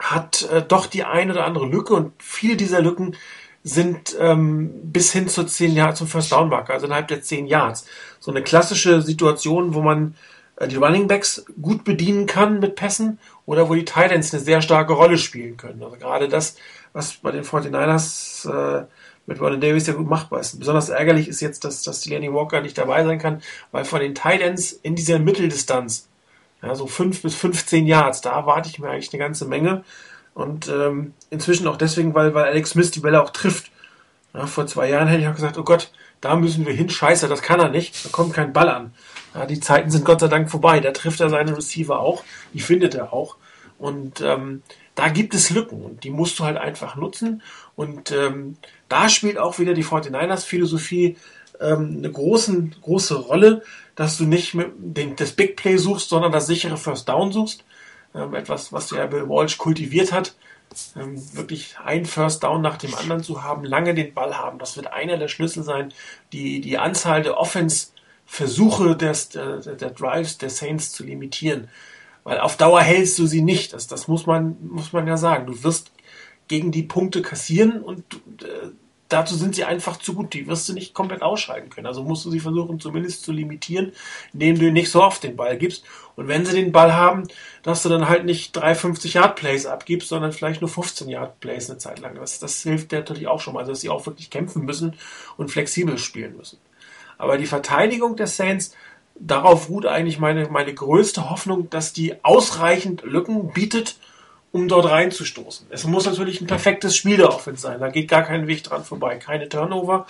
hat 0.00 0.48
äh, 0.50 0.62
doch 0.62 0.86
die 0.86 1.04
eine 1.04 1.32
oder 1.32 1.44
andere 1.44 1.66
Lücke 1.66 1.94
und 1.94 2.12
viele 2.18 2.56
dieser 2.56 2.80
Lücken 2.80 3.16
sind 3.62 4.16
ähm, 4.18 4.70
bis 4.84 5.12
hin 5.12 5.28
zu 5.28 5.44
10 5.44 5.74
Yards 5.74 5.98
zum 5.98 6.08
First 6.08 6.32
Down 6.32 6.48
Marker, 6.48 6.72
also 6.72 6.86
innerhalb 6.86 7.08
der 7.08 7.22
10 7.22 7.46
Yards. 7.46 7.84
So 8.18 8.30
eine 8.30 8.42
klassische 8.42 9.02
Situation, 9.02 9.74
wo 9.74 9.82
man 9.82 10.14
äh, 10.56 10.66
die 10.66 10.76
Running 10.76 11.06
Backs 11.06 11.44
gut 11.60 11.84
bedienen 11.84 12.26
kann 12.26 12.60
mit 12.60 12.74
Pässen 12.74 13.18
oder 13.44 13.68
wo 13.68 13.74
die 13.74 13.84
Titans 13.84 14.32
eine 14.32 14.42
sehr 14.42 14.62
starke 14.62 14.94
Rolle 14.94 15.18
spielen 15.18 15.58
können. 15.58 15.82
Also 15.82 15.96
gerade 15.96 16.28
das, 16.28 16.56
was 16.94 17.14
bei 17.14 17.32
den 17.32 17.44
49ers 17.44 18.48
äh, 18.80 18.86
mit 19.26 19.38
Vernon 19.38 19.60
Davis 19.60 19.86
ja 19.86 19.92
gut 19.92 20.08
machbar 20.08 20.40
ist. 20.40 20.58
Besonders 20.58 20.88
ärgerlich 20.88 21.28
ist 21.28 21.40
jetzt, 21.40 21.64
dass, 21.64 21.82
dass 21.82 22.06
Lenny 22.06 22.32
Walker 22.32 22.62
nicht 22.62 22.78
dabei 22.78 23.04
sein 23.04 23.18
kann, 23.18 23.42
weil 23.70 23.84
von 23.84 24.00
den 24.00 24.14
Titans 24.14 24.72
in 24.72 24.96
dieser 24.96 25.18
Mitteldistanz, 25.18 26.08
ja, 26.62 26.74
so 26.74 26.86
5 26.86 27.22
bis 27.22 27.34
15 27.34 27.86
Yards, 27.86 28.20
da 28.20 28.32
erwarte 28.32 28.68
ich 28.68 28.78
mir 28.78 28.90
eigentlich 28.90 29.12
eine 29.12 29.22
ganze 29.22 29.46
Menge. 29.46 29.84
Und 30.34 30.68
ähm, 30.68 31.14
inzwischen 31.30 31.66
auch 31.66 31.76
deswegen, 31.76 32.14
weil, 32.14 32.34
weil 32.34 32.44
Alex 32.44 32.70
Smith 32.70 32.90
die 32.90 33.00
Bälle 33.00 33.22
auch 33.22 33.30
trifft. 33.30 33.70
Ja, 34.32 34.46
vor 34.46 34.66
zwei 34.66 34.88
Jahren 34.88 35.08
hätte 35.08 35.22
ich 35.22 35.28
auch 35.28 35.34
gesagt, 35.34 35.58
oh 35.58 35.64
Gott, 35.64 35.90
da 36.20 36.36
müssen 36.36 36.66
wir 36.66 36.72
hin, 36.72 36.88
scheiße, 36.88 37.28
das 37.28 37.42
kann 37.42 37.60
er 37.60 37.68
nicht, 37.68 38.04
da 38.04 38.10
kommt 38.10 38.34
kein 38.34 38.52
Ball 38.52 38.68
an. 38.68 38.94
Ja, 39.34 39.46
die 39.46 39.58
Zeiten 39.58 39.90
sind 39.90 40.04
Gott 40.04 40.20
sei 40.20 40.28
Dank 40.28 40.50
vorbei, 40.50 40.80
da 40.80 40.92
trifft 40.92 41.20
er 41.20 41.30
seine 41.30 41.56
Receiver 41.56 41.98
auch, 41.98 42.24
die 42.52 42.60
findet 42.60 42.94
er 42.94 43.12
auch. 43.12 43.36
Und 43.78 44.20
ähm, 44.20 44.62
da 44.94 45.08
gibt 45.08 45.34
es 45.34 45.50
Lücken 45.50 45.82
und 45.82 46.04
die 46.04 46.10
musst 46.10 46.38
du 46.38 46.44
halt 46.44 46.58
einfach 46.58 46.94
nutzen. 46.94 47.42
Und 47.74 48.12
ähm, 48.12 48.56
da 48.88 49.08
spielt 49.08 49.38
auch 49.38 49.58
wieder 49.58 49.72
die 49.72 49.84
49ers-Philosophie 49.84 51.16
ähm, 51.60 51.96
eine 51.98 52.12
großen, 52.12 52.76
große 52.82 53.14
Rolle, 53.16 53.62
dass 54.00 54.16
du 54.16 54.24
nicht 54.24 54.56
dem, 54.78 55.14
das 55.14 55.32
Big 55.32 55.56
Play 55.56 55.76
suchst, 55.76 56.08
sondern 56.08 56.32
das 56.32 56.46
sichere 56.46 56.78
First 56.78 57.06
Down 57.06 57.32
suchst. 57.32 57.64
Ähm, 58.14 58.34
etwas, 58.34 58.72
was 58.72 58.88
der 58.88 59.06
Bill 59.08 59.28
Walsh 59.28 59.58
kultiviert 59.58 60.10
hat. 60.10 60.36
Ähm, 60.96 61.22
wirklich 61.34 61.76
ein 61.84 62.06
First 62.06 62.42
Down 62.42 62.62
nach 62.62 62.78
dem 62.78 62.94
anderen 62.94 63.22
zu 63.22 63.42
haben, 63.42 63.62
lange 63.62 63.92
den 63.92 64.14
Ball 64.14 64.38
haben. 64.38 64.58
Das 64.58 64.74
wird 64.76 64.90
einer 64.90 65.18
der 65.18 65.28
Schlüssel 65.28 65.64
sein, 65.64 65.92
die, 66.32 66.62
die 66.62 66.78
Anzahl 66.78 67.22
der 67.22 67.36
Offense-Versuche 67.36 68.96
des, 68.96 69.28
der, 69.28 69.58
der 69.58 69.90
Drives 69.90 70.38
der 70.38 70.48
Saints 70.48 70.92
zu 70.92 71.04
limitieren. 71.04 71.68
Weil 72.24 72.40
auf 72.40 72.56
Dauer 72.56 72.80
hältst 72.80 73.18
du 73.18 73.26
sie 73.26 73.42
nicht. 73.42 73.74
Das, 73.74 73.86
das 73.86 74.08
muss, 74.08 74.24
man, 74.24 74.56
muss 74.62 74.94
man 74.94 75.06
ja 75.06 75.18
sagen. 75.18 75.44
Du 75.44 75.62
wirst 75.62 75.92
gegen 76.48 76.72
die 76.72 76.84
Punkte 76.84 77.20
kassieren 77.20 77.82
und 77.82 78.02
äh, 78.44 78.70
dazu 79.12 79.34
sind 79.36 79.54
sie 79.54 79.64
einfach 79.64 79.98
zu 79.98 80.14
gut. 80.14 80.32
Die 80.32 80.46
wirst 80.46 80.68
du 80.68 80.72
nicht 80.72 80.94
komplett 80.94 81.22
ausschalten 81.22 81.68
können. 81.68 81.86
Also 81.86 82.02
musst 82.02 82.24
du 82.24 82.30
sie 82.30 82.40
versuchen, 82.40 82.80
zumindest 82.80 83.22
zu 83.24 83.32
limitieren, 83.32 83.92
indem 84.32 84.58
du 84.58 84.72
nicht 84.72 84.90
so 84.90 85.02
oft 85.02 85.22
den 85.22 85.36
Ball 85.36 85.58
gibst. 85.58 85.84
Und 86.16 86.28
wenn 86.28 86.46
sie 86.46 86.54
den 86.54 86.72
Ball 86.72 86.94
haben, 86.94 87.28
dass 87.62 87.82
du 87.82 87.88
dann 87.88 88.08
halt 88.08 88.24
nicht 88.24 88.56
350 88.56 89.14
Yard 89.14 89.36
Plays 89.36 89.66
abgibst, 89.66 90.08
sondern 90.08 90.32
vielleicht 90.32 90.60
nur 90.60 90.70
15 90.70 91.08
Yard 91.08 91.40
Plays 91.40 91.68
eine 91.68 91.78
Zeit 91.78 91.98
lang. 92.00 92.14
Das, 92.14 92.38
das 92.38 92.62
hilft 92.62 92.92
natürlich 92.92 93.26
auch 93.26 93.40
schon 93.40 93.54
mal, 93.54 93.60
also 93.60 93.72
dass 93.72 93.80
sie 93.80 93.90
auch 93.90 94.06
wirklich 94.06 94.30
kämpfen 94.30 94.64
müssen 94.64 94.96
und 95.36 95.50
flexibel 95.50 95.98
spielen 95.98 96.36
müssen. 96.36 96.58
Aber 97.18 97.36
die 97.36 97.46
Verteidigung 97.46 98.16
der 98.16 98.26
Saints, 98.26 98.74
darauf 99.18 99.68
ruht 99.68 99.86
eigentlich 99.86 100.18
meine, 100.18 100.48
meine 100.48 100.72
größte 100.72 101.28
Hoffnung, 101.30 101.68
dass 101.70 101.92
die 101.92 102.24
ausreichend 102.24 103.02
Lücken 103.02 103.52
bietet, 103.52 103.96
um 104.52 104.68
dort 104.68 104.86
reinzustoßen. 104.86 105.66
Es 105.70 105.84
muss 105.84 106.06
natürlich 106.06 106.40
ein 106.40 106.46
perfektes 106.46 106.96
Spiel 106.96 107.16
der 107.18 107.28
Offense 107.28 107.62
sein. 107.62 107.80
Da 107.80 107.88
geht 107.88 108.08
gar 108.08 108.22
kein 108.22 108.46
Weg 108.46 108.64
dran 108.64 108.84
vorbei. 108.84 109.16
Keine 109.16 109.48
Turnover 109.48 110.06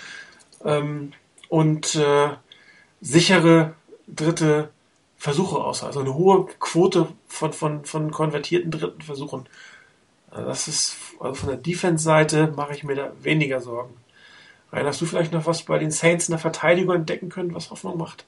ähm, 0.64 1.12
und 1.49 1.95
äh, 1.97 2.30
sichere 3.01 3.74
dritte 4.07 4.70
Versuche 5.18 5.59
aus. 5.59 5.84
Also 5.84 6.01
eine 6.01 6.14
hohe 6.14 6.47
Quote 6.59 7.09
von, 7.28 7.53
von, 7.53 7.84
von 7.84 8.11
konvertierten 8.11 8.70
dritten 8.70 9.03
Versuchen. 9.03 9.47
Also 10.30 10.47
das 10.47 10.68
ist, 10.68 10.97
also 11.18 11.34
von 11.34 11.49
der 11.51 11.59
Defense-Seite 11.59 12.53
mache 12.57 12.74
ich 12.74 12.84
mir 12.84 12.95
da 12.95 13.12
weniger 13.20 13.61
Sorgen. 13.61 13.95
Rein, 14.72 14.86
hast 14.86 15.01
du 15.01 15.07
vielleicht 15.07 15.32
noch 15.32 15.47
was 15.47 15.64
bei 15.64 15.78
den 15.78 15.91
Saints 15.91 16.28
in 16.28 16.32
der 16.32 16.38
Verteidigung 16.38 16.95
entdecken 16.95 17.28
können, 17.28 17.55
was 17.55 17.70
Hoffnung 17.70 17.99
macht? 17.99 18.24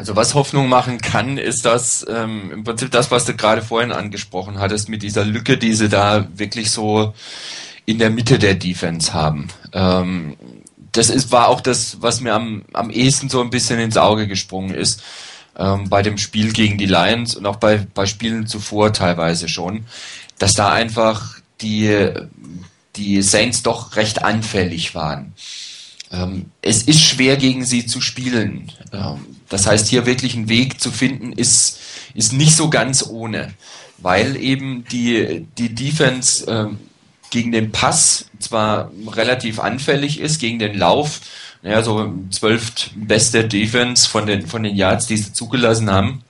Also 0.00 0.16
was 0.16 0.32
Hoffnung 0.32 0.70
machen 0.70 0.96
kann, 0.96 1.36
ist 1.36 1.66
das 1.66 2.06
ähm, 2.08 2.50
im 2.50 2.64
Prinzip 2.64 2.90
das, 2.90 3.10
was 3.10 3.26
du 3.26 3.34
gerade 3.34 3.60
vorhin 3.60 3.92
angesprochen 3.92 4.58
hattest, 4.58 4.88
mit 4.88 5.02
dieser 5.02 5.26
Lücke, 5.26 5.58
die 5.58 5.74
sie 5.74 5.90
da 5.90 6.26
wirklich 6.38 6.70
so 6.70 7.12
in 7.84 7.98
der 7.98 8.08
Mitte 8.08 8.38
der 8.38 8.54
Defense 8.54 9.12
haben. 9.12 9.48
Ähm, 9.74 10.38
das 10.92 11.10
ist, 11.10 11.32
war 11.32 11.48
auch 11.48 11.60
das, 11.60 11.98
was 12.00 12.22
mir 12.22 12.32
am, 12.32 12.62
am 12.72 12.88
ehesten 12.88 13.28
so 13.28 13.42
ein 13.42 13.50
bisschen 13.50 13.78
ins 13.78 13.98
Auge 13.98 14.26
gesprungen 14.26 14.72
ist 14.72 15.02
ähm, 15.58 15.90
bei 15.90 16.00
dem 16.00 16.16
Spiel 16.16 16.54
gegen 16.54 16.78
die 16.78 16.86
Lions 16.86 17.34
und 17.34 17.44
auch 17.44 17.56
bei, 17.56 17.86
bei 17.92 18.06
Spielen 18.06 18.46
zuvor 18.46 18.94
teilweise 18.94 19.50
schon, 19.50 19.84
dass 20.38 20.54
da 20.54 20.72
einfach 20.72 21.34
die, 21.60 22.08
die 22.96 23.20
Saints 23.20 23.62
doch 23.62 23.96
recht 23.96 24.22
anfällig 24.24 24.94
waren. 24.94 25.34
Ähm, 26.12 26.46
es 26.62 26.82
ist 26.82 27.00
schwer 27.00 27.36
gegen 27.36 27.64
sie 27.64 27.86
zu 27.86 28.00
spielen. 28.00 28.72
Ähm, 28.92 29.18
das 29.48 29.66
heißt, 29.66 29.88
hier 29.88 30.06
wirklich 30.06 30.34
einen 30.34 30.48
Weg 30.48 30.80
zu 30.80 30.90
finden, 30.90 31.32
ist, 31.32 31.78
ist 32.14 32.32
nicht 32.32 32.56
so 32.56 32.70
ganz 32.70 33.06
ohne, 33.06 33.54
weil 33.98 34.36
eben 34.36 34.84
die, 34.90 35.46
die 35.58 35.74
Defense 35.74 36.46
äh, 36.50 36.68
gegen 37.30 37.52
den 37.52 37.70
Pass 37.70 38.26
zwar 38.38 38.90
relativ 39.06 39.60
anfällig 39.60 40.20
ist, 40.20 40.40
gegen 40.40 40.58
den 40.58 40.76
Lauf, 40.76 41.20
ja, 41.62 41.82
so 41.82 42.12
zwölf 42.30 42.72
beste 42.94 43.46
Defense 43.46 44.08
von 44.08 44.26
den, 44.26 44.46
von 44.46 44.62
den 44.62 44.74
Yards, 44.74 45.06
die 45.06 45.16
sie 45.16 45.32
zugelassen 45.32 45.90
haben. 45.90 46.24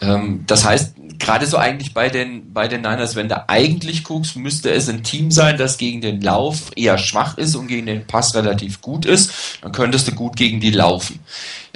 Ähm, 0.00 0.44
das 0.46 0.64
heißt, 0.64 0.94
gerade 1.18 1.46
so 1.46 1.56
eigentlich 1.56 1.94
bei 1.94 2.08
den, 2.08 2.52
bei 2.52 2.68
den 2.68 2.82
Niners, 2.82 3.16
wenn 3.16 3.28
du 3.28 3.48
eigentlich 3.48 4.04
guckst, 4.04 4.36
müsste 4.36 4.70
es 4.70 4.88
ein 4.88 5.02
Team 5.02 5.30
sein, 5.30 5.58
das 5.58 5.78
gegen 5.78 6.00
den 6.00 6.20
Lauf 6.20 6.70
eher 6.76 6.98
schwach 6.98 7.38
ist 7.38 7.54
und 7.54 7.66
gegen 7.66 7.86
den 7.86 8.06
Pass 8.06 8.34
relativ 8.34 8.80
gut 8.80 9.06
ist. 9.06 9.58
Dann 9.62 9.72
könntest 9.72 10.08
du 10.08 10.12
gut 10.12 10.36
gegen 10.36 10.60
die 10.60 10.70
laufen. 10.70 11.20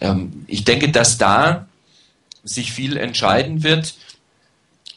Ähm, 0.01 0.45
ich 0.47 0.65
denke, 0.65 0.91
dass 0.91 1.19
da 1.19 1.67
sich 2.45 2.73
viel 2.73 2.97
entscheiden 2.97 3.63
wird, 3.63 3.95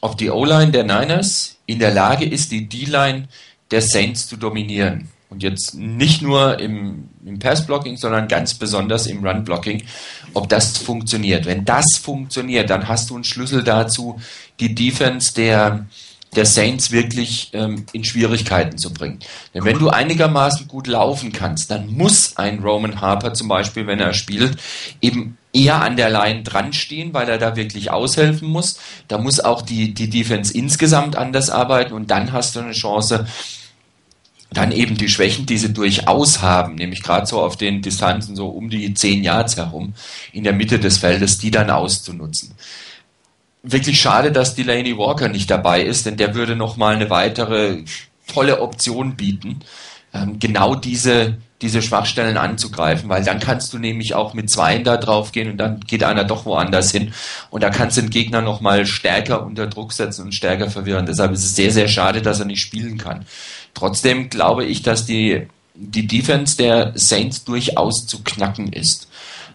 ob 0.00 0.18
die 0.18 0.30
O-Line 0.30 0.72
der 0.72 0.84
Niners 0.84 1.56
in 1.66 1.78
der 1.78 1.92
Lage 1.92 2.24
ist, 2.24 2.52
die 2.52 2.68
D-Line 2.68 3.28
der 3.70 3.82
Saints 3.82 4.26
zu 4.26 4.36
dominieren. 4.36 5.08
Und 5.30 5.42
jetzt 5.42 5.74
nicht 5.74 6.22
nur 6.22 6.60
im, 6.60 7.08
im 7.24 7.38
Pass-Blocking, 7.38 7.96
sondern 7.96 8.28
ganz 8.28 8.54
besonders 8.54 9.06
im 9.06 9.24
Run-Blocking, 9.24 9.82
ob 10.34 10.48
das 10.48 10.76
funktioniert. 10.76 11.46
Wenn 11.46 11.64
das 11.64 11.96
funktioniert, 11.96 12.70
dann 12.70 12.88
hast 12.88 13.10
du 13.10 13.14
einen 13.14 13.24
Schlüssel 13.24 13.62
dazu, 13.62 14.20
die 14.60 14.74
Defense 14.74 15.34
der, 15.34 15.86
der 16.36 16.44
Saints 16.44 16.90
wirklich 16.90 17.50
ähm, 17.54 17.86
in 17.92 18.04
Schwierigkeiten 18.04 18.76
zu 18.76 18.92
bringen. 18.92 19.20
Denn 19.54 19.64
wenn 19.64 19.78
du 19.78 19.88
einigermaßen 19.88 20.68
gut 20.68 20.86
laufen 20.86 21.32
kannst, 21.32 21.70
dann 21.70 21.92
muss 21.92 22.36
ein 22.36 22.58
Roman 22.58 23.00
Harper 23.00 23.32
zum 23.32 23.48
Beispiel, 23.48 23.86
wenn 23.86 24.00
er 24.00 24.12
spielt, 24.12 24.58
eben 25.00 25.38
eher 25.52 25.80
an 25.80 25.96
der 25.96 26.10
Line 26.10 26.42
dran 26.42 26.72
stehen, 26.72 27.14
weil 27.14 27.28
er 27.28 27.38
da 27.38 27.56
wirklich 27.56 27.90
aushelfen 27.90 28.48
muss. 28.48 28.78
Da 29.08 29.18
muss 29.18 29.40
auch 29.40 29.62
die, 29.62 29.94
die 29.94 30.10
Defense 30.10 30.52
insgesamt 30.52 31.16
anders 31.16 31.48
arbeiten 31.48 31.94
und 31.94 32.10
dann 32.10 32.32
hast 32.32 32.56
du 32.56 32.60
eine 32.60 32.72
Chance, 32.72 33.26
dann 34.56 34.72
eben 34.72 34.96
die 34.96 35.08
Schwächen, 35.08 35.46
die 35.46 35.58
sie 35.58 35.72
durchaus 35.72 36.42
haben, 36.42 36.76
nämlich 36.76 37.02
gerade 37.02 37.26
so 37.26 37.40
auf 37.40 37.56
den 37.56 37.82
Distanzen 37.82 38.36
so 38.36 38.48
um 38.48 38.70
die 38.70 38.94
10 38.94 39.22
Yards 39.22 39.56
herum, 39.56 39.94
in 40.32 40.44
der 40.44 40.52
Mitte 40.52 40.78
des 40.78 40.98
Feldes, 40.98 41.38
die 41.38 41.50
dann 41.50 41.70
auszunutzen. 41.70 42.54
Wirklich 43.62 44.00
schade, 44.00 44.30
dass 44.30 44.54
Delaney 44.54 44.96
Walker 44.96 45.28
nicht 45.28 45.50
dabei 45.50 45.82
ist, 45.82 46.06
denn 46.06 46.16
der 46.16 46.34
würde 46.34 46.56
nochmal 46.56 46.94
eine 46.94 47.10
weitere 47.10 47.84
tolle 48.26 48.60
Option 48.60 49.16
bieten, 49.16 49.60
ähm, 50.12 50.38
genau 50.38 50.74
diese, 50.74 51.38
diese 51.60 51.82
Schwachstellen 51.82 52.36
anzugreifen, 52.36 53.08
weil 53.08 53.24
dann 53.24 53.40
kannst 53.40 53.72
du 53.72 53.78
nämlich 53.78 54.14
auch 54.14 54.34
mit 54.34 54.50
Zweien 54.50 54.84
da 54.84 54.96
drauf 54.96 55.32
gehen 55.32 55.50
und 55.50 55.56
dann 55.56 55.80
geht 55.80 56.04
einer 56.04 56.24
doch 56.24 56.46
woanders 56.46 56.90
hin 56.90 57.12
und 57.50 57.62
da 57.62 57.70
kannst 57.70 57.96
du 57.96 58.02
den 58.02 58.10
Gegner 58.10 58.42
nochmal 58.42 58.86
stärker 58.86 59.44
unter 59.44 59.66
Druck 59.66 59.92
setzen 59.92 60.26
und 60.26 60.34
stärker 60.34 60.70
verwirren. 60.70 61.06
Deshalb 61.06 61.32
ist 61.32 61.44
es 61.44 61.56
sehr, 61.56 61.70
sehr 61.70 61.88
schade, 61.88 62.22
dass 62.22 62.38
er 62.38 62.46
nicht 62.46 62.60
spielen 62.60 62.98
kann. 62.98 63.24
Trotzdem 63.74 64.30
glaube 64.30 64.64
ich, 64.64 64.82
dass 64.82 65.04
die, 65.06 65.46
die 65.74 66.06
Defense 66.06 66.56
der 66.56 66.92
Saints 66.94 67.44
durchaus 67.44 68.06
zu 68.06 68.22
knacken 68.22 68.72
ist. 68.72 69.08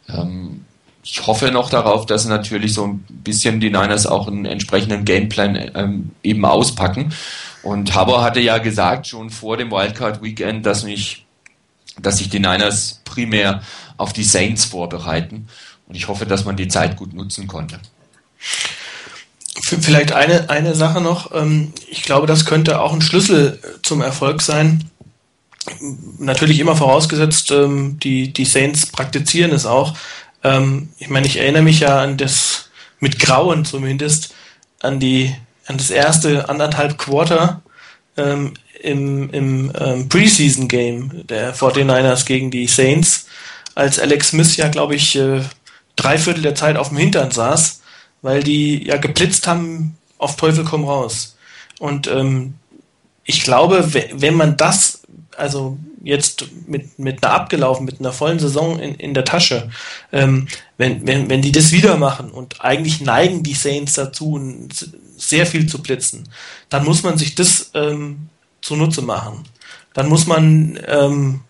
Ähm, 0.08 0.66
ich 1.04 1.26
hoffe 1.26 1.52
noch 1.52 1.70
darauf, 1.70 2.06
dass 2.06 2.26
natürlich 2.26 2.74
so 2.74 2.86
ein 2.86 3.06
bisschen 3.10 3.60
die 3.60 3.70
Niners 3.70 4.06
auch 4.06 4.28
einen 4.28 4.46
entsprechenden 4.46 5.06
Gameplan 5.06 5.72
ähm, 5.74 6.12
eben 6.22 6.46
auspacken. 6.46 7.14
Und 7.64 7.96
Harbour 7.96 8.22
hatte 8.22 8.40
ja 8.40 8.58
gesagt 8.58 9.08
schon 9.08 9.30
vor 9.30 9.58
dem 9.58 9.72
Wildcard 9.72 10.22
Weekend, 10.22 10.66
dass 10.66 10.84
mich 10.84 11.26
dass 12.02 12.18
sich 12.18 12.30
die 12.30 12.40
Niners 12.40 13.02
primär 13.06 13.62
auf 13.98 14.14
die 14.14 14.24
Saints 14.24 14.66
vorbereiten. 14.66 15.48
Und 15.88 15.96
ich 15.96 16.08
hoffe, 16.08 16.26
dass 16.26 16.46
man 16.46 16.56
die 16.56 16.68
Zeit 16.68 16.96
gut 16.96 17.14
nutzen 17.14 17.48
konnte. 17.48 17.80
Vielleicht 19.82 20.12
eine, 20.12 20.50
eine 20.50 20.76
Sache 20.76 21.02
noch. 21.02 21.34
Ähm, 21.34 21.74
ich 21.90 22.04
glaube, 22.04 22.28
das 22.28 22.46
könnte 22.46 22.82
auch 22.82 22.94
ein 22.94 23.02
Schlüssel 23.02 23.60
zum 23.84 24.02
Erfolg 24.02 24.42
sein. 24.42 24.90
Natürlich 26.18 26.60
immer 26.60 26.76
vorausgesetzt, 26.76 27.52
ähm, 27.52 28.00
die, 28.00 28.34
die 28.34 28.46
Saints 28.46 28.88
praktizieren 28.88 29.52
es 29.52 29.66
auch. 29.66 29.96
Ähm, 30.44 30.90
ich 30.98 31.10
meine, 31.10 31.28
ich 31.28 31.38
erinnere 31.38 31.64
mich 31.64 31.82
ja 31.82 32.00
an 32.00 32.18
das, 32.18 32.70
mit 33.00 33.20
Grauen 33.20 33.66
zumindest, 33.66 34.34
an 34.82 35.00
die, 35.00 35.36
an 35.68 35.78
das 35.78 35.90
erste 35.90 36.50
anderthalb 36.50 36.98
Quarter 36.98 37.62
im, 38.82 39.30
im 39.30 40.10
Preseason 40.10 40.68
Game 40.68 41.26
der 41.28 41.56
49ers 41.56 42.26
gegen 42.26 42.52
die 42.52 42.68
Saints, 42.68 43.28
als 43.76 43.98
Alex 43.98 44.30
Smith 44.30 44.58
ja, 44.58 44.68
glaube 44.68 44.96
ich, 44.96 45.16
äh, 45.16 45.42
drei 45.96 46.18
Viertel 46.18 46.42
der 46.42 46.56
Zeit 46.56 46.76
auf 46.76 46.90
dem 46.90 46.98
Hintern 46.98 47.32
saß 47.32 47.79
weil 48.22 48.44
die 48.44 48.88
ja 48.88 48.98
geblitzt 48.98 49.48
haben 49.48 49.98
auf 50.18 50.36
Teufel 50.36 50.66
komm 50.66 50.84
raus. 50.84 51.38
Und 51.80 52.08
ähm, 52.08 52.56
ich 53.24 53.44
glaube, 53.44 53.88
wenn 54.14 54.36
man 54.36 54.58
das, 54.58 55.02
also 55.38 55.78
jetzt 56.04 56.48
mit, 56.68 56.98
mit 57.00 57.24
einer 57.24 57.34
abgelaufen, 57.34 57.86
mit 57.86 58.00
einer 58.00 58.12
vollen 58.12 58.40
Saison 58.40 58.80
in, 58.80 58.96
in 58.96 59.14
der 59.14 59.26
Tasche, 59.26 59.70
ähm, 60.12 60.48
wenn, 60.78 61.06
wenn, 61.06 61.30
wenn 61.30 61.42
die 61.42 61.52
das 61.52 61.72
wieder 61.72 61.98
machen 61.98 62.32
und 62.32 62.64
eigentlich 62.64 63.02
neigen 63.02 63.44
die 63.44 63.54
Saints 63.54 63.94
dazu, 63.94 64.40
sehr 65.18 65.46
viel 65.46 65.68
zu 65.68 65.82
blitzen, 65.82 66.28
dann 66.70 66.86
muss 66.86 67.04
man 67.04 67.18
sich 67.18 67.36
das 67.36 67.72
ähm, 67.74 68.30
zunutze 68.62 69.02
machen. 69.02 69.44
Dann 69.94 70.08
muss 70.08 70.28
man 70.28 70.80
ähm, 70.88 71.42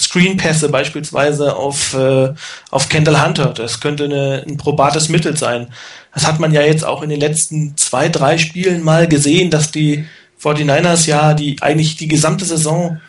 Screenpässe 0.00 0.70
beispielsweise 0.70 1.56
auf, 1.56 1.94
äh, 1.94 2.32
auf 2.70 2.88
Kendall 2.88 3.24
Hunter. 3.24 3.52
Das 3.54 3.80
könnte 3.80 4.04
eine, 4.04 4.44
ein 4.46 4.56
probates 4.56 5.08
Mittel 5.08 5.36
sein. 5.36 5.68
Das 6.14 6.26
hat 6.26 6.40
man 6.40 6.52
ja 6.52 6.62
jetzt 6.62 6.84
auch 6.84 7.02
in 7.02 7.10
den 7.10 7.20
letzten 7.20 7.76
zwei, 7.76 8.08
drei 8.08 8.38
Spielen 8.38 8.82
mal 8.82 9.06
gesehen, 9.06 9.50
dass 9.50 9.70
die 9.70 10.06
49ers 10.42 11.06
ja 11.06 11.34
die 11.34 11.60
eigentlich 11.60 11.96
die 11.96 12.08
gesamte 12.08 12.44
Saison 12.44 13.00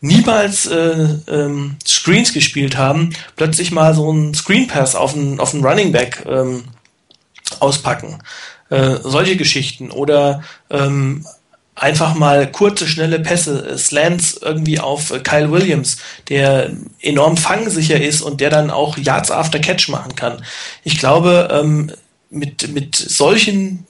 niemals 0.00 0.66
äh, 0.66 1.08
ähm, 1.26 1.76
Screens 1.84 2.32
gespielt 2.32 2.76
haben, 2.76 3.10
plötzlich 3.34 3.72
mal 3.72 3.94
so 3.94 4.08
einen 4.10 4.32
Screen 4.32 4.68
Pass 4.68 4.94
auf 4.94 5.14
einen, 5.14 5.40
auf 5.40 5.54
einen 5.54 5.64
Running 5.64 5.90
Back 5.90 6.24
ähm, 6.26 6.64
auspacken. 7.58 8.18
Äh, 8.70 8.96
solche 9.02 9.36
Geschichten 9.36 9.90
oder 9.90 10.42
ähm, 10.70 11.26
einfach 11.80 12.14
mal 12.14 12.50
kurze, 12.50 12.86
schnelle 12.86 13.20
Pässe, 13.20 13.76
Slants 13.78 14.38
irgendwie 14.42 14.80
auf 14.80 15.12
Kyle 15.22 15.50
Williams, 15.50 15.98
der 16.28 16.70
enorm 17.00 17.36
fangsicher 17.36 18.00
ist 18.00 18.20
und 18.22 18.40
der 18.40 18.50
dann 18.50 18.70
auch 18.70 18.98
Yards 18.98 19.30
after 19.30 19.58
Catch 19.58 19.88
machen 19.88 20.14
kann. 20.16 20.44
Ich 20.84 20.98
glaube, 20.98 21.48
ähm, 21.50 21.92
mit, 22.30 22.68
mit 22.72 22.96
solchen 22.96 23.86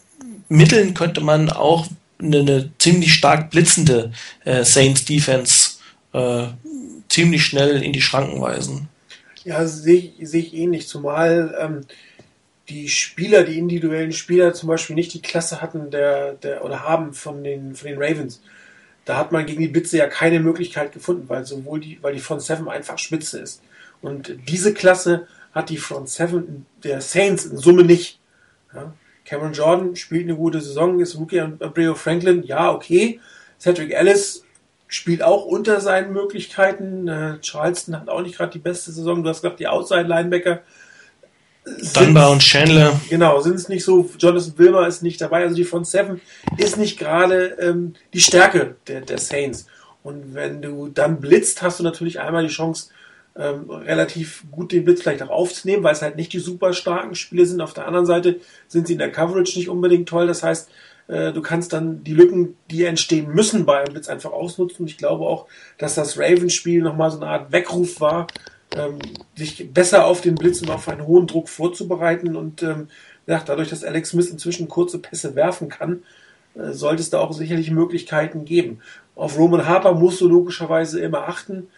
Mitteln 0.49 0.95
könnte 0.95 1.21
man 1.21 1.51
auch 1.51 1.87
eine, 2.19 2.39
eine 2.41 2.71
ziemlich 2.79 3.15
stark 3.15 3.51
blitzende 3.51 4.13
äh, 4.45 4.65
Saints 4.65 5.05
Defense 5.05 5.73
äh, 6.13 6.49
ziemlich 7.09 7.45
schnell 7.45 7.83
in 7.83 7.93
die 7.93 8.03
Schranken 8.03 8.41
weisen. 8.41 8.89
Ja, 9.45 9.67
sehe 9.67 10.13
seh 10.21 10.41
ich 10.41 10.55
ähnlich, 10.55 10.89
zumal 10.89 11.57
ähm, 11.59 11.87
die 12.69 12.89
Spieler, 12.89 13.45
die 13.45 13.59
individuellen 13.59 14.13
Spieler 14.13 14.53
zum 14.53 14.69
Beispiel 14.69 14.97
nicht 14.97 15.15
die 15.15 15.23
Klasse 15.23 15.61
hatten 15.61 15.91
der, 15.91 16.35
der 16.35 16.65
oder 16.65 16.83
haben 16.83 17.15
von 17.15 17.43
den, 17.43 17.75
von 17.75 17.89
den 17.89 18.01
Ravens. 18.01 18.43
Da 19.05 19.17
hat 19.17 19.33
man 19.33 19.47
gegen 19.47 19.63
die 19.63 19.69
Blitze 19.69 19.97
ja 19.97 20.07
keine 20.07 20.39
Möglichkeit 20.39 20.93
gefunden, 20.93 21.29
weil 21.29 21.47
sowohl 21.47 21.81
die, 21.81 21.99
weil 22.03 22.13
die 22.13 22.21
Front 22.21 22.43
Seven 22.43 22.69
einfach 22.69 22.99
spitze 22.99 23.41
ist. 23.41 23.63
Und 24.03 24.37
diese 24.49 24.75
Klasse 24.75 25.27
hat 25.53 25.71
die 25.71 25.79
Front 25.79 26.11
Seven 26.11 26.67
der 26.85 27.01
Saints 27.01 27.47
in 27.47 27.57
Summe 27.57 27.85
nicht. 27.85 28.21
Ja? 28.75 28.93
Cameron 29.25 29.53
Jordan 29.55 29.97
spielt 29.97 30.25
eine 30.25 30.37
gute 30.37 30.61
Saison, 30.61 31.01
ist 31.01 31.17
Rookie 31.17 31.41
und 31.41 31.63
Abreu 31.63 31.95
Franklin, 31.95 32.43
ja, 32.43 32.71
okay. 32.71 33.21
Cedric 33.59 33.93
Ellis 33.93 34.45
spielt 34.87 35.23
auch 35.23 35.45
unter 35.45 35.81
seinen 35.81 36.13
Möglichkeiten. 36.13 37.09
Äh, 37.09 37.39
Charleston 37.41 37.99
hat 37.99 38.09
auch 38.09 38.23
nicht 38.23 38.37
gerade 38.37 38.53
die 38.53 38.59
beste 38.59 38.91
Saison. 38.91 39.23
Du 39.23 39.29
hast 39.29 39.43
gesagt, 39.43 39.61
die 39.61 39.69
Outside-Linebacker 39.69 40.63
Dunbar 41.95 42.31
und 42.31 42.41
Chandler. 42.41 43.01
Genau, 43.09 43.41
sind 43.41 43.55
es 43.55 43.69
nicht 43.69 43.85
so. 43.85 44.09
Jonathan 44.19 44.55
Wilmer 44.57 44.87
ist 44.87 45.03
nicht 45.03 45.21
dabei. 45.21 45.43
Also 45.43 45.57
die 45.57 45.65
Front 45.65 45.87
Seven 45.87 46.21
ist 46.57 46.77
nicht 46.77 46.99
gerade 46.99 47.57
ähm, 47.61 47.95
die 48.13 48.21
Stärke 48.21 48.77
der, 48.87 49.01
der 49.03 49.19
Saints. 49.19 49.67
Und 50.03 50.35
wenn 50.35 50.63
du 50.63 50.89
dann 50.89 51.21
blitzt, 51.21 51.63
hast 51.63 51.81
du 51.81 51.85
natürlich 51.85 52.21
einmal 52.21 52.47
die 52.47 52.53
Chance, 52.53 52.91
ähm, 53.37 53.71
relativ 53.71 54.45
gut 54.51 54.73
den 54.73 54.85
Blitz 54.85 55.03
vielleicht 55.03 55.23
auch 55.23 55.31
aufzunehmen, 55.31 55.85
weil 55.85 55.93
es 55.93 56.03
halt 56.03 56.17
nicht 56.17 56.33
die 56.33 56.41
super 56.41 56.73
starken 56.73 57.15
Spiele 57.15 57.47
sind. 57.47 57.61
Auf 57.61 57.73
der 57.73 57.87
anderen 57.87 58.07
Seite 58.07 58.41
sind 58.67 58.87
sie 58.87 58.95
in 58.95 58.99
der 58.99 59.13
Coverage 59.13 59.57
nicht 59.59 59.69
unbedingt 59.69 60.09
toll. 60.09 60.27
Das 60.27 60.43
heißt, 60.43 60.69
äh, 61.09 61.33
du 61.33 61.41
kannst 61.41 61.73
dann 61.73 62.03
die 62.05 62.15
Lücken, 62.15 62.57
die 62.71 62.85
entstehen 62.85 63.33
müssen 63.33 63.65
bei 63.65 63.79
einem 63.79 63.93
Blitz, 63.93 64.09
einfach 64.09 64.33
ausnutzen. 64.33 64.87
Ich 64.87 64.99
glaube 64.99 65.25
auch, 65.25 65.47
dass 65.79 65.95
das 65.95 66.19
Ravens-Spiel 66.19 66.83
nochmal 66.83 67.11
so 67.11 67.19
eine 67.19 67.29
Art 67.29 67.53
Weckruf 67.53 68.01
war, 68.01 68.27
ähm, 68.77 68.99
sich 69.35 69.73
besser 69.73 70.07
auf 70.07 70.21
den 70.21 70.35
Blitz 70.35 70.61
und 70.63 70.71
auf 70.71 70.89
einen 70.89 71.07
hohen 71.07 71.27
Druck 71.27 71.49
vorzubereiten. 71.49 72.37
Und 72.37 72.63
ähm, 72.63 72.89
ja, 73.27 73.43
dadurch, 73.45 73.71
dass 73.71 73.85
Alex 73.85 74.11
Smith 74.11 74.31
inzwischen 74.31 74.69
kurze 74.69 74.99
Pässe 74.99 75.35
werfen 75.35 75.69
kann, 75.69 76.03
äh, 76.55 76.73
sollte 76.73 77.03
es 77.03 77.11
da 77.11 77.21
auch 77.21 77.33
sicherlich 77.33 77.71
Möglichkeiten 77.71 78.45
geben. 78.45 78.81
Auf 79.15 79.39
Roman 79.39 79.67
Harper 79.67 79.95
musst 79.95 80.21
du 80.21 80.29
logischerweise 80.29 81.01
immer 81.01 81.29
achten. 81.29 81.69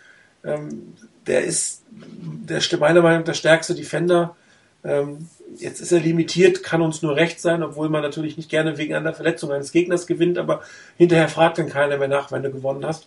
Ähm, 0.44 0.94
der 1.26 1.44
ist 1.44 1.82
der, 1.90 2.60
meiner 2.78 3.02
Meinung 3.02 3.20
nach 3.20 3.26
der 3.26 3.34
stärkste 3.34 3.74
Defender. 3.74 4.36
Ähm, 4.82 5.28
jetzt 5.56 5.80
ist 5.80 5.92
er 5.92 6.00
limitiert, 6.00 6.62
kann 6.62 6.82
uns 6.82 7.02
nur 7.02 7.16
recht 7.16 7.40
sein, 7.40 7.62
obwohl 7.62 7.88
man 7.88 8.02
natürlich 8.02 8.36
nicht 8.36 8.48
gerne 8.48 8.78
wegen 8.78 8.94
einer 8.94 9.12
Verletzung 9.12 9.52
eines 9.52 9.72
Gegners 9.72 10.06
gewinnt, 10.06 10.38
aber 10.38 10.62
hinterher 10.96 11.28
fragt 11.28 11.58
dann 11.58 11.68
keiner 11.68 11.98
mehr 11.98 12.08
nach, 12.08 12.32
wenn 12.32 12.42
du 12.42 12.50
gewonnen 12.50 12.86
hast. 12.86 13.06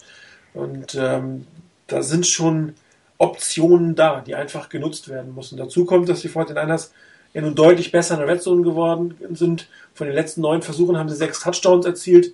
Und 0.54 0.96
ähm, 0.96 1.48
da 1.88 2.04
sind 2.04 2.28
schon 2.28 2.76
Optionen 3.18 3.96
da, 3.96 4.22
die 4.22 4.36
einfach 4.36 4.70
genutzt 4.70 5.10
werden 5.10 5.36
müssen. 5.36 5.58
Dazu 5.58 5.86
kommt, 5.86 6.10
dass 6.10 6.22
die 6.22 6.30
49ers 6.30 6.90
ja 7.34 7.42
nun 7.42 7.56
deutlich 7.56 7.92
besser 7.92 8.16
in 8.16 8.22
der 8.22 8.30
Red 8.30 8.42
Zone 8.42 8.64
geworden 8.64 9.16
sind. 9.32 9.68
Von 9.94 10.08
den 10.08 10.16
letzten 10.16 10.42
neun 10.42 10.62
Versuchen 10.62 10.98
haben 10.98 11.10
sie 11.10 11.16
sechs 11.16 11.40
Touchdowns 11.40 11.86
erzielt. 11.86 12.34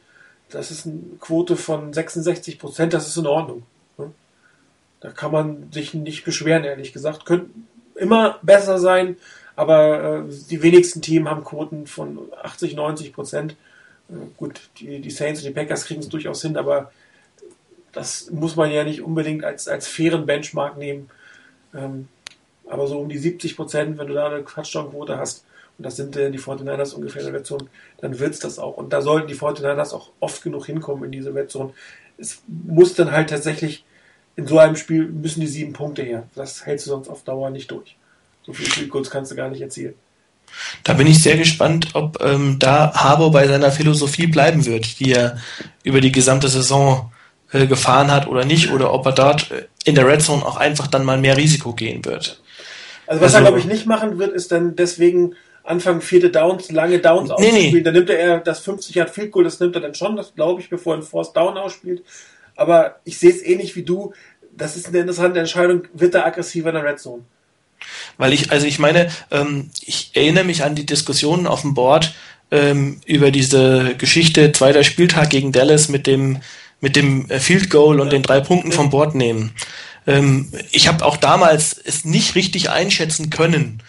Das 0.49 0.71
ist 0.71 0.87
eine 0.87 0.99
Quote 1.19 1.55
von 1.55 1.93
66 1.93 2.59
Prozent, 2.59 2.93
das 2.93 3.07
ist 3.07 3.17
in 3.17 3.27
Ordnung. 3.27 3.63
Ne? 3.97 4.11
Da 4.99 5.09
kann 5.11 5.31
man 5.31 5.71
sich 5.71 5.93
nicht 5.93 6.25
beschweren, 6.25 6.63
ehrlich 6.63 6.91
gesagt. 6.91 7.25
Könnte 7.25 7.51
immer 7.95 8.39
besser 8.41 8.79
sein, 8.79 9.17
aber 9.55 10.23
äh, 10.27 10.33
die 10.49 10.61
wenigsten 10.61 11.01
Teams 11.01 11.29
haben 11.29 11.43
Quoten 11.43 11.85
von 11.85 12.19
80, 12.41 12.75
90 12.75 13.13
Prozent. 13.13 13.55
Äh, 14.09 14.13
gut, 14.37 14.59
die, 14.79 14.99
die 15.01 15.11
Saints 15.11 15.41
und 15.41 15.47
die 15.47 15.53
Packers 15.53 15.85
kriegen 15.85 16.01
es 16.01 16.09
durchaus 16.09 16.41
hin, 16.41 16.57
aber 16.57 16.91
das 17.91 18.29
muss 18.29 18.55
man 18.55 18.71
ja 18.71 18.83
nicht 18.83 19.01
unbedingt 19.01 19.43
als, 19.43 19.67
als 19.67 19.87
fairen 19.87 20.25
Benchmark 20.25 20.77
nehmen. 20.77 21.09
Ähm, 21.73 22.07
aber 22.69 22.87
so 22.87 22.99
um 22.99 23.09
die 23.09 23.17
70 23.17 23.55
Prozent, 23.55 23.97
wenn 23.97 24.07
du 24.07 24.13
da 24.13 24.27
eine 24.27 24.45
Touchdown-Quote 24.45 25.17
hast, 25.17 25.45
und 25.77 25.85
das 25.85 25.95
sind 25.95 26.15
äh, 26.17 26.29
die 26.29 26.39
49ers 26.39 26.93
ungefähr 26.93 27.21
in 27.21 27.27
der 27.31 27.39
Wettzone, 27.39 27.65
dann 28.01 28.19
wird 28.19 28.33
es 28.33 28.39
das 28.39 28.59
auch. 28.59 28.77
Und 28.77 28.91
da 28.91 29.01
sollten 29.01 29.27
die 29.27 29.35
49ers 29.35 29.93
auch 29.93 30.09
oft 30.19 30.43
genug 30.43 30.65
hinkommen 30.65 31.05
in 31.05 31.11
diese 31.11 31.33
Wettzone. 31.33 31.71
Es 32.17 32.41
muss 32.47 32.95
dann 32.95 33.11
halt 33.11 33.29
tatsächlich, 33.29 33.85
in 34.35 34.45
so 34.45 34.59
einem 34.59 34.75
Spiel 34.75 35.05
müssen 35.05 35.41
die 35.41 35.47
sieben 35.47 35.73
Punkte 35.73 36.03
her. 36.03 36.27
Das 36.35 36.65
hältst 36.65 36.85
du 36.85 36.91
sonst 36.91 37.07
auf 37.07 37.23
Dauer 37.23 37.49
nicht 37.49 37.71
durch. 37.71 37.95
So 38.45 38.53
viel 38.53 38.67
Spielkurz 38.67 39.09
kannst 39.09 39.31
du 39.31 39.35
gar 39.35 39.49
nicht 39.49 39.61
erzielen. 39.61 39.95
Da 40.83 40.93
bin 40.93 41.07
ich 41.07 41.21
sehr 41.21 41.37
gespannt, 41.37 41.89
ob 41.93 42.21
ähm, 42.21 42.57
da 42.59 42.93
Harbour 42.93 43.31
bei 43.31 43.47
seiner 43.47 43.71
Philosophie 43.71 44.27
bleiben 44.27 44.65
wird, 44.65 44.99
die 44.99 45.13
er 45.13 45.37
über 45.83 46.01
die 46.01 46.11
gesamte 46.11 46.49
Saison 46.49 47.11
äh, 47.51 47.67
gefahren 47.67 48.11
hat 48.11 48.27
oder 48.27 48.45
nicht, 48.45 48.71
oder 48.71 48.93
ob 48.93 49.05
er 49.05 49.11
dort 49.11 49.51
äh, 49.51 49.65
in 49.85 49.95
der 49.95 50.07
Red 50.07 50.21
Zone 50.21 50.45
auch 50.45 50.57
einfach 50.57 50.87
dann 50.87 51.03
mal 51.03 51.17
mehr 51.17 51.37
Risiko 51.37 51.73
gehen 51.73 52.05
wird. 52.05 52.41
Also 53.07 53.21
was 53.21 53.33
also, 53.33 53.37
er, 53.37 53.41
glaube 53.41 53.59
ich, 53.59 53.65
nicht 53.65 53.85
machen 53.85 54.19
wird, 54.19 54.33
ist 54.33 54.51
dann 54.51 54.75
deswegen 54.75 55.35
Anfang 55.63 56.01
vierte 56.01 56.29
Downs, 56.29 56.71
lange 56.71 56.99
Downs 56.99 57.29
nee, 57.29 57.33
ausspielen. 57.35 57.73
Nee. 57.73 57.81
Dann 57.81 57.93
nimmt 57.93 58.09
er 58.09 58.39
das 58.39 58.59
50 58.59 58.95
Yard 58.95 59.09
Field 59.09 59.31
Goal, 59.31 59.43
das 59.43 59.59
nimmt 59.59 59.75
er 59.75 59.81
dann 59.81 59.95
schon, 59.95 60.15
das 60.15 60.33
glaube 60.33 60.61
ich, 60.61 60.69
bevor 60.69 60.93
er 60.93 60.97
einen 60.97 61.03
Force 61.03 61.33
Down 61.33 61.57
ausspielt. 61.57 62.03
Aber 62.55 62.99
ich 63.03 63.17
sehe 63.17 63.31
es 63.31 63.43
ähnlich 63.43 63.75
wie 63.75 63.83
du. 63.83 64.13
Das 64.55 64.75
ist 64.75 64.87
eine 64.87 64.99
interessante 64.99 65.39
Entscheidung. 65.39 65.83
Wird 65.93 66.15
er 66.15 66.25
aggressiver 66.25 66.69
in 66.69 66.75
der 66.75 66.83
Red 66.83 66.99
Zone? 66.99 67.23
Weil 68.17 68.33
ich, 68.33 68.51
also 68.51 68.67
ich 68.67 68.79
meine, 68.79 69.09
ähm, 69.31 69.69
ich 69.85 70.11
erinnere 70.13 70.43
mich 70.43 70.63
an 70.63 70.75
die 70.75 70.85
Diskussionen 70.85 71.47
auf 71.47 71.61
dem 71.61 71.73
Board 71.73 72.13
ähm, 72.51 72.99
über 73.05 73.31
diese 73.31 73.95
Geschichte 73.95 74.51
zweiter 74.51 74.83
Spieltag 74.83 75.29
gegen 75.29 75.51
Dallas 75.51 75.87
mit 75.87 76.07
dem 76.07 76.39
mit 76.81 76.95
dem 76.95 77.29
äh, 77.29 77.39
Field 77.39 77.69
Goal 77.69 77.99
und 77.99 78.11
den 78.11 78.23
drei 78.23 78.39
Punkten 78.39 78.71
vom 78.71 78.89
Board 78.89 79.15
nehmen. 79.15 79.51
Ähm, 80.07 80.51
ich 80.71 80.87
habe 80.87 81.05
auch 81.05 81.17
damals 81.17 81.73
es 81.73 82.05
nicht 82.05 82.35
richtig 82.35 82.69
einschätzen 82.69 83.29
können, 83.29 83.81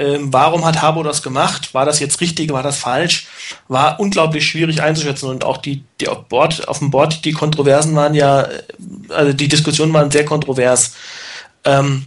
Ähm, 0.00 0.32
warum 0.32 0.64
hat 0.64 0.80
Harbo 0.80 1.02
das 1.02 1.22
gemacht? 1.22 1.74
War 1.74 1.84
das 1.84 1.98
jetzt 1.98 2.20
richtig? 2.20 2.52
War 2.52 2.62
das 2.62 2.78
falsch? 2.78 3.26
War 3.66 3.98
unglaublich 3.98 4.46
schwierig 4.46 4.80
einzuschätzen 4.80 5.28
und 5.28 5.44
auch 5.44 5.56
die, 5.56 5.82
die 6.00 6.06
auf, 6.06 6.28
Board, 6.28 6.68
auf 6.68 6.78
dem 6.78 6.90
Board, 6.92 7.24
die 7.24 7.32
Kontroversen 7.32 7.96
waren 7.96 8.14
ja, 8.14 8.42
äh, 8.42 8.62
also 9.08 9.32
die 9.32 9.48
Diskussionen 9.48 9.92
waren 9.92 10.12
sehr 10.12 10.24
kontrovers. 10.24 10.94
Ähm, 11.64 12.06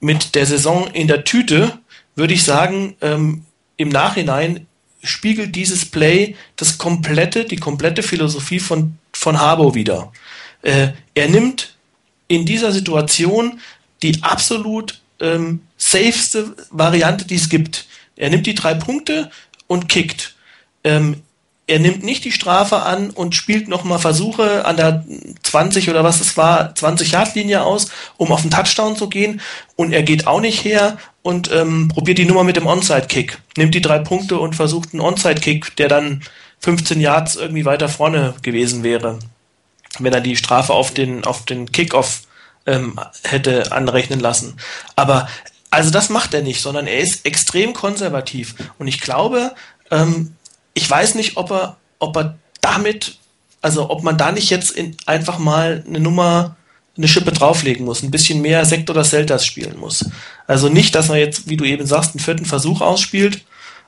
mit 0.00 0.34
der 0.34 0.46
Saison 0.46 0.86
in 0.94 1.06
der 1.06 1.24
Tüte 1.24 1.78
würde 2.14 2.32
ich 2.32 2.44
sagen, 2.44 2.96
ähm, 3.02 3.44
im 3.76 3.90
Nachhinein 3.90 4.66
spiegelt 5.02 5.54
dieses 5.54 5.84
Play 5.84 6.36
das 6.56 6.78
komplette, 6.78 7.44
die 7.44 7.56
komplette 7.56 8.02
Philosophie 8.02 8.58
von, 8.58 8.98
von 9.12 9.38
Harbo 9.38 9.74
wieder. 9.74 10.12
Äh, 10.62 10.88
er 11.14 11.28
nimmt 11.28 11.76
in 12.26 12.44
dieser 12.44 12.72
Situation 12.72 13.60
die 14.02 14.22
absolut 14.22 15.00
ähm, 15.20 15.60
safeste 15.76 16.54
Variante, 16.70 17.24
die 17.24 17.36
es 17.36 17.48
gibt. 17.48 17.86
Er 18.16 18.30
nimmt 18.30 18.46
die 18.46 18.54
drei 18.54 18.74
Punkte 18.74 19.30
und 19.66 19.88
kickt. 19.88 20.36
Ähm, 20.84 21.22
er 21.68 21.78
nimmt 21.78 22.02
nicht 22.02 22.24
die 22.24 22.32
Strafe 22.32 22.82
an 22.82 23.10
und 23.10 23.34
spielt 23.34 23.68
nochmal 23.68 23.98
Versuche 23.98 24.64
an 24.64 24.78
der 24.78 25.04
20 25.42 25.90
oder 25.90 26.02
was 26.02 26.20
es 26.20 26.36
war, 26.38 26.72
20-Yard-Linie 26.72 27.62
aus, 27.62 27.90
um 28.16 28.32
auf 28.32 28.40
den 28.40 28.50
Touchdown 28.50 28.96
zu 28.96 29.08
gehen. 29.08 29.42
Und 29.76 29.92
er 29.92 30.02
geht 30.02 30.26
auch 30.26 30.40
nicht 30.40 30.64
her 30.64 30.96
und 31.22 31.52
ähm, 31.52 31.88
probiert 31.88 32.16
die 32.16 32.24
Nummer 32.24 32.42
mit 32.42 32.56
dem 32.56 32.66
Onside-Kick. 32.66 33.38
Nimmt 33.58 33.74
die 33.74 33.82
drei 33.82 33.98
Punkte 33.98 34.38
und 34.38 34.56
versucht 34.56 34.94
einen 34.94 35.02
Onside-Kick, 35.02 35.76
der 35.76 35.88
dann 35.88 36.22
15 36.60 37.00
Yards 37.00 37.36
irgendwie 37.36 37.66
weiter 37.66 37.90
vorne 37.90 38.34
gewesen 38.40 38.82
wäre, 38.82 39.18
wenn 39.98 40.14
er 40.14 40.22
die 40.22 40.36
Strafe 40.36 40.72
auf 40.72 40.94
den, 40.94 41.24
auf 41.24 41.44
den 41.44 41.70
Kickoff 41.70 42.22
ähm, 42.66 42.98
hätte 43.24 43.72
anrechnen 43.72 44.20
lassen. 44.20 44.56
Aber 44.96 45.28
also 45.70 45.90
das 45.90 46.08
macht 46.08 46.32
er 46.32 46.40
nicht, 46.40 46.62
sondern 46.62 46.86
er 46.86 46.98
ist 46.98 47.26
extrem 47.26 47.74
konservativ. 47.74 48.54
Und 48.78 48.88
ich 48.88 49.02
glaube, 49.02 49.54
ähm, 49.90 50.34
ich 50.78 50.88
weiß 50.88 51.16
nicht, 51.16 51.36
ob 51.36 51.50
er, 51.50 51.76
ob 51.98 52.16
er 52.16 52.38
damit, 52.60 53.18
also 53.60 53.90
ob 53.90 54.04
man 54.04 54.16
da 54.16 54.30
nicht 54.30 54.48
jetzt 54.48 54.70
in, 54.70 54.96
einfach 55.06 55.38
mal 55.38 55.82
eine 55.84 55.98
Nummer, 55.98 56.56
eine 56.96 57.08
Schippe 57.08 57.32
drauflegen 57.32 57.84
muss, 57.84 58.04
ein 58.04 58.12
bisschen 58.12 58.40
mehr 58.42 58.64
Sekt 58.64 58.88
oder 58.88 59.02
Seltas 59.02 59.44
spielen 59.44 59.76
muss. 59.76 60.08
Also 60.46 60.68
nicht, 60.68 60.94
dass 60.94 61.08
man 61.08 61.18
jetzt, 61.18 61.48
wie 61.48 61.56
du 61.56 61.64
eben 61.64 61.84
sagst, 61.84 62.12
einen 62.12 62.20
vierten 62.20 62.44
Versuch 62.44 62.80
ausspielt. 62.80 63.44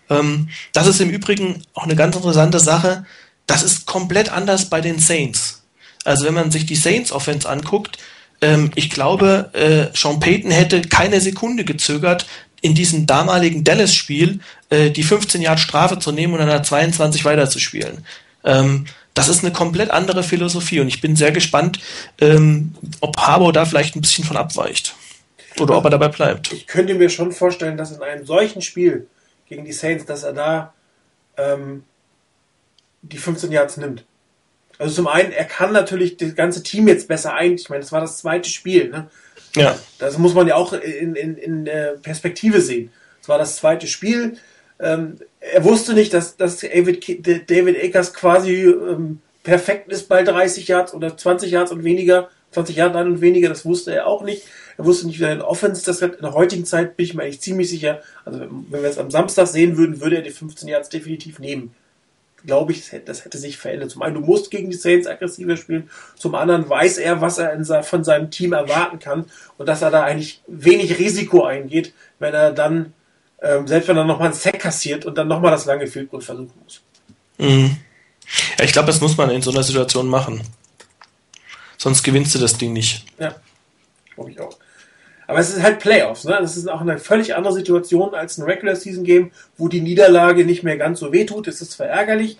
Ähm, 0.09 0.49
das 0.73 0.89
ist 0.89 1.01
im 1.01 1.11
Übrigen 1.11 1.63
auch 1.75 1.85
eine 1.85 1.95
ganz 1.95 2.17
interessante 2.17 2.59
Sache. 2.59 3.07
Das 3.47 3.63
ist 3.63 3.87
komplett 3.87 4.33
anders 4.33 4.65
bei 4.65 4.81
den 4.81 4.99
Saints. 4.99 5.63
Also 6.05 6.25
wenn 6.25 6.35
man 6.35 6.51
sich 6.51 6.67
die 6.67 6.75
Saints 6.75 7.13
Offense 7.13 7.49
anguckt, 7.49 7.99
ähm, 8.41 8.73
ich 8.75 8.91
glaube, 8.91 9.51
äh, 9.53 9.97
Sean 9.97 10.19
Payton 10.19 10.51
hätte 10.51 10.81
keine 10.83 11.21
Sekunde 11.21 11.65
gezögert, 11.65 12.27
in 12.61 12.75
diesem 12.75 13.07
damaligen 13.07 13.65
Dallas-Spiel 13.65 14.41
äh, 14.69 14.91
die 14.91 15.03
15 15.03 15.43
Jahre 15.43 15.59
Strafe 15.59 15.99
zu 15.99 16.13
nehmen 16.13 16.35
und 16.35 16.41
dann 16.41 16.49
der 16.49 16.63
22 16.63 17.25
weiterzuspielen. 17.25 18.05
Ähm, 18.45 18.87
das 19.15 19.29
ist 19.29 19.43
eine 19.43 19.53
komplett 19.53 19.91
andere 19.91 20.23
Philosophie 20.23 20.81
und 20.81 20.89
ich 20.89 21.01
bin 21.01 21.17
sehr 21.17 21.33
gespannt, 21.33 21.81
ähm, 22.21 22.75
ob 23.01 23.17
Harbour 23.19 23.53
da 23.53 23.65
vielleicht 23.65 23.97
ein 23.97 24.01
bisschen 24.01 24.25
von 24.25 24.37
abweicht. 24.37 24.95
Oder 25.59 25.77
ob 25.77 25.85
er 25.85 25.91
dabei 25.91 26.09
bleibt. 26.09 26.53
Ich 26.53 26.67
könnte 26.67 26.95
mir 26.95 27.11
schon 27.11 27.33
vorstellen, 27.33 27.77
dass 27.77 27.91
in 27.91 28.03
einem 28.03 28.25
solchen 28.25 28.63
Spiel 28.63 29.09
gegen 29.49 29.65
die 29.65 29.73
Saints, 29.73 30.05
dass 30.05 30.23
er 30.23 30.33
da 30.33 30.73
ähm, 31.37 31.83
die 33.03 33.19
15 33.19 33.51
Yards 33.51 33.77
nimmt. 33.77 34.05
Also 34.79 34.95
zum 34.95 35.09
einen, 35.09 35.33
er 35.33 35.45
kann 35.45 35.73
natürlich 35.73 36.17
das 36.17 36.35
ganze 36.35 36.63
Team 36.63 36.89
jetzt 36.89 37.09
besser 37.09 37.35
ein. 37.35 37.55
Ich 37.55 37.69
meine, 37.69 37.83
das 37.83 37.93
war 37.93 38.01
das 38.01 38.19
zweite 38.19 38.49
Spiel. 38.49 38.89
Ne? 38.89 39.11
Ja. 39.57 39.79
Das 39.99 40.19
muss 40.19 40.35
man 40.35 40.47
ja 40.47 40.55
auch 40.55 40.73
in, 40.73 41.15
in, 41.15 41.37
in 41.37 41.69
Perspektive 42.03 42.61
sehen. 42.61 42.91
Es 43.21 43.29
war 43.29 43.39
das 43.39 43.57
zweite 43.57 43.87
Spiel. 43.87 44.37
Ähm, 44.79 45.19
er 45.41 45.65
wusste 45.65 45.95
nicht, 45.95 46.15
dass, 46.15 46.37
dass 46.37 46.59
David, 46.59 47.27
David 47.51 47.85
Akers 47.85 48.15
quasi 48.15 48.65
ähm, 48.65 49.21
perfekt 49.43 49.93
ist 49.93 50.09
bei 50.09 50.23
30 50.23 50.69
Yards 50.69 50.95
oder 50.95 51.17
20 51.17 51.51
Yards 51.51 51.73
und 51.73 51.85
weniger. 51.85 52.31
20 52.53 52.77
Yards 52.77 52.97
an 52.97 53.07
und 53.07 53.21
weniger, 53.21 53.49
das 53.49 53.65
wusste 53.65 53.95
er 53.95 54.09
auch 54.09 54.25
nicht. 54.25 54.43
Er 54.77 54.85
wusste 54.85 55.07
nicht, 55.07 55.21
wie 55.21 55.25
er 55.25 55.33
in 55.33 55.41
Offense 55.41 55.85
das 55.85 56.01
wird. 56.01 56.17
In 56.17 56.23
der 56.23 56.35
heutigen 56.35 56.65
Zeit 56.65 56.97
bin 56.97 57.07
ich 57.07 57.15
mir 57.15 57.23
eigentlich 57.23 57.41
ziemlich 57.41 57.71
sicher. 57.71 58.03
Also, 58.25 58.41
wenn 58.41 58.83
wir 58.83 58.91
es 58.91 58.99
am 58.99 59.11
Samstag 59.11 59.47
sehen 59.47 59.77
würden, 59.77 60.01
würde 60.01 60.17
er 60.17 60.23
die 60.23 60.31
15 60.31 60.69
Yards 60.69 60.89
definitiv 60.89 61.39
nehmen 61.39 61.75
glaube 62.45 62.73
ich, 62.73 62.91
das 63.05 63.25
hätte 63.25 63.39
sich 63.39 63.59
verändert. 63.59 63.91
Zum 63.91 64.03
einen, 64.03 64.15
du 64.15 64.21
musst 64.21 64.51
gegen 64.51 64.71
die 64.71 64.77
Saints 64.77 65.07
aggressiver 65.07 65.57
spielen. 65.57 65.91
Zum 66.17 66.35
anderen 66.35 66.69
weiß 66.69 66.99
er, 66.99 67.21
was 67.21 67.39
er 67.39 67.63
sein, 67.65 67.83
von 67.83 68.05
seinem 68.05 68.31
Team 68.31 68.53
erwarten 68.53 68.99
kann 68.99 69.27
und 69.59 69.67
dass 69.69 69.83
er 69.83 69.91
da 69.91 70.05
eigentlich 70.05 70.43
wenig 70.47 70.99
Risiko 70.99 71.45
eingeht, 71.45 71.93
wenn 72.19 72.35
er 72.35 72.53
dann, 72.53 72.93
ähm, 73.43 73.67
selbst 73.67 73.89
wenn 73.89 73.97
er 73.97 74.05
nochmal 74.05 74.29
einen 74.29 74.37
Sack 74.37 74.59
kassiert 74.59 75.07
und 75.07 75.19
dann 75.19 75.29
nochmal 75.29 75.51
das 75.51 75.67
lange 75.67 75.87
Field 75.87 76.11
Goal 76.11 76.23
versuchen 76.23 76.53
muss. 76.63 76.83
Mhm. 77.39 77.77
Ja, 78.59 78.65
ich 78.65 78.73
glaube, 78.73 78.87
das 78.87 79.01
muss 79.01 79.17
man 79.17 79.31
in 79.31 79.43
so 79.43 79.51
einer 79.51 79.63
Situation 79.63 80.09
machen. 80.09 80.43
Sonst 81.77 82.03
gewinnst 82.03 82.35
du 82.35 82.39
das 82.39 82.59
Ding 82.59 82.73
nicht. 82.73 83.07
Ja, 83.19 83.35
glaube 84.15 84.31
ich 84.31 84.41
auch. 84.41 84.57
Aber 85.31 85.39
es 85.39 85.55
ist 85.55 85.63
halt 85.63 85.79
Playoffs, 85.79 86.25
ne? 86.25 86.37
Das 86.41 86.57
ist 86.57 86.69
auch 86.69 86.81
eine 86.81 86.99
völlig 86.99 87.37
andere 87.37 87.53
Situation 87.53 88.17
als 88.17 88.37
ein 88.37 88.43
Regular 88.43 88.75
Season 88.75 89.05
Game, 89.05 89.31
wo 89.57 89.69
die 89.69 89.81
Niederlage 89.81 90.45
nicht 90.45 90.65
mehr 90.65 90.77
ganz 90.77 90.99
so 90.99 91.13
wehtut. 91.13 91.47
Es 91.47 91.63
ist 91.63 91.71
zwar 91.71 91.87
ärgerlich, 91.87 92.37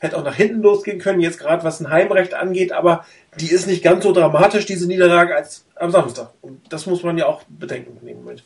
hätte 0.00 0.16
auch 0.16 0.24
nach 0.24 0.34
hinten 0.34 0.60
losgehen 0.60 0.98
können, 0.98 1.20
jetzt 1.20 1.38
gerade 1.38 1.62
was 1.62 1.78
ein 1.78 1.88
Heimrecht 1.88 2.34
angeht, 2.34 2.72
aber 2.72 3.06
die 3.38 3.52
ist 3.52 3.68
nicht 3.68 3.84
ganz 3.84 4.02
so 4.02 4.10
dramatisch, 4.10 4.66
diese 4.66 4.88
Niederlage, 4.88 5.36
als 5.36 5.66
am 5.76 5.92
Samstag. 5.92 6.30
Und 6.40 6.60
das 6.68 6.86
muss 6.86 7.04
man 7.04 7.16
ja 7.16 7.26
auch 7.26 7.44
bedenken 7.48 7.96
in 8.00 8.08
dem 8.08 8.16
Moment. 8.16 8.42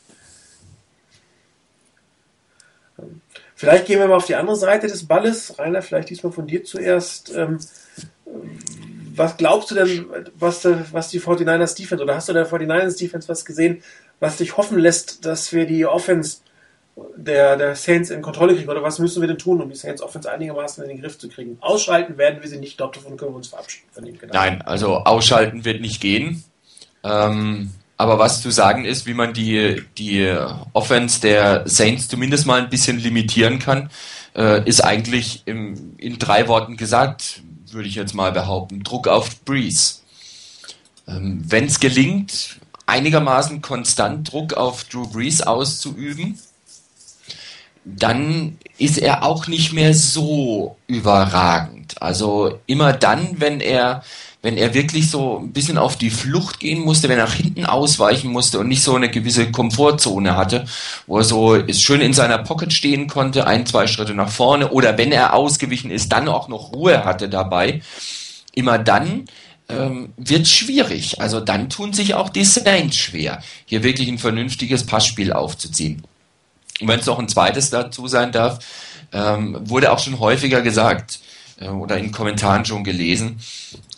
Ähm, 2.98 3.22
vielleicht 3.54 3.86
gehen 3.86 3.98
wir 3.98 4.08
mal 4.08 4.16
auf 4.16 4.26
die 4.26 4.34
andere 4.34 4.56
Seite 4.56 4.88
des 4.88 5.06
Balles. 5.06 5.58
Rainer, 5.58 5.80
vielleicht 5.80 6.10
diesmal 6.10 6.34
von 6.34 6.46
dir 6.46 6.64
zuerst. 6.64 7.34
Ähm, 7.34 7.60
was 9.16 9.36
glaubst 9.36 9.70
du 9.70 9.74
denn, 9.74 10.06
was, 10.38 10.64
was 10.92 11.08
die 11.08 11.20
49ers 11.20 11.76
Defense, 11.76 12.02
oder 12.02 12.14
hast 12.14 12.28
du 12.28 12.32
der 12.32 12.48
49ers 12.48 12.98
Defense 12.98 13.28
was 13.28 13.44
gesehen, 13.44 13.82
was 14.20 14.36
dich 14.36 14.56
hoffen 14.56 14.78
lässt, 14.78 15.24
dass 15.24 15.52
wir 15.52 15.66
die 15.66 15.86
Offense 15.86 16.38
der, 17.16 17.56
der 17.56 17.74
Saints 17.74 18.10
in 18.10 18.22
Kontrolle 18.22 18.54
kriegen? 18.54 18.68
Oder 18.68 18.82
was 18.82 18.98
müssen 18.98 19.20
wir 19.20 19.28
denn 19.28 19.38
tun, 19.38 19.60
um 19.60 19.68
die 19.68 19.76
Saints 19.76 20.02
Offense 20.02 20.30
einigermaßen 20.30 20.82
in 20.84 20.88
den 20.88 21.00
Griff 21.00 21.18
zu 21.18 21.28
kriegen? 21.28 21.58
Ausschalten 21.60 22.16
werden 22.18 22.42
wir 22.42 22.48
sie 22.48 22.58
nicht, 22.58 22.72
ich 22.72 22.76
davon 22.76 23.16
können 23.16 23.32
wir 23.32 23.36
uns 23.36 23.48
verabschieden. 23.48 23.88
Von 23.92 24.04
dem 24.04 24.16
Nein, 24.32 24.62
also 24.62 24.96
ausschalten 24.98 25.64
wird 25.64 25.80
nicht 25.80 26.00
gehen. 26.00 26.44
Ähm, 27.04 27.70
aber 27.98 28.18
was 28.18 28.42
zu 28.42 28.50
sagen 28.50 28.84
ist, 28.84 29.06
wie 29.06 29.14
man 29.14 29.32
die, 29.32 29.82
die 29.96 30.34
Offense 30.72 31.20
der 31.20 31.62
Saints 31.66 32.08
zumindest 32.08 32.46
mal 32.46 32.60
ein 32.60 32.68
bisschen 32.68 32.98
limitieren 32.98 33.58
kann, 33.58 33.90
äh, 34.34 34.66
ist 34.68 34.82
eigentlich 34.82 35.42
im, 35.46 35.94
in 35.96 36.18
drei 36.18 36.48
Worten 36.48 36.76
gesagt 36.76 37.42
würde 37.76 37.88
ich 37.88 37.94
jetzt 37.94 38.14
mal 38.14 38.32
behaupten, 38.32 38.82
Druck 38.82 39.06
auf 39.06 39.44
Breeze. 39.44 39.96
Ähm, 41.06 41.44
Wenn 41.46 41.66
es 41.66 41.78
gelingt, 41.78 42.58
einigermaßen 42.86 43.62
konstant 43.62 44.32
Druck 44.32 44.54
auf 44.54 44.84
Drew 44.84 45.06
Brees 45.06 45.42
auszuüben, 45.42 46.38
dann 47.84 48.58
ist 48.78 48.98
er 48.98 49.22
auch 49.22 49.46
nicht 49.46 49.72
mehr 49.72 49.94
so 49.94 50.76
überragend. 50.88 52.00
Also 52.02 52.58
immer 52.66 52.92
dann, 52.92 53.40
wenn 53.40 53.60
er 53.60 54.02
wenn 54.46 54.58
er 54.58 54.74
wirklich 54.74 55.10
so 55.10 55.40
ein 55.40 55.50
bisschen 55.50 55.76
auf 55.76 55.96
die 55.96 56.08
Flucht 56.08 56.60
gehen 56.60 56.78
musste, 56.78 57.08
wenn 57.08 57.18
er 57.18 57.24
nach 57.24 57.34
hinten 57.34 57.66
ausweichen 57.66 58.30
musste 58.30 58.60
und 58.60 58.68
nicht 58.68 58.80
so 58.80 58.94
eine 58.94 59.10
gewisse 59.10 59.50
Komfortzone 59.50 60.36
hatte, 60.36 60.66
wo 61.08 61.18
er 61.18 61.24
so 61.24 61.60
schön 61.72 62.00
in 62.00 62.12
seiner 62.12 62.38
Pocket 62.38 62.72
stehen 62.72 63.08
konnte, 63.08 63.48
ein, 63.48 63.66
zwei 63.66 63.88
Schritte 63.88 64.14
nach 64.14 64.28
vorne 64.28 64.70
oder 64.70 64.96
wenn 64.98 65.10
er 65.10 65.34
ausgewichen 65.34 65.90
ist, 65.90 66.12
dann 66.12 66.28
auch 66.28 66.46
noch 66.46 66.72
Ruhe 66.72 67.04
hatte 67.04 67.28
dabei, 67.28 67.82
immer 68.54 68.78
dann 68.78 69.24
ähm, 69.68 70.12
wird 70.16 70.46
schwierig. 70.46 71.20
Also 71.20 71.40
dann 71.40 71.68
tun 71.68 71.92
sich 71.92 72.14
auch 72.14 72.28
die 72.28 72.44
Saints 72.44 72.98
schwer, 72.98 73.42
hier 73.64 73.82
wirklich 73.82 74.06
ein 74.06 74.18
vernünftiges 74.18 74.86
Passspiel 74.86 75.32
aufzuziehen. 75.32 76.04
Und 76.80 76.86
wenn 76.86 77.00
es 77.00 77.06
noch 77.06 77.18
ein 77.18 77.28
zweites 77.28 77.70
dazu 77.70 78.06
sein 78.06 78.30
darf, 78.30 78.60
ähm, 79.12 79.58
wurde 79.64 79.90
auch 79.90 79.98
schon 79.98 80.20
häufiger 80.20 80.62
gesagt 80.62 81.18
äh, 81.58 81.66
oder 81.66 81.98
in 81.98 82.12
Kommentaren 82.12 82.64
schon 82.64 82.84
gelesen, 82.84 83.40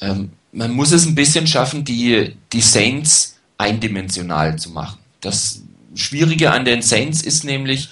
ähm, 0.00 0.32
man 0.52 0.72
muss 0.72 0.92
es 0.92 1.06
ein 1.06 1.14
bisschen 1.14 1.46
schaffen, 1.46 1.84
die, 1.84 2.34
die 2.52 2.60
Saints 2.60 3.36
eindimensional 3.58 4.58
zu 4.58 4.70
machen. 4.70 4.98
Das 5.20 5.62
Schwierige 5.94 6.52
an 6.52 6.64
den 6.64 6.82
Saints 6.82 7.22
ist 7.22 7.44
nämlich, 7.44 7.88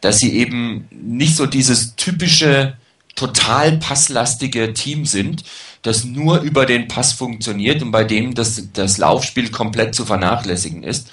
dass 0.00 0.18
sie 0.18 0.32
eben 0.34 0.88
nicht 0.90 1.36
so 1.36 1.46
dieses 1.46 1.94
typische, 1.96 2.76
total 3.16 3.78
passlastige 3.78 4.72
Team 4.72 5.04
sind, 5.04 5.44
das 5.82 6.04
nur 6.04 6.40
über 6.40 6.64
den 6.64 6.88
Pass 6.88 7.12
funktioniert 7.12 7.82
und 7.82 7.90
bei 7.90 8.04
dem 8.04 8.34
das, 8.34 8.68
das 8.72 8.98
Laufspiel 8.98 9.50
komplett 9.50 9.94
zu 9.94 10.06
vernachlässigen 10.06 10.82
ist, 10.82 11.10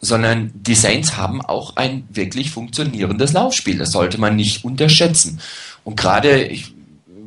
sondern 0.00 0.50
die 0.54 0.74
Saints 0.74 1.16
haben 1.16 1.40
auch 1.40 1.76
ein 1.76 2.06
wirklich 2.10 2.50
funktionierendes 2.50 3.32
Laufspiel. 3.32 3.78
Das 3.78 3.92
sollte 3.92 4.18
man 4.18 4.36
nicht 4.36 4.64
unterschätzen. 4.64 5.40
Und 5.84 5.96
gerade, 5.96 6.44
ich 6.44 6.75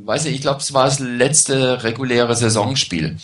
weiß 0.10 0.26
nicht, 0.26 0.36
ich 0.36 0.42
glaube, 0.42 0.60
es 0.60 0.74
war 0.74 0.86
das 0.86 0.98
letzte 0.98 1.84
reguläre 1.84 2.36
Saisonspiel 2.36 3.18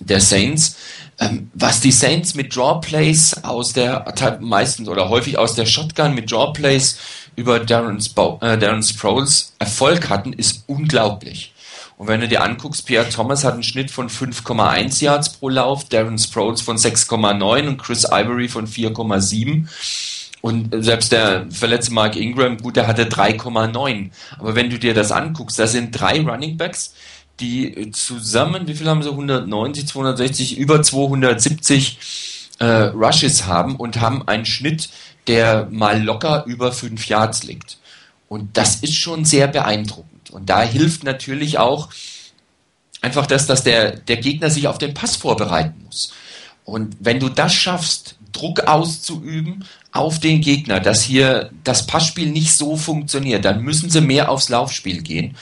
der 0.00 0.20
Saints. 0.20 0.76
Ähm, 1.18 1.50
was 1.54 1.80
die 1.80 1.90
Saints 1.92 2.34
mit 2.34 2.54
Draw 2.54 2.80
Plays 2.80 3.42
aus 3.42 3.72
der 3.72 4.04
meistens 4.40 4.88
oder 4.88 5.08
häufig 5.08 5.38
aus 5.38 5.54
der 5.54 5.64
Shotgun 5.64 6.14
mit 6.14 6.30
Draw 6.30 6.52
Plays 6.52 6.98
über 7.36 7.58
Darren, 7.58 8.00
Spo 8.00 8.38
äh, 8.42 8.58
Darren 8.58 8.82
Sproles 8.82 9.54
Erfolg 9.58 10.10
hatten, 10.10 10.34
ist 10.34 10.64
unglaublich. 10.66 11.54
Und 11.96 12.06
wenn 12.06 12.20
du 12.20 12.28
dir 12.28 12.44
anguckst, 12.44 12.84
Pierre 12.84 13.08
Thomas 13.08 13.42
hat 13.42 13.54
einen 13.54 13.62
Schnitt 13.62 13.90
von 13.90 14.10
5,1 14.10 15.02
Yards 15.02 15.30
pro 15.30 15.48
Lauf, 15.48 15.88
Darren 15.88 16.18
Sproles 16.18 16.60
von 16.60 16.76
6,9 16.76 17.66
und 17.66 17.78
Chris 17.78 18.04
Ivory 18.04 18.48
von 18.48 18.68
4,7. 18.68 19.66
Und 20.40 20.84
selbst 20.84 21.12
der 21.12 21.46
verletzte 21.50 21.92
Mark 21.92 22.16
Ingram, 22.16 22.58
gut, 22.58 22.76
der 22.76 22.86
hatte 22.86 23.04
3,9. 23.04 24.10
Aber 24.38 24.54
wenn 24.54 24.70
du 24.70 24.78
dir 24.78 24.94
das 24.94 25.10
anguckst, 25.10 25.58
da 25.58 25.66
sind 25.66 25.90
drei 25.90 26.20
Running 26.20 26.56
Backs, 26.56 26.94
die 27.40 27.90
zusammen, 27.92 28.66
wie 28.66 28.74
viel 28.74 28.88
haben 28.88 29.02
sie? 29.02 29.10
190, 29.10 29.86
260, 29.86 30.58
über 30.58 30.82
270 30.82 31.98
äh, 32.58 32.64
Rushes 32.66 33.46
haben 33.46 33.76
und 33.76 34.00
haben 34.00 34.26
einen 34.26 34.46
Schnitt, 34.46 34.90
der 35.26 35.68
mal 35.70 36.02
locker 36.02 36.44
über 36.46 36.72
5 36.72 37.06
Yards 37.06 37.44
liegt. 37.44 37.78
Und 38.28 38.56
das 38.56 38.76
ist 38.76 38.94
schon 38.94 39.24
sehr 39.24 39.48
beeindruckend. 39.48 40.30
Und 40.30 40.50
da 40.50 40.62
hilft 40.62 41.04
natürlich 41.04 41.58
auch 41.58 41.88
einfach 43.00 43.26
das, 43.26 43.46
dass 43.46 43.62
der, 43.62 43.96
der 43.96 44.16
Gegner 44.16 44.50
sich 44.50 44.68
auf 44.68 44.78
den 44.78 44.94
Pass 44.94 45.16
vorbereiten 45.16 45.82
muss. 45.84 46.12
Und 46.64 46.96
wenn 47.00 47.20
du 47.20 47.28
das 47.28 47.54
schaffst, 47.54 48.16
Druck 48.32 48.60
auszuüben 48.66 49.64
auf 49.98 50.20
den 50.20 50.40
Gegner, 50.40 50.80
dass 50.80 51.02
hier 51.02 51.50
das 51.64 51.86
Passspiel 51.86 52.30
nicht 52.30 52.54
so 52.54 52.76
funktioniert, 52.76 53.44
dann 53.44 53.62
müssen 53.62 53.90
sie 53.90 54.00
mehr 54.00 54.30
aufs 54.30 54.48
Laufspiel 54.48 55.02
gehen. 55.02 55.36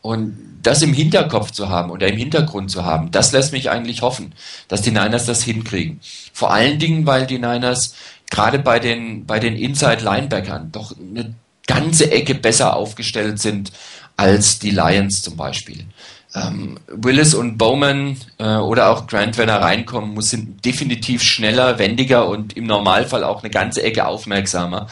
Und 0.00 0.38
das 0.62 0.82
im 0.82 0.92
Hinterkopf 0.92 1.50
zu 1.50 1.68
haben 1.68 1.90
oder 1.90 2.08
im 2.08 2.16
Hintergrund 2.16 2.70
zu 2.70 2.84
haben, 2.84 3.10
das 3.10 3.32
lässt 3.32 3.52
mich 3.52 3.70
eigentlich 3.70 4.02
hoffen, 4.02 4.34
dass 4.68 4.82
die 4.82 4.90
Niners 4.92 5.26
das 5.26 5.42
hinkriegen. 5.42 6.00
Vor 6.32 6.52
allen 6.52 6.78
Dingen, 6.78 7.06
weil 7.06 7.26
die 7.26 7.38
Niners 7.38 7.94
gerade 8.30 8.58
bei 8.58 8.78
den, 8.78 9.26
bei 9.26 9.40
den 9.40 9.56
Inside-Linebackern 9.56 10.70
doch 10.72 10.94
eine 10.96 11.34
ganze 11.66 12.10
Ecke 12.12 12.34
besser 12.34 12.76
aufgestellt 12.76 13.40
sind 13.40 13.72
als 14.16 14.58
die 14.58 14.70
Lions 14.70 15.22
zum 15.22 15.36
Beispiel. 15.36 15.84
Ähm, 16.36 16.78
Willis 16.88 17.32
und 17.32 17.56
Bowman 17.56 18.18
äh, 18.38 18.56
oder 18.56 18.90
auch 18.90 19.06
Grant, 19.06 19.38
wenn 19.38 19.48
er 19.48 19.62
reinkommen 19.62 20.12
muss, 20.12 20.30
sind 20.30 20.64
definitiv 20.64 21.22
schneller, 21.22 21.78
wendiger 21.78 22.28
und 22.28 22.56
im 22.56 22.66
Normalfall 22.66 23.24
auch 23.24 23.42
eine 23.42 23.50
ganze 23.50 23.82
Ecke 23.82 24.06
aufmerksamer 24.06 24.86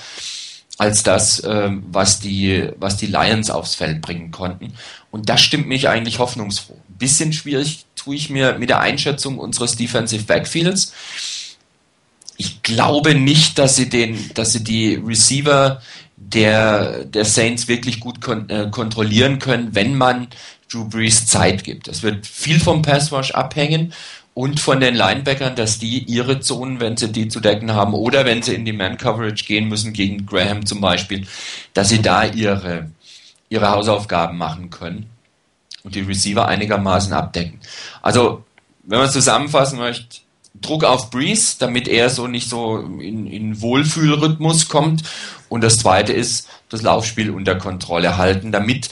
als 0.78 1.02
das, 1.02 1.42
ähm, 1.44 1.84
was, 1.90 2.18
die, 2.20 2.68
was 2.78 2.96
die 2.96 3.06
Lions 3.06 3.50
aufs 3.50 3.74
Feld 3.74 4.00
bringen 4.00 4.30
konnten. 4.30 4.72
Und 5.10 5.28
das 5.28 5.42
stimmt 5.42 5.68
mich 5.68 5.88
eigentlich 5.88 6.18
hoffnungsfroh. 6.18 6.78
Ein 6.88 6.98
bisschen 6.98 7.32
schwierig 7.32 7.84
tue 7.94 8.16
ich 8.16 8.30
mir 8.30 8.58
mit 8.58 8.70
der 8.70 8.80
Einschätzung 8.80 9.38
unseres 9.38 9.76
Defensive 9.76 10.24
Backfields. 10.24 10.92
Ich 12.36 12.62
glaube 12.62 13.14
nicht, 13.14 13.58
dass 13.58 13.76
sie 13.76 13.88
den, 13.88 14.30
dass 14.34 14.52
sie 14.52 14.64
die 14.64 14.94
Receiver 14.94 15.80
der, 16.16 17.04
der 17.04 17.24
Saints 17.24 17.68
wirklich 17.68 18.00
gut 18.00 18.20
kon 18.20 18.48
äh, 18.48 18.68
kontrollieren 18.70 19.38
können, 19.38 19.74
wenn 19.74 19.96
man 19.96 20.28
Drew 20.74 20.84
Brees 20.84 21.26
Zeit 21.26 21.64
gibt. 21.64 21.88
Es 21.88 22.02
wird 22.02 22.26
viel 22.26 22.58
vom 22.60 22.82
Pass 22.82 23.12
Rush 23.12 23.30
abhängen 23.30 23.92
und 24.34 24.58
von 24.58 24.80
den 24.80 24.94
Linebackern, 24.94 25.54
dass 25.54 25.78
die 25.78 25.98
ihre 26.04 26.40
Zonen, 26.40 26.80
wenn 26.80 26.96
sie 26.96 27.12
die 27.12 27.28
zu 27.28 27.40
decken 27.40 27.72
haben 27.72 27.94
oder 27.94 28.24
wenn 28.24 28.42
sie 28.42 28.54
in 28.54 28.64
die 28.64 28.72
Man-Coverage 28.72 29.44
gehen 29.44 29.68
müssen, 29.68 29.92
gegen 29.92 30.26
Graham 30.26 30.66
zum 30.66 30.80
Beispiel, 30.80 31.26
dass 31.72 31.88
sie 31.88 32.02
da 32.02 32.24
ihre, 32.24 32.90
ihre 33.48 33.70
Hausaufgaben 33.70 34.36
machen 34.36 34.70
können 34.70 35.06
und 35.84 35.94
die 35.94 36.00
Receiver 36.00 36.48
einigermaßen 36.48 37.12
abdecken. 37.12 37.60
Also, 38.02 38.42
wenn 38.82 38.98
man 38.98 39.06
es 39.06 39.14
zusammenfassen 39.14 39.78
möchte, 39.78 40.18
Druck 40.60 40.84
auf 40.84 41.10
Breeze, 41.10 41.56
damit 41.58 41.88
er 41.88 42.10
so 42.10 42.26
nicht 42.26 42.48
so 42.48 42.78
in, 42.78 43.26
in 43.26 43.60
Wohlfühlrhythmus 43.60 44.68
kommt. 44.68 45.02
Und 45.48 45.62
das 45.62 45.78
zweite 45.78 46.12
ist, 46.12 46.48
das 46.68 46.82
Laufspiel 46.82 47.30
unter 47.30 47.56
Kontrolle 47.56 48.16
halten, 48.16 48.52
damit 48.52 48.88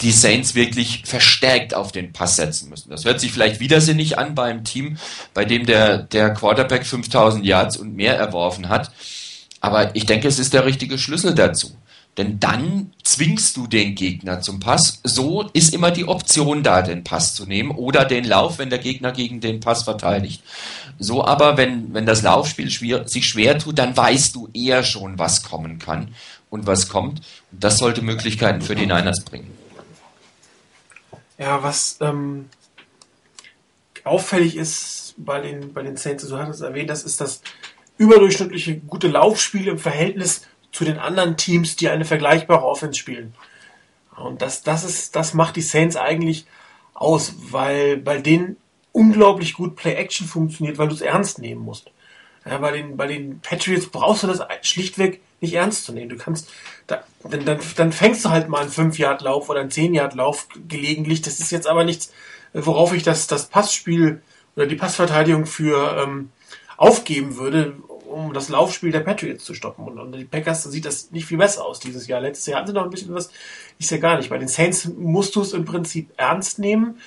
die 0.00 0.12
Saints 0.12 0.54
wirklich 0.54 1.02
verstärkt 1.04 1.74
auf 1.74 1.92
den 1.92 2.12
Pass 2.12 2.36
setzen 2.36 2.68
müssen. 2.68 2.90
Das 2.90 3.04
hört 3.04 3.20
sich 3.20 3.32
vielleicht 3.32 3.60
widersinnig 3.60 4.18
an 4.18 4.34
bei 4.34 4.50
einem 4.50 4.64
Team, 4.64 4.98
bei 5.32 5.44
dem 5.44 5.66
der, 5.66 5.98
der 5.98 6.34
Quarterback 6.34 6.84
5000 6.84 7.44
Yards 7.44 7.76
und 7.76 7.94
mehr 7.94 8.16
erworfen 8.16 8.68
hat. 8.68 8.92
Aber 9.60 9.94
ich 9.96 10.04
denke, 10.04 10.28
es 10.28 10.38
ist 10.38 10.52
der 10.52 10.66
richtige 10.66 10.98
Schlüssel 10.98 11.34
dazu. 11.34 11.76
Denn 12.16 12.38
dann 12.38 12.92
zwingst 13.02 13.56
du 13.56 13.66
den 13.66 13.94
Gegner 13.94 14.40
zum 14.40 14.60
Pass. 14.60 15.00
So 15.02 15.48
ist 15.52 15.74
immer 15.74 15.90
die 15.90 16.06
Option 16.06 16.62
da, 16.62 16.82
den 16.82 17.02
Pass 17.02 17.34
zu 17.34 17.44
nehmen 17.44 17.72
oder 17.72 18.04
den 18.04 18.24
Lauf, 18.24 18.58
wenn 18.58 18.70
der 18.70 18.78
Gegner 18.78 19.10
gegen 19.10 19.40
den 19.40 19.60
Pass 19.60 19.82
verteidigt. 19.82 20.42
So 20.98 21.24
aber, 21.24 21.56
wenn, 21.56 21.92
wenn 21.92 22.06
das 22.06 22.22
Laufspiel 22.22 22.70
schwer, 22.70 23.08
sich 23.08 23.26
schwer 23.26 23.58
tut, 23.58 23.78
dann 23.78 23.96
weißt 23.96 24.34
du 24.36 24.48
eher 24.54 24.84
schon, 24.84 25.18
was 25.18 25.42
kommen 25.42 25.80
kann 25.80 26.14
und 26.50 26.66
was 26.66 26.88
kommt. 26.88 27.20
Und 27.50 27.64
das 27.64 27.78
sollte 27.78 28.02
Möglichkeiten 28.02 28.60
für 28.60 28.76
die 28.76 28.86
Niners 28.86 29.24
bringen. 29.24 29.50
Ja, 31.38 31.62
was 31.62 31.98
ähm, 32.00 32.48
auffällig 34.04 34.56
ist 34.56 35.14
bei 35.16 35.40
den, 35.40 35.72
bei 35.72 35.82
den 35.82 35.96
Saints, 35.96 36.26
du 36.26 36.38
hattest 36.38 36.62
erwähnt, 36.62 36.90
das 36.90 37.04
ist 37.04 37.20
das 37.20 37.42
überdurchschnittliche 37.96 38.78
gute 38.78 39.08
Laufspiel 39.08 39.68
im 39.68 39.78
Verhältnis 39.78 40.46
zu 40.72 40.84
den 40.84 40.98
anderen 40.98 41.36
Teams, 41.36 41.76
die 41.76 41.88
eine 41.88 42.04
vergleichbare 42.04 42.64
Offense 42.64 42.98
spielen. 42.98 43.34
Und 44.16 44.42
das, 44.42 44.62
das 44.62 44.84
ist, 44.84 45.16
das 45.16 45.34
macht 45.34 45.56
die 45.56 45.62
Saints 45.62 45.96
eigentlich 45.96 46.46
aus, 46.92 47.34
weil 47.50 47.96
bei 47.96 48.18
denen 48.18 48.56
unglaublich 48.92 49.54
gut 49.54 49.76
Play-Action 49.76 50.26
funktioniert, 50.26 50.78
weil 50.78 50.88
du 50.88 50.94
es 50.94 51.00
ernst 51.00 51.40
nehmen 51.40 51.62
musst. 51.62 51.90
Ja, 52.44 52.58
bei 52.58 52.72
den, 52.72 52.96
bei 52.96 53.06
den 53.06 53.40
Patriots 53.40 53.86
brauchst 53.86 54.22
du 54.22 54.26
das 54.26 54.40
schlichtweg 54.62 55.20
nicht 55.44 55.54
ernst 55.54 55.84
zu 55.84 55.92
nehmen. 55.92 56.08
Du 56.08 56.16
kannst, 56.16 56.50
da, 56.86 57.04
dann, 57.22 57.44
dann, 57.44 57.58
dann 57.76 57.92
fängst 57.92 58.24
du 58.24 58.30
halt 58.30 58.48
mal 58.48 58.62
einen 58.62 58.70
5-Yard-Lauf 58.70 59.48
oder 59.48 59.60
einen 59.60 59.70
10-Yard-Lauf 59.70 60.48
gelegentlich. 60.68 61.22
Das 61.22 61.40
ist 61.40 61.50
jetzt 61.50 61.66
aber 61.66 61.84
nichts, 61.84 62.12
worauf 62.52 62.92
ich 62.92 63.02
das, 63.02 63.26
das 63.26 63.46
Passspiel 63.46 64.22
oder 64.56 64.66
die 64.66 64.76
Passverteidigung 64.76 65.46
für 65.46 66.02
ähm, 66.02 66.30
aufgeben 66.76 67.36
würde, 67.36 67.74
um 68.06 68.32
das 68.32 68.48
Laufspiel 68.48 68.92
der 68.92 69.00
Patriots 69.00 69.44
zu 69.44 69.54
stoppen. 69.54 69.86
Und, 69.86 69.98
und 69.98 70.12
die 70.12 70.24
Packers 70.24 70.64
sieht 70.64 70.84
das 70.84 71.10
nicht 71.10 71.26
viel 71.26 71.38
besser 71.38 71.64
aus 71.64 71.80
dieses 71.80 72.06
Jahr. 72.06 72.20
Letztes 72.20 72.46
Jahr 72.46 72.60
hatten 72.60 72.68
sie 72.68 72.74
noch 72.74 72.84
ein 72.84 72.90
bisschen 72.90 73.14
was, 73.14 73.30
ist 73.78 73.90
ja 73.90 73.98
gar 73.98 74.16
nicht. 74.16 74.30
Bei 74.30 74.38
den 74.38 74.48
Saints 74.48 74.86
musst 74.86 75.34
du 75.36 75.42
es 75.42 75.52
im 75.52 75.64
Prinzip 75.64 76.10
ernst 76.16 76.58
nehmen 76.58 76.98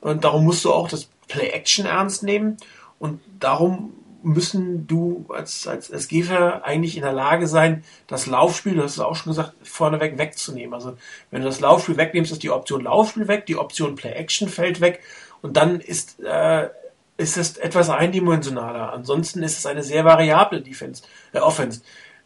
und 0.00 0.24
darum 0.24 0.44
musst 0.44 0.64
du 0.64 0.72
auch 0.72 0.88
das 0.88 1.08
Play-Action 1.28 1.86
ernst 1.86 2.22
nehmen 2.22 2.56
und 2.98 3.20
darum 3.38 3.94
müssen 4.22 4.86
du 4.86 5.26
als, 5.28 5.66
als, 5.66 5.90
als 5.90 6.08
Gefer 6.08 6.64
eigentlich 6.64 6.96
in 6.96 7.02
der 7.02 7.12
Lage 7.12 7.46
sein, 7.46 7.84
das 8.06 8.26
Laufspiel, 8.26 8.74
du 8.74 8.82
hast 8.82 8.92
es 8.92 9.00
auch 9.00 9.16
schon 9.16 9.32
gesagt, 9.32 9.54
vorneweg 9.62 10.18
wegzunehmen. 10.18 10.74
Also 10.74 10.96
wenn 11.30 11.42
du 11.42 11.48
das 11.48 11.60
Laufspiel 11.60 11.96
wegnimmst, 11.96 12.32
ist 12.32 12.42
die 12.42 12.50
Option 12.50 12.82
Laufspiel 12.82 13.28
weg, 13.28 13.46
die 13.46 13.56
Option 13.56 13.94
Play-Action 13.94 14.48
fällt 14.48 14.80
weg 14.80 15.00
und 15.42 15.56
dann 15.56 15.80
ist, 15.80 16.20
äh, 16.20 16.68
ist 17.16 17.36
es 17.36 17.56
etwas 17.56 17.90
eindimensionaler. 17.90 18.92
Ansonsten 18.92 19.42
ist 19.42 19.58
es 19.58 19.66
eine 19.66 19.82
sehr 19.82 20.04
variable 20.04 20.60
Defense, 20.60 21.02
äh, 21.32 21.38
Offense. 21.38 21.82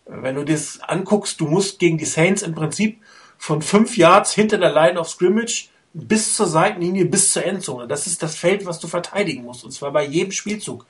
Wenn 0.06 0.34
du 0.34 0.44
das 0.44 0.80
anguckst, 0.80 1.40
du 1.40 1.46
musst 1.46 1.78
gegen 1.78 1.98
die 1.98 2.04
Saints 2.04 2.42
im 2.42 2.54
Prinzip 2.54 3.00
von 3.38 3.62
fünf 3.62 3.96
Yards 3.96 4.32
hinter 4.32 4.58
der 4.58 4.72
Line 4.72 4.98
of 4.98 5.08
Scrimmage 5.08 5.68
bis 5.94 6.34
zur 6.34 6.46
Seitenlinie, 6.46 7.06
bis 7.06 7.32
zur 7.32 7.44
Endzone. 7.44 7.86
Das 7.86 8.06
ist 8.06 8.22
das 8.22 8.34
Feld, 8.34 8.66
was 8.66 8.80
du 8.80 8.88
verteidigen 8.88 9.44
musst. 9.44 9.64
Und 9.64 9.70
zwar 9.70 9.92
bei 9.92 10.04
jedem 10.04 10.32
Spielzug 10.32 10.86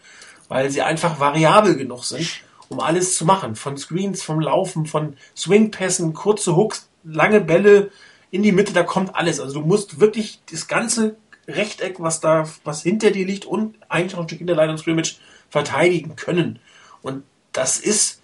weil 0.49 0.71
sie 0.71 0.83
einfach 0.83 1.21
variabel 1.21 1.77
genug 1.77 2.05
sind, 2.05 2.29
um 2.69 2.81
alles 2.81 3.17
zu 3.17 3.25
machen. 3.25 3.57
Von 3.57 3.77
Screens, 3.77 4.23
vom 4.23 4.41
Laufen, 4.41 4.87
von 4.87 5.17
Swingpässen, 5.37 6.15
kurze 6.15 6.57
Hooks, 6.57 6.89
lange 7.05 7.41
Bälle 7.41 7.91
in 8.31 8.43
die 8.43 8.53
Mitte, 8.53 8.73
da 8.73 8.83
kommt 8.83 9.15
alles. 9.15 9.41
Also 9.41 9.61
du 9.61 9.67
musst 9.67 10.01
wirklich 10.01 10.41
das 10.51 10.67
ganze 10.67 11.17
Rechteck, 11.47 12.01
was 12.01 12.21
da, 12.21 12.49
was 12.65 12.83
hinter 12.83 13.11
dir 13.11 13.27
liegt 13.27 13.45
und 13.45 13.77
eigentlich 13.89 14.15
noch 14.15 14.23
ein 14.23 14.29
Stück 14.29 14.41
in 14.41 14.47
der 14.47 14.73
of 14.73 14.81
Scrimmage 14.81 15.17
verteidigen 15.51 16.17
können. 16.17 16.59
Und 17.03 17.23
das 17.53 17.79
ist 17.79 18.23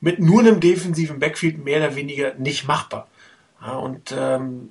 mit 0.00 0.20
nur 0.20 0.40
einem 0.40 0.60
defensiven 0.60 1.18
Backfield 1.18 1.64
mehr 1.64 1.78
oder 1.78 1.96
weniger 1.96 2.34
nicht 2.34 2.66
machbar. 2.66 3.08
Ja, 3.60 3.76
und 3.76 4.14
ähm, 4.16 4.68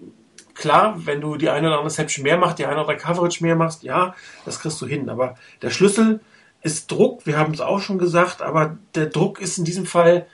klar, 0.54 1.06
wenn 1.06 1.22
du 1.22 1.36
die 1.36 1.50
eine 1.50 1.68
oder 1.68 1.78
andere 1.78 1.92
Reception 1.92 2.24
mehr 2.24 2.38
machst, 2.38 2.60
die 2.60 2.66
eine 2.66 2.76
oder 2.76 2.90
andere 2.90 2.98
Coverage 2.98 3.44
mehr 3.44 3.56
machst, 3.56 3.84
ja, 3.84 4.16
das 4.46 4.60
kriegst 4.60 4.82
du 4.82 4.86
hin. 4.86 5.10
Aber 5.10 5.36
der 5.62 5.70
Schlüssel 5.70 6.22
ist 6.68 6.92
Druck, 6.92 7.26
wir 7.26 7.38
haben 7.38 7.54
es 7.54 7.62
auch 7.62 7.80
schon 7.80 7.98
gesagt, 7.98 8.42
aber 8.42 8.78
der 8.94 9.08
Druck 9.08 9.40
ist 9.42 9.58
in 9.58 9.66
diesem 9.66 9.86
Fall, 9.86 10.28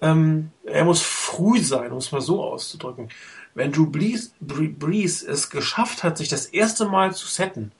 ähm, 0.00 0.50
er 0.64 0.84
muss 0.84 1.02
früh 1.02 1.60
sein, 1.60 1.90
um 1.90 1.98
es 1.98 2.12
mal 2.12 2.20
so 2.20 2.44
auszudrücken. 2.44 3.08
Wenn 3.54 3.72
Drew 3.72 3.86
Brees, 3.86 4.32
Brees 4.40 5.22
es 5.22 5.50
geschafft 5.50 6.04
hat, 6.04 6.18
sich 6.18 6.28
das 6.28 6.46
erste 6.46 6.84
Mal 6.86 7.14
zu 7.14 7.26
setten, 7.26 7.72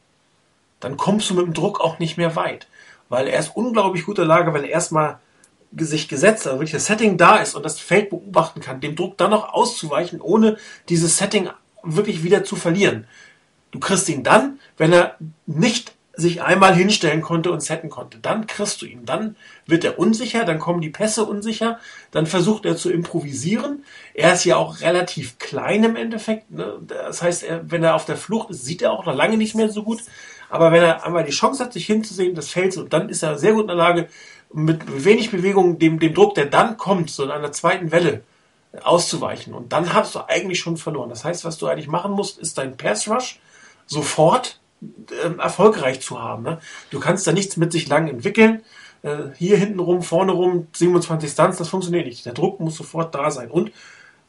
dann 0.81 0.97
kommst 0.97 1.31
du 1.31 1.35
mit 1.35 1.47
dem 1.47 1.55
Druck 1.55 1.81
auch 1.81 1.99
nicht 1.99 2.17
mehr 2.17 2.35
weit. 2.35 2.67
Weil 3.09 3.29
er 3.29 3.39
ist 3.39 3.55
unglaublich 3.55 4.07
guter 4.07 4.25
Lage, 4.25 4.53
wenn 4.55 4.65
er 4.65 4.71
erstmal 4.71 5.19
sich 5.77 6.09
gesetzt, 6.09 6.47
also 6.47 6.59
wirklich 6.59 6.73
das 6.73 6.87
Setting 6.87 7.17
da 7.17 7.37
ist 7.37 7.55
und 7.55 7.65
das 7.65 7.79
Feld 7.79 8.11
beobachten 8.11 8.61
kann, 8.61 8.81
dem 8.81 8.97
Druck 8.97 9.17
dann 9.19 9.31
noch 9.31 9.53
auszuweichen, 9.53 10.21
ohne 10.21 10.57
dieses 10.89 11.19
Setting 11.19 11.51
wirklich 11.83 12.25
wieder 12.25 12.45
zu 12.45 12.57
verlieren. 12.57 13.07
Du 13.71 13.79
kriegst 13.79 14.09
ihn 14.09 14.25
dann, 14.25 14.59
wenn 14.77 14.93
er 14.93 15.17
nicht 15.47 15.93
sich 16.21 16.43
einmal 16.43 16.75
hinstellen 16.75 17.23
konnte 17.23 17.51
und 17.51 17.63
setten 17.63 17.91
konnte. 17.91 18.19
Dann 18.19 18.47
kriegst 18.47 18.81
du 18.83 18.87
ihn. 18.87 19.05
Dann 19.05 19.37
wird 19.67 19.85
er 19.85 19.99
unsicher, 19.99 20.45
dann 20.45 20.59
kommen 20.59 20.81
die 20.81 20.91
Pässe 20.91 21.25
unsicher, 21.25 21.79
dann 22.13 22.27
versucht 22.27 22.65
er 22.67 22.77
zu 22.77 22.91
improvisieren. 22.91 23.85
Er 24.15 24.35
ist 24.35 24.45
ja 24.45 24.57
auch 24.57 24.81
relativ 24.81 25.39
klein 25.39 25.83
im 25.85 25.97
Endeffekt. 25.97 26.51
Ne? 26.51 26.79
Das 26.87 27.23
heißt, 27.23 27.43
er, 27.43 27.71
wenn 27.71 27.83
er 27.83 27.95
auf 27.95 28.05
der 28.05 28.17
Flucht 28.17 28.51
ist, 28.51 28.65
sieht 28.65 28.83
er 28.83 28.93
auch 28.93 29.05
noch 29.05 29.15
lange 29.15 29.37
nicht 29.37 29.55
mehr 29.55 29.71
so 29.71 29.83
gut. 29.83 30.01
Aber 30.49 30.73
wenn 30.73 30.83
er 30.83 31.05
einmal 31.05 31.25
die 31.25 31.31
Chance 31.33 31.63
hat, 31.65 31.73
sich 31.73 31.87
hinzusehen, 31.87 32.35
das 32.35 32.51
fällt 32.51 32.73
so, 32.73 32.83
dann 32.85 33.09
ist 33.09 33.23
er 33.23 33.39
sehr 33.39 33.53
gut 33.53 33.63
in 33.63 33.69
der 33.69 33.77
Lage, 33.77 34.09
mit 34.53 35.05
wenig 35.05 35.31
Bewegung 35.31 35.79
dem, 35.79 36.01
dem 36.01 36.15
Druck, 36.15 36.35
der 36.35 36.47
dann 36.47 36.77
kommt, 36.77 37.11
so 37.11 37.23
in 37.23 37.31
einer 37.31 37.53
zweiten 37.53 37.93
Welle, 37.93 38.23
auszuweichen. 38.83 39.55
Und 39.55 39.73
dann 39.73 39.93
hast 39.93 40.15
du 40.15 40.21
eigentlich 40.29 40.61
schon 40.61 40.77
verloren. 40.77 41.09
Das 41.09 41.25
heißt, 41.25 41.45
was 41.45 41.59
du 41.59 41.67
eigentlich 41.67 41.89
machen 41.89 42.13
musst, 42.13 42.39
ist 42.39 42.59
dein 42.59 42.77
Pass 42.77 43.09
Rush 43.09 43.41
sofort 43.87 44.61
äh, 44.81 45.39
erfolgreich 45.39 46.01
zu 46.01 46.23
haben. 46.23 46.43
Ne? 46.43 46.59
Du 46.91 47.01
kannst 47.01 47.27
da 47.27 47.33
nichts 47.33 47.57
mit 47.57 47.73
sich 47.73 47.89
lang 47.89 48.09
entwickeln. 48.09 48.63
Äh, 49.03 49.29
hier 49.37 49.57
hinten 49.57 49.81
rum, 49.81 50.03
vorne 50.03 50.33
rum, 50.33 50.69
27 50.75 51.31
Stunts, 51.31 51.59
das 51.59 51.69
funktioniert 51.69 52.07
nicht. 52.07 52.25
Der 52.27 52.35
Druck 52.35 52.61
muss 52.61 52.77
sofort 52.77 53.15
da 53.15 53.31
sein. 53.31 53.51
Und 53.51 53.73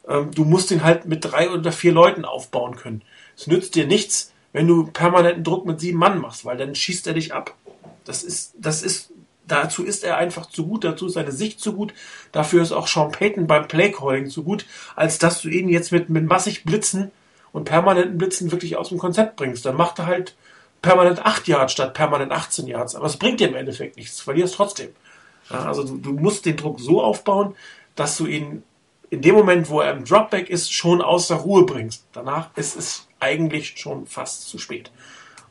ähm, 0.08 0.30
du 0.34 0.44
musst 0.44 0.70
ihn 0.70 0.82
halt 0.82 1.06
mit 1.06 1.24
drei 1.24 1.50
oder 1.50 1.72
vier 1.72 1.92
Leuten 1.92 2.24
aufbauen 2.24 2.76
können. 2.76 3.02
Es 3.36 3.46
nützt 3.46 3.74
dir 3.74 3.86
nichts, 3.86 4.32
wenn 4.52 4.66
du 4.66 4.86
permanenten 4.86 5.44
Druck 5.44 5.66
mit 5.66 5.80
sieben 5.80 5.98
Mann 5.98 6.20
machst, 6.20 6.44
weil 6.44 6.56
dann 6.56 6.74
schießt 6.74 7.06
er 7.06 7.14
dich 7.14 7.32
ab. 7.32 7.54
Das 8.04 8.22
ist, 8.22 8.54
das 8.58 8.82
ist, 8.82 9.12
dazu 9.46 9.84
ist 9.84 10.04
er 10.04 10.16
einfach 10.16 10.46
zu 10.46 10.66
gut, 10.66 10.84
dazu 10.84 11.06
ist 11.06 11.14
seine 11.14 11.32
Sicht 11.32 11.60
zu 11.60 11.72
gut, 11.72 11.94
dafür 12.32 12.62
ist 12.62 12.72
auch 12.72 12.86
Sean 12.86 13.12
Payton 13.12 13.46
beim 13.46 13.68
Playcalling 13.68 14.28
zu 14.28 14.42
gut, 14.42 14.66
als 14.96 15.18
dass 15.18 15.40
du 15.40 15.48
ihn 15.48 15.68
jetzt 15.68 15.92
mit, 15.92 16.08
mit 16.10 16.26
massig 16.26 16.64
Blitzen 16.64 17.10
und 17.52 17.64
permanenten 17.64 18.18
Blitzen 18.18 18.50
wirklich 18.50 18.76
aus 18.76 18.88
dem 18.88 18.98
Konzept 18.98 19.36
bringst. 19.36 19.64
Dann 19.64 19.76
macht 19.76 19.98
er 19.98 20.06
halt 20.06 20.36
permanent 20.82 21.24
8 21.24 21.48
Yards 21.48 21.72
statt 21.72 21.94
permanent 21.94 22.32
18 22.32 22.66
Yards. 22.66 22.94
Aber 22.94 23.06
es 23.06 23.16
bringt 23.16 23.40
dir 23.40 23.48
im 23.48 23.54
Endeffekt 23.54 23.96
nichts. 23.96 24.18
Du 24.18 24.24
verlierst 24.24 24.54
trotzdem. 24.56 24.90
Ja, 25.48 25.64
also 25.66 25.84
du, 25.84 25.96
du, 25.96 26.12
musst 26.12 26.44
den 26.44 26.56
Druck 26.56 26.80
so 26.80 27.02
aufbauen, 27.02 27.54
dass 27.94 28.16
du 28.16 28.26
ihn 28.26 28.62
in 29.10 29.22
dem 29.22 29.34
Moment, 29.34 29.68
wo 29.68 29.80
er 29.80 29.92
im 29.92 30.04
Dropback 30.04 30.48
ist, 30.48 30.72
schon 30.72 31.02
außer 31.02 31.36
Ruhe 31.36 31.64
bringst. 31.64 32.06
Danach 32.12 32.48
ist 32.56 32.76
es 32.76 33.06
eigentlich 33.20 33.74
schon 33.78 34.06
fast 34.06 34.48
zu 34.48 34.58
spät. 34.58 34.90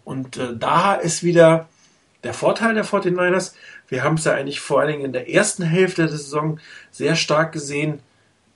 Und 0.03 0.37
äh, 0.37 0.55
da 0.57 0.95
ist 0.95 1.23
wieder 1.23 1.69
der 2.23 2.33
Vorteil 2.33 2.73
der 2.73 2.85
49ers. 2.85 3.53
Wir 3.87 4.03
haben 4.03 4.15
es 4.15 4.25
ja 4.25 4.33
eigentlich 4.33 4.59
vor 4.59 4.79
allen 4.79 4.91
Dingen 4.91 5.05
in 5.05 5.13
der 5.13 5.29
ersten 5.29 5.63
Hälfte 5.63 6.03
der 6.07 6.17
Saison 6.17 6.59
sehr 6.91 7.15
stark 7.15 7.51
gesehen, 7.51 7.99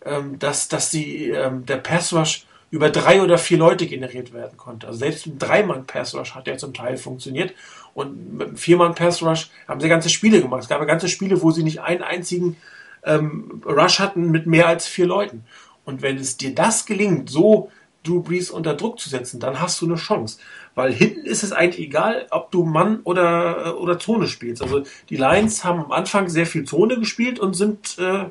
ähm, 0.03 0.39
dass, 0.39 0.67
dass 0.67 0.89
die, 0.89 1.29
ähm, 1.29 1.65
der 1.65 1.77
Pass 1.77 2.13
Rush 2.13 2.45
über 2.71 2.89
drei 2.89 3.21
oder 3.21 3.37
vier 3.37 3.57
Leute 3.57 3.87
generiert 3.87 4.33
werden 4.33 4.57
konnte. 4.57 4.87
Also 4.87 4.99
selbst 4.99 5.25
ein 5.27 5.39
Dreimann-Pass-Rush 5.39 6.35
hat 6.35 6.47
ja 6.47 6.57
zum 6.57 6.73
Teil 6.73 6.97
funktioniert. 6.97 7.53
Und 7.93 8.33
mit 8.33 8.47
einem 8.47 8.57
Viermann-Pass-Rush 8.57 9.49
haben 9.67 9.79
sie 9.79 9.87
ganze 9.87 10.09
Spiele 10.09 10.41
gemacht. 10.41 10.63
Es 10.63 10.69
gab 10.69 10.85
ganze 10.85 11.07
Spiele, 11.07 11.41
wo 11.41 11.51
sie 11.51 11.63
nicht 11.63 11.81
einen 11.81 12.01
einzigen 12.01 12.57
ähm, 13.03 13.61
Rush 13.65 13.99
hatten 13.99 14.31
mit 14.31 14.47
mehr 14.47 14.67
als 14.67 14.87
vier 14.87 15.05
Leuten. 15.05 15.45
Und 15.85 16.01
wenn 16.01 16.17
es 16.17 16.37
dir 16.37 16.53
das 16.53 16.85
gelingt, 16.85 17.29
so 17.29 17.71
Drew 18.03 18.21
Brees 18.21 18.49
unter 18.49 18.73
Druck 18.73 18.99
zu 18.99 19.09
setzen, 19.09 19.39
dann 19.39 19.59
hast 19.59 19.81
du 19.81 19.85
eine 19.85 19.95
Chance. 19.95 20.39
Weil 20.73 20.91
hinten 20.91 21.25
ist 21.25 21.43
es 21.43 21.51
eigentlich 21.51 21.87
egal, 21.87 22.27
ob 22.31 22.51
du 22.51 22.63
Mann 22.63 22.99
oder, 23.03 23.67
äh, 23.67 23.69
oder 23.69 23.99
Zone 23.99 24.27
spielst. 24.27 24.61
Also 24.61 24.83
die 25.09 25.17
Lions 25.17 25.63
haben 25.63 25.79
am 25.79 25.91
Anfang 25.91 26.29
sehr 26.29 26.45
viel 26.45 26.65
Zone 26.65 26.99
gespielt 26.99 27.39
und 27.39 27.53
sind 27.53 27.97
äh, 27.99 28.25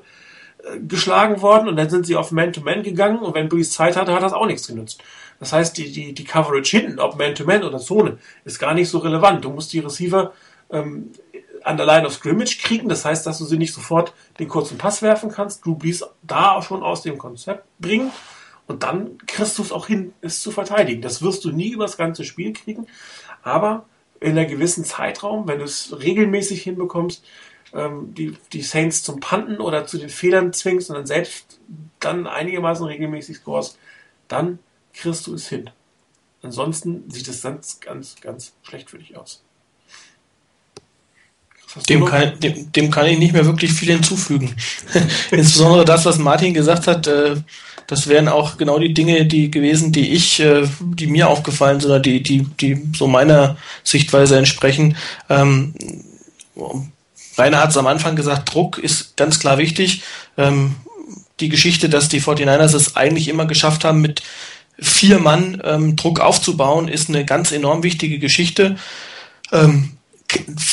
geschlagen 0.87 1.43
worden 1.43 1.69
und 1.69 1.77
dann 1.77 1.91
sind 1.91 2.07
sie 2.07 2.17
auf 2.17 2.33
Man-to-Man 2.33 2.81
-Man 2.81 2.83
gegangen 2.83 3.19
und 3.19 3.35
wenn 3.35 3.49
Breeze 3.49 3.71
Zeit 3.71 3.97
hatte, 3.97 4.15
hat 4.15 4.23
das 4.23 4.33
auch 4.33 4.47
nichts 4.47 4.67
genützt. 4.67 5.03
Das 5.41 5.53
heißt, 5.53 5.77
die, 5.77 5.93
die, 5.93 6.15
die 6.15 6.25
Coverage 6.25 6.79
hinten, 6.79 7.01
ob 7.01 7.19
Man-to-Man 7.19 7.61
-Man 7.61 7.67
oder 7.67 7.79
Zone, 7.79 8.19
ist 8.45 8.59
gar 8.59 8.75
nicht 8.75 8.89
so 8.89 8.99
relevant. 8.99 9.45
Du 9.45 9.51
musst 9.51 9.73
die 9.73 9.81
Receiver 9.81 10.33
ähm, 10.71 11.11
an 11.63 11.77
der 11.77 11.87
Line 11.87 12.07
of 12.07 12.15
Scrimmage 12.15 12.59
kriegen, 12.63 12.89
das 12.89 13.05
heißt, 13.05 13.27
dass 13.27 13.39
du 13.39 13.45
sie 13.45 13.59
nicht 13.59 13.73
sofort 13.73 14.13
den 14.39 14.49
kurzen 14.49 14.79
Pass 14.79 15.03
werfen 15.03 15.31
kannst, 15.31 15.65
du 15.65 15.77
Breeze 15.77 16.09
da 16.23 16.53
auch 16.53 16.63
schon 16.63 16.83
aus 16.83 17.03
dem 17.03 17.19
Konzept 17.19 17.65
bringen 17.79 18.11
und 18.67 18.83
dann 18.83 19.19
kriegst 19.27 19.59
du 19.59 19.63
es 19.63 19.73
auch 19.73 19.87
hin, 19.87 20.13
es 20.21 20.41
zu 20.41 20.51
verteidigen. 20.51 21.03
Das 21.03 21.23
wirst 21.23 21.45
du 21.45 21.51
nie 21.51 21.71
über 21.71 21.85
das 21.85 21.97
ganze 21.97 22.25
Spiel 22.25 22.53
kriegen, 22.53 22.87
aber 23.43 23.87
in 24.21 24.39
einem 24.39 24.49
gewissen 24.49 24.85
Zeitraum, 24.85 25.49
wenn 25.49 25.59
du 25.59 25.65
es 25.65 25.97
regelmäßig 25.99 26.63
hinbekommst, 26.63 27.25
ähm, 27.75 28.15
die, 28.15 28.37
die 28.53 28.63
Saints 28.63 29.03
zum 29.03 29.21
Panten 29.21 29.59
oder 29.59 29.87
zu 29.87 29.99
den 29.99 30.09
Fehlern 30.09 30.53
zwingst 30.53 30.91
und 30.91 30.97
dann 30.97 31.07
selbst 31.07 31.59
dann 32.01 32.27
einigermaßen 32.27 32.87
regelmäßig 32.87 33.39
scorest, 33.39 33.79
dann 34.29 34.59
kriegst 34.93 35.27
du 35.27 35.35
es 35.35 35.49
hin. 35.49 35.71
Ansonsten 36.43 37.11
sieht 37.11 37.27
es 37.29 37.43
ganz, 37.43 37.81
ganz, 37.81 38.17
ganz 38.21 38.53
schlecht 38.63 38.91
für 38.91 38.99
dich 38.99 39.17
aus. 39.17 39.43
Dem 41.89 42.05
kann, 42.05 42.39
dem, 42.39 42.71
dem 42.71 42.91
kann, 42.91 43.07
ich 43.07 43.19
nicht 43.19 43.33
mehr 43.33 43.47
wirklich 43.47 43.73
viel 43.73 43.93
hinzufügen. 43.93 44.55
Insbesondere 45.33 45.85
das, 45.85 46.05
was 46.05 46.19
Martin 46.19 46.55
gesagt 46.55 46.87
hat, 46.87 47.09
äh, 47.09 47.37
das 47.89 48.07
wären 48.07 48.29
auch 48.29 48.57
genau 48.57 48.79
die 48.79 48.95
Dinge, 48.95 49.27
die 49.27 49.51
gewesen, 49.51 49.91
die 49.91 50.13
ich, 50.13 50.39
äh, 50.39 50.69
die 50.81 51.09
mir 51.09 51.29
aufgefallen 51.29 51.81
sind 51.81 51.91
oder 51.91 52.01
die, 52.01 52.23
die, 52.23 52.45
die 52.61 52.91
so 52.95 53.09
meiner 53.09 53.57
Sichtweise 53.83 54.39
entsprechen. 54.39 54.97
Ähm, 55.29 55.75
Rainer 57.37 57.61
hat 57.61 57.71
es 57.71 57.77
am 57.77 57.87
Anfang 57.87 58.17
gesagt, 58.17 58.53
Druck 58.53 58.79
ist 58.79 59.17
ganz 59.17 59.39
klar 59.39 59.59
wichtig. 59.59 60.03
Ähm, 60.37 60.77
die 61.41 61.49
Geschichte, 61.49 61.89
dass 61.89 62.09
die 62.09 62.21
49ers 62.21 62.75
es 62.75 62.97
eigentlich 62.97 63.29
immer 63.29 63.47
geschafft 63.47 63.85
haben, 63.85 64.01
mit 64.01 64.23
vier 64.79 65.19
Mann 65.19 65.61
ähm, 65.65 65.97
Druck 65.97 66.21
aufzubauen, 66.21 66.89
ist 66.89 67.09
eine 67.09 67.25
ganz 67.25 67.53
enorm 67.53 67.83
wichtige 67.83 68.19
Geschichte. 68.19 68.77
Ähm, 69.53 69.97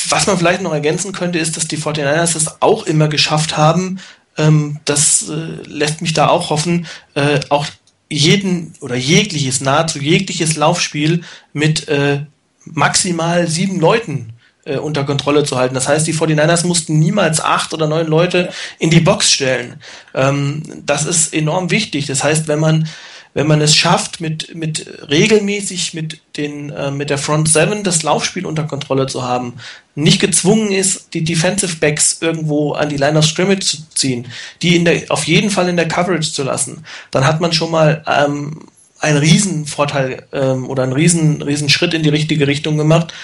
was 0.08 0.26
man 0.26 0.38
vielleicht 0.38 0.62
noch 0.62 0.72
ergänzen 0.72 1.12
könnte, 1.12 1.38
ist, 1.38 1.56
dass 1.56 1.68
die 1.68 1.78
49ers 1.78 2.36
es 2.36 2.62
auch 2.62 2.84
immer 2.86 3.08
geschafft 3.08 3.56
haben, 3.56 4.00
ähm, 4.36 4.78
das 4.84 5.28
äh, 5.28 5.62
lässt 5.66 6.00
mich 6.00 6.14
da 6.14 6.28
auch 6.28 6.50
hoffen, 6.50 6.86
äh, 7.14 7.40
auch 7.48 7.66
jeden 8.08 8.74
oder 8.80 8.96
jegliches, 8.96 9.60
nahezu 9.60 9.98
jegliches 9.98 10.56
Laufspiel 10.56 11.22
mit 11.52 11.88
äh, 11.88 12.24
maximal 12.64 13.48
sieben 13.48 13.80
Leuten 13.80 14.32
äh, 14.64 14.76
unter 14.76 15.04
Kontrolle 15.04 15.44
zu 15.44 15.56
halten. 15.56 15.74
Das 15.74 15.88
heißt, 15.88 16.06
die 16.06 16.14
49ers 16.14 16.66
mussten 16.66 16.98
niemals 16.98 17.40
acht 17.40 17.74
oder 17.74 17.86
neun 17.86 18.06
Leute 18.06 18.50
in 18.78 18.90
die 18.90 19.00
Box 19.00 19.30
stellen. 19.30 19.80
Ähm, 20.14 20.62
das 20.86 21.04
ist 21.04 21.34
enorm 21.34 21.70
wichtig. 21.70 22.06
Das 22.06 22.22
heißt, 22.22 22.48
wenn 22.48 22.60
man 22.60 22.88
wenn 23.34 23.46
man 23.46 23.62
es 23.62 23.74
schafft, 23.74 24.20
mit, 24.20 24.54
mit 24.54 24.86
regelmäßig 25.08 25.94
mit 25.94 26.20
den, 26.36 26.70
äh, 26.70 26.90
mit 26.90 27.08
der 27.08 27.18
Front 27.18 27.48
Seven 27.48 27.82
das 27.82 28.02
Laufspiel 28.02 28.44
unter 28.44 28.64
Kontrolle 28.64 29.06
zu 29.06 29.22
haben, 29.22 29.54
nicht 29.94 30.20
gezwungen 30.20 30.70
ist, 30.70 31.14
die 31.14 31.24
Defensive 31.24 31.76
Backs 31.76 32.18
irgendwo 32.20 32.72
an 32.72 32.90
die 32.90 32.96
Line 32.96 33.18
of 33.18 33.24
Scrimmage 33.24 33.64
zu 33.64 33.78
ziehen, 33.94 34.26
die 34.60 34.76
in 34.76 34.84
der, 34.84 35.04
auf 35.08 35.24
jeden 35.24 35.50
Fall 35.50 35.68
in 35.68 35.76
der 35.76 35.88
Coverage 35.88 36.32
zu 36.32 36.42
lassen, 36.42 36.84
dann 37.10 37.26
hat 37.26 37.40
man 37.40 37.52
schon 37.52 37.70
mal 37.70 38.04
ähm, 38.06 38.68
einen 39.00 39.18
Riesenvorteil 39.18 40.26
ähm, 40.32 40.68
oder 40.68 40.82
einen 40.82 40.92
riesen, 40.92 41.40
riesen 41.42 41.68
Schritt 41.70 41.94
in 41.94 42.02
die 42.02 42.10
richtige 42.10 42.46
Richtung 42.46 42.76
gemacht. 42.76 43.14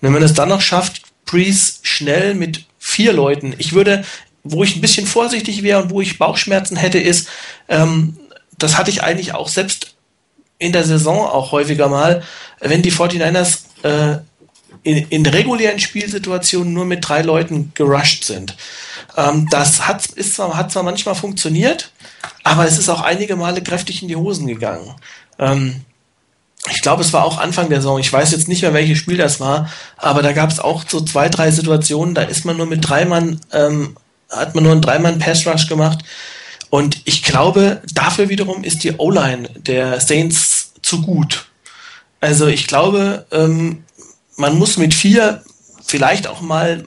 Und 0.00 0.06
wenn 0.06 0.12
man 0.12 0.22
es 0.22 0.34
dann 0.34 0.48
noch 0.48 0.60
schafft, 0.60 1.02
Breeze 1.24 1.78
schnell 1.82 2.34
mit 2.34 2.64
vier 2.78 3.12
Leuten, 3.12 3.54
ich 3.58 3.72
würde, 3.72 4.04
wo 4.44 4.62
ich 4.62 4.76
ein 4.76 4.80
bisschen 4.80 5.06
vorsichtig 5.06 5.62
wäre 5.62 5.82
und 5.82 5.90
wo 5.90 6.00
ich 6.00 6.18
Bauchschmerzen 6.18 6.76
hätte, 6.76 6.98
ist, 6.98 7.28
ähm, 7.68 8.16
das 8.58 8.78
hatte 8.78 8.90
ich 8.90 9.02
eigentlich 9.02 9.34
auch 9.34 9.48
selbst 9.48 9.96
in 10.58 10.72
der 10.72 10.84
Saison 10.84 11.18
auch 11.18 11.52
häufiger 11.52 11.88
mal, 11.88 12.22
wenn 12.60 12.82
die 12.82 12.92
49ers 12.92 13.64
äh, 13.82 14.18
in, 14.82 15.08
in 15.08 15.26
regulären 15.26 15.80
Spielsituationen 15.80 16.72
nur 16.72 16.84
mit 16.84 17.06
drei 17.06 17.22
Leuten 17.22 17.72
gerusht 17.74 18.24
sind. 18.24 18.56
Ähm, 19.16 19.48
das 19.50 19.86
hat, 19.86 20.06
ist 20.06 20.34
zwar, 20.34 20.56
hat 20.56 20.70
zwar 20.70 20.84
manchmal 20.84 21.14
funktioniert, 21.14 21.90
aber 22.44 22.66
es 22.66 22.78
ist 22.78 22.88
auch 22.88 23.02
einige 23.02 23.36
Male 23.36 23.62
kräftig 23.62 24.02
in 24.02 24.08
die 24.08 24.16
Hosen 24.16 24.46
gegangen. 24.46 24.94
Ähm, 25.38 25.82
ich 26.70 26.80
glaube, 26.82 27.02
es 27.02 27.12
war 27.12 27.24
auch 27.24 27.38
Anfang 27.38 27.68
der 27.68 27.80
Saison. 27.80 27.98
Ich 27.98 28.12
weiß 28.12 28.32
jetzt 28.32 28.48
nicht 28.48 28.62
mehr, 28.62 28.74
welches 28.74 28.98
Spiel 28.98 29.16
das 29.16 29.40
war, 29.40 29.70
aber 29.96 30.22
da 30.22 30.32
gab 30.32 30.50
es 30.50 30.58
auch 30.58 30.84
so 30.86 31.00
zwei, 31.00 31.28
drei 31.28 31.50
Situationen, 31.50 32.14
da 32.14 32.22
ist 32.22 32.44
man 32.44 32.56
nur 32.56 32.66
mit 32.66 32.88
drei 32.88 33.04
Mann, 33.04 33.40
ähm, 33.52 33.96
hat 34.30 34.54
man 34.54 34.64
nur 34.64 34.72
einen 34.72 34.82
Dreimann 34.82 35.18
Pass 35.18 35.46
Rush 35.46 35.68
gemacht. 35.68 36.00
Und 36.70 37.00
ich 37.04 37.22
glaube, 37.22 37.80
dafür 37.94 38.28
wiederum 38.28 38.64
ist 38.64 38.82
die 38.82 38.96
O-Line 38.96 39.48
der 39.56 40.00
Saints 40.00 40.72
zu 40.82 41.02
gut. 41.02 41.46
Also 42.20 42.48
ich 42.48 42.66
glaube, 42.66 43.26
ähm, 43.30 43.84
man 44.36 44.58
muss 44.58 44.76
mit 44.76 44.94
vier, 44.94 45.42
vielleicht 45.84 46.26
auch 46.26 46.40
mal 46.40 46.84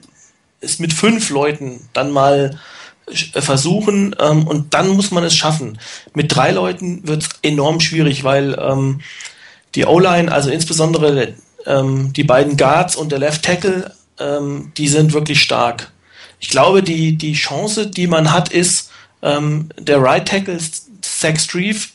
es 0.60 0.78
mit 0.78 0.92
fünf 0.92 1.30
Leuten 1.30 1.88
dann 1.94 2.10
mal 2.10 2.58
äh, 3.06 3.40
versuchen 3.40 4.14
ähm, 4.20 4.46
und 4.46 4.74
dann 4.74 4.88
muss 4.88 5.10
man 5.10 5.24
es 5.24 5.34
schaffen. 5.34 5.78
Mit 6.14 6.34
drei 6.34 6.50
Leuten 6.50 7.06
wird 7.06 7.22
es 7.22 7.28
enorm 7.42 7.80
schwierig, 7.80 8.24
weil 8.24 8.58
ähm, 8.60 9.00
die 9.74 9.84
O-Line, 9.84 10.30
also 10.30 10.50
insbesondere 10.50 11.34
ähm, 11.66 12.12
die 12.12 12.24
beiden 12.24 12.56
Guards 12.56 12.96
und 12.96 13.12
der 13.12 13.18
Left 13.18 13.44
Tackle, 13.44 13.94
ähm, 14.18 14.72
die 14.76 14.88
sind 14.88 15.12
wirklich 15.12 15.42
stark. 15.42 15.90
Ich 16.38 16.48
glaube, 16.48 16.82
die, 16.82 17.16
die 17.16 17.34
Chance, 17.34 17.86
die 17.86 18.06
man 18.06 18.32
hat, 18.32 18.50
ist, 18.50 18.90
ähm, 19.22 19.68
der 19.78 20.02
Right 20.02 20.26
Tackle, 20.26 20.58
Zach 21.02 21.38
Streeve, 21.38 21.88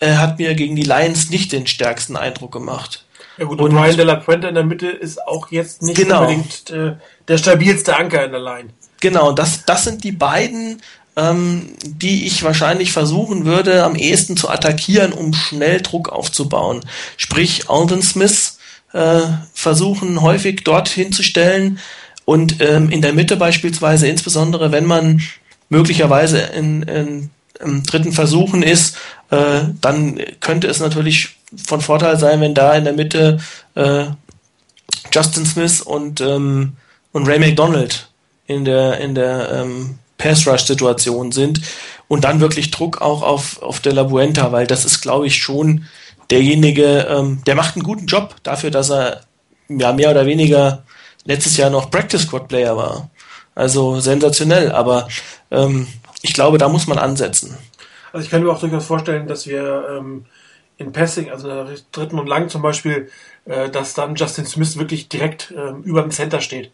äh, 0.00 0.14
hat 0.14 0.38
mir 0.38 0.54
gegen 0.54 0.76
die 0.76 0.82
Lions 0.82 1.30
nicht 1.30 1.52
den 1.52 1.66
stärksten 1.66 2.16
Eindruck 2.16 2.52
gemacht. 2.52 3.04
Ja 3.36 3.44
gut, 3.46 3.60
und 3.60 3.74
Brian 3.74 3.96
De 3.96 4.04
La 4.04 4.16
Puente 4.16 4.48
in 4.48 4.54
der 4.54 4.64
Mitte 4.64 4.88
ist 4.88 5.20
auch 5.26 5.50
jetzt 5.50 5.82
nicht 5.82 5.96
genau. 5.96 6.22
unbedingt 6.22 6.70
äh, 6.70 6.94
der 7.26 7.38
stabilste 7.38 7.96
Anker 7.96 8.24
in 8.24 8.30
der 8.30 8.40
Line. 8.40 8.70
Genau, 9.00 9.32
das, 9.32 9.64
das 9.66 9.84
sind 9.84 10.04
die 10.04 10.12
beiden, 10.12 10.80
ähm, 11.16 11.70
die 11.84 12.26
ich 12.26 12.42
wahrscheinlich 12.42 12.92
versuchen 12.92 13.44
würde, 13.44 13.84
am 13.84 13.94
ehesten 13.94 14.36
zu 14.36 14.48
attackieren, 14.48 15.12
um 15.12 15.32
schnell 15.32 15.80
Druck 15.80 16.08
aufzubauen. 16.08 16.80
Sprich, 17.16 17.68
Alden 17.68 18.02
Smith 18.02 18.58
äh, 18.92 19.20
versuchen 19.52 20.22
häufig 20.22 20.62
dort 20.64 20.88
hinzustellen 20.88 21.78
und 22.24 22.60
ähm, 22.60 22.90
in 22.90 23.02
der 23.02 23.12
Mitte 23.12 23.36
beispielsweise, 23.36 24.08
insbesondere 24.08 24.72
wenn 24.72 24.86
man 24.86 25.22
möglicherweise 25.68 26.38
in, 26.38 26.82
in 26.82 27.30
im 27.60 27.82
dritten 27.82 28.12
Versuchen 28.12 28.62
ist, 28.62 28.96
äh, 29.30 29.60
dann 29.80 30.20
könnte 30.40 30.68
es 30.68 30.80
natürlich 30.80 31.36
von 31.56 31.80
Vorteil 31.80 32.18
sein, 32.18 32.40
wenn 32.40 32.54
da 32.54 32.74
in 32.74 32.84
der 32.84 32.92
Mitte 32.92 33.38
äh, 33.74 34.06
Justin 35.12 35.46
Smith 35.46 35.80
und, 35.80 36.20
ähm, 36.20 36.74
und 37.12 37.28
Ray 37.28 37.38
McDonald 37.38 38.08
in 38.46 38.64
der, 38.64 39.00
in 39.00 39.14
der 39.14 39.50
ähm, 39.52 39.98
Pass-Rush-Situation 40.18 41.32
sind 41.32 41.60
und 42.08 42.24
dann 42.24 42.40
wirklich 42.40 42.70
Druck 42.70 43.00
auch 43.00 43.22
auf, 43.22 43.62
auf 43.62 43.80
De 43.80 43.92
La 43.92 44.04
Buenta, 44.04 44.52
weil 44.52 44.66
das 44.66 44.84
ist, 44.84 45.00
glaube 45.00 45.26
ich, 45.26 45.36
schon 45.36 45.86
derjenige, 46.30 47.06
ähm, 47.10 47.42
der 47.46 47.54
macht 47.54 47.76
einen 47.76 47.84
guten 47.84 48.06
Job 48.06 48.36
dafür, 48.42 48.70
dass 48.70 48.90
er 48.90 49.22
ja 49.68 49.92
mehr 49.92 50.10
oder 50.10 50.26
weniger 50.26 50.84
letztes 51.24 51.56
Jahr 51.56 51.70
noch 51.70 51.90
Practice 51.90 52.22
Squad 52.22 52.48
Player 52.48 52.76
war. 52.76 53.10
Also 53.54 54.00
sensationell, 54.00 54.72
aber 54.72 55.08
ähm, 55.50 55.86
ich 56.22 56.32
glaube, 56.32 56.58
da 56.58 56.68
muss 56.68 56.86
man 56.86 56.98
ansetzen. 56.98 57.56
Also 58.12 58.24
ich 58.24 58.30
kann 58.30 58.42
mir 58.42 58.50
auch 58.50 58.60
durchaus 58.60 58.86
vorstellen, 58.86 59.26
dass 59.26 59.46
wir 59.46 59.98
ähm, 59.98 60.26
in 60.76 60.92
Passing, 60.92 61.30
also 61.30 61.48
in 61.48 61.66
der 61.66 61.76
dritten 61.92 62.18
und 62.18 62.26
lang 62.26 62.48
zum 62.48 62.62
Beispiel, 62.62 63.10
äh, 63.44 63.70
dass 63.70 63.94
dann 63.94 64.14
Justin 64.14 64.46
Smith 64.46 64.78
wirklich 64.78 65.08
direkt 65.08 65.52
ähm, 65.56 65.82
über 65.82 66.02
dem 66.02 66.10
Center 66.10 66.40
steht 66.40 66.70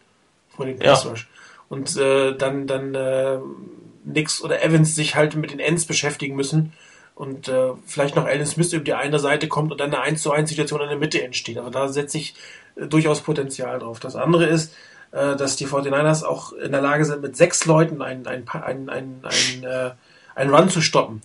vor 0.49 0.65
dem 0.65 0.79
Pass 0.79 1.05
Rush. 1.05 1.27
Und 1.71 1.95
äh, 1.95 2.35
dann, 2.35 2.67
dann 2.67 2.93
äh, 2.95 3.39
Nix 4.03 4.41
oder 4.41 4.61
Evans 4.61 4.93
sich 4.93 5.15
halt 5.15 5.37
mit 5.37 5.51
den 5.51 5.61
Ends 5.61 5.85
beschäftigen 5.85 6.35
müssen 6.35 6.73
und 7.15 7.47
äh, 7.47 7.71
vielleicht 7.85 8.17
noch 8.17 8.25
Alan 8.25 8.45
Smith 8.45 8.73
über 8.73 8.83
die 8.83 8.93
eine 8.93 9.19
Seite 9.19 9.47
kommt 9.47 9.71
und 9.71 9.79
dann 9.79 9.93
eine 9.93 10.03
1 10.03 10.21
zu 10.21 10.33
1 10.33 10.49
Situation 10.49 10.81
in 10.81 10.89
der 10.89 10.97
Mitte 10.97 11.23
entsteht. 11.23 11.57
Aber 11.57 11.71
da 11.71 11.87
setze 11.87 12.17
ich 12.17 12.35
äh, 12.75 12.87
durchaus 12.87 13.21
Potenzial 13.21 13.79
drauf. 13.79 14.01
Das 14.01 14.17
andere 14.17 14.47
ist, 14.47 14.73
äh, 15.13 15.37
dass 15.37 15.55
die 15.55 15.65
49ers 15.65 16.25
auch 16.25 16.51
in 16.51 16.73
der 16.73 16.81
Lage 16.81 17.05
sind, 17.05 17.21
mit 17.21 17.37
sechs 17.37 17.65
Leuten 17.65 18.01
einen, 18.01 18.27
einen, 18.27 18.49
einen, 18.49 18.89
einen, 18.89 19.23
einen, 19.23 19.63
äh, 19.63 19.91
einen 20.35 20.53
Run 20.53 20.67
zu 20.67 20.81
stoppen. 20.81 21.21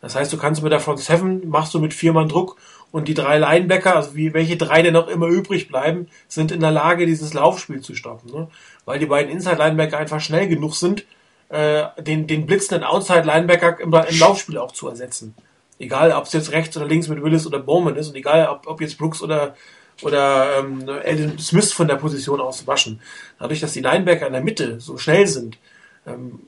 Das 0.00 0.14
heißt, 0.14 0.32
du 0.32 0.38
kannst 0.38 0.62
mit 0.62 0.72
der 0.72 0.80
Front 0.80 1.00
Seven 1.00 1.46
machst 1.46 1.74
du 1.74 1.78
mit 1.78 1.92
vier 1.92 2.14
Mann 2.14 2.30
Druck 2.30 2.56
und 2.92 3.08
die 3.08 3.14
drei 3.14 3.38
Linebacker, 3.38 3.96
also 3.96 4.14
wie, 4.14 4.34
welche 4.34 4.56
drei 4.56 4.82
denn 4.82 4.94
noch 4.94 5.08
immer 5.08 5.26
übrig 5.26 5.68
bleiben, 5.68 6.08
sind 6.28 6.52
in 6.52 6.60
der 6.60 6.70
Lage, 6.70 7.06
dieses 7.06 7.34
Laufspiel 7.34 7.80
zu 7.80 7.94
stoppen. 7.94 8.32
Ne? 8.32 8.48
Weil 8.84 8.98
die 8.98 9.06
beiden 9.06 9.30
Inside-Linebacker 9.30 9.98
einfach 9.98 10.20
schnell 10.20 10.48
genug 10.48 10.74
sind, 10.74 11.04
äh, 11.50 11.84
den, 11.98 12.26
den 12.26 12.46
blitzenden 12.46 12.84
Outside-Linebacker 12.84 13.80
im, 13.80 13.92
im 13.92 14.18
Laufspiel 14.18 14.58
auch 14.58 14.72
zu 14.72 14.88
ersetzen. 14.88 15.34
Egal, 15.78 16.12
ob 16.12 16.24
es 16.24 16.32
jetzt 16.32 16.52
rechts 16.52 16.76
oder 16.76 16.86
links 16.86 17.08
mit 17.08 17.22
Willis 17.22 17.46
oder 17.46 17.58
Bowman 17.58 17.96
ist 17.96 18.08
und 18.08 18.16
egal, 18.16 18.48
ob, 18.48 18.66
ob 18.66 18.80
jetzt 18.80 18.98
Brooks 18.98 19.22
oder 19.22 19.54
oder 20.02 20.58
ähm, 20.58 20.88
Alan 20.88 21.38
Smith 21.38 21.72
von 21.72 21.88
der 21.88 21.96
Position 21.96 22.40
aus 22.40 22.66
waschen. 22.66 23.00
Dadurch, 23.38 23.60
dass 23.60 23.72
die 23.72 23.82
Linebacker 23.82 24.26
in 24.26 24.32
der 24.32 24.42
Mitte 24.42 24.80
so 24.80 24.96
schnell 24.96 25.26
sind, 25.26 25.58
ähm, 26.06 26.40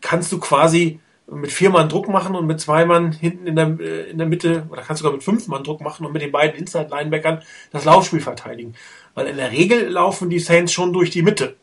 kannst 0.00 0.30
du 0.32 0.38
quasi 0.38 1.00
mit 1.34 1.52
vier 1.52 1.70
Mann 1.70 1.88
Druck 1.88 2.08
machen 2.08 2.34
und 2.34 2.46
mit 2.46 2.60
zwei 2.60 2.84
Mann 2.84 3.12
hinten 3.12 3.46
in 3.46 3.56
der, 3.56 3.76
äh, 3.80 4.10
in 4.10 4.18
der 4.18 4.26
Mitte, 4.26 4.66
oder 4.70 4.82
kannst 4.82 5.02
sogar 5.02 5.12
mit 5.12 5.22
fünf 5.22 5.48
Mann 5.48 5.64
Druck 5.64 5.80
machen 5.80 6.04
und 6.06 6.12
mit 6.12 6.22
den 6.22 6.32
beiden 6.32 6.58
Inside-Linebackern 6.58 7.42
das 7.70 7.84
Laufspiel 7.84 8.20
verteidigen. 8.20 8.74
Weil 9.14 9.26
in 9.26 9.36
der 9.36 9.52
Regel 9.52 9.88
laufen 9.88 10.30
die 10.30 10.38
Saints 10.38 10.72
schon 10.72 10.92
durch 10.92 11.10
die 11.10 11.22
Mitte. 11.22 11.56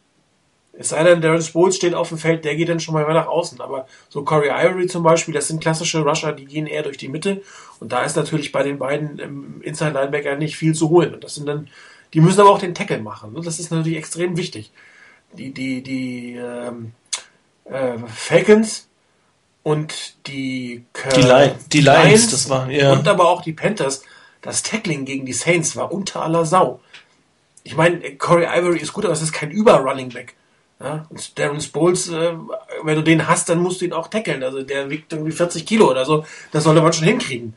Es 0.73 0.89
sei 0.89 1.03
denn, 1.03 1.19
Darren 1.19 1.41
Sproles 1.41 1.75
steht 1.75 1.93
auf 1.93 2.09
dem 2.09 2.17
Feld, 2.17 2.45
der 2.45 2.55
geht 2.55 2.69
dann 2.69 2.79
schon 2.79 2.93
mal 2.93 3.05
nach 3.13 3.27
außen. 3.27 3.59
Aber 3.59 3.85
so 4.07 4.23
Corey 4.23 4.49
Ivory 4.49 4.87
zum 4.87 5.03
Beispiel, 5.03 5.33
das 5.33 5.49
sind 5.49 5.61
klassische 5.61 5.99
Rusher, 5.99 6.31
die 6.31 6.45
gehen 6.45 6.67
eher 6.67 6.83
durch 6.83 6.97
die 6.97 7.09
Mitte. 7.09 7.41
Und 7.79 7.91
da 7.91 8.03
ist 8.03 8.15
natürlich 8.15 8.51
bei 8.53 8.63
den 8.63 8.79
beiden 8.79 9.19
ähm, 9.19 9.61
Inside 9.61 9.91
Linebacker 9.91 10.37
nicht 10.37 10.55
viel 10.55 10.73
zu 10.73 10.89
holen. 10.89 11.13
Und 11.13 11.23
das 11.23 11.35
sind 11.35 11.47
dann, 11.47 11.67
die 12.13 12.21
müssen 12.21 12.39
aber 12.39 12.51
auch 12.51 12.59
den 12.59 12.73
Tackle 12.73 12.99
machen. 12.99 13.35
Das 13.43 13.59
ist 13.59 13.71
natürlich 13.71 13.97
extrem 13.97 14.37
wichtig. 14.37 14.71
Die, 15.33 15.53
die, 15.53 15.83
die 15.83 16.35
ähm, 16.35 16.93
äh, 17.65 17.97
Falcons 18.07 18.88
und 19.63 20.27
die, 20.27 20.85
äh, 20.93 21.15
die, 21.15 21.21
Li 21.21 21.51
die 21.71 21.81
Lions, 21.81 22.31
das 22.31 22.49
war, 22.49 22.69
ja. 22.69 22.93
und 22.93 23.07
aber 23.07 23.27
auch 23.27 23.41
die 23.41 23.53
Panthers, 23.53 24.03
das 24.41 24.63
Tackling 24.63 25.05
gegen 25.05 25.25
die 25.25 25.33
Saints 25.33 25.75
war 25.75 25.91
unter 25.91 26.21
aller 26.21 26.45
Sau. 26.45 26.79
Ich 27.63 27.75
meine, 27.75 28.15
Corey 28.15 28.45
Ivory 28.45 28.79
ist 28.79 28.93
gut, 28.93 29.05
aber 29.05 29.13
es 29.13 29.21
ist 29.21 29.33
kein 29.33 29.51
Über-Running 29.51 30.09
Back. 30.09 30.35
Ja, 30.81 31.05
und 31.09 31.37
Darren 31.37 31.59
Sproles, 31.59 32.07
äh, 32.07 32.33
wenn 32.83 32.95
du 32.95 33.03
den 33.03 33.27
hast, 33.27 33.49
dann 33.49 33.59
musst 33.59 33.81
du 33.81 33.85
ihn 33.85 33.91
auch 33.91 34.07
tackeln. 34.07 34.41
Also 34.43 34.63
der 34.63 34.89
wiegt 34.89 35.11
irgendwie 35.11 35.33
40 35.33 35.65
Kilo 35.65 35.89
oder 35.89 36.05
so. 36.05 36.25
Das 36.53 36.63
sollte 36.63 36.81
man 36.81 36.93
schon 36.93 37.03
hinkriegen. 37.03 37.53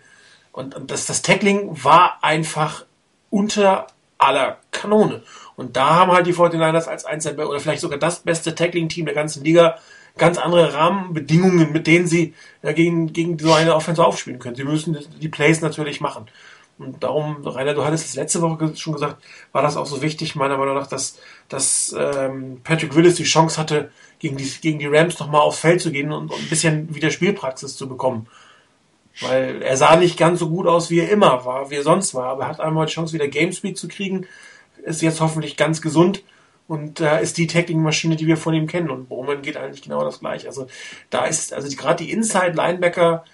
Und, 0.50 0.74
und 0.74 0.90
das, 0.90 1.06
das 1.06 1.22
Tackling 1.22 1.70
war 1.84 2.18
einfach 2.22 2.84
unter 3.30 3.86
aller 4.18 4.58
Kanone. 4.72 5.22
Und 5.54 5.76
da 5.76 5.90
haben 5.90 6.10
halt 6.10 6.26
die 6.26 6.34
49ers 6.34 6.88
als 6.88 7.04
Einzel 7.04 7.38
oder 7.38 7.60
vielleicht 7.60 7.80
sogar 7.80 7.98
das 7.98 8.20
beste 8.20 8.56
Tackling-Team 8.56 9.06
der 9.06 9.14
ganzen 9.14 9.44
Liga 9.44 9.78
ganz 10.18 10.38
andere 10.38 10.74
Rahmenbedingungen, 10.74 11.72
mit 11.72 11.86
denen 11.86 12.06
sie 12.06 12.34
äh, 12.62 12.74
gegen, 12.74 13.12
gegen 13.12 13.38
so 13.38 13.52
eine 13.52 13.74
Offense 13.74 14.04
aufspielen 14.04 14.38
können. 14.38 14.56
Sie 14.56 14.64
müssen 14.64 14.98
die 15.20 15.28
Plays 15.28 15.60
natürlich 15.60 16.00
machen. 16.00 16.26
Und 16.78 17.02
darum, 17.02 17.46
Rainer, 17.46 17.74
du 17.74 17.84
hattest 17.84 18.06
es 18.06 18.14
letzte 18.16 18.40
Woche 18.40 18.74
schon 18.76 18.94
gesagt, 18.94 19.22
war 19.52 19.62
das 19.62 19.76
auch 19.76 19.86
so 19.86 20.02
wichtig, 20.02 20.34
meiner 20.34 20.56
Meinung 20.56 20.74
nach, 20.74 20.86
dass, 20.86 21.18
dass 21.48 21.94
ähm, 21.96 22.60
Patrick 22.64 22.94
Willis 22.94 23.16
die 23.16 23.24
Chance 23.24 23.60
hatte, 23.60 23.90
gegen 24.18 24.36
die, 24.36 24.50
gegen 24.60 24.78
die 24.78 24.86
Rams 24.86 25.18
nochmal 25.18 25.42
aufs 25.42 25.58
Feld 25.58 25.80
zu 25.80 25.92
gehen 25.92 26.12
und, 26.12 26.30
und 26.30 26.40
ein 26.40 26.48
bisschen 26.48 26.94
wieder 26.94 27.10
Spielpraxis 27.10 27.76
zu 27.76 27.88
bekommen. 27.88 28.26
Weil 29.20 29.60
er 29.62 29.76
sah 29.76 29.96
nicht 29.96 30.18
ganz 30.18 30.38
so 30.38 30.48
gut 30.48 30.66
aus, 30.66 30.90
wie 30.90 31.00
er 31.00 31.10
immer 31.10 31.44
war, 31.44 31.70
wie 31.70 31.74
er 31.74 31.82
sonst 31.82 32.14
war, 32.14 32.26
aber 32.26 32.44
er 32.44 32.48
hat 32.48 32.60
einmal 32.60 32.86
die 32.86 32.92
Chance, 32.92 33.12
wieder 33.12 33.28
Game 33.28 33.52
Speed 33.52 33.76
zu 33.76 33.88
kriegen, 33.88 34.26
ist 34.84 35.02
jetzt 35.02 35.20
hoffentlich 35.20 35.56
ganz 35.56 35.82
gesund 35.82 36.24
und 36.72 37.00
äh, 37.00 37.22
ist 37.22 37.36
die 37.36 37.46
Tackling-Maschine, 37.46 38.16
die 38.16 38.26
wir 38.26 38.38
von 38.38 38.54
ihm 38.54 38.66
kennen. 38.66 38.88
Und 38.88 39.10
Bowman 39.10 39.42
geht 39.42 39.58
eigentlich 39.58 39.82
genau 39.82 40.02
das 40.04 40.20
gleiche. 40.20 40.46
Also 40.46 40.68
da 41.10 41.26
ist, 41.26 41.52
also 41.52 41.68
gerade 41.76 42.02
die 42.02 42.10
Inside-Linebacker 42.10 43.24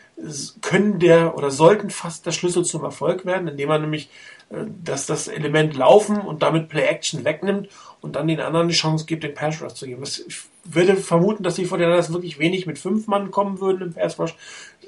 können 0.61 0.99
der 0.99 1.37
oder 1.37 1.53
sollten 1.53 1.91
fast 1.91 2.27
der 2.27 2.33
Schlüssel 2.33 2.65
zum 2.65 2.83
Erfolg 2.83 3.25
werden, 3.25 3.47
indem 3.47 3.69
man 3.69 3.83
nämlich 3.83 4.11
äh, 4.51 4.65
dass 4.83 5.07
das 5.07 5.29
Element 5.29 5.77
Laufen 5.77 6.19
und 6.19 6.43
damit 6.43 6.69
Play-Action 6.69 7.25
wegnimmt 7.25 7.69
und 8.01 8.17
dann 8.17 8.27
den 8.27 8.41
anderen 8.41 8.67
die 8.67 8.75
Chance 8.75 9.07
gibt, 9.07 9.23
den 9.23 9.35
Pass 9.35 9.63
Rush 9.63 9.75
zu 9.75 9.87
geben. 9.87 10.03
Ich 10.03 10.41
würde 10.65 10.97
vermuten, 10.97 11.45
dass 11.45 11.55
die 11.55 11.67
von 11.67 11.79
den 11.79 11.91
das 11.91 12.13
wirklich 12.13 12.41
wenig 12.41 12.67
mit 12.67 12.81
fünf 12.81 13.07
Mann 13.07 13.31
kommen 13.31 13.61
würden 13.61 13.83
im 13.83 13.93
Pass 13.93 14.19
Rush. 14.19 14.35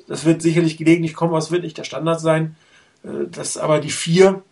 Das 0.09 0.25
wird 0.25 0.43
sicherlich 0.43 0.77
gelegentlich 0.77 1.15
kommen, 1.15 1.31
aber 1.31 1.39
es 1.39 1.53
wird 1.53 1.63
nicht 1.63 1.79
der 1.79 1.85
Standard 1.85 2.21
sein. 2.21 2.57
Äh, 3.05 3.29
das 3.31 3.57
aber 3.57 3.79
die 3.79 3.91
vier, 3.91 4.43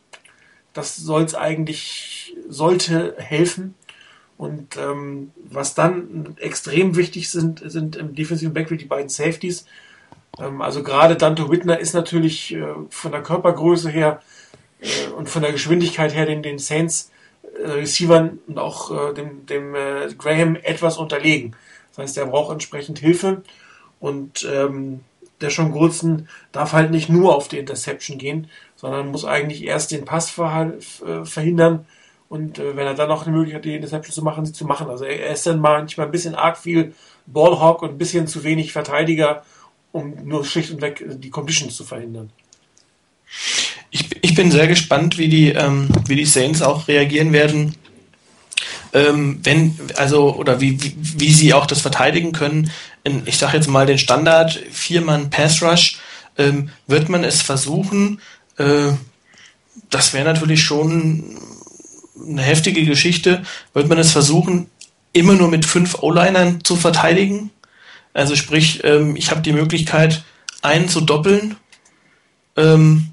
das 0.72 0.94
soll 0.94 1.24
es 1.24 1.34
eigentlich, 1.34 2.36
sollte 2.48 3.16
helfen. 3.18 3.74
Und 4.38 4.76
ähm, 4.76 5.32
was 5.50 5.74
dann 5.74 6.36
extrem 6.38 6.96
wichtig 6.96 7.28
sind, 7.28 7.60
sind 7.64 7.96
im 7.96 8.14
defensiven 8.14 8.54
Backfield 8.54 8.80
die 8.80 8.86
beiden 8.86 9.08
Safeties. 9.08 9.66
Ähm, 10.38 10.62
also 10.62 10.84
gerade 10.84 11.16
Dante 11.16 11.50
Whitner 11.50 11.80
ist 11.80 11.92
natürlich 11.92 12.54
äh, 12.54 12.62
von 12.88 13.10
der 13.10 13.24
Körpergröße 13.24 13.90
her 13.90 14.22
äh, 14.80 15.10
und 15.10 15.28
von 15.28 15.42
der 15.42 15.50
Geschwindigkeit 15.50 16.14
her 16.14 16.24
den, 16.24 16.44
den 16.44 16.60
Saints 16.60 17.10
äh, 17.60 17.68
Receivern 17.68 18.38
und 18.46 18.58
auch 18.58 19.12
dem, 19.14 19.44
dem 19.46 19.74
Graham 20.16 20.54
etwas 20.54 20.98
unterlegen. 20.98 21.56
Das 21.90 21.98
heißt, 21.98 22.18
er 22.18 22.26
braucht 22.26 22.52
entsprechend 22.52 23.00
Hilfe 23.00 23.42
und 23.98 24.48
ähm, 24.48 25.00
der 25.40 25.50
Sean 25.50 25.72
Goldson 25.72 26.28
darf 26.52 26.72
halt 26.72 26.92
nicht 26.92 27.08
nur 27.08 27.34
auf 27.34 27.48
die 27.48 27.58
Interception 27.58 28.18
gehen, 28.18 28.48
sondern 28.76 29.08
muss 29.08 29.24
eigentlich 29.24 29.64
erst 29.64 29.90
den 29.90 30.04
Pass 30.04 30.30
verhindern 30.30 31.86
und 32.28 32.58
äh, 32.58 32.76
wenn 32.76 32.86
er 32.86 32.94
dann 32.94 33.08
noch 33.08 33.26
eine 33.26 33.36
Möglichkeit 33.36 33.60
hat, 33.60 33.64
die 33.64 33.74
Interception 33.74 34.14
zu 34.14 34.22
machen, 34.22 34.44
sie 34.44 34.52
zu 34.52 34.66
machen. 34.66 34.88
Also 34.88 35.04
er, 35.04 35.32
ist 35.32 35.46
dann 35.46 35.60
manchmal 35.60 36.06
ein 36.06 36.12
bisschen 36.12 36.34
arg 36.34 36.58
viel 36.58 36.94
Ballhawk 37.26 37.82
und 37.82 37.90
ein 37.90 37.98
bisschen 37.98 38.26
zu 38.26 38.44
wenig 38.44 38.72
Verteidiger 38.72 39.44
um 39.92 40.14
nur 40.24 40.44
schlicht 40.44 40.70
und 40.70 40.80
weg 40.80 41.04
die 41.06 41.30
Conditions 41.30 41.76
zu 41.76 41.84
verhindern. 41.84 42.30
Ich, 43.90 44.08
ich 44.22 44.34
bin 44.34 44.50
sehr 44.50 44.66
gespannt, 44.66 45.18
wie 45.18 45.28
die, 45.28 45.50
ähm, 45.50 45.88
wie 46.06 46.16
die 46.16 46.26
Saints 46.26 46.62
auch 46.62 46.88
reagieren 46.88 47.32
werden. 47.32 47.74
Ähm, 48.92 49.40
wenn, 49.42 49.78
also, 49.96 50.34
oder 50.34 50.60
wie, 50.60 50.82
wie, 50.82 50.94
wie 50.96 51.32
sie 51.32 51.54
auch 51.54 51.66
das 51.66 51.80
verteidigen 51.80 52.32
können. 52.32 52.70
In, 53.04 53.22
ich 53.26 53.38
sage 53.38 53.56
jetzt 53.56 53.68
mal 53.68 53.86
den 53.86 53.98
Standard, 53.98 54.52
viermann 54.70 55.30
Pass 55.30 55.62
Rush, 55.62 55.98
ähm, 56.36 56.70
wird 56.86 57.08
man 57.08 57.24
es 57.24 57.42
versuchen. 57.42 58.20
Äh, 58.56 58.92
das 59.90 60.12
wäre 60.12 60.24
natürlich 60.24 60.62
schon 60.62 61.38
eine 62.26 62.42
heftige 62.42 62.84
Geschichte. 62.84 63.42
Wird 63.74 63.88
man 63.88 63.98
es 63.98 64.12
versuchen, 64.12 64.70
immer 65.12 65.34
nur 65.34 65.48
mit 65.48 65.64
fünf 65.64 66.02
O-Linern 66.02 66.64
zu 66.64 66.76
verteidigen? 66.76 67.50
Also 68.14 68.36
sprich, 68.36 68.82
ähm, 68.84 69.16
ich 69.16 69.30
habe 69.30 69.42
die 69.42 69.52
Möglichkeit, 69.52 70.24
einen 70.62 70.88
zu 70.88 71.00
doppeln, 71.00 71.56
ähm, 72.58 73.08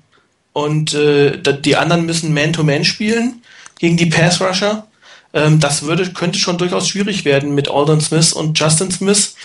und 0.51 0.93
äh, 0.93 1.41
die 1.61 1.75
anderen 1.75 2.05
müssen 2.05 2.33
Man-to-Man 2.33 2.81
-Man 2.81 2.85
spielen 2.85 3.41
gegen 3.77 3.97
die 3.97 4.05
Pass-Rusher. 4.07 4.87
Ähm, 5.33 5.59
das 5.59 5.83
würde, 5.83 6.11
könnte 6.13 6.39
schon 6.39 6.57
durchaus 6.57 6.87
schwierig 6.87 7.25
werden 7.25 7.53
mit 7.53 7.69
Alden 7.69 8.01
Smith 8.01 8.33
und 8.33 8.57
Justin 8.57 8.89
Smith. 8.89 9.35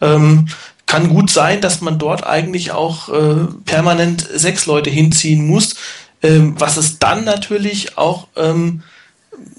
Ähm, 0.00 0.46
kann 0.86 1.08
gut 1.08 1.30
sein, 1.30 1.60
dass 1.60 1.80
man 1.80 1.98
dort 1.98 2.24
eigentlich 2.26 2.72
auch 2.72 3.08
äh, 3.08 3.46
permanent 3.64 4.26
sechs 4.34 4.66
Leute 4.66 4.90
hinziehen 4.90 5.46
muss, 5.46 5.74
ähm, 6.22 6.54
was 6.58 6.76
es 6.76 6.98
dann 6.98 7.24
natürlich 7.24 7.98
auch 7.98 8.28
ähm, 8.36 8.82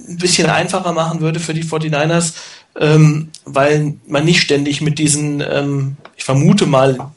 ein 0.08 0.18
bisschen 0.18 0.50
einfacher 0.50 0.94
machen 0.94 1.22
würde 1.22 1.40
für 1.40 1.54
die 1.54 1.64
49ers, 1.64 2.34
ähm, 2.80 3.30
weil 3.46 3.96
man 4.08 4.26
nicht 4.26 4.42
ständig 4.42 4.82
mit 4.82 5.00
diesen, 5.00 5.42
ähm, 5.42 5.98
ich 6.16 6.24
vermute 6.24 6.66
mal, 6.66 7.12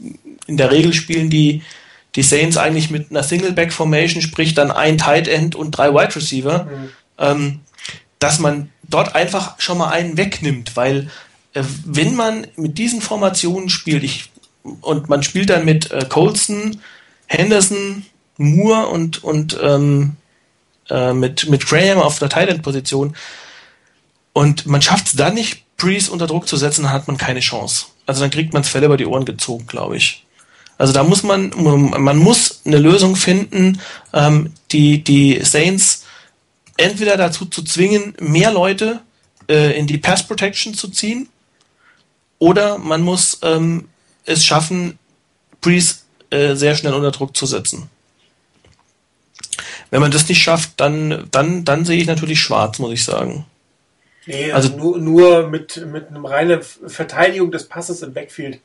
in 0.47 0.57
der 0.57 0.71
Regel 0.71 0.93
spielen 0.93 1.31
die, 1.31 1.63
die 2.15 2.23
Saints 2.23 2.57
eigentlich 2.57 2.91
mit 2.91 3.11
einer 3.11 3.23
Single-Back-Formation, 3.23 4.23
sprich 4.23 4.55
dann 4.55 4.71
ein 4.71 4.99
Tight 4.99 5.29
End 5.29 5.55
und 5.55 5.71
drei 5.71 5.93
Wide 5.95 6.15
Receiver. 6.15 6.65
Mhm. 6.65 6.89
Ähm, 7.19 7.61
dass 8.19 8.39
man 8.39 8.71
dort 8.85 9.15
einfach 9.17 9.61
schon 9.61 9.79
mal 9.79 9.91
einen 9.91 10.17
wegnimmt, 10.17 10.77
weil 10.77 11.11
äh, 11.55 11.65
wenn 11.85 12.15
man 12.15 12.47
mit 12.57 12.79
diesen 12.79 13.01
Formationen 13.01 13.69
spielt, 13.69 14.05
ich, 14.05 14.31
und 14.63 15.09
man 15.09 15.23
spielt 15.25 15.51
dann 15.51 15.65
mit 15.65 15.91
äh, 15.91 16.07
Colson, 16.09 16.81
Henderson, 17.27 18.05
Moore 18.37 18.87
und, 18.89 19.25
und 19.25 19.59
ähm, 19.61 20.17
äh, 20.91 21.13
mit, 21.13 21.49
mit 21.49 21.67
Graham 21.67 21.99
auf 21.99 22.19
der 22.19 22.29
Thailand-Position 22.29 23.17
und 24.33 24.67
man 24.67 24.83
schafft 24.83 25.09
es 25.09 25.13
dann 25.17 25.35
nicht, 25.35 25.63
Breeze 25.77 26.11
unter 26.11 26.27
Druck 26.27 26.47
zu 26.47 26.57
setzen, 26.57 26.85
dann 26.85 26.93
hat 26.93 27.09
man 27.09 27.17
keine 27.17 27.41
Chance. 27.41 27.87
Also 28.07 28.21
dann 28.21 28.31
kriegt 28.31 28.53
man 28.53 28.65
Fälle 28.65 28.87
über 28.87 28.97
die 28.97 29.07
Ohren 29.07 29.25
gezogen, 29.25 29.67
glaube 29.67 29.97
ich. 29.97 30.25
Also 30.79 30.93
da 30.93 31.05
muss 31.05 31.23
man, 31.23 31.53
man 31.57 32.17
muss 32.17 32.63
eine 32.65 32.79
Lösung 32.79 33.17
finden, 33.17 33.81
ähm, 34.13 34.53
die 34.71 35.05
die 35.05 35.41
Saints 35.45 36.05
entweder 36.77 37.17
dazu 37.17 37.47
zu 37.47 37.63
zwingen, 37.63 38.15
mehr 38.19 38.53
Leute 38.53 39.01
äh, 39.49 39.79
in 39.79 39.87
die 39.87 39.99
Pass 39.99 40.27
Protection 40.27 40.75
zu 40.75 40.89
ziehen, 40.89 41.29
oder 42.39 42.79
man 42.79 43.03
muss 43.03 43.39
ähm, 43.43 43.89
es 44.25 44.45
schaffen, 44.45 44.99
Breeze 45.61 45.99
äh, 46.31 46.57
sehr 46.57 46.75
schnell 46.75 46.95
unter 46.95 47.13
Druck 47.13 47.37
zu 47.37 47.47
setzen. 47.47 47.89
Wenn 49.93 50.01
man 50.01 50.11
das 50.11 50.27
nicht 50.27 50.43
schafft, 50.43 50.81
dann, 50.81 51.29
dann, 51.33 51.67
dann 51.67 51.85
sehe 51.85 52.01
ich 52.01 52.07
natürlich 52.07 52.41
schwarz, 52.41 52.79
muss 52.79 52.93
ich 52.93 53.05
sagen. 53.05 53.45
Nee, 54.25 54.51
also, 54.51 54.71
also 54.71 54.83
nur, 54.83 54.99
nur 54.99 55.49
mit, 55.49 55.85
mit 55.87 56.09
einem 56.09 56.25
reinen 56.25 56.63
Verteidigung 56.63 57.53
des 57.53 57.69
Passes 57.69 58.01
im 58.01 58.15
Backfield 58.15 58.59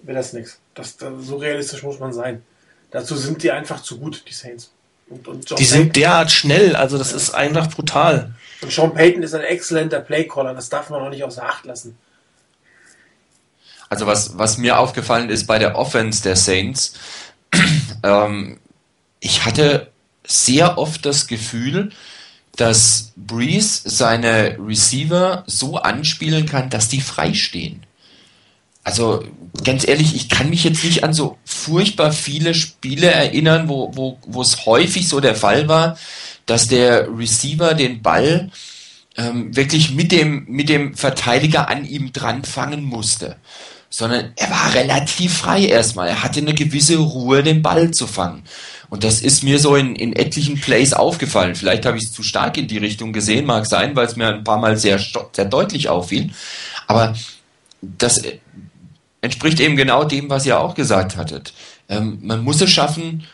wäre 0.00 0.16
das 0.16 0.32
nichts. 0.32 0.58
Das, 0.72 0.96
das, 0.96 1.12
so 1.20 1.36
realistisch 1.36 1.82
muss 1.82 1.98
man 1.98 2.14
sein. 2.14 2.42
Dazu 2.90 3.14
sind 3.14 3.42
die 3.42 3.50
einfach 3.50 3.82
zu 3.82 3.98
gut, 3.98 4.24
die 4.26 4.32
Saints. 4.32 4.72
Und, 5.10 5.28
und 5.28 5.58
die 5.58 5.64
sind 5.66 5.96
derart 5.96 6.32
schnell, 6.32 6.74
also 6.76 6.96
das 6.96 7.10
ja. 7.10 7.18
ist 7.18 7.34
einfach 7.34 7.68
brutal. 7.68 8.32
Und 8.62 8.72
Sean 8.72 8.94
Payton 8.94 9.22
ist 9.22 9.34
ein 9.34 9.42
exzellenter 9.42 10.00
Playcaller, 10.00 10.54
das 10.54 10.70
darf 10.70 10.88
man 10.88 11.02
auch 11.02 11.10
nicht 11.10 11.24
außer 11.24 11.44
Acht 11.44 11.66
lassen. 11.66 11.98
Also 13.90 14.06
was, 14.06 14.38
was 14.38 14.56
mir 14.56 14.78
aufgefallen 14.78 15.28
ist 15.28 15.46
bei 15.46 15.58
der 15.58 15.76
Offense 15.76 16.22
der 16.22 16.36
Saints, 16.36 16.94
ähm, 18.02 18.58
ich 19.20 19.44
hatte 19.44 19.92
sehr 20.26 20.78
oft 20.78 21.04
das 21.04 21.26
Gefühl, 21.26 21.90
dass 22.56 23.12
Breeze 23.16 23.82
seine 23.84 24.56
Receiver 24.58 25.44
so 25.46 25.76
anspielen 25.76 26.46
kann, 26.46 26.70
dass 26.70 26.88
die 26.88 27.00
frei 27.00 27.34
stehen. 27.34 27.84
Also 28.84 29.24
ganz 29.64 29.88
ehrlich, 29.88 30.14
ich 30.14 30.28
kann 30.28 30.50
mich 30.50 30.64
jetzt 30.64 30.84
nicht 30.84 31.04
an 31.04 31.14
so 31.14 31.38
furchtbar 31.44 32.12
viele 32.12 32.54
Spiele 32.54 33.10
erinnern, 33.10 33.68
wo, 33.68 33.90
wo, 33.94 34.18
wo 34.26 34.42
es 34.42 34.66
häufig 34.66 35.08
so 35.08 35.20
der 35.20 35.34
Fall 35.34 35.68
war, 35.68 35.96
dass 36.46 36.68
der 36.68 37.08
Receiver 37.16 37.74
den 37.74 38.02
Ball 38.02 38.50
ähm, 39.16 39.56
wirklich 39.56 39.92
mit 39.92 40.12
dem, 40.12 40.44
mit 40.48 40.68
dem 40.68 40.94
Verteidiger 40.94 41.68
an 41.68 41.86
ihm 41.86 42.12
dran 42.12 42.44
fangen 42.44 42.84
musste. 42.84 43.36
Sondern 43.88 44.32
er 44.36 44.50
war 44.50 44.74
relativ 44.74 45.38
frei 45.38 45.66
erstmal. 45.66 46.08
Er 46.08 46.22
hatte 46.22 46.40
eine 46.40 46.54
gewisse 46.54 46.96
Ruhe, 46.96 47.42
den 47.42 47.62
Ball 47.62 47.92
zu 47.92 48.06
fangen. 48.06 48.42
Und 48.90 49.04
das 49.04 49.20
ist 49.20 49.42
mir 49.42 49.58
so 49.58 49.76
in, 49.76 49.96
in 49.96 50.14
etlichen 50.14 50.60
Plays 50.60 50.92
aufgefallen. 50.92 51.54
Vielleicht 51.54 51.86
habe 51.86 51.96
ich 51.96 52.04
es 52.04 52.12
zu 52.12 52.22
stark 52.22 52.56
in 52.56 52.68
die 52.68 52.78
Richtung 52.78 53.12
gesehen, 53.12 53.46
mag 53.46 53.66
sein, 53.66 53.96
weil 53.96 54.06
es 54.06 54.16
mir 54.16 54.28
ein 54.28 54.44
paar 54.44 54.58
Mal 54.58 54.76
sehr, 54.76 55.00
sehr 55.32 55.44
deutlich 55.44 55.88
auffiel. 55.88 56.30
Aber 56.86 57.14
das 57.80 58.22
entspricht 59.20 59.60
eben 59.60 59.76
genau 59.76 60.04
dem, 60.04 60.28
was 60.30 60.46
ihr 60.46 60.60
auch 60.60 60.74
gesagt 60.74 61.16
hattet. 61.16 61.54
Ähm, 61.88 62.18
man 62.22 62.44
muss 62.44 62.60
es 62.60 62.70
schaffen, 62.70 63.24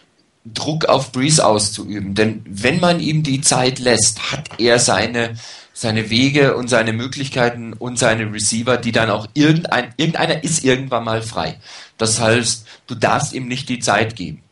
Druck 0.45 0.87
auf 0.87 1.13
Breeze 1.13 1.45
auszuüben. 1.45 2.15
Denn 2.15 2.43
wenn 2.47 2.81
man 2.81 3.01
ihm 3.01 3.23
die 3.23 3.41
Zeit 3.41 3.79
lässt, 3.79 4.33
hat 4.33 4.49
er 4.59 4.79
seine, 4.79 5.35
seine 5.73 6.11
Wege 6.11 6.57
und 6.57 6.69
seine 6.69 6.93
Möglichkeiten 6.93 7.73
und 7.75 7.99
seine 7.99 8.33
Receiver, 8.33 8.77
die 8.77 8.93
dann 8.93 9.11
auch 9.11 9.27
irgendein, 9.35 9.93
irgendeiner 9.97 10.43
ist 10.43 10.65
irgendwann 10.65 11.05
mal 11.05 11.23
frei. 11.23 11.59
Das 11.99 12.21
heißt, 12.21 12.67
du 12.87 12.95
darfst 12.95 13.33
ihm 13.33 13.49
nicht 13.49 13.69
die 13.69 13.81
Zeit 13.81 14.17
geben, 14.17 14.43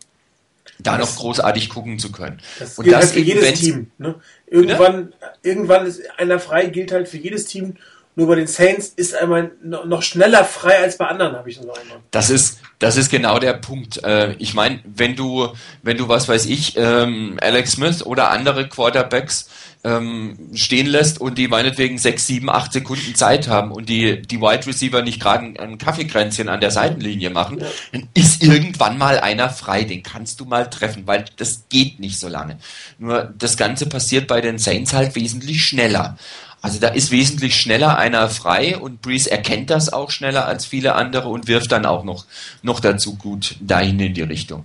da 0.78 0.96
das, 0.96 1.10
noch 1.10 1.16
großartig 1.20 1.68
gucken 1.68 1.98
zu 1.98 2.12
können. 2.12 2.40
Das 2.58 2.78
und 2.78 2.84
gilt 2.84 2.96
das 2.96 3.06
halt 3.06 3.14
für 3.14 3.20
jedes 3.20 3.60
Team. 3.60 3.90
Ne? 3.98 4.14
Irgendwann, 4.46 5.12
irgendwann 5.42 5.86
ist 5.86 6.02
einer 6.18 6.38
frei, 6.38 6.66
gilt 6.66 6.92
halt 6.92 7.08
für 7.08 7.18
jedes 7.18 7.46
Team 7.46 7.76
nur 8.18 8.26
bei 8.26 8.34
den 8.34 8.48
Saints 8.48 8.88
ist 8.96 9.14
einmal 9.14 9.52
noch 9.62 10.02
schneller 10.02 10.44
frei 10.44 10.80
als 10.80 10.98
bei 10.98 11.06
anderen, 11.06 11.36
habe 11.36 11.48
ich 11.48 11.56
so 11.56 11.62
einmal. 11.62 11.98
Das 12.10 12.30
ist, 12.30 12.58
das 12.80 12.96
ist 12.96 13.10
genau 13.10 13.38
der 13.38 13.52
Punkt. 13.52 14.02
Äh, 14.02 14.32
ich 14.38 14.54
meine, 14.54 14.80
wenn 14.84 15.14
du, 15.14 15.50
wenn 15.84 15.96
du, 15.96 16.08
was 16.08 16.28
weiß 16.28 16.46
ich, 16.46 16.76
ähm, 16.76 17.38
Alex 17.40 17.72
Smith 17.72 18.02
oder 18.04 18.30
andere 18.30 18.68
Quarterbacks 18.68 19.48
ähm, 19.84 20.36
stehen 20.54 20.86
lässt 20.86 21.20
und 21.20 21.38
die 21.38 21.48
meinetwegen 21.48 21.98
sechs, 21.98 22.26
sieben, 22.26 22.50
acht 22.50 22.72
Sekunden 22.72 23.14
Zeit 23.14 23.48
haben 23.48 23.70
und 23.70 23.88
die, 23.88 24.20
die 24.22 24.40
Wide 24.40 24.66
Receiver 24.66 25.02
nicht 25.02 25.20
gerade 25.20 25.44
ein, 25.44 25.56
ein 25.56 25.78
Kaffeekränzchen 25.78 26.48
an 26.48 26.60
der 26.60 26.70
Seitenlinie 26.70 27.30
machen, 27.30 27.62
dann 27.92 28.08
ist 28.14 28.42
irgendwann 28.42 28.98
mal 28.98 29.20
einer 29.20 29.50
frei. 29.50 29.84
Den 29.84 30.02
kannst 30.02 30.40
du 30.40 30.44
mal 30.44 30.68
treffen, 30.68 31.06
weil 31.06 31.24
das 31.36 31.64
geht 31.68 32.00
nicht 32.00 32.18
so 32.18 32.28
lange. 32.28 32.58
Nur 32.98 33.32
das 33.38 33.56
Ganze 33.56 33.86
passiert 33.86 34.26
bei 34.26 34.40
den 34.40 34.58
Saints 34.58 34.92
halt 34.92 35.14
wesentlich 35.14 35.64
schneller. 35.64 36.18
Also 36.60 36.80
da 36.80 36.88
ist 36.88 37.12
wesentlich 37.12 37.54
schneller 37.54 37.98
einer 37.98 38.28
frei 38.28 38.76
und 38.76 39.00
Breeze 39.00 39.30
erkennt 39.30 39.70
das 39.70 39.92
auch 39.92 40.10
schneller 40.10 40.46
als 40.46 40.66
viele 40.66 40.96
andere 40.96 41.28
und 41.28 41.46
wirft 41.46 41.70
dann 41.70 41.86
auch 41.86 42.02
noch, 42.02 42.26
noch 42.62 42.80
dazu 42.80 43.14
gut 43.14 43.56
dahin 43.60 44.00
in 44.00 44.14
die 44.14 44.22
Richtung. 44.22 44.64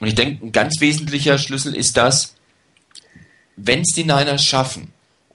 Und 0.00 0.06
ich 0.06 0.14
denke, 0.14 0.46
ein 0.46 0.52
ganz 0.52 0.80
wesentlicher 0.80 1.36
Schlüssel 1.36 1.74
ist 1.74 1.98
das, 1.98 2.34
wenn 3.58 3.80
es 3.80 3.94
die 3.94 4.04
Niners 4.04 4.44
schaffen, 4.44 4.92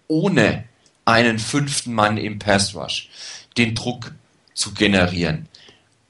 ohne 0.08 0.64
einen 1.06 1.40
fünften 1.40 1.94
Mann 1.94 2.18
im 2.18 2.40
Pass 2.40 2.76
Rush 2.76 3.10
den 3.58 3.76
Druck 3.76 4.14
zu 4.54 4.74
generieren 4.74 5.48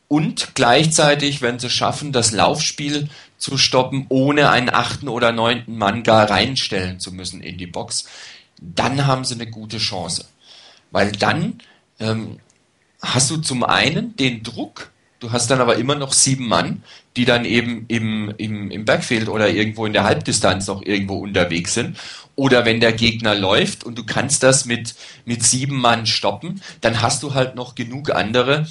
und 0.08 0.54
gleichzeitig, 0.54 1.42
wenn 1.42 1.58
sie 1.58 1.72
schaffen, 1.72 2.12
das 2.12 2.32
Laufspiel 2.32 3.10
zu 3.40 3.58
stoppen, 3.58 4.06
ohne 4.10 4.52
einen 4.52 4.70
achten 4.70 5.08
oder 5.08 5.32
neunten 5.32 5.76
Mann 5.76 6.04
gar 6.04 6.30
reinstellen 6.30 7.00
zu 7.00 7.12
müssen 7.12 7.42
in 7.42 7.58
die 7.58 7.66
Box, 7.66 8.06
dann 8.62 9.08
haben 9.08 9.26
sie 9.26 9.34
eine 9.34 9.50
gute 9.50 9.80
Chance. 9.80 10.26
Weil 10.92 11.12
dann 11.14 11.58
ähm, 12.00 12.40
hast 13.02 13.32
du 13.32 13.38
zum 13.38 13.64
einen 13.64 14.16
den 14.16 14.44
Druck, 14.44 14.92
du 15.24 15.32
hast 15.32 15.50
dann 15.50 15.62
aber 15.62 15.78
immer 15.78 15.96
noch 15.96 16.12
sieben 16.12 16.48
Mann, 16.48 16.84
die 17.16 17.26
dann 17.26 17.46
eben 17.46 17.86
im, 17.88 18.34
im, 18.38 18.70
im 18.70 18.86
Backfield 18.86 19.30
oder 19.30 19.50
irgendwo 19.50 19.86
in 19.86 19.94
der 19.94 20.04
Halbdistanz 20.04 20.68
noch 20.68 20.82
irgendwo 20.82 21.16
unterwegs 21.16 21.74
sind. 21.74 21.98
Oder 22.36 22.66
wenn 22.66 22.82
der 22.82 22.94
Gegner 22.94 23.36
läuft 23.36 23.84
und 23.84 23.98
du 23.98 24.04
kannst 24.06 24.44
das 24.44 24.66
mit, 24.66 24.96
mit 25.26 25.44
sieben 25.44 25.80
Mann 25.80 26.06
stoppen, 26.06 26.62
dann 26.82 27.02
hast 27.02 27.24
du 27.24 27.34
halt 27.34 27.56
noch 27.56 27.76
genug 27.76 28.12
andere, 28.12 28.68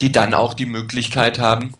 die 0.00 0.10
dann 0.10 0.34
auch 0.34 0.54
die 0.54 0.66
Möglichkeit 0.66 1.38
haben, 1.38 1.74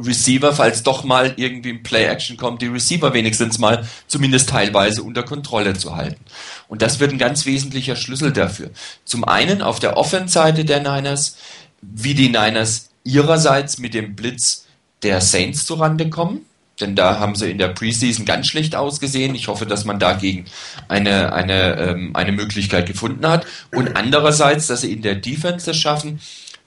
Receiver, 0.00 0.52
falls 0.52 0.84
doch 0.84 1.02
mal 1.02 1.34
irgendwie 1.36 1.70
ein 1.70 1.82
Play-Action 1.82 2.36
kommt, 2.36 2.62
die 2.62 2.68
Receiver 2.68 3.12
wenigstens 3.14 3.58
mal 3.58 3.84
zumindest 4.06 4.48
teilweise 4.48 5.02
unter 5.02 5.24
Kontrolle 5.24 5.74
zu 5.74 5.96
halten. 5.96 6.24
Und 6.68 6.82
das 6.82 7.00
wird 7.00 7.10
ein 7.10 7.18
ganz 7.18 7.46
wesentlicher 7.46 7.96
Schlüssel 7.96 8.32
dafür. 8.32 8.70
Zum 9.04 9.24
einen 9.24 9.60
auf 9.60 9.80
der 9.80 9.96
Offense-Seite 9.96 10.64
der 10.64 10.78
Niners, 10.78 11.36
wie 11.82 12.14
die 12.14 12.28
Niners 12.28 12.90
ihrerseits 13.08 13.78
mit 13.78 13.94
dem 13.94 14.14
Blitz 14.14 14.66
der 15.02 15.20
Saints 15.20 15.64
zurande 15.64 16.10
kommen. 16.10 16.42
Denn 16.80 16.94
da 16.94 17.18
haben 17.18 17.34
sie 17.34 17.50
in 17.50 17.58
der 17.58 17.68
Preseason 17.68 18.24
ganz 18.24 18.46
schlecht 18.46 18.76
ausgesehen. 18.76 19.34
Ich 19.34 19.48
hoffe, 19.48 19.66
dass 19.66 19.84
man 19.84 19.98
dagegen 19.98 20.44
eine, 20.86 21.32
eine, 21.32 21.76
ähm, 21.76 22.14
eine 22.14 22.30
Möglichkeit 22.30 22.86
gefunden 22.86 23.26
hat. 23.26 23.46
Und 23.72 23.96
andererseits, 23.96 24.68
dass 24.68 24.82
sie 24.82 24.92
in 24.92 25.02
der 25.02 25.16
Defense 25.16 25.68
es 25.68 25.76
schaffen, 25.76 26.20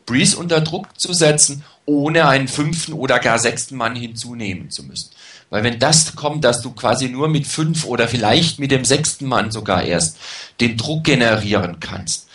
Breeze 0.05 0.35
unter 0.35 0.59
Druck 0.59 0.99
zu 0.99 1.13
setzen 1.13 1.63
ohne 1.85 2.27
einen 2.27 2.47
fünften 2.47 2.93
oder 2.93 3.19
gar 3.19 3.39
sechsten 3.39 3.76
Mann 3.76 3.95
hinzunehmen 3.95 4.69
zu 4.69 4.84
müssen. 4.84 5.11
Weil 5.49 5.63
wenn 5.63 5.80
das 5.80 6.15
kommt, 6.15 6.43
dass 6.43 6.61
du 6.61 6.72
quasi 6.72 7.09
nur 7.09 7.27
mit 7.27 7.47
fünf 7.47 7.85
oder 7.85 8.07
vielleicht 8.07 8.59
mit 8.59 8.72
dem 8.72 8.85
sechsten 8.85 9.26
Mann 9.26 9.51
sogar 9.51 9.84
erst 9.84 10.18
den 10.59 10.77
Druck 10.77 11.03
generieren 11.03 11.80
kannst, 11.80 12.27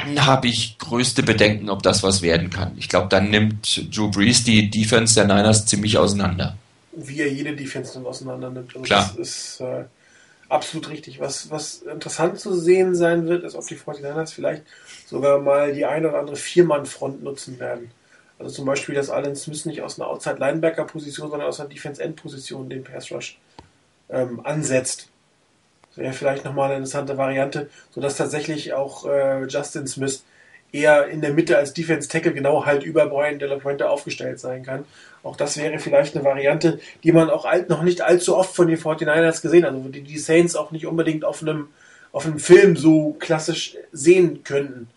dann 0.00 0.26
habe 0.26 0.48
ich 0.48 0.78
größte 0.78 1.22
Bedenken, 1.22 1.70
ob 1.70 1.82
das 1.82 2.02
was 2.02 2.22
werden 2.22 2.50
kann. 2.50 2.72
Ich 2.76 2.88
glaube, 2.88 3.08
dann 3.08 3.30
nimmt 3.30 3.94
Drew 3.94 4.10
Brees 4.10 4.44
die 4.44 4.70
Defense 4.70 5.14
der 5.14 5.24
Niners 5.24 5.66
ziemlich 5.66 5.98
auseinander. 5.98 6.56
wie 6.96 7.20
er 7.20 7.32
jede 7.32 7.56
Defense 7.56 7.94
dann 7.94 8.06
auseinander 8.06 8.50
nimmt. 8.50 8.70
Also 8.74 8.82
Klar. 8.82 9.12
Das 9.16 9.16
ist 9.16 9.60
äh, 9.60 9.84
absolut 10.48 10.90
richtig. 10.90 11.20
Was, 11.20 11.50
was 11.50 11.82
interessant 11.82 12.38
zu 12.38 12.54
sehen 12.54 12.94
sein 12.94 13.26
wird, 13.26 13.44
ist, 13.44 13.54
ob 13.56 13.66
die 13.66 13.76
49ers 13.76 14.32
vielleicht 14.32 14.62
sogar 15.06 15.40
mal 15.40 15.72
die 15.72 15.84
eine 15.84 16.08
oder 16.08 16.20
andere 16.20 16.36
Viermann-Front 16.36 17.22
nutzen 17.22 17.58
werden. 17.58 17.90
Also 18.38 18.56
zum 18.56 18.64
Beispiel, 18.64 18.94
dass 18.94 19.10
Allen 19.10 19.36
Smith 19.36 19.64
nicht 19.66 19.82
aus 19.82 19.98
einer 19.98 20.08
Outside-Linebacker-Position, 20.08 21.30
sondern 21.30 21.48
aus 21.48 21.60
einer 21.60 21.68
Defense-End-Position 21.68 22.68
den 22.68 22.84
Pass-Rush 22.84 23.38
ähm, 24.10 24.40
ansetzt. 24.44 25.08
Wäre 25.96 26.12
vielleicht 26.12 26.44
nochmal 26.44 26.66
eine 26.66 26.76
interessante 26.76 27.16
Variante, 27.16 27.68
sodass 27.90 28.16
tatsächlich 28.16 28.72
auch 28.72 29.06
äh, 29.06 29.44
Justin 29.46 29.86
Smith 29.86 30.24
eher 30.74 31.06
in 31.06 31.20
der 31.20 31.32
Mitte 31.32 31.56
als 31.56 31.72
Defense 31.72 32.08
Tackle 32.08 32.34
genau 32.34 32.66
halt 32.66 32.82
über 32.82 33.06
Brian 33.06 33.38
De 33.38 33.48
La 33.48 33.56
Puente 33.56 33.88
aufgestellt 33.88 34.40
sein 34.40 34.64
kann. 34.64 34.84
Auch 35.22 35.36
das 35.36 35.56
wäre 35.56 35.78
vielleicht 35.78 36.16
eine 36.16 36.24
Variante, 36.24 36.80
die 37.04 37.12
man 37.12 37.30
auch 37.30 37.44
alt, 37.44 37.68
noch 37.68 37.82
nicht 37.82 38.02
allzu 38.02 38.36
oft 38.36 38.54
von 38.54 38.66
den 38.66 38.76
49ers 38.76 39.40
gesehen 39.40 39.64
hat, 39.64 39.72
also 39.72 39.88
die 39.88 40.02
die 40.02 40.18
Saints 40.18 40.56
auch 40.56 40.72
nicht 40.72 40.86
unbedingt 40.86 41.24
auf 41.24 41.42
einem, 41.42 41.68
auf 42.10 42.26
einem 42.26 42.40
Film 42.40 42.76
so 42.76 43.12
klassisch 43.20 43.76
sehen 43.92 44.42
könnten. 44.42 44.88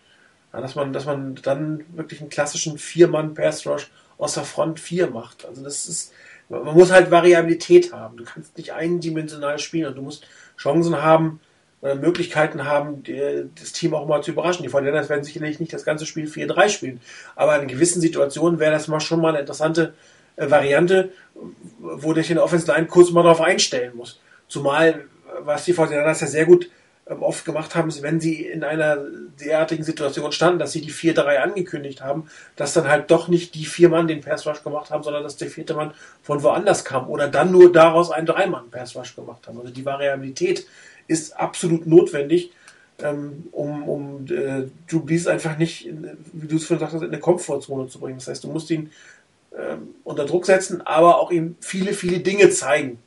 Ja, 0.51 0.61
dass 0.61 0.75
man, 0.75 0.93
dass 0.93 1.05
man 1.05 1.35
dann 1.43 1.85
wirklich 1.95 2.21
einen 2.21 2.29
klassischen 2.29 2.79
Vier-Mann-Pass-Rush 2.79 3.91
aus 4.17 4.33
der 4.33 4.43
Front 4.43 4.79
4 4.79 5.11
macht. 5.11 5.45
Also 5.45 5.63
das 5.63 5.87
ist, 5.87 6.11
man 6.49 6.73
muss 6.73 6.91
halt 6.91 7.11
Variabilität 7.11 7.93
haben. 7.93 8.17
Du 8.17 8.23
kannst 8.23 8.57
nicht 8.57 8.73
eindimensional 8.73 9.59
spielen 9.59 9.89
und 9.89 9.95
du 9.95 10.01
musst 10.01 10.25
Chancen 10.57 11.01
haben, 11.01 11.39
oder 11.81 11.95
Möglichkeiten 11.95 12.65
haben, 12.65 13.03
die, 13.03 13.49
das 13.59 13.71
Team 13.71 13.93
auch 13.93 14.07
mal 14.07 14.23
zu 14.23 14.31
überraschen. 14.31 14.63
Die 14.63 14.69
Fortinanders 14.69 15.09
werden 15.09 15.23
sicherlich 15.23 15.59
nicht 15.59 15.73
das 15.73 15.85
ganze 15.85 16.05
Spiel 16.05 16.27
4-3 16.27 16.69
spielen, 16.69 17.01
aber 17.35 17.61
in 17.61 17.67
gewissen 17.67 18.01
Situationen 18.01 18.59
wäre 18.59 18.71
das 18.71 18.87
mal 18.87 18.99
schon 18.99 19.21
mal 19.21 19.29
eine 19.29 19.39
interessante 19.39 19.93
äh, 20.35 20.49
Variante, 20.49 21.11
wo 21.79 22.13
dich 22.13 22.29
in 22.29 22.35
der 22.35 22.43
Offensive 22.43 22.71
Line 22.71 22.87
kurz 22.87 23.11
mal 23.11 23.23
darauf 23.23 23.41
einstellen 23.41 23.95
muss. 23.95 24.19
Zumal, 24.47 25.05
was 25.41 25.65
die 25.65 25.73
Fortinanders 25.73 26.21
ja 26.21 26.27
sehr 26.27 26.45
gut 26.45 26.69
oft 27.09 27.45
gemacht 27.45 27.75
haben, 27.75 27.91
wenn 28.01 28.19
sie 28.19 28.45
in 28.45 28.63
einer 28.63 28.97
derartigen 29.39 29.83
Situation 29.83 30.31
standen, 30.31 30.59
dass 30.59 30.71
sie 30.71 30.81
die 30.81 30.91
4-3 30.91 31.37
angekündigt 31.37 32.01
haben, 32.01 32.29
dass 32.55 32.73
dann 32.73 32.87
halt 32.87 33.11
doch 33.11 33.27
nicht 33.27 33.55
die 33.55 33.65
vier 33.65 33.89
Mann 33.89 34.07
den 34.07 34.21
Pass 34.21 34.45
Rush 34.45 34.63
gemacht 34.63 34.91
haben, 34.91 35.03
sondern 35.03 35.23
dass 35.23 35.37
der 35.37 35.49
vierte 35.49 35.73
Mann 35.73 35.93
von 36.21 36.43
woanders 36.43 36.83
kam 36.83 37.09
oder 37.09 37.27
dann 37.27 37.51
nur 37.51 37.71
daraus 37.71 38.11
einen 38.11 38.25
Dreimann 38.25 38.69
Pass 38.69 38.95
Rush 38.95 39.15
gemacht 39.15 39.47
haben. 39.47 39.59
Also 39.59 39.71
die 39.71 39.85
Variabilität 39.85 40.67
ist 41.07 41.37
absolut 41.37 41.87
notwendig, 41.87 42.51
ähm, 42.99 43.47
um, 43.51 43.87
um 43.87 44.25
äh, 44.25 44.63
Drew 44.89 44.99
Brees 44.99 45.27
einfach 45.27 45.57
nicht, 45.57 45.87
wie 46.33 46.47
du 46.47 46.57
es 46.57 46.65
vorhin 46.65 46.85
sagst, 46.85 47.01
in 47.01 47.09
eine 47.09 47.19
Komfortzone 47.19 47.87
zu 47.87 47.99
bringen. 47.99 48.17
Das 48.17 48.27
heißt, 48.27 48.43
du 48.43 48.49
musst 48.49 48.69
ihn 48.69 48.91
ähm, 49.57 49.95
unter 50.03 50.25
Druck 50.25 50.45
setzen, 50.45 50.81
aber 50.85 51.19
auch 51.19 51.31
ihm 51.31 51.55
viele, 51.61 51.93
viele 51.93 52.19
Dinge 52.19 52.49
zeigen. 52.49 52.99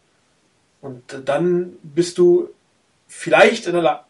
Und 0.81 1.02
dann 1.27 1.74
bist 1.82 2.16
du 2.16 2.48
vielleicht 3.10 3.66
in 3.66 3.72
der 3.72 3.82
Lage, 3.82 4.04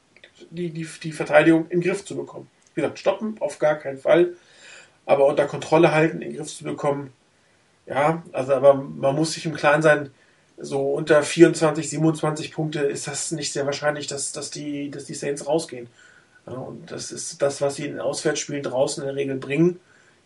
die, 0.51 0.71
die, 0.71 0.87
die 1.03 1.13
Verteidigung 1.13 1.65
in 1.71 1.81
den 1.81 1.91
Griff 1.91 2.05
zu 2.05 2.15
bekommen. 2.15 2.49
Wie 2.75 2.83
gesagt, 2.83 2.99
stoppen 2.99 3.37
auf 3.41 3.59
gar 3.59 3.77
keinen 3.77 3.99
Fall, 3.99 4.35
aber 5.07 5.27
unter 5.27 5.47
Kontrolle 5.47 5.93
halten, 5.93 6.21
in 6.21 6.31
den 6.31 6.37
Griff 6.37 6.55
zu 6.55 6.65
bekommen. 6.65 7.13
Ja, 7.87 8.23
also 8.33 8.55
aber 8.55 8.75
man 8.75 9.17
muss 9.17 9.33
sich 9.33 9.47
im 9.47 9.55
Klaren 9.55 9.83
sein, 9.83 10.11
so 10.59 10.93
unter 10.93 11.23
24, 11.23 11.89
27 11.89 12.53
Punkte 12.53 12.81
ist 12.81 13.07
das 13.07 13.33
nicht 13.33 13.53
sehr 13.53 13.65
wahrscheinlich, 13.65 14.07
dass, 14.07 14.33
dass, 14.33 14.51
die, 14.51 14.91
dass 14.91 15.07
die 15.07 15.15
Saints 15.15 15.47
rausgehen. 15.47 15.89
Ja, 16.47 16.53
und 16.53 16.93
das 16.93 17.11
ist 17.11 17.41
das, 17.41 17.63
was 17.63 17.77
sie 17.77 17.87
in 17.87 18.01
Auswärtsspielen 18.01 18.63
draußen 18.63 19.03
in 19.03 19.09
der 19.09 19.17
Regel 19.17 19.37
bringen. 19.37 19.81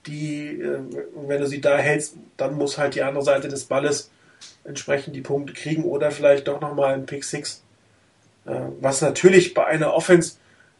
Die, 0.06 0.60
äh, 0.60 0.80
wenn 1.14 1.40
du 1.40 1.46
sie 1.46 1.60
da 1.60 1.78
hältst, 1.78 2.16
dann 2.36 2.54
muss 2.54 2.76
halt 2.76 2.96
die 2.96 3.02
andere 3.02 3.24
Seite 3.24 3.48
des 3.48 3.64
Balles 3.64 4.10
entsprechend 4.64 5.14
die 5.14 5.20
Punkte 5.20 5.52
kriegen 5.52 5.84
oder 5.84 6.10
vielleicht 6.10 6.48
doch 6.48 6.60
nochmal 6.60 6.94
ein 6.94 7.06
Pick 7.06 7.24
6. 7.24 7.63
Äh, 8.46 8.52
was 8.80 9.00
natürlich 9.00 9.54
bei 9.54 9.66
einer 9.66 9.94
Offense, 9.94 10.34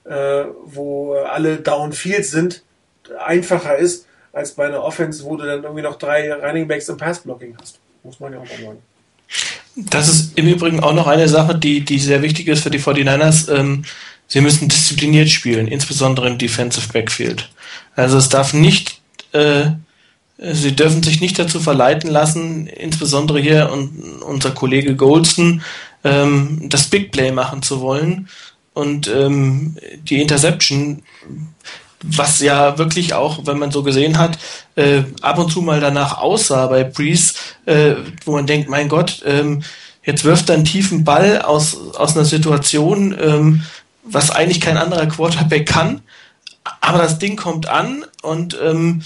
äh, 0.05 0.45
wo 0.65 1.15
alle 1.15 1.59
Downfield 1.59 2.27
sind, 2.27 2.63
einfacher 3.25 3.77
ist, 3.77 4.07
als 4.33 4.53
bei 4.53 4.67
einer 4.67 4.83
Offense, 4.83 5.25
wo 5.25 5.37
du 5.37 5.45
dann 5.45 5.63
irgendwie 5.63 5.83
noch 5.83 5.97
drei 5.97 6.33
Running 6.33 6.67
Backs 6.67 6.89
im 6.89 6.97
Passblocking 6.97 7.57
hast. 7.61 7.79
Muss 8.03 8.21
man 8.21 8.33
ja 8.33 8.41
auch 8.41 8.45
mal 8.45 8.67
sagen. 8.67 8.79
Das 9.77 10.09
ist 10.09 10.39
im 10.39 10.47
Übrigen 10.47 10.81
auch 10.81 10.93
noch 10.93 11.07
eine 11.07 11.29
Sache, 11.29 11.57
die, 11.57 11.85
die 11.85 11.99
sehr 11.99 12.23
wichtig 12.23 12.49
ist 12.49 12.63
für 12.63 12.71
die 12.71 12.81
49ers. 12.81 13.53
Ähm, 13.53 13.85
sie 14.29 14.41
müssen 14.41 14.69
diszipliniert 14.69 15.31
spielen, 15.31 15.67
insbesondere 15.67 16.29
im 16.29 16.39
Defensive 16.39 16.93
Backfield. 16.93 17.51
Also 17.97 18.19
es 18.19 18.29
darf 18.29 18.53
nicht, 18.55 19.01
äh, 19.33 19.67
sie 20.39 20.77
dürfen 20.77 21.03
sich 21.03 21.21
nicht 21.21 21.39
dazu 21.39 21.61
verleiten 21.61 22.11
lassen, 22.11 22.67
insbesondere 22.67 23.41
hier 23.41 23.71
und 23.73 24.23
unser 24.23 24.53
Kollege 24.53 24.95
Goldston, 24.95 25.63
ähm, 26.05 26.69
das 26.69 26.85
Big 26.89 27.11
Play 27.13 27.33
machen 27.33 27.63
zu 27.63 27.81
wollen 27.81 28.29
und 28.73 29.09
ähm, 29.09 29.77
die 30.05 30.21
Interception 30.21 31.03
was 32.07 32.41
ja 32.41 32.79
wirklich 32.79 33.15
auch, 33.15 33.47
wenn 33.47 33.59
man 33.59 33.71
so 33.71 33.83
gesehen 33.83 34.19
hat, 34.19 34.39
äh, 34.77 35.03
ab 35.23 35.39
und 35.39 35.51
zu 35.51 35.63
mal 35.63 35.81
danach 35.81 36.19
aussah 36.19 36.67
bei 36.67 36.85
Breeze, 36.85 37.35
äh, 37.65 37.95
wo 38.25 38.33
man 38.33 38.47
denkt, 38.47 38.69
mein 38.69 38.89
Gott, 38.89 39.23
ähm, 39.25 39.63
jetzt 40.05 40.25
wirft 40.25 40.51
er 40.51 40.57
einen 40.57 40.65
tiefen 40.65 41.05
Ball 41.05 41.41
aus, 41.41 41.95
aus 41.95 42.15
einer 42.15 42.27
Situation, 42.27 43.17
ähm, 43.19 43.63
was 44.03 44.31
eigentlich 44.31 44.61
kein 44.61 44.77
anderer 44.77 45.07
Quarterback 45.07 45.67
kann, 45.67 46.03
aber 46.81 46.99
das 46.99 47.19
Ding 47.19 47.37
kommt 47.37 47.69
an 47.69 48.05
und 48.23 48.59
ähm, 48.63 49.03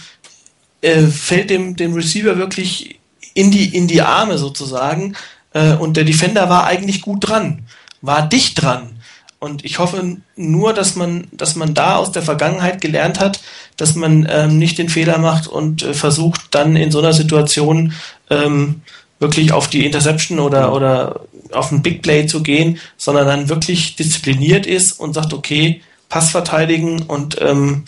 äh, 0.81 1.03
fällt 1.03 1.51
dem, 1.51 1.77
dem 1.77 1.95
Receiver 1.95 2.37
wirklich 2.37 2.99
in 3.35 3.51
die, 3.51 3.77
in 3.77 3.87
die 3.87 4.03
Arme 4.03 4.39
sozusagen 4.39 5.15
äh, 5.59 5.75
und 5.75 5.97
der 5.97 6.05
Defender 6.05 6.49
war 6.49 6.65
eigentlich 6.65 7.01
gut 7.01 7.29
dran, 7.29 7.65
war 8.01 8.29
dicht 8.29 8.63
dran 8.63 8.99
und 9.41 9.65
ich 9.65 9.79
hoffe 9.79 10.17
nur, 10.37 10.73
dass 10.73 10.97
man, 10.97 11.29
dass 11.31 11.55
man 11.55 11.73
da 11.73 11.97
aus 11.97 12.11
der 12.11 12.23
Vergangenheit 12.23 12.81
gelernt 12.81 13.21
hat, 13.21 13.41
dass 13.77 13.95
man 13.95 14.29
ähm, 14.31 14.59
nicht 14.59 14.79
den 14.79 14.89
Fehler 14.89 15.19
macht 15.19 15.47
und 15.47 15.83
äh, 15.83 15.95
versucht 15.95 16.41
dann 16.51 16.75
in 16.75 16.91
so 16.91 16.99
einer 16.99 17.13
Situation 17.13 17.93
ähm, 18.31 18.83
wirklich 19.21 19.53
auf 19.53 19.69
die 19.69 19.87
Interception 19.87 20.41
oder, 20.41 20.73
oder 20.73 21.21
auf 21.53 21.71
ein 21.71 21.83
Big 21.83 22.03
Play 22.03 22.27
zu 22.27 22.43
gehen, 22.43 22.79
sondern 22.97 23.27
dann 23.27 23.49
wirklich 23.49 23.97
diszipliniert 23.97 24.67
ist 24.67 24.99
und 24.99 25.15
sagt, 25.15 25.33
okay, 25.33 25.83
Pass 26.09 26.31
verteidigen 26.31 27.03
und 27.03 27.39
ähm, 27.41 27.85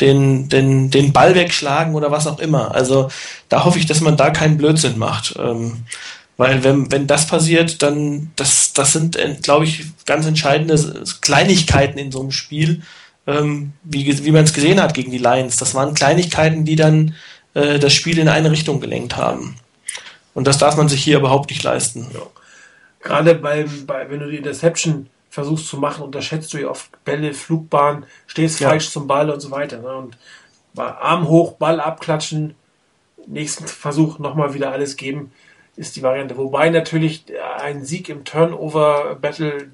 den, 0.00 0.48
den, 0.48 0.90
den 0.90 1.12
Ball 1.12 1.34
wegschlagen 1.34 1.94
oder 1.96 2.12
was 2.12 2.28
auch 2.28 2.38
immer. 2.38 2.72
Also 2.72 3.10
da 3.48 3.64
hoffe 3.64 3.80
ich, 3.80 3.86
dass 3.86 4.00
man 4.00 4.16
da 4.16 4.30
keinen 4.30 4.56
Blödsinn 4.56 4.96
macht. 4.96 5.34
Ähm, 5.38 5.84
weil 6.36 6.64
wenn, 6.64 6.90
wenn 6.90 7.06
das 7.06 7.26
passiert, 7.26 7.82
dann, 7.82 8.32
das, 8.36 8.72
das 8.72 8.92
sind, 8.92 9.16
äh, 9.16 9.36
glaube 9.40 9.64
ich, 9.64 9.84
ganz 10.04 10.26
entscheidende 10.26 10.76
Kleinigkeiten 11.20 11.98
in 11.98 12.10
so 12.10 12.20
einem 12.20 12.32
Spiel, 12.32 12.82
ähm, 13.26 13.72
wie, 13.84 14.24
wie 14.24 14.32
man 14.32 14.44
es 14.44 14.52
gesehen 14.52 14.82
hat 14.82 14.94
gegen 14.94 15.12
die 15.12 15.18
Lions. 15.18 15.56
Das 15.56 15.74
waren 15.74 15.94
Kleinigkeiten, 15.94 16.64
die 16.64 16.76
dann 16.76 17.14
äh, 17.54 17.78
das 17.78 17.92
Spiel 17.92 18.18
in 18.18 18.28
eine 18.28 18.50
Richtung 18.50 18.80
gelenkt 18.80 19.16
haben. 19.16 19.56
Und 20.34 20.48
das 20.48 20.58
darf 20.58 20.76
man 20.76 20.88
sich 20.88 21.04
hier 21.04 21.18
überhaupt 21.18 21.50
nicht 21.50 21.62
leisten. 21.62 22.08
Ja. 22.12 22.20
Gerade 23.00 23.36
bei, 23.36 23.66
bei, 23.86 24.10
wenn 24.10 24.18
du 24.18 24.28
die 24.28 24.38
Interception 24.38 25.08
versuchst 25.30 25.68
zu 25.68 25.76
machen, 25.76 26.02
unterschätzt 26.02 26.52
du 26.52 26.58
ja 26.58 26.68
oft 26.68 26.90
Bälle, 27.04 27.32
Flugbahn, 27.32 28.06
stehst 28.26 28.58
ja. 28.58 28.70
falsch 28.70 28.90
zum 28.90 29.06
Ball 29.06 29.30
und 29.30 29.40
so 29.40 29.52
weiter. 29.52 29.78
Ne? 29.78 29.94
Und 29.94 30.16
Arm 30.76 31.28
hoch, 31.28 31.52
Ball 31.52 31.80
abklatschen, 31.80 32.56
nächsten 33.26 33.68
Versuch 33.68 34.18
nochmal 34.18 34.54
wieder 34.54 34.72
alles 34.72 34.96
geben 34.96 35.30
ist 35.76 35.96
die 35.96 36.02
Variante. 36.02 36.36
Wobei 36.36 36.70
natürlich 36.70 37.24
ein 37.58 37.84
Sieg 37.84 38.08
im 38.08 38.24
Turnover-Battle 38.24 39.70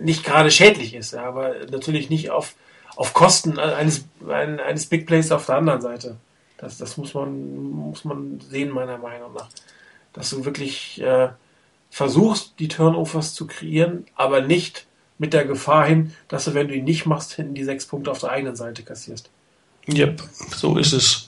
nicht 0.00 0.24
gerade 0.24 0.50
schädlich 0.50 0.94
ist, 0.94 1.14
aber 1.14 1.54
natürlich 1.70 2.10
nicht 2.10 2.30
auf, 2.30 2.54
auf 2.96 3.14
Kosten 3.14 3.58
eines, 3.58 4.04
eines 4.26 4.86
Big 4.86 5.06
Plays 5.06 5.32
auf 5.32 5.46
der 5.46 5.56
anderen 5.56 5.80
Seite. 5.80 6.16
Das, 6.58 6.78
das 6.78 6.96
muss, 6.96 7.14
man, 7.14 7.70
muss 7.70 8.04
man 8.04 8.40
sehen, 8.40 8.70
meiner 8.70 8.98
Meinung 8.98 9.32
nach. 9.32 9.48
Dass 10.12 10.30
du 10.30 10.44
wirklich 10.44 11.00
äh, 11.00 11.28
versuchst, 11.90 12.54
die 12.58 12.68
Turnovers 12.68 13.34
zu 13.34 13.46
kreieren, 13.46 14.06
aber 14.16 14.40
nicht 14.40 14.86
mit 15.18 15.32
der 15.32 15.44
Gefahr 15.44 15.86
hin, 15.86 16.14
dass 16.28 16.44
du, 16.44 16.54
wenn 16.54 16.68
du 16.68 16.74
ihn 16.74 16.84
nicht 16.84 17.06
machst, 17.06 17.32
hinten 17.34 17.54
die 17.54 17.64
sechs 17.64 17.86
Punkte 17.86 18.10
auf 18.10 18.20
der 18.20 18.30
eigenen 18.30 18.56
Seite 18.56 18.82
kassierst. 18.82 19.30
Yep, 19.88 20.22
so 20.54 20.76
ist 20.76 20.92
es. 20.92 21.27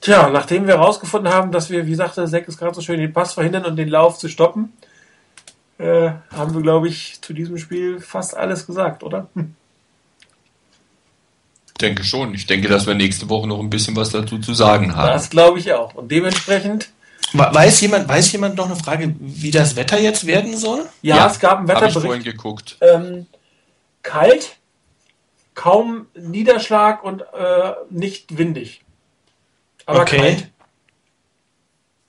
Tja, 0.00 0.28
nachdem 0.30 0.66
wir 0.66 0.74
herausgefunden 0.74 1.32
haben, 1.32 1.52
dass 1.52 1.70
wir, 1.70 1.86
wie 1.86 1.94
sagte 1.94 2.24
Zack 2.26 2.46
es 2.48 2.58
gerade 2.58 2.74
so 2.74 2.80
schön, 2.80 3.00
den 3.00 3.12
Pass 3.12 3.34
verhindern 3.34 3.64
und 3.64 3.76
den 3.76 3.88
Lauf 3.88 4.18
zu 4.18 4.28
stoppen, 4.28 4.72
äh, 5.78 6.10
haben 6.34 6.54
wir, 6.54 6.62
glaube 6.62 6.88
ich, 6.88 7.20
zu 7.20 7.32
diesem 7.32 7.58
Spiel 7.58 8.00
fast 8.00 8.36
alles 8.36 8.66
gesagt, 8.66 9.02
oder? 9.02 9.28
Hm. 9.34 9.54
Denke 11.80 12.04
schon. 12.04 12.34
Ich 12.34 12.46
denke, 12.46 12.68
dass 12.68 12.86
wir 12.86 12.94
nächste 12.94 13.28
Woche 13.28 13.46
noch 13.46 13.60
ein 13.60 13.68
bisschen 13.68 13.96
was 13.96 14.10
dazu 14.10 14.38
zu 14.38 14.54
sagen 14.54 14.96
haben. 14.96 15.08
Das 15.08 15.28
glaube 15.28 15.58
ich 15.58 15.72
auch. 15.72 15.94
Und 15.94 16.10
dementsprechend. 16.10 16.88
Weiß 17.32 17.80
jemand, 17.80 18.08
weiß 18.08 18.32
jemand 18.32 18.56
noch 18.56 18.66
eine 18.66 18.76
Frage, 18.76 19.14
wie 19.18 19.50
das 19.50 19.76
Wetter 19.76 19.98
jetzt 19.98 20.26
werden 20.26 20.56
soll? 20.56 20.86
Ja, 21.02 21.16
ja 21.16 21.26
es 21.26 21.38
gab 21.38 21.58
einen 21.58 21.68
Wetterbericht. 21.68 21.96
Hab 21.96 22.02
ich 22.02 22.06
vorhin 22.06 22.22
geguckt. 22.22 22.78
Ähm, 22.80 23.26
kalt, 24.02 24.56
kaum 25.54 26.06
Niederschlag 26.14 27.02
und 27.04 27.22
äh, 27.22 27.72
nicht 27.90 28.38
windig. 28.38 28.82
Aber 29.86 30.02
okay. 30.02 30.18
kalt. 30.18 30.48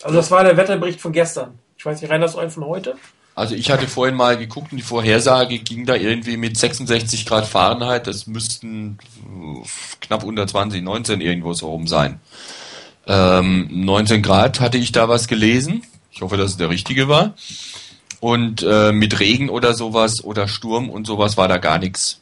Also 0.04 0.16
das 0.16 0.30
war 0.32 0.44
der 0.44 0.58
Wetterbericht 0.58 1.00
von 1.00 1.12
gestern. 1.12 1.58
Ich 1.78 1.86
weiß 1.86 2.02
nicht, 2.02 2.12
rein 2.12 2.22
das 2.22 2.36
einen 2.36 2.52
von 2.52 2.66
heute? 2.66 2.96
Also 3.36 3.54
ich 3.54 3.70
hatte 3.70 3.88
vorhin 3.88 4.16
mal 4.16 4.36
geguckt 4.36 4.72
und 4.72 4.78
die 4.78 4.84
Vorhersage 4.84 5.60
ging 5.60 5.86
da 5.86 5.96
irgendwie 5.96 6.38
mit 6.38 6.58
66 6.58 7.26
Grad 7.26 7.46
Fahrenheit. 7.46 8.08
Das 8.08 8.26
müssten 8.26 8.98
knapp 10.02 10.24
unter 10.24 10.48
20, 10.48 10.84
19 10.84 11.22
irgendwo 11.22 11.54
so 11.54 11.70
rum 11.70 11.86
sein. 11.86 12.20
Ähm, 13.06 13.68
19 13.72 14.24
Grad 14.24 14.60
hatte 14.60 14.80
ich 14.80 14.92
da 14.92 15.08
was 15.08 15.28
gelesen. 15.28 15.84
Ich 16.12 16.22
hoffe, 16.22 16.36
dass 16.36 16.52
es 16.52 16.58
der 16.58 16.70
richtige 16.70 17.08
war. 17.08 17.36
Und 18.20 18.66
äh, 18.68 18.92
mit 18.92 19.20
Regen 19.20 19.50
oder 19.50 19.76
sowas 19.76 20.24
oder 20.24 20.48
Sturm 20.48 20.90
und 20.90 21.06
sowas 21.06 21.38
war 21.38 21.48
da 21.48 21.58
gar 21.58 21.78
nichts. 21.78 22.22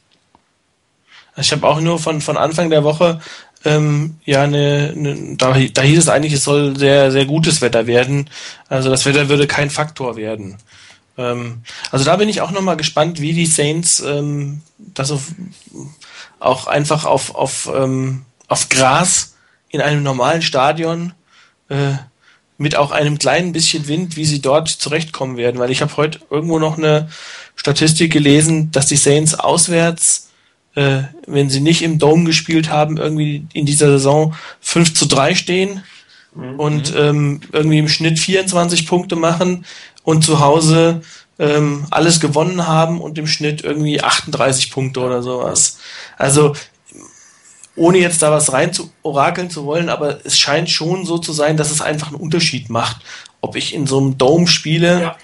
Ich 1.38 1.52
habe 1.52 1.66
auch 1.66 1.80
nur 1.80 1.98
von, 1.98 2.20
von 2.20 2.36
Anfang 2.36 2.70
der 2.70 2.84
Woche 2.84 3.20
ähm, 3.66 4.14
ja 4.24 4.42
eine, 4.42 4.94
eine 4.96 5.36
da, 5.36 5.52
da 5.52 5.82
hieß 5.82 5.98
es 5.98 6.08
eigentlich, 6.08 6.32
es 6.32 6.44
soll 6.44 6.78
sehr, 6.78 7.10
sehr 7.10 7.26
gutes 7.26 7.60
Wetter 7.60 7.86
werden. 7.86 8.30
Also 8.68 8.88
das 8.90 9.04
Wetter 9.04 9.28
würde 9.28 9.46
kein 9.46 9.70
Faktor 9.70 10.16
werden. 10.16 10.56
Ähm, 11.18 11.62
also 11.90 12.04
da 12.04 12.16
bin 12.16 12.28
ich 12.28 12.40
auch 12.40 12.52
nochmal 12.52 12.76
gespannt, 12.76 13.20
wie 13.20 13.32
die 13.32 13.46
Saints 13.46 14.00
ähm, 14.00 14.62
das 14.78 15.10
auf, 15.10 15.32
auch 16.38 16.68
einfach 16.68 17.04
auf, 17.04 17.34
auf, 17.34 17.68
ähm, 17.74 18.22
auf 18.46 18.68
Gras 18.68 19.34
in 19.68 19.80
einem 19.80 20.02
normalen 20.02 20.42
Stadion 20.42 21.12
äh, 21.68 21.94
mit 22.58 22.76
auch 22.76 22.92
einem 22.92 23.18
kleinen 23.18 23.52
bisschen 23.52 23.88
Wind, 23.88 24.16
wie 24.16 24.24
sie 24.24 24.40
dort 24.40 24.68
zurechtkommen 24.68 25.36
werden. 25.36 25.58
Weil 25.58 25.72
ich 25.72 25.82
habe 25.82 25.96
heute 25.96 26.20
irgendwo 26.30 26.58
noch 26.60 26.78
eine 26.78 27.08
Statistik 27.56 28.12
gelesen, 28.12 28.70
dass 28.70 28.86
die 28.86 28.96
Saints 28.96 29.34
auswärts, 29.34 30.28
äh, 30.76 31.04
wenn 31.26 31.50
sie 31.50 31.60
nicht 31.60 31.82
im 31.82 31.98
Dome 31.98 32.24
gespielt 32.24 32.70
haben, 32.70 32.98
irgendwie 32.98 33.46
in 33.52 33.66
dieser 33.66 33.88
Saison 33.88 34.34
5 34.60 34.94
zu 34.94 35.06
3 35.06 35.34
stehen 35.34 35.82
mhm. 36.34 36.60
und 36.60 36.94
ähm, 36.96 37.40
irgendwie 37.50 37.78
im 37.78 37.88
Schnitt 37.88 38.18
24 38.18 38.86
Punkte 38.86 39.16
machen 39.16 39.64
und 40.04 40.22
zu 40.22 40.38
Hause 40.38 41.00
ähm, 41.38 41.86
alles 41.90 42.20
gewonnen 42.20 42.66
haben 42.66 43.00
und 43.00 43.18
im 43.18 43.26
Schnitt 43.26 43.64
irgendwie 43.64 44.02
38 44.02 44.70
Punkte 44.70 45.00
oder 45.00 45.22
sowas. 45.22 45.78
Also 46.18 46.54
ohne 47.74 47.98
jetzt 47.98 48.22
da 48.22 48.30
was 48.30 48.52
rein 48.52 48.72
zu 48.72 48.90
orakeln 49.02 49.50
zu 49.50 49.64
wollen, 49.64 49.88
aber 49.88 50.24
es 50.24 50.38
scheint 50.38 50.70
schon 50.70 51.04
so 51.04 51.18
zu 51.18 51.32
sein, 51.32 51.56
dass 51.56 51.70
es 51.70 51.80
einfach 51.80 52.08
einen 52.08 52.16
Unterschied 52.16 52.70
macht, 52.70 52.98
ob 53.40 53.56
ich 53.56 53.74
in 53.74 53.86
so 53.86 53.98
einem 53.98 54.18
Dome 54.18 54.46
spiele 54.46 55.00
ja. 55.00 55.16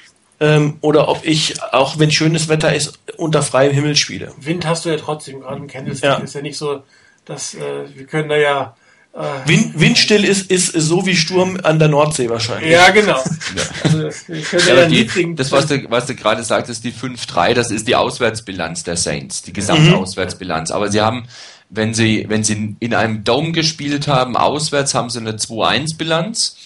Ähm, 0.42 0.78
oder 0.80 1.08
ob 1.08 1.24
ich, 1.24 1.62
auch 1.72 2.00
wenn 2.00 2.10
schönes 2.10 2.48
Wetter 2.48 2.74
ist, 2.74 2.98
unter 3.16 3.42
freiem 3.42 3.72
Himmel 3.72 3.94
spiele. 3.94 4.32
Wind 4.40 4.66
hast 4.66 4.84
du 4.84 4.88
ja 4.88 4.96
trotzdem, 4.96 5.40
gerade 5.40 5.60
im 5.60 5.68
Candlestick 5.68 6.04
ja. 6.04 6.16
ist 6.16 6.34
ja 6.34 6.42
nicht 6.42 6.58
so, 6.58 6.82
dass 7.24 7.54
äh, 7.54 7.84
wir 7.94 8.06
können 8.06 8.28
da 8.28 8.36
ja 8.36 8.76
äh, 9.14 9.48
Wind, 9.48 9.78
windstill 9.78 10.24
ist, 10.24 10.50
ist 10.50 10.72
so 10.72 11.06
wie 11.06 11.14
Sturm 11.14 11.60
an 11.62 11.78
der 11.78 11.86
Nordsee 11.86 12.28
wahrscheinlich. 12.28 12.72
Ja, 12.72 12.90
genau. 12.90 13.22
Ja. 13.54 13.62
Also, 13.84 14.68
ja, 14.68 14.86
die, 14.86 15.36
das, 15.36 15.52
was 15.52 15.66
du, 15.66 15.88
was 15.90 16.06
du 16.06 16.16
gerade 16.16 16.42
sagtest, 16.42 16.82
die 16.82 16.92
5-3, 16.92 17.54
das 17.54 17.70
ist 17.70 17.86
die 17.86 17.94
Auswärtsbilanz 17.94 18.82
der 18.82 18.96
Saints, 18.96 19.42
die 19.42 19.52
gesamte 19.52 19.90
mhm. 19.90 19.94
Auswärtsbilanz. 19.94 20.72
Aber 20.72 20.90
sie 20.90 21.02
haben, 21.02 21.28
wenn 21.70 21.94
sie, 21.94 22.24
wenn 22.28 22.42
sie 22.42 22.74
in 22.80 22.94
einem 22.94 23.22
Dome 23.22 23.52
gespielt 23.52 24.08
haben, 24.08 24.36
auswärts 24.36 24.92
haben 24.92 25.08
sie 25.08 25.20
eine 25.20 25.32
2-1-Bilanz 25.32 26.56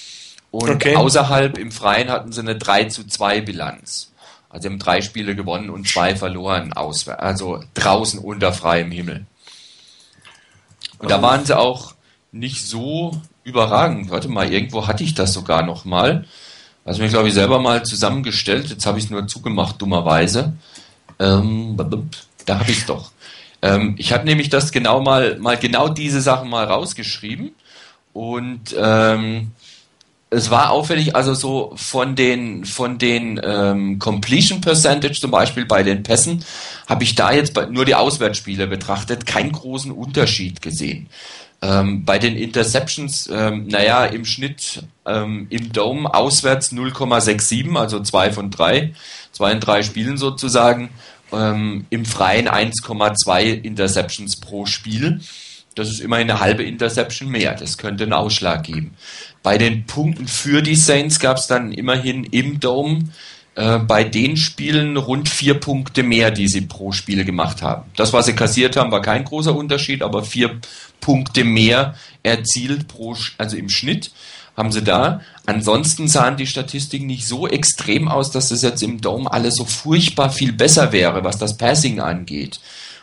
und 0.63 0.71
okay. 0.71 0.97
außerhalb 0.97 1.59
im 1.59 1.71
Freien 1.71 2.11
hatten 2.11 2.33
sie 2.33 2.41
eine 2.41 2.57
3 2.57 2.87
2 2.89 3.43
Bilanz. 3.43 4.13
Also 4.49 4.63
sie 4.63 4.69
haben 4.73 4.79
drei 4.79 5.03
Spiele 5.03 5.35
gewonnen 5.35 5.69
und 5.69 5.87
zwei 5.87 6.17
verloren 6.17 6.73
auswärts, 6.73 7.21
also 7.21 7.63
draußen 7.75 8.19
unter 8.21 8.53
freiem 8.53 8.91
Himmel. 8.91 9.27
Und 10.99 11.11
da 11.11 11.21
waren 11.21 11.45
sie 11.45 11.59
auch 11.59 11.95
nicht 12.33 12.65
so 12.65 13.21
überragend. 13.45 14.09
Warte 14.09 14.29
mal, 14.29 14.51
irgendwo 14.51 14.87
hatte 14.87 15.05
ich 15.05 15.15
das 15.15 15.35
sogar 15.35 15.63
noch 15.63 15.85
mal. 15.85 16.25
Also 16.87 17.03
mir, 17.03 17.09
glaube 17.09 17.29
ich, 17.29 17.35
selber 17.35 17.59
mal 17.59 17.85
zusammengestellt. 17.85 18.71
Jetzt 18.71 18.87
habe 18.87 18.99
ich 18.99 19.05
es 19.05 19.11
nur 19.11 19.27
zugemacht, 19.27 19.83
dummerweise. 19.83 20.55
Ähm, 21.19 21.77
da 22.47 22.59
habe 22.59 22.71
ich 22.71 22.79
es 22.79 22.87
doch. 22.87 23.11
Ähm, 23.61 23.95
ich 23.99 24.13
habe 24.13 24.25
nämlich 24.25 24.49
das 24.49 24.73
genau 24.73 25.01
mal, 25.01 25.39
mal 25.39 25.59
genau 25.59 25.89
diese 25.89 26.23
Sachen 26.23 26.49
mal 26.49 26.65
rausgeschrieben. 26.65 27.55
Und 28.15 28.75
ähm, 28.79 29.53
es 30.29 30.51
war 30.51 30.71
auffällig, 30.71 31.15
also 31.15 31.35
so 31.35 31.73
von 31.77 32.17
den 32.17 32.65
von 32.65 32.99
den 32.99 33.41
ähm, 33.43 33.99
Completion 33.99 34.61
Percentage 34.61 35.21
zum 35.21 35.31
Beispiel 35.31 35.67
bei 35.67 35.83
den 35.83 36.03
Pässen 36.03 36.45
habe 36.89 37.05
ich 37.05 37.15
da 37.15 37.33
jetzt 37.33 37.55
bei, 37.55 37.67
nur 37.67 37.85
die 37.85 37.95
Auswärtsspiele 37.95 38.67
betrachtet 38.67 39.27
keinen 39.27 39.53
großen 39.53 39.93
Unterschied 39.93 40.63
gesehen. 40.63 41.09
Ähm, 41.63 42.05
bei 42.05 42.19
den 42.19 42.37
Interceptions, 42.37 43.31
ähm, 43.33 43.69
naja, 43.69 44.05
im 44.05 44.25
Schnitt 44.25 44.83
ähm, 45.07 45.47
im 45.49 45.73
Dome 45.73 46.13
auswärts 46.13 46.73
0,67, 46.73 47.77
also 47.77 48.01
zwei 48.01 48.33
von 48.33 48.51
drei, 48.51 48.95
zwei 49.33 49.53
in 49.53 49.61
drei 49.61 49.83
Spielen 49.83 50.19
sozusagen. 50.19 50.91
Ähm, 51.33 51.87
Im 51.91 52.05
Freien 52.05 52.49
1,2 52.49 53.65
Interceptions 53.65 54.37
pro 54.39 54.65
Spiel. 54.67 55.21
Das 55.75 55.91
ist 55.91 56.01
immerhin 56.01 56.31
eine 56.31 56.41
halbe 56.41 56.63
Interception 56.63 57.29
mehr. 57.29 57.55
Das 57.55 57.79
könnte 57.79 58.05
einen 58.05 58.13
Ausschlag 58.13 58.63
geben. 58.63 58.95
Bei 59.47 59.59
den 59.59 59.87
Punkten 59.87 60.27
für 60.27 60.61
die 60.61 60.75
Saints 60.75 61.21
gab 61.21 61.37
es 61.37 61.47
dann 61.47 61.71
immerhin 61.71 62.25
im 62.25 62.59
Dome 62.59 63.05
äh, 63.55 63.79
bei 63.79 64.03
den 64.03 64.37
Spielen 64.37 64.97
rund 64.97 65.29
vier 65.29 65.55
Punkte 65.55 66.03
mehr, 66.03 66.33
die 66.33 66.49
sie 66.49 66.63
pro 66.63 66.91
Spiel 66.91 67.25
gemacht 67.25 67.63
haben. 67.63 67.89
Das, 67.95 68.13
was 68.13 68.27
sie 68.27 68.33
kassiert 68.33 68.77
haben, 68.77 68.91
war 68.91 69.03
kein 69.03 69.23
großer 69.25 69.55
Unterschied, 69.55 70.03
aber 70.03 70.25
vier 70.25 70.61
Punkte 71.01 71.45
mehr 71.45 71.95
erzielt 72.25 72.89
pro, 72.89 73.15
also 73.39 73.57
im 73.57 73.69
Schnitt 73.69 74.11
haben 74.57 74.73
sie 74.73 74.83
da. 74.83 75.21
Ansonsten 75.47 76.09
sahen 76.09 76.37
die 76.37 76.49
Statistiken 76.49 77.07
nicht 77.07 77.29
so 77.29 77.47
extrem 77.47 78.09
aus, 78.09 78.33
dass 78.33 78.49
das 78.49 78.63
jetzt 78.63 78.83
im 78.83 79.01
Dome 79.01 79.33
alles 79.33 79.55
so 79.55 79.65
furchtbar 79.65 80.31
viel 80.31 80.55
besser 80.55 80.91
wäre, 80.91 81.23
was 81.23 81.39
das 81.39 81.57
Passing 81.57 82.01
angeht 82.01 82.59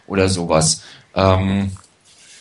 oder 0.07 0.28
sowas. 0.28 0.82
Ähm, 1.15 1.72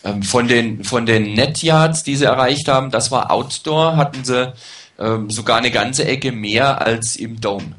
ähm, 0.04 0.22
von 0.22 0.48
den, 0.48 0.84
von 0.84 1.06
den 1.06 1.34
Net 1.34 1.62
Yards, 1.62 2.02
die 2.02 2.16
sie 2.16 2.24
erreicht 2.24 2.68
haben, 2.68 2.90
das 2.90 3.10
war 3.10 3.30
Outdoor, 3.30 3.96
hatten 3.96 4.24
sie 4.24 4.52
ähm, 4.98 5.30
sogar 5.30 5.58
eine 5.58 5.70
ganze 5.70 6.04
Ecke 6.04 6.32
mehr 6.32 6.80
als 6.80 7.16
im 7.16 7.40
Dome. 7.40 7.74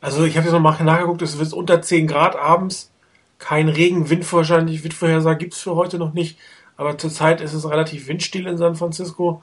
Also 0.00 0.24
ich 0.24 0.36
habe 0.36 0.46
jetzt 0.46 0.52
noch 0.52 0.60
mal 0.60 0.82
nachgeguckt, 0.82 1.22
es 1.22 1.38
wird 1.38 1.52
unter 1.52 1.80
10 1.80 2.06
Grad 2.06 2.36
abends. 2.36 2.90
Kein 3.38 3.68
Regen, 3.68 4.10
Wind 4.10 4.30
wahrscheinlich, 4.32 4.84
Windvorhersage 4.84 5.38
gibt 5.38 5.54
es 5.54 5.60
für 5.60 5.74
heute 5.74 5.98
noch 5.98 6.12
nicht. 6.12 6.38
Aber 6.76 6.98
zurzeit 6.98 7.40
ist 7.40 7.52
es 7.52 7.68
relativ 7.68 8.08
windstill 8.08 8.46
in 8.46 8.58
San 8.58 8.76
Francisco. 8.76 9.42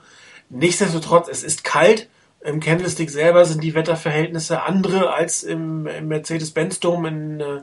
Nichtsdestotrotz, 0.50 1.28
es 1.28 1.42
ist 1.42 1.64
kalt. 1.64 2.08
Im 2.40 2.60
Candlestick 2.60 3.10
selber 3.10 3.44
sind 3.44 3.62
die 3.62 3.74
Wetterverhältnisse 3.74 4.62
andere 4.62 5.12
als 5.12 5.42
im, 5.42 5.86
im 5.86 6.08
Mercedes-Benz 6.08 6.80
Dome 6.80 7.08
in, 7.08 7.40
äh, 7.40 7.62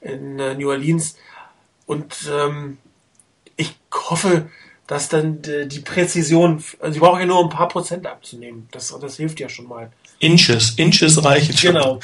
in 0.00 0.38
äh, 0.38 0.54
New 0.54 0.68
Orleans. 0.68 1.16
Und 1.86 2.30
ähm, 2.30 2.78
ich 3.58 3.76
hoffe, 3.92 4.48
dass 4.86 5.10
dann 5.10 5.42
die 5.42 5.80
Präzision, 5.80 6.64
also 6.80 6.94
sie 6.94 7.00
brauchen 7.00 7.20
ja 7.20 7.26
nur 7.26 7.44
ein 7.44 7.50
paar 7.50 7.68
Prozent 7.68 8.06
abzunehmen. 8.06 8.68
Das, 8.70 8.96
das 8.98 9.16
hilft 9.18 9.38
ja 9.38 9.50
schon 9.50 9.68
mal. 9.68 9.92
Inches, 10.18 10.70
Inches 10.76 11.22
reichen 11.22 11.54
schon. 11.56 11.74
Genau. 11.74 12.00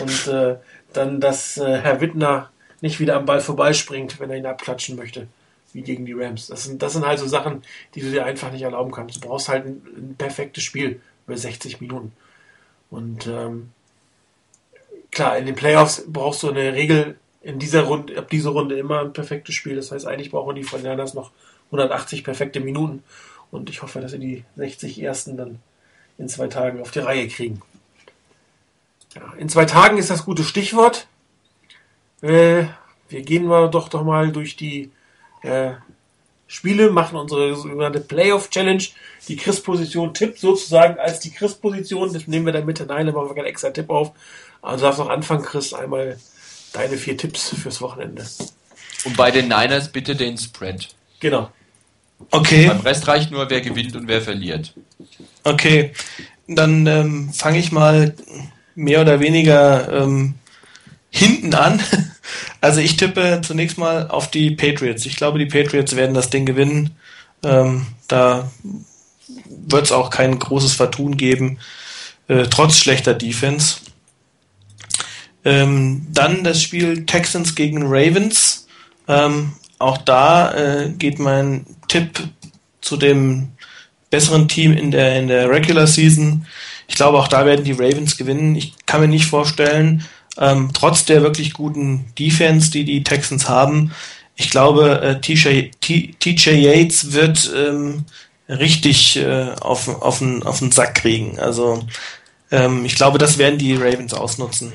und 0.00 0.26
äh, 0.28 0.56
dann, 0.92 1.20
dass 1.20 1.58
äh, 1.58 1.80
Herr 1.80 2.00
Wittner 2.00 2.50
nicht 2.80 3.00
wieder 3.00 3.16
am 3.16 3.26
Ball 3.26 3.40
vorbeispringt, 3.40 4.20
wenn 4.20 4.30
er 4.30 4.36
ihn 4.36 4.46
abklatschen 4.46 4.96
möchte, 4.96 5.26
wie 5.72 5.82
gegen 5.82 6.06
die 6.06 6.12
Rams. 6.12 6.46
Das 6.46 6.64
sind, 6.64 6.80
das 6.80 6.92
sind 6.92 7.04
halt 7.04 7.18
so 7.18 7.26
Sachen, 7.26 7.62
die 7.94 8.00
du 8.00 8.10
dir 8.12 8.24
einfach 8.24 8.52
nicht 8.52 8.62
erlauben 8.62 8.92
kannst. 8.92 9.16
Du 9.16 9.20
brauchst 9.28 9.48
halt 9.48 9.66
ein, 9.66 9.82
ein 9.96 10.14
perfektes 10.16 10.62
Spiel 10.62 11.00
über 11.26 11.36
60 11.36 11.80
Minuten. 11.80 12.12
Und 12.90 13.26
ähm, 13.26 13.70
klar, 15.10 15.36
in 15.36 15.46
den 15.46 15.56
Playoffs 15.56 16.04
brauchst 16.06 16.44
du 16.44 16.50
eine 16.50 16.74
Regel 16.74 17.18
in 17.46 17.60
dieser 17.60 17.84
Runde, 17.84 18.18
ab 18.18 18.28
dieser 18.28 18.50
Runde 18.50 18.76
immer 18.76 19.02
ein 19.02 19.12
perfektes 19.12 19.54
Spiel. 19.54 19.76
Das 19.76 19.92
heißt, 19.92 20.04
eigentlich 20.04 20.32
brauchen 20.32 20.56
die 20.56 20.64
von 20.64 20.80
Fortinanders 20.80 21.14
noch 21.14 21.30
180 21.66 22.24
perfekte 22.24 22.58
Minuten. 22.58 23.04
Und 23.52 23.70
ich 23.70 23.82
hoffe, 23.82 24.00
dass 24.00 24.10
sie 24.10 24.18
die 24.18 24.44
60 24.56 25.00
ersten 25.00 25.36
dann 25.36 25.60
in 26.18 26.28
zwei 26.28 26.48
Tagen 26.48 26.80
auf 26.80 26.90
die 26.90 26.98
Reihe 26.98 27.28
kriegen. 27.28 27.62
Ja, 29.14 29.32
in 29.38 29.48
zwei 29.48 29.64
Tagen 29.64 29.96
ist 29.96 30.10
das 30.10 30.24
gute 30.24 30.42
Stichwort. 30.42 31.06
Äh, 32.20 32.64
wir 33.08 33.22
gehen 33.22 33.46
mal 33.46 33.70
doch 33.70 33.88
doch 33.88 34.02
mal 34.02 34.32
durch 34.32 34.56
die 34.56 34.90
äh, 35.42 35.74
Spiele, 36.48 36.90
machen 36.90 37.16
unsere 37.16 37.54
sogenannte 37.54 38.00
Playoff 38.00 38.50
Challenge. 38.50 38.82
Die 39.28 39.36
Chris-Position 39.36 40.14
tippt 40.14 40.40
sozusagen 40.40 40.98
als 40.98 41.20
die 41.20 41.30
Chris-Position. 41.30 42.12
Das 42.12 42.26
nehmen 42.26 42.46
wir 42.46 42.52
dann 42.52 42.66
mit 42.66 42.78
hinein, 42.78 43.06
dann 43.06 43.14
machen 43.14 43.28
wir 43.28 43.36
keinen 43.36 43.46
extra 43.46 43.70
Tipp 43.70 43.88
auf. 43.88 44.10
Also 44.62 44.84
darfst 44.84 44.98
noch 44.98 45.10
anfangen, 45.10 45.44
Chris, 45.44 45.72
einmal 45.72 46.18
deine 46.76 46.96
vier 46.96 47.16
Tipps 47.16 47.54
fürs 47.54 47.80
Wochenende. 47.80 48.24
Und 49.04 49.16
bei 49.16 49.30
den 49.30 49.48
Niners 49.48 49.88
bitte 49.88 50.14
den 50.14 50.36
Spread. 50.36 50.88
Genau. 51.20 51.50
Okay. 52.30 52.66
Beim 52.66 52.80
Rest 52.80 53.08
reicht 53.08 53.30
nur, 53.30 53.48
wer 53.50 53.60
gewinnt 53.60 53.96
und 53.96 54.08
wer 54.08 54.20
verliert. 54.20 54.74
Okay, 55.44 55.92
dann 56.46 56.86
ähm, 56.86 57.32
fange 57.32 57.58
ich 57.58 57.72
mal 57.72 58.14
mehr 58.74 59.00
oder 59.00 59.20
weniger 59.20 59.92
ähm, 59.92 60.34
hinten 61.10 61.54
an. 61.54 61.82
Also 62.60 62.80
ich 62.80 62.96
tippe 62.96 63.40
zunächst 63.44 63.78
mal 63.78 64.08
auf 64.08 64.28
die 64.28 64.50
Patriots. 64.50 65.06
Ich 65.06 65.14
glaube, 65.14 65.38
die 65.38 65.46
Patriots 65.46 65.94
werden 65.94 66.14
das 66.14 66.28
Ding 66.28 66.44
gewinnen. 66.44 66.96
Ähm, 67.44 67.86
da 68.08 68.50
wird 69.46 69.84
es 69.84 69.92
auch 69.92 70.10
kein 70.10 70.36
großes 70.36 70.72
Vertun 70.72 71.16
geben, 71.16 71.60
äh, 72.26 72.44
trotz 72.48 72.78
schlechter 72.78 73.14
Defense. 73.14 73.76
Ähm, 75.46 76.04
dann 76.12 76.42
das 76.42 76.60
Spiel 76.60 77.06
Texans 77.06 77.54
gegen 77.54 77.84
Ravens. 77.84 78.66
Ähm, 79.06 79.52
auch 79.78 79.98
da 79.98 80.52
äh, 80.54 80.90
geht 80.90 81.20
mein 81.20 81.64
Tipp 81.86 82.28
zu 82.80 82.96
dem 82.96 83.52
besseren 84.10 84.48
Team 84.48 84.72
in 84.72 84.90
der, 84.90 85.18
in 85.18 85.28
der 85.28 85.48
Regular 85.48 85.86
Season. 85.86 86.46
Ich 86.88 86.96
glaube, 86.96 87.18
auch 87.18 87.28
da 87.28 87.46
werden 87.46 87.64
die 87.64 87.72
Ravens 87.72 88.16
gewinnen. 88.16 88.56
Ich 88.56 88.74
kann 88.86 89.00
mir 89.00 89.08
nicht 89.08 89.26
vorstellen, 89.26 90.04
ähm, 90.36 90.70
trotz 90.74 91.04
der 91.04 91.22
wirklich 91.22 91.52
guten 91.52 92.06
Defense, 92.18 92.72
die 92.72 92.84
die 92.84 93.04
Texans 93.04 93.48
haben, 93.48 93.92
ich 94.36 94.50
glaube, 94.50 95.00
äh, 95.00 95.20
TJ 95.20 96.50
Yates 96.50 97.12
wird 97.12 97.50
ähm, 97.56 98.04
richtig 98.48 99.16
äh, 99.16 99.52
auf, 99.60 99.88
auf, 100.02 100.18
den, 100.18 100.42
auf 100.42 100.58
den 100.58 100.70
Sack 100.70 100.96
kriegen. 100.96 101.38
Also 101.38 101.82
ähm, 102.50 102.84
ich 102.84 102.96
glaube, 102.96 103.18
das 103.18 103.38
werden 103.38 103.58
die 103.58 103.74
Ravens 103.74 104.12
ausnutzen. 104.12 104.72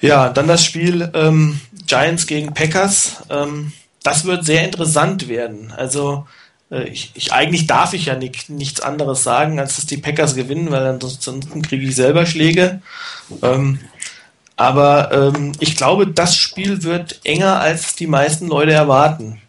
Ja, 0.00 0.28
dann 0.28 0.46
das 0.46 0.64
Spiel 0.64 1.10
ähm, 1.14 1.60
Giants 1.86 2.26
gegen 2.26 2.54
Packers. 2.54 3.24
Ähm, 3.30 3.72
das 4.02 4.24
wird 4.24 4.44
sehr 4.44 4.64
interessant 4.64 5.28
werden. 5.28 5.72
Also 5.76 6.26
äh, 6.70 6.84
ich, 6.84 7.10
ich, 7.14 7.32
eigentlich 7.32 7.66
darf 7.66 7.94
ich 7.94 8.06
ja 8.06 8.14
nicht, 8.14 8.48
nichts 8.48 8.80
anderes 8.80 9.22
sagen, 9.22 9.58
als 9.58 9.76
dass 9.76 9.86
die 9.86 9.96
Packers 9.96 10.34
gewinnen, 10.34 10.70
weil 10.70 10.86
ansonsten 10.86 11.62
kriege 11.62 11.84
ich 11.84 11.96
selber 11.96 12.26
Schläge. 12.26 12.80
Ähm, 13.42 13.80
aber 14.56 15.12
ähm, 15.12 15.52
ich 15.60 15.76
glaube, 15.76 16.06
das 16.06 16.36
Spiel 16.36 16.82
wird 16.82 17.20
enger, 17.24 17.60
als 17.60 17.94
die 17.94 18.08
meisten 18.08 18.48
Leute 18.48 18.72
erwarten. 18.72 19.40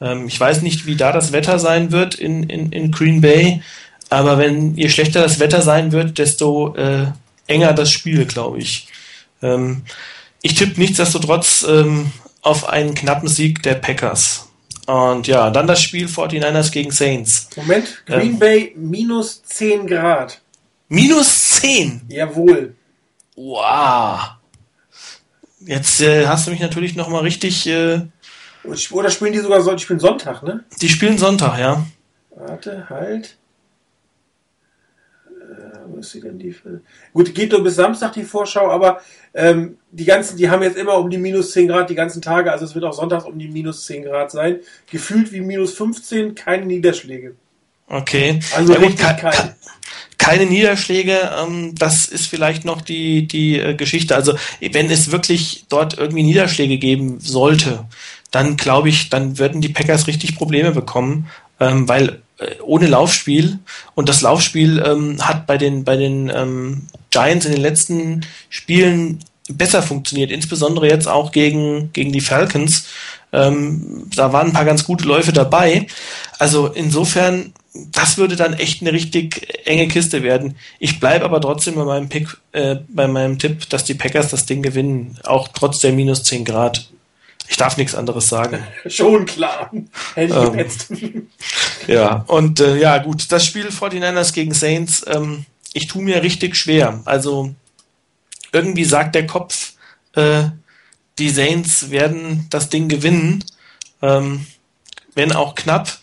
Ähm, 0.00 0.26
ich 0.26 0.38
weiß 0.38 0.62
nicht, 0.62 0.86
wie 0.86 0.96
da 0.96 1.12
das 1.12 1.32
Wetter 1.32 1.58
sein 1.58 1.92
wird 1.92 2.14
in, 2.16 2.44
in, 2.44 2.72
in 2.72 2.90
Green 2.90 3.20
Bay, 3.20 3.62
aber 4.08 4.38
wenn 4.38 4.76
je 4.76 4.88
schlechter 4.88 5.22
das 5.22 5.40
Wetter 5.40 5.62
sein 5.62 5.92
wird, 5.92 6.18
desto 6.18 6.74
äh, 6.76 7.06
enger 7.46 7.72
das 7.72 7.90
Spiel, 7.90 8.26
glaube 8.26 8.58
ich. 8.58 8.88
Ähm, 9.46 9.82
ich 10.42 10.54
tippe 10.54 10.80
nichtsdestotrotz 10.80 11.64
ähm, 11.68 12.12
auf 12.42 12.68
einen 12.68 12.94
knappen 12.94 13.28
Sieg 13.28 13.62
der 13.62 13.74
Packers. 13.74 14.48
Und 14.86 15.26
ja, 15.26 15.50
dann 15.50 15.66
das 15.66 15.82
Spiel 15.82 16.06
49ers 16.06 16.70
gegen 16.70 16.92
Saints. 16.92 17.48
Moment, 17.56 18.02
Green 18.06 18.32
ähm, 18.32 18.38
Bay 18.38 18.72
minus 18.76 19.42
10 19.42 19.86
Grad. 19.86 20.40
Minus 20.88 21.60
10? 21.60 22.02
Jawohl. 22.08 22.74
Wow. 23.34 24.20
Jetzt 25.60 26.00
äh, 26.00 26.26
hast 26.26 26.46
du 26.46 26.52
mich 26.52 26.60
natürlich 26.60 26.94
nochmal 26.94 27.22
richtig. 27.22 27.66
Äh, 27.66 28.02
Oder 28.92 29.10
spielen 29.10 29.32
die 29.32 29.40
sogar 29.40 29.60
die 29.74 29.82
spielen 29.82 29.98
Sonntag, 29.98 30.44
ne? 30.44 30.64
Die 30.80 30.88
spielen 30.88 31.18
Sonntag, 31.18 31.58
ja. 31.58 31.84
Warte, 32.30 32.86
halt 32.88 33.36
wo 35.96 36.00
ist 36.00 36.10
sie 36.10 36.20
denn 36.20 36.38
die? 36.38 36.54
Gut, 37.12 37.34
geht 37.34 37.52
nur 37.52 37.64
bis 37.64 37.76
Samstag 37.76 38.12
die 38.12 38.24
Vorschau, 38.24 38.70
aber 38.70 39.00
ähm, 39.34 39.78
die 39.90 40.04
ganzen, 40.04 40.36
die 40.36 40.50
haben 40.50 40.62
jetzt 40.62 40.76
immer 40.76 40.94
um 40.98 41.10
die 41.10 41.18
minus 41.18 41.52
10 41.52 41.68
Grad 41.68 41.90
die 41.90 41.94
ganzen 41.94 42.20
Tage, 42.22 42.52
also 42.52 42.64
es 42.64 42.74
wird 42.74 42.84
auch 42.84 42.92
sonntags 42.92 43.24
um 43.24 43.38
die 43.38 43.48
minus 43.48 43.86
10 43.86 44.04
Grad 44.04 44.30
sein. 44.30 44.60
Gefühlt 44.90 45.32
wie 45.32 45.40
minus 45.40 45.72
15, 45.74 46.34
keine 46.34 46.66
Niederschläge. 46.66 47.34
Okay. 47.88 48.40
Also 48.54 48.74
ja, 48.74 48.80
richtig 48.80 49.06
gut, 49.06 49.18
kein, 49.18 49.54
keine 50.18 50.46
Niederschläge, 50.46 51.30
ähm, 51.40 51.74
das 51.76 52.06
ist 52.06 52.26
vielleicht 52.26 52.64
noch 52.64 52.82
die, 52.82 53.26
die 53.26 53.58
äh, 53.58 53.74
Geschichte. 53.74 54.14
Also 54.14 54.34
wenn 54.60 54.90
es 54.90 55.12
wirklich 55.12 55.64
dort 55.68 55.96
irgendwie 55.96 56.24
Niederschläge 56.24 56.78
geben 56.78 57.20
sollte, 57.20 57.86
dann 58.30 58.56
glaube 58.56 58.90
ich, 58.90 59.08
dann 59.08 59.38
würden 59.38 59.60
die 59.62 59.70
Packers 59.70 60.06
richtig 60.06 60.36
Probleme 60.36 60.72
bekommen, 60.72 61.30
ähm, 61.58 61.88
weil 61.88 62.22
ohne 62.62 62.86
Laufspiel. 62.86 63.58
Und 63.94 64.08
das 64.08 64.20
Laufspiel 64.20 64.82
ähm, 64.84 65.26
hat 65.26 65.46
bei 65.46 65.58
den, 65.58 65.84
bei 65.84 65.96
den 65.96 66.30
ähm, 66.34 66.82
Giants 67.10 67.46
in 67.46 67.52
den 67.52 67.62
letzten 67.62 68.26
Spielen 68.48 69.20
besser 69.48 69.82
funktioniert, 69.82 70.30
insbesondere 70.30 70.88
jetzt 70.88 71.08
auch 71.08 71.32
gegen, 71.32 71.92
gegen 71.92 72.12
die 72.12 72.20
Falcons. 72.20 72.86
Ähm, 73.32 74.06
da 74.14 74.32
waren 74.32 74.48
ein 74.48 74.52
paar 74.52 74.64
ganz 74.64 74.84
gute 74.84 75.06
Läufe 75.06 75.32
dabei. 75.32 75.86
Also 76.38 76.68
insofern, 76.68 77.52
das 77.92 78.18
würde 78.18 78.36
dann 78.36 78.54
echt 78.54 78.80
eine 78.80 78.92
richtig 78.92 79.66
enge 79.66 79.88
Kiste 79.88 80.22
werden. 80.22 80.56
Ich 80.78 81.00
bleibe 81.00 81.24
aber 81.24 81.40
trotzdem 81.40 81.74
bei 81.74 81.84
meinem 81.84 82.08
Pick, 82.08 82.36
äh, 82.52 82.76
bei 82.88 83.06
meinem 83.06 83.38
Tipp, 83.38 83.68
dass 83.68 83.84
die 83.84 83.94
Packers 83.94 84.30
das 84.30 84.46
Ding 84.46 84.62
gewinnen, 84.62 85.18
auch 85.24 85.48
trotz 85.48 85.80
der 85.80 85.92
minus 85.92 86.22
10 86.24 86.44
Grad. 86.44 86.88
Ich 87.48 87.56
darf 87.56 87.76
nichts 87.76 87.94
anderes 87.94 88.28
sagen. 88.28 88.66
Schon 88.86 89.26
klar. 89.26 89.70
Hätte 90.14 90.68
ich 90.88 91.00
ähm, 91.00 91.28
ja, 91.86 92.24
und 92.26 92.60
äh, 92.60 92.76
ja, 92.76 92.98
gut, 92.98 93.30
das 93.30 93.44
Spiel 93.44 93.68
49ers 93.68 94.32
gegen 94.32 94.54
Saints, 94.54 95.04
ähm, 95.06 95.46
ich 95.72 95.86
tue 95.86 96.02
mir 96.02 96.22
richtig 96.22 96.56
schwer. 96.56 97.00
Also 97.04 97.54
irgendwie 98.52 98.84
sagt 98.84 99.14
der 99.14 99.26
Kopf, 99.26 99.74
äh, 100.14 100.44
die 101.18 101.30
Saints 101.30 101.90
werden 101.90 102.46
das 102.50 102.68
Ding 102.68 102.88
gewinnen, 102.88 103.44
ähm, 104.02 104.46
wenn 105.14 105.32
auch 105.32 105.54
knapp. 105.54 105.98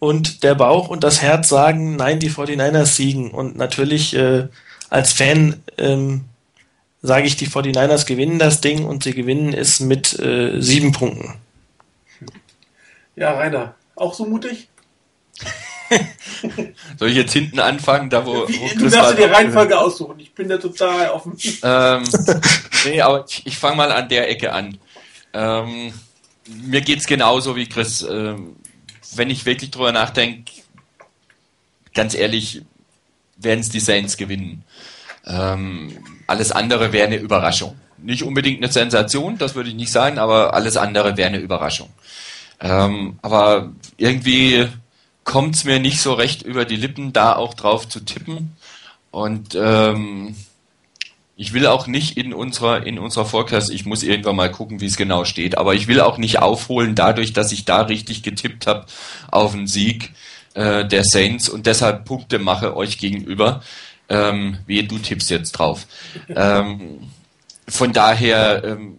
Und 0.00 0.44
der 0.44 0.54
Bauch 0.54 0.88
und 0.88 1.02
das 1.02 1.22
Herz 1.22 1.48
sagen, 1.48 1.96
nein, 1.96 2.20
die 2.20 2.30
49ers 2.30 2.86
siegen. 2.86 3.32
Und 3.32 3.56
natürlich 3.56 4.14
äh, 4.14 4.46
als 4.90 5.12
Fan 5.12 5.60
ähm, 5.76 6.24
sage 7.02 7.26
ich, 7.26 7.36
die 7.36 7.48
49ers 7.48 8.06
gewinnen 8.06 8.38
das 8.38 8.60
Ding 8.60 8.84
und 8.84 9.04
sie 9.04 9.14
gewinnen 9.14 9.54
es 9.54 9.80
mit 9.80 10.18
äh, 10.18 10.60
sieben 10.60 10.92
Punkten. 10.92 11.34
Ja, 13.16 13.32
Rainer, 13.32 13.74
auch 13.96 14.14
so 14.14 14.26
mutig? 14.26 14.68
Soll 16.98 17.08
ich 17.08 17.16
jetzt 17.16 17.32
hinten 17.32 17.60
anfangen, 17.60 18.10
da 18.10 18.26
wo, 18.26 18.46
Wie, 18.48 18.60
wo 18.60 18.78
Du 18.78 18.88
darfst 18.88 19.18
dir 19.18 19.26
die 19.26 19.32
Reihenfolge 19.32 19.78
aussuchen, 19.78 20.20
ich 20.20 20.34
bin 20.34 20.48
da 20.48 20.58
total 20.58 21.10
offen. 21.10 21.36
Ähm, 21.62 22.04
nee, 22.84 23.00
aber 23.00 23.24
ich, 23.26 23.46
ich 23.46 23.58
fange 23.58 23.76
mal 23.76 23.90
an 23.90 24.08
der 24.08 24.28
Ecke 24.30 24.52
an. 24.52 24.78
Ähm, 25.32 25.92
mir 26.46 26.82
es 26.86 27.06
genauso 27.06 27.56
wie 27.56 27.68
Chris. 27.68 28.02
Ähm, 28.02 28.56
wenn 29.14 29.30
ich 29.30 29.46
wirklich 29.46 29.70
drüber 29.70 29.92
nachdenke, 29.92 30.52
ganz 31.94 32.14
ehrlich, 32.14 32.62
werden 33.36 33.60
es 33.60 33.70
die 33.70 33.80
Saints 33.80 34.16
gewinnen. 34.16 34.64
Ähm, 35.28 35.98
alles 36.26 36.52
andere 36.52 36.92
wäre 36.92 37.06
eine 37.06 37.16
Überraschung. 37.16 37.76
Nicht 37.98 38.22
unbedingt 38.22 38.62
eine 38.62 38.72
Sensation, 38.72 39.38
das 39.38 39.54
würde 39.54 39.70
ich 39.70 39.74
nicht 39.74 39.92
sagen, 39.92 40.18
aber 40.18 40.54
alles 40.54 40.76
andere 40.76 41.16
wäre 41.16 41.28
eine 41.28 41.38
Überraschung. 41.38 41.88
Ähm, 42.60 43.18
aber 43.22 43.72
irgendwie 43.96 44.68
kommt 45.24 45.56
es 45.56 45.64
mir 45.64 45.78
nicht 45.78 46.00
so 46.00 46.14
recht 46.14 46.42
über 46.42 46.64
die 46.64 46.76
Lippen, 46.76 47.12
da 47.12 47.36
auch 47.36 47.54
drauf 47.54 47.88
zu 47.88 48.00
tippen. 48.00 48.56
Und 49.10 49.56
ähm, 49.60 50.34
ich 51.36 51.52
will 51.52 51.66
auch 51.66 51.86
nicht 51.86 52.16
in 52.16 52.34
unserer, 52.34 52.84
in 52.84 52.98
unserer 52.98 53.24
Forecast, 53.24 53.70
ich 53.70 53.86
muss 53.86 54.02
irgendwann 54.02 54.36
mal 54.36 54.50
gucken, 54.50 54.80
wie 54.80 54.86
es 54.86 54.96
genau 54.96 55.24
steht, 55.24 55.56
aber 55.56 55.74
ich 55.74 55.86
will 55.86 56.00
auch 56.00 56.18
nicht 56.18 56.40
aufholen 56.40 56.94
dadurch, 56.94 57.32
dass 57.32 57.52
ich 57.52 57.64
da 57.64 57.82
richtig 57.82 58.22
getippt 58.22 58.66
habe 58.66 58.86
auf 59.30 59.54
einen 59.54 59.68
Sieg 59.68 60.12
äh, 60.54 60.84
der 60.84 61.04
Saints 61.04 61.48
und 61.48 61.66
deshalb 61.66 62.04
Punkte 62.04 62.38
mache 62.40 62.76
euch 62.76 62.98
gegenüber. 62.98 63.62
Ähm, 64.08 64.58
wie 64.66 64.82
du 64.82 64.98
tippst 64.98 65.28
jetzt 65.30 65.52
drauf. 65.52 65.86
Ähm, 66.34 67.00
von 67.68 67.92
daher, 67.92 68.64
ähm, 68.64 68.98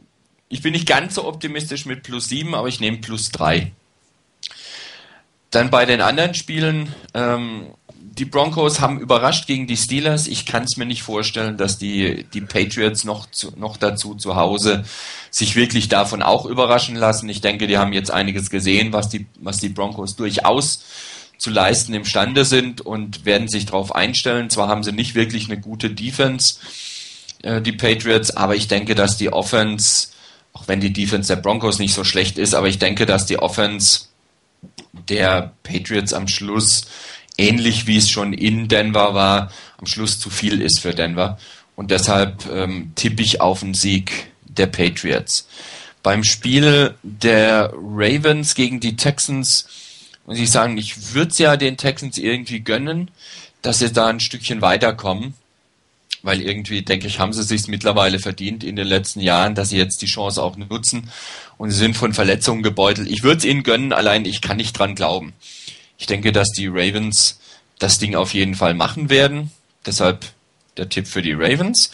ich 0.50 0.62
bin 0.62 0.74
nicht 0.74 0.88
ganz 0.88 1.16
so 1.16 1.26
optimistisch 1.26 1.86
mit 1.86 2.04
plus 2.04 2.30
7, 2.30 2.54
aber 2.54 2.68
ich 2.68 2.80
nehme 2.80 2.98
plus 2.98 3.32
3. 3.32 3.72
Dann 5.52 5.72
bei 5.72 5.86
den 5.86 6.02
anderen 6.02 6.36
Spielen, 6.36 6.94
ähm, 7.16 7.68
die 8.20 8.26
Broncos 8.26 8.82
haben 8.82 9.00
überrascht 9.00 9.48
gegen 9.48 9.66
die 9.66 9.78
Steelers. 9.78 10.28
Ich 10.28 10.46
kann 10.46 10.64
es 10.64 10.78
mir 10.78 10.86
nicht 10.86 11.04
vorstellen, 11.04 11.58
dass 11.58 11.78
die, 11.78 12.26
die 12.34 12.42
Patriots 12.42 13.04
noch, 13.04 13.32
zu, 13.32 13.54
noch 13.58 13.78
dazu 13.78 14.14
zu 14.14 14.36
Hause 14.36 14.84
sich 15.32 15.56
wirklich 15.56 15.88
davon 15.90 16.22
auch 16.22 16.46
überraschen 16.46 16.96
lassen. 16.96 17.30
Ich 17.30 17.42
denke, 17.42 17.66
die 17.66 17.78
haben 17.78 17.94
jetzt 17.94 18.12
einiges 18.12 18.50
gesehen, 18.50 18.94
was 18.94 19.10
die, 19.10 19.26
was 19.40 19.58
die 19.58 19.70
Broncos 19.70 20.16
durchaus 20.16 20.84
zu 21.40 21.50
leisten 21.50 21.94
imstande 21.94 22.46
sind 22.46 22.82
und 22.82 23.26
werden 23.26 23.48
sich 23.48 23.66
darauf 23.66 23.96
einstellen. 23.96 24.50
Zwar 24.50 24.68
haben 24.68 24.84
sie 24.84 24.92
nicht 24.92 25.16
wirklich 25.16 25.46
eine 25.46 25.60
gute 25.60 25.90
Defense, 25.90 26.60
äh, 27.42 27.62
die 27.62 27.72
Patriots, 27.72 28.32
aber 28.32 28.56
ich 28.56 28.68
denke, 28.68 28.94
dass 28.94 29.18
die 29.18 29.34
Offense, 29.34 30.10
auch 30.54 30.68
wenn 30.68 30.82
die 30.82 30.94
Defense 30.94 31.34
der 31.34 31.42
Broncos 31.42 31.80
nicht 31.80 31.94
so 31.94 32.04
schlecht 32.04 32.38
ist, 32.38 32.54
aber 32.54 32.68
ich 32.68 32.78
denke, 32.78 33.06
dass 33.06 33.26
die 33.26 33.40
Offense 33.40 34.02
der 35.08 35.54
Patriots 35.64 36.14
am 36.14 36.28
Schluss 36.28 36.86
ähnlich 37.38 37.88
wie 37.88 37.98
es 37.98 38.10
schon 38.10 38.34
in 38.34 38.68
Denver 38.68 39.14
war, 39.14 39.52
am 39.78 39.86
Schluss 39.86 40.20
zu 40.20 40.30
viel 40.30 40.62
ist 40.62 40.82
für 40.82 40.94
Denver. 40.94 41.40
Und 41.76 41.90
deshalb 41.90 42.46
ähm, 42.52 42.92
tippe 42.96 43.24
ich 43.24 43.40
auf 43.40 43.64
einen 43.64 43.74
Sieg 43.74 44.32
der 44.44 44.68
Patriots. 44.68 45.48
Beim 46.04 46.26
Spiel 46.26 46.96
der 47.02 47.72
Ravens 47.74 48.56
gegen 48.56 48.82
die 48.82 48.98
Texans 48.98 49.68
muss 50.30 50.38
ich 50.38 50.52
sagen, 50.52 50.78
ich 50.78 51.16
würde 51.16 51.32
es 51.32 51.40
ja 51.40 51.58
den 51.58 51.76
Texans 51.76 52.20
irgendwie 52.20 52.60
gönnen, 52.60 53.10
dass 53.64 53.80
sie 53.80 53.92
da 53.92 54.08
ein 54.08 54.20
Stückchen 54.20 54.62
weiterkommen. 54.62 55.34
Weil 56.22 56.42
irgendwie, 56.42 56.84
denke 56.84 57.08
ich, 57.08 57.18
haben 57.18 57.34
sie 57.34 57.42
sich 57.44 57.68
mittlerweile 57.68 58.20
verdient 58.20 58.64
in 58.64 58.76
den 58.76 58.86
letzten 58.86 59.22
Jahren, 59.22 59.56
dass 59.56 59.70
sie 59.70 59.78
jetzt 59.78 60.04
die 60.04 60.06
Chance 60.06 60.44
auch 60.44 60.56
nutzen. 60.56 61.10
Und 61.58 61.72
sie 61.72 61.78
sind 61.78 61.98
von 61.98 62.14
Verletzungen 62.14 62.62
gebeutelt. 62.62 63.10
Ich 63.10 63.24
würde 63.24 63.40
es 63.40 63.46
ihnen 63.46 63.64
gönnen, 63.64 63.92
allein 63.92 64.26
ich 64.26 64.42
kann 64.42 64.58
nicht 64.58 64.78
dran 64.78 64.94
glauben. 64.94 65.34
Ich 65.98 66.06
denke, 66.06 66.32
dass 66.32 66.52
die 66.52 66.68
Ravens 66.68 67.40
das 67.80 67.98
Ding 67.98 68.14
auf 68.14 68.36
jeden 68.36 68.54
Fall 68.54 68.76
machen 68.76 69.10
werden. 69.10 69.50
Deshalb 69.84 70.28
der 70.78 70.90
Tipp 70.90 71.08
für 71.08 71.24
die 71.24 71.34
Ravens. 71.34 71.90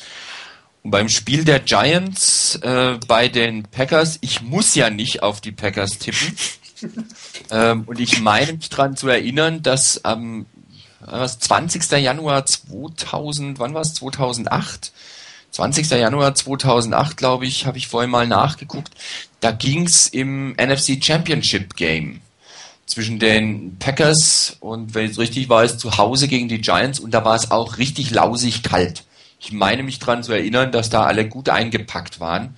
Und 0.84 0.92
beim 0.92 1.08
Spiel 1.08 1.46
der 1.46 1.62
Giants 1.62 2.56
äh, 2.64 3.00
bei 3.08 3.30
den 3.30 3.64
Packers, 3.64 4.18
ich 4.20 4.42
muss 4.42 4.76
ja 4.76 4.90
nicht 4.90 5.24
auf 5.24 5.40
die 5.40 5.54
Packers 5.54 6.00
tippen. 6.00 6.36
Ähm, 7.52 7.84
und 7.86 8.00
ich 8.00 8.20
meine 8.22 8.54
mich 8.54 8.70
daran 8.70 8.96
zu 8.96 9.08
erinnern, 9.08 9.64
dass 9.64 10.04
am 10.04 10.46
was, 11.00 11.40
20. 11.40 11.92
Januar 11.92 12.46
2000, 12.46 13.60
wann 13.60 13.74
war 13.74 13.82
es? 13.82 13.94
2008? 13.94 14.92
20. 15.52 15.90
Januar 15.92 16.36
2008, 16.36 17.16
glaube 17.16 17.46
ich, 17.46 17.66
habe 17.66 17.78
ich 17.78 17.88
vorhin 17.88 18.10
mal 18.10 18.28
nachgeguckt. 18.28 18.92
Da 19.40 19.52
ging 19.52 19.86
es 19.86 20.08
im 20.08 20.52
NFC 20.54 21.04
Championship 21.04 21.76
Game 21.76 22.22
zwischen 22.86 23.20
den 23.20 23.78
Packers 23.78 24.58
und, 24.60 24.94
wenn 24.94 25.06
ich 25.06 25.12
es 25.12 25.20
richtig 25.20 25.48
weiß, 25.48 25.78
zu 25.78 25.98
Hause 25.98 26.28
gegen 26.28 26.50
die 26.50 26.62
Giants 26.62 27.00
und 27.00 27.12
da 27.12 27.24
war 27.24 27.36
es 27.36 27.52
auch 27.52 27.78
richtig 27.78 28.12
lausig 28.12 28.64
kalt. 28.64 29.04
Ich 29.40 29.52
meine 29.52 29.84
mich 29.84 30.00
daran 30.00 30.24
zu 30.24 30.34
erinnern, 30.34 30.72
dass 30.72 30.90
da 30.90 31.06
alle 31.06 31.28
gut 31.28 31.50
eingepackt 31.50 32.20
waren. 32.20 32.56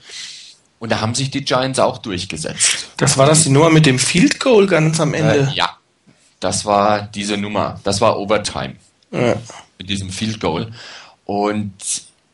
Und 0.79 0.91
da 0.91 1.01
haben 1.01 1.15
sich 1.15 1.31
die 1.31 1.43
Giants 1.43 1.79
auch 1.79 1.97
durchgesetzt. 1.97 2.89
Das 2.97 3.17
war 3.17 3.25
das 3.25 3.43
die 3.43 3.49
Nummer 3.49 3.69
mit 3.69 3.85
dem 3.85 3.97
Field 3.97 4.39
Goal 4.39 4.67
ganz 4.67 4.99
am 4.99 5.13
Ende? 5.13 5.49
Äh, 5.51 5.55
ja, 5.55 5.77
das 6.39 6.65
war 6.65 7.01
diese 7.01 7.37
Nummer. 7.37 7.79
Das 7.83 7.99
war 8.01 8.19
Overtime. 8.19 8.75
Ja. 9.11 9.35
Mit 9.79 9.89
diesem 9.89 10.09
Field 10.09 10.39
Goal. 10.39 10.71
Und 11.25 11.73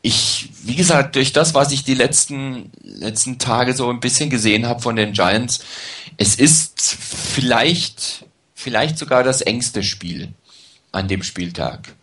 ich, 0.02 0.50
wie 0.62 0.74
gesagt, 0.74 1.16
durch 1.16 1.32
das, 1.32 1.54
was 1.54 1.72
ich 1.72 1.82
die 1.84 1.94
letzten, 1.94 2.70
letzten 2.82 3.38
Tage 3.38 3.72
so 3.72 3.88
ein 3.88 4.00
bisschen 4.00 4.28
gesehen 4.28 4.66
habe 4.66 4.82
von 4.82 4.96
den 4.96 5.14
Giants, 5.14 5.60
es 6.18 6.34
ist 6.34 6.94
vielleicht, 6.94 8.26
vielleicht 8.54 8.98
sogar 8.98 9.22
das 9.22 9.40
engste 9.40 9.82
Spiel 9.82 10.34
an 10.92 11.08
dem 11.08 11.22
Spieltag. 11.22 11.94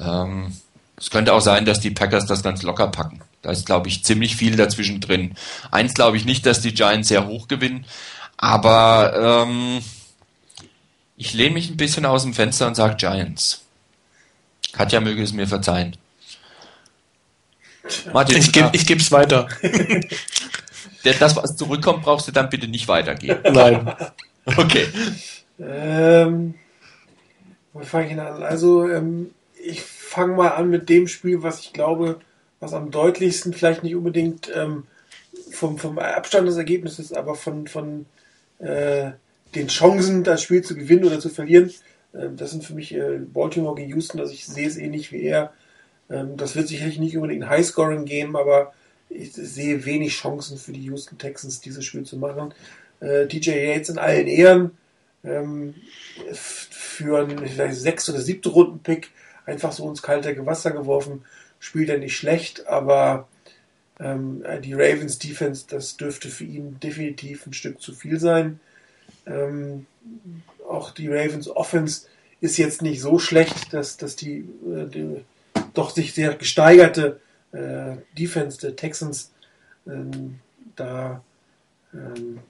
Ähm, 0.00 0.56
es 0.96 1.10
könnte 1.10 1.32
auch 1.32 1.40
sein, 1.40 1.64
dass 1.64 1.78
die 1.78 1.90
Packers 1.90 2.26
das 2.26 2.42
ganz 2.42 2.62
locker 2.62 2.88
packen. 2.88 3.20
Da 3.46 3.52
ist, 3.52 3.64
glaube 3.64 3.86
ich, 3.86 4.02
ziemlich 4.02 4.34
viel 4.34 4.56
dazwischen 4.56 5.00
drin. 5.00 5.36
Eins 5.70 5.94
glaube 5.94 6.16
ich 6.16 6.24
nicht, 6.24 6.44
dass 6.46 6.62
die 6.62 6.74
Giants 6.74 7.06
sehr 7.06 7.28
hoch 7.28 7.46
gewinnen, 7.46 7.86
aber 8.36 9.46
ähm, 9.46 9.80
ich 11.16 11.32
lehne 11.32 11.54
mich 11.54 11.70
ein 11.70 11.76
bisschen 11.76 12.06
aus 12.06 12.24
dem 12.24 12.34
Fenster 12.34 12.66
und 12.66 12.74
sage 12.74 12.96
Giants. 12.96 13.62
Katja 14.72 14.98
möge 14.98 15.22
es 15.22 15.32
mir 15.32 15.46
verzeihen. 15.46 15.96
Martin, 18.12 18.38
ich 18.38 18.50
gebe 18.50 18.70
ich 18.72 18.90
es 18.90 19.12
weiter. 19.12 19.46
das, 21.04 21.36
was 21.36 21.56
zurückkommt, 21.56 22.02
brauchst 22.02 22.26
du 22.26 22.32
dann 22.32 22.50
bitte 22.50 22.66
nicht 22.66 22.88
weitergeben. 22.88 23.42
Nein. 23.54 23.94
Okay. 24.56 24.88
Ähm, 25.60 26.54
wo 27.72 27.80
fange 27.82 28.12
ich 28.12 28.20
an? 28.20 28.42
Also, 28.42 28.90
ähm, 28.90 29.30
ich 29.64 29.82
fange 29.82 30.34
mal 30.34 30.48
an 30.48 30.68
mit 30.68 30.88
dem 30.88 31.06
Spiel, 31.06 31.44
was 31.44 31.60
ich 31.60 31.72
glaube, 31.72 32.18
was 32.60 32.72
am 32.72 32.90
deutlichsten 32.90 33.52
vielleicht 33.52 33.82
nicht 33.82 33.94
unbedingt 33.94 34.50
ähm, 34.54 34.84
vom, 35.50 35.78
vom 35.78 35.98
Abstand 35.98 36.48
des 36.48 36.56
Ergebnisses, 36.56 37.12
aber 37.12 37.34
von, 37.34 37.66
von 37.66 38.06
äh, 38.58 39.10
den 39.54 39.68
Chancen, 39.68 40.24
das 40.24 40.42
Spiel 40.42 40.62
zu 40.62 40.74
gewinnen 40.74 41.04
oder 41.04 41.20
zu 41.20 41.28
verlieren. 41.28 41.72
Ähm, 42.14 42.36
das 42.36 42.50
sind 42.50 42.64
für 42.64 42.74
mich 42.74 42.94
äh, 42.94 43.18
Baltimore 43.18 43.74
gegen 43.74 43.90
Houston, 43.90 44.20
also 44.20 44.32
ich 44.32 44.46
sehe 44.46 44.66
es 44.66 44.76
ähnlich 44.76 45.12
wie 45.12 45.22
er. 45.22 45.52
Ähm, 46.10 46.36
das 46.36 46.56
wird 46.56 46.68
sicherlich 46.68 46.98
nicht 46.98 47.16
unbedingt 47.16 47.44
ein 47.44 47.50
Highscoring 47.50 48.04
geben, 48.04 48.36
aber 48.36 48.72
ich 49.08 49.32
sehe 49.32 49.84
wenig 49.84 50.14
Chancen 50.14 50.58
für 50.58 50.72
die 50.72 50.82
Houston 50.84 51.18
Texans, 51.18 51.60
dieses 51.60 51.84
Spiel 51.84 52.04
zu 52.04 52.16
machen. 52.16 52.54
Äh, 53.00 53.26
DJ 53.26 53.50
Yates 53.50 53.90
in 53.90 53.98
allen 53.98 54.26
Ehren 54.26 54.70
ähm, 55.24 55.74
für 56.32 57.18
einen 57.18 57.46
vielleicht 57.46 57.76
sechs 57.76 58.08
oder 58.08 58.20
siebte 58.20 58.48
Runden 58.48 58.80
Pick 58.80 59.10
einfach 59.44 59.72
so 59.72 59.88
ins 59.88 60.02
kalte 60.02 60.34
Gewasser 60.34 60.70
geworfen. 60.70 61.24
Spielt 61.58 61.88
er 61.88 61.98
nicht 61.98 62.16
schlecht, 62.16 62.66
aber 62.66 63.28
ähm, 63.98 64.44
die 64.62 64.74
Ravens 64.74 65.18
Defense, 65.18 65.64
das 65.68 65.96
dürfte 65.96 66.28
für 66.28 66.44
ihn 66.44 66.78
definitiv 66.80 67.46
ein 67.46 67.52
Stück 67.52 67.80
zu 67.80 67.92
viel 67.92 68.20
sein. 68.20 68.60
Ähm, 69.26 69.86
auch 70.68 70.90
die 70.90 71.08
Ravens 71.08 71.48
Offense 71.48 72.06
ist 72.40 72.58
jetzt 72.58 72.82
nicht 72.82 73.00
so 73.00 73.18
schlecht, 73.18 73.72
dass, 73.72 73.96
dass 73.96 74.16
die, 74.16 74.48
äh, 74.66 74.88
die 74.88 75.24
doch 75.74 75.90
sich 75.90 76.12
sehr 76.14 76.34
gesteigerte 76.34 77.20
äh, 77.52 77.96
Defense 78.16 78.60
der 78.60 78.76
Texans 78.76 79.32
ähm, 79.86 80.40
da 80.74 81.22
ähm, 81.94 82.40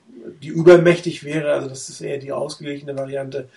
die 0.41 0.49
übermächtig 0.49 1.23
wäre. 1.23 1.53
Also 1.53 1.69
das 1.69 1.89
ist 1.89 2.01
eher 2.01 2.17
die 2.17 2.31
ausgeglichene 2.31 2.97
Variante. 2.97 3.49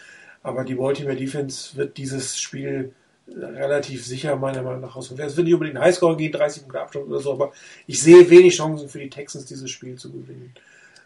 Aber 0.43 0.65
die 0.65 0.77
Baltimore 0.77 1.17
Defense 1.17 1.77
wird 1.77 1.97
dieses 1.97 2.41
Spiel 2.41 2.93
relativ 3.29 4.05
sicher 4.05 4.37
meiner 4.37 4.63
Meinung 4.63 4.81
nach 4.81 4.97
ausführen. 4.97 5.21
Es 5.21 5.37
wird 5.37 5.47
nicht 5.47 5.55
unbedingt 5.55 5.79
ein 5.79 5.85
Highscore 5.85 6.17
gehen, 6.17 6.33
30 6.33 6.63
Punkte 6.63 6.81
Abstand 6.81 7.07
oder 7.07 7.21
so, 7.21 7.33
aber 7.33 7.53
ich 7.87 8.01
sehe 8.01 8.29
wenig 8.29 8.57
Chancen 8.57 8.89
für 8.89 8.99
die 8.99 9.11
Texans, 9.11 9.47
dieses 9.47 9.71
Spiel 9.71 9.97
zu 9.97 10.11
gewinnen. 10.11 10.53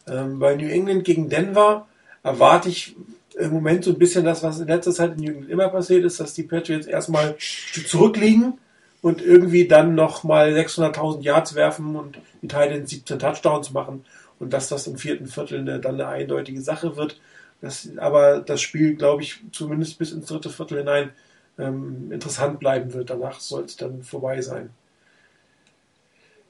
Ähm, 0.06 0.38
bei 0.38 0.54
New 0.54 0.68
England 0.68 1.04
gegen 1.04 1.28
Denver 1.28 1.86
erwarte 2.22 2.68
ich 2.68 2.96
im 3.36 3.52
Moment 3.52 3.84
so 3.84 3.90
ein 3.90 3.98
bisschen 3.98 4.24
das, 4.24 4.42
was 4.42 4.60
in 4.60 4.68
letzter 4.68 4.92
Zeit 4.92 5.12
in 5.12 5.24
New 5.24 5.30
England 5.30 5.50
immer 5.50 5.68
passiert 5.68 6.04
ist, 6.04 6.20
dass 6.20 6.34
die 6.34 6.44
Patriots 6.44 6.86
erstmal 6.86 7.36
zurückliegen 7.38 8.54
und 9.02 9.20
irgendwie 9.20 9.66
dann 9.66 9.94
nochmal 9.94 10.54
600.000 10.54 11.22
Yards 11.22 11.54
werfen 11.54 11.96
und 11.96 12.18
die 12.42 12.48
Titans 12.48 12.90
17 12.90 13.18
Touchdowns 13.18 13.72
machen 13.72 14.04
und 14.38 14.52
dass 14.52 14.68
das 14.68 14.86
im 14.86 14.96
vierten 14.96 15.26
Viertel 15.26 15.60
eine, 15.60 15.80
dann 15.80 15.94
eine 15.94 16.08
eindeutige 16.08 16.60
Sache 16.60 16.96
wird. 16.96 17.20
Das, 17.60 17.88
aber 17.96 18.40
das 18.40 18.60
Spiel, 18.60 18.94
glaube 18.94 19.22
ich, 19.22 19.40
zumindest 19.52 19.98
bis 19.98 20.12
ins 20.12 20.26
dritte 20.26 20.50
Viertel 20.50 20.78
hinein 20.78 21.10
ähm, 21.58 22.10
interessant 22.12 22.58
bleiben 22.60 22.92
wird. 22.92 23.10
Danach 23.10 23.40
soll 23.40 23.64
es 23.64 23.76
dann 23.76 24.02
vorbei 24.02 24.40
sein. 24.40 24.70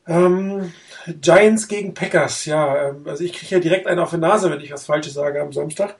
Ähm, 0.06 0.72
Giants 1.20 1.66
gegen 1.68 1.94
Packers, 1.94 2.44
ja, 2.44 2.90
ähm, 2.90 3.04
also 3.06 3.24
ich 3.24 3.32
kriege 3.32 3.54
ja 3.54 3.60
direkt 3.60 3.86
einen 3.86 4.00
auf 4.00 4.10
die 4.10 4.18
Nase, 4.18 4.50
wenn 4.50 4.60
ich 4.60 4.72
was 4.72 4.84
Falsches 4.84 5.14
sage 5.14 5.40
am 5.40 5.52
Samstag. 5.52 5.96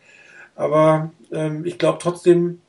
Aber 0.57 1.11
ähm, 1.33 1.65
ich 1.65 1.79
glaube 1.79 1.99
trotzdem, 2.01 2.61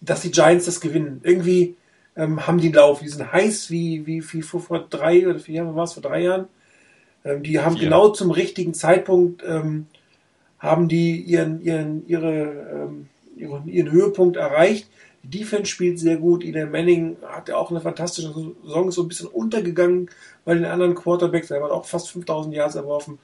dass 0.00 0.22
die 0.22 0.30
Giants 0.30 0.66
das 0.66 0.80
gewinnen. 0.80 1.20
Irgendwie 1.24 1.74
ähm, 2.16 2.46
haben 2.46 2.58
die 2.58 2.68
einen 2.68 2.76
Lauf, 2.76 3.00
die 3.00 3.08
sind 3.08 3.32
heiß 3.32 3.70
wie, 3.70 4.06
wie, 4.06 4.22
wie 4.32 4.42
vor, 4.42 4.60
vor 4.60 4.86
drei 4.88 5.26
oder 5.28 5.40
vier 5.40 5.56
Jahren, 5.56 5.74
war 5.74 5.84
es 5.84 5.94
vor 5.94 6.02
drei 6.02 6.22
Jahren. 6.22 6.46
Ähm, 7.24 7.42
die 7.42 7.58
haben 7.60 7.76
Vier. 7.76 7.86
genau 7.86 8.10
zum 8.10 8.30
richtigen 8.30 8.72
Zeitpunkt 8.72 9.42
ähm, 9.46 9.86
haben 10.58 10.88
die 10.88 11.20
ihren, 11.20 11.60
ihren, 11.60 12.06
ihre, 12.08 12.88
ihren, 13.36 13.68
ihren 13.68 13.90
Höhepunkt 13.90 14.36
erreicht. 14.36 14.88
Die 15.26 15.38
Defense 15.38 15.66
spielt 15.66 15.98
sehr 15.98 16.16
gut. 16.16 16.44
Eli 16.44 16.66
Manning 16.66 17.16
hat 17.26 17.48
ja 17.48 17.56
auch 17.56 17.70
eine 17.70 17.80
fantastische 17.80 18.28
Saison, 18.28 18.88
ist 18.88 18.94
so 18.94 19.02
ein 19.02 19.08
bisschen 19.08 19.28
untergegangen 19.28 20.08
bei 20.44 20.54
den 20.54 20.64
anderen 20.64 20.94
Quarterbacks. 20.94 21.50
Er 21.50 21.62
hat 21.62 21.70
auch 21.70 21.84
fast 21.84 22.10
5000 22.10 22.54
Yards 22.54 22.74
erworfen. 22.76 23.18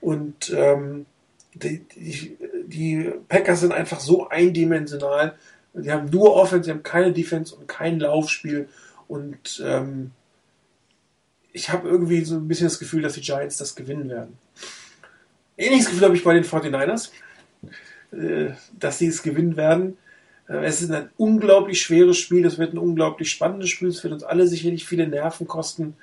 Und 0.00 0.52
ähm, 0.54 1.06
die, 1.54 1.84
die, 1.94 2.36
die, 2.66 3.12
Packers 3.28 3.60
sind 3.60 3.72
einfach 3.72 4.00
so 4.00 4.28
eindimensional. 4.28 5.36
Die 5.74 5.90
haben 5.90 6.10
nur 6.10 6.34
Offense, 6.34 6.64
sie 6.64 6.70
haben 6.70 6.82
keine 6.82 7.12
Defense 7.12 7.54
und 7.54 7.68
kein 7.68 8.00
Laufspiel. 8.00 8.68
Und 9.06 9.62
ähm, 9.64 10.10
ich 11.52 11.70
habe 11.70 11.88
irgendwie 11.88 12.24
so 12.24 12.36
ein 12.36 12.48
bisschen 12.48 12.66
das 12.66 12.78
Gefühl, 12.78 13.02
dass 13.02 13.14
die 13.14 13.20
Giants 13.20 13.58
das 13.58 13.76
gewinnen 13.76 14.08
werden. 14.08 14.36
Ähnliches 15.56 15.86
Gefühl 15.86 16.04
habe 16.04 16.16
ich 16.16 16.24
bei 16.24 16.34
den 16.34 16.44
49ers, 16.44 17.10
äh, 18.12 18.54
dass 18.78 18.98
sie 18.98 19.06
es 19.06 19.22
gewinnen 19.22 19.56
werden. 19.56 19.96
Äh, 20.48 20.64
es 20.64 20.82
ist 20.82 20.90
ein 20.90 21.10
unglaublich 21.16 21.80
schweres 21.80 22.18
Spiel, 22.18 22.44
es 22.46 22.58
wird 22.58 22.74
ein 22.74 22.78
unglaublich 22.78 23.30
spannendes 23.30 23.70
Spiel, 23.70 23.88
es 23.88 24.02
wird 24.02 24.12
uns 24.12 24.24
alle 24.24 24.46
sicherlich 24.46 24.84
viele 24.84 25.06
Nerven 25.06 25.46
kosten. 25.46 25.96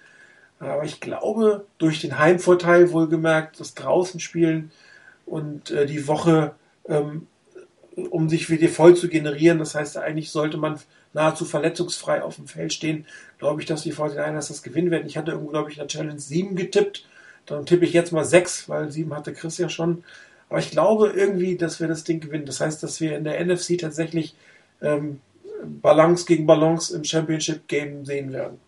Aber 0.59 0.84
ich 0.84 0.99
glaube, 0.99 1.65
durch 1.80 2.01
den 2.01 2.19
Heimvorteil 2.19 2.91
wohlgemerkt, 2.91 3.59
das 3.59 3.73
draußen 3.73 4.19
spielen 4.19 4.72
und 5.26 5.72
äh, 5.72 5.85
die 5.88 6.07
Woche, 6.07 6.53
ähm, 6.88 7.27
um 8.09 8.30
sich 8.30 8.49
wieder 8.49 8.69
voll 8.69 8.95
zu 8.95 9.09
generieren, 9.09 9.59
das 9.59 9.76
heißt, 9.76 9.97
eigentlich 9.97 10.31
sollte 10.31 10.57
man 10.57 10.80
nahezu 11.13 11.45
verletzungsfrei 11.45 12.23
auf 12.23 12.35
dem 12.35 12.47
Feld 12.47 12.73
stehen, 12.73 13.05
glaube 13.38 13.61
ich, 13.61 13.68
dass 13.68 13.84
die 13.84 13.93
49ers 13.93 14.47
das 14.47 14.63
gewinnen 14.63 14.91
werden. 14.91 15.07
Ich 15.07 15.18
hatte 15.18 15.31
irgendwo, 15.31 15.51
glaube 15.51 15.69
ich, 15.69 15.77
in 15.77 15.81
der 15.81 15.88
Challenge 15.88 16.19
7 16.19 16.55
getippt. 16.55 17.05
Dann 17.45 17.65
tippe 17.65 17.85
ich 17.85 17.93
jetzt 17.93 18.13
mal 18.13 18.23
6, 18.23 18.69
weil 18.69 18.91
7 18.91 19.13
hatte 19.15 19.34
Chris 19.34 19.57
ja 19.57 19.68
schon. 19.68 20.03
Aber 20.52 20.60
ich 20.60 20.69
glaube 20.69 21.14
irgendwie, 21.15 21.56
dass 21.56 21.80
wir 21.80 21.88
das 21.88 22.03
Ding 22.03 22.19
gewinnen. 22.19 22.45
Das 22.45 22.60
heißt, 22.60 22.84
dass 22.84 22.99
wir 22.99 23.15
in 23.15 23.23
der 23.23 23.40
NFC 23.40 23.78
tatsächlich 23.80 24.36
ähm, 24.82 25.22
Balance 25.64 26.26
gegen 26.26 26.45
Balance 26.45 26.94
im 26.94 27.06
Championship 27.06 27.69
Game 27.69 28.03
sehen 28.03 28.34
werden. 28.34 28.60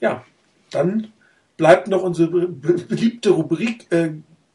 Ja, 0.00 0.24
dann 0.70 1.12
bleibt 1.56 1.88
noch 1.88 2.04
unsere 2.04 2.28
beliebte 2.28 3.30
Rubrik 3.30 3.90
äh, 3.90 4.12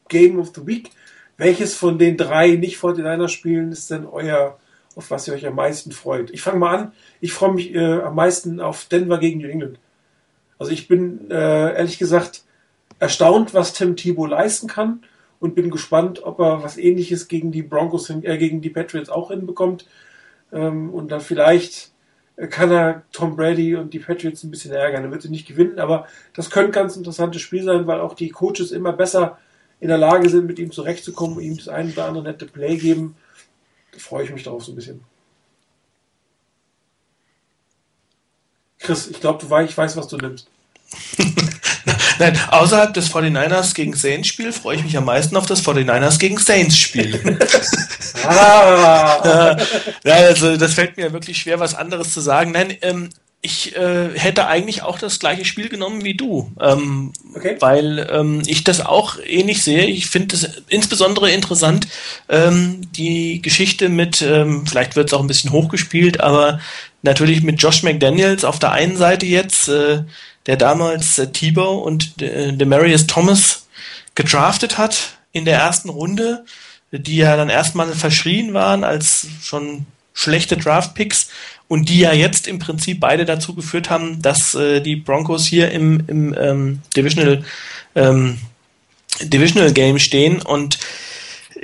Game 0.07 0.39
of 0.39 0.53
the 0.55 0.65
Week. 0.65 0.91
Welches 1.35 1.75
von 1.75 1.99
den 1.99 2.15
drei 2.15 2.51
nicht 2.51 2.81
49 2.81 3.29
Spielen 3.29 3.73
ist 3.73 3.91
denn 3.91 4.05
euer, 4.05 4.57
auf 4.95 5.11
was 5.11 5.27
ihr 5.27 5.33
euch 5.33 5.45
am 5.45 5.55
meisten 5.55 5.91
freut? 5.91 6.31
Ich 6.31 6.41
fange 6.41 6.59
mal 6.59 6.77
an. 6.77 6.93
Ich 7.19 7.33
freue 7.33 7.53
mich 7.53 7.75
äh, 7.75 7.99
am 7.99 8.15
meisten 8.15 8.61
auf 8.61 8.85
Denver 8.85 9.17
gegen 9.17 9.41
New 9.41 9.49
England. 9.49 9.79
Also 10.57 10.71
ich 10.71 10.87
bin 10.87 11.29
äh, 11.29 11.75
ehrlich 11.75 11.97
gesagt 11.97 12.44
erstaunt, 13.05 13.53
was 13.53 13.73
Tim 13.73 13.95
Thibault 13.95 14.31
leisten 14.31 14.67
kann. 14.67 15.03
und 15.41 15.53
bin 15.53 15.69
gespannt, 15.69 16.23
ob 16.23 16.39
er 16.39 16.63
was 16.63 16.77
ähnliches 16.77 17.27
gegen 17.27 17.51
die 17.51 17.61
Broncos, 17.61 18.09
äh, 18.09 18.37
gegen 18.37 18.61
die 18.61 18.69
Patriots 18.69 19.09
auch 19.09 19.29
hinbekommt. 19.29 19.85
Ähm, 20.51 20.91
und 20.91 21.11
dann 21.11 21.21
vielleicht 21.21 21.91
äh, 22.37 22.47
kann 22.47 22.71
er 22.71 23.03
Tom 23.11 23.35
Brady 23.35 23.75
und 23.75 23.93
die 23.93 23.99
Patriots 23.99 24.43
ein 24.43 24.49
bisschen 24.49 24.71
ärgern. 24.71 25.03
Er 25.03 25.11
wird 25.11 25.21
sie 25.21 25.29
nicht 25.29 25.47
gewinnen, 25.47 25.77
aber 25.77 26.07
das 26.33 26.49
könnte 26.49 26.69
ein 26.69 26.83
ganz 26.83 26.95
interessantes 26.95 27.41
Spiel 27.41 27.63
sein, 27.63 27.85
weil 27.85 27.99
auch 27.99 28.15
die 28.15 28.29
Coaches 28.29 28.71
immer 28.71 28.93
besser 28.93 29.37
in 29.79 29.89
der 29.89 29.97
Lage 29.99 30.29
sind, 30.29 30.47
mit 30.47 30.57
ihm 30.57 30.71
zurechtzukommen, 30.71 31.39
ihm 31.39 31.57
das 31.57 31.67
ein 31.67 31.91
oder 31.91 32.05
andere 32.05 32.23
nette 32.23 32.45
Play 32.47 32.77
geben. 32.77 33.15
Da 33.91 33.99
freue 33.99 34.23
ich 34.23 34.31
mich 34.31 34.43
darauf 34.43 34.63
so 34.63 34.71
ein 34.71 34.75
bisschen. 34.75 35.01
Chris, 38.79 39.09
ich 39.09 39.19
glaube, 39.19 39.45
ich 39.65 39.77
weiß, 39.77 39.97
was 39.97 40.07
du 40.07 40.17
nimmst. 40.17 40.49
Nein, 42.19 42.39
außerhalb 42.49 42.93
des 42.93 43.11
49ers 43.11 43.73
gegen 43.73 43.95
Saints 43.95 44.27
Spiel 44.27 44.51
freue 44.51 44.77
ich 44.77 44.83
mich 44.83 44.97
am 44.97 45.05
meisten 45.05 45.35
auf 45.35 45.45
das 45.45 45.63
49ers 45.63 46.19
gegen 46.19 46.37
Saints 46.37 46.77
Spiel. 46.77 47.19
ah. 48.23 49.57
ja, 50.03 50.13
also 50.13 50.57
das 50.57 50.73
fällt 50.73 50.97
mir 50.97 51.13
wirklich 51.13 51.37
schwer, 51.37 51.59
was 51.59 51.75
anderes 51.75 52.13
zu 52.13 52.21
sagen. 52.21 52.51
Nein, 52.51 52.77
ähm, 52.81 53.09
ich 53.45 53.75
äh, 53.75 54.09
hätte 54.17 54.47
eigentlich 54.47 54.81
auch 54.81 54.97
das 54.97 55.19
gleiche 55.19 55.45
Spiel 55.45 55.69
genommen 55.69 56.03
wie 56.03 56.15
du, 56.15 56.51
ähm, 56.59 57.13
okay. 57.35 57.57
weil 57.59 58.07
ähm, 58.11 58.41
ich 58.47 58.63
das 58.63 58.83
auch 58.83 59.17
ähnlich 59.23 59.63
sehe. 59.63 59.85
Ich 59.85 60.07
finde 60.07 60.35
es 60.35 60.63
insbesondere 60.67 61.29
interessant, 61.29 61.87
ähm, 62.27 62.81
die 62.93 63.43
Geschichte 63.43 63.89
mit, 63.89 64.23
ähm, 64.23 64.65
vielleicht 64.65 64.95
wird 64.95 65.09
es 65.09 65.13
auch 65.13 65.21
ein 65.21 65.27
bisschen 65.27 65.51
hochgespielt, 65.51 66.21
aber 66.21 66.59
natürlich 67.03 67.43
mit 67.43 67.61
Josh 67.61 67.83
McDaniels 67.83 68.43
auf 68.43 68.57
der 68.57 68.71
einen 68.71 68.97
Seite 68.97 69.27
jetzt, 69.27 69.67
äh, 69.69 70.01
der 70.47 70.57
damals 70.57 71.17
äh, 71.17 71.31
Tebow 71.31 71.79
und 71.79 72.21
äh, 72.21 72.53
Demarius 72.53 73.07
Thomas 73.07 73.67
gedraftet 74.15 74.77
hat 74.77 75.17
in 75.31 75.45
der 75.45 75.57
ersten 75.57 75.89
Runde, 75.89 76.45
die 76.91 77.17
ja 77.17 77.35
dann 77.35 77.49
erstmal 77.49 77.87
verschrien 77.93 78.53
waren 78.53 78.83
als 78.83 79.27
schon 79.41 79.85
schlechte 80.13 80.55
Draft-Picks 80.55 81.29
und 81.67 81.89
die 81.89 81.99
ja 81.99 82.13
jetzt 82.13 82.47
im 82.47 82.59
Prinzip 82.59 82.99
beide 82.99 83.25
dazu 83.25 83.53
geführt 83.53 83.89
haben, 83.89 84.21
dass 84.21 84.55
äh, 84.55 84.81
die 84.81 84.95
Broncos 84.95 85.45
hier 85.45 85.71
im, 85.71 86.03
im 86.07 86.35
ähm, 86.39 86.81
Divisional, 86.95 87.43
ähm, 87.95 88.37
Divisional 89.21 89.73
Game 89.73 89.99
stehen 89.99 90.41
und 90.41 90.79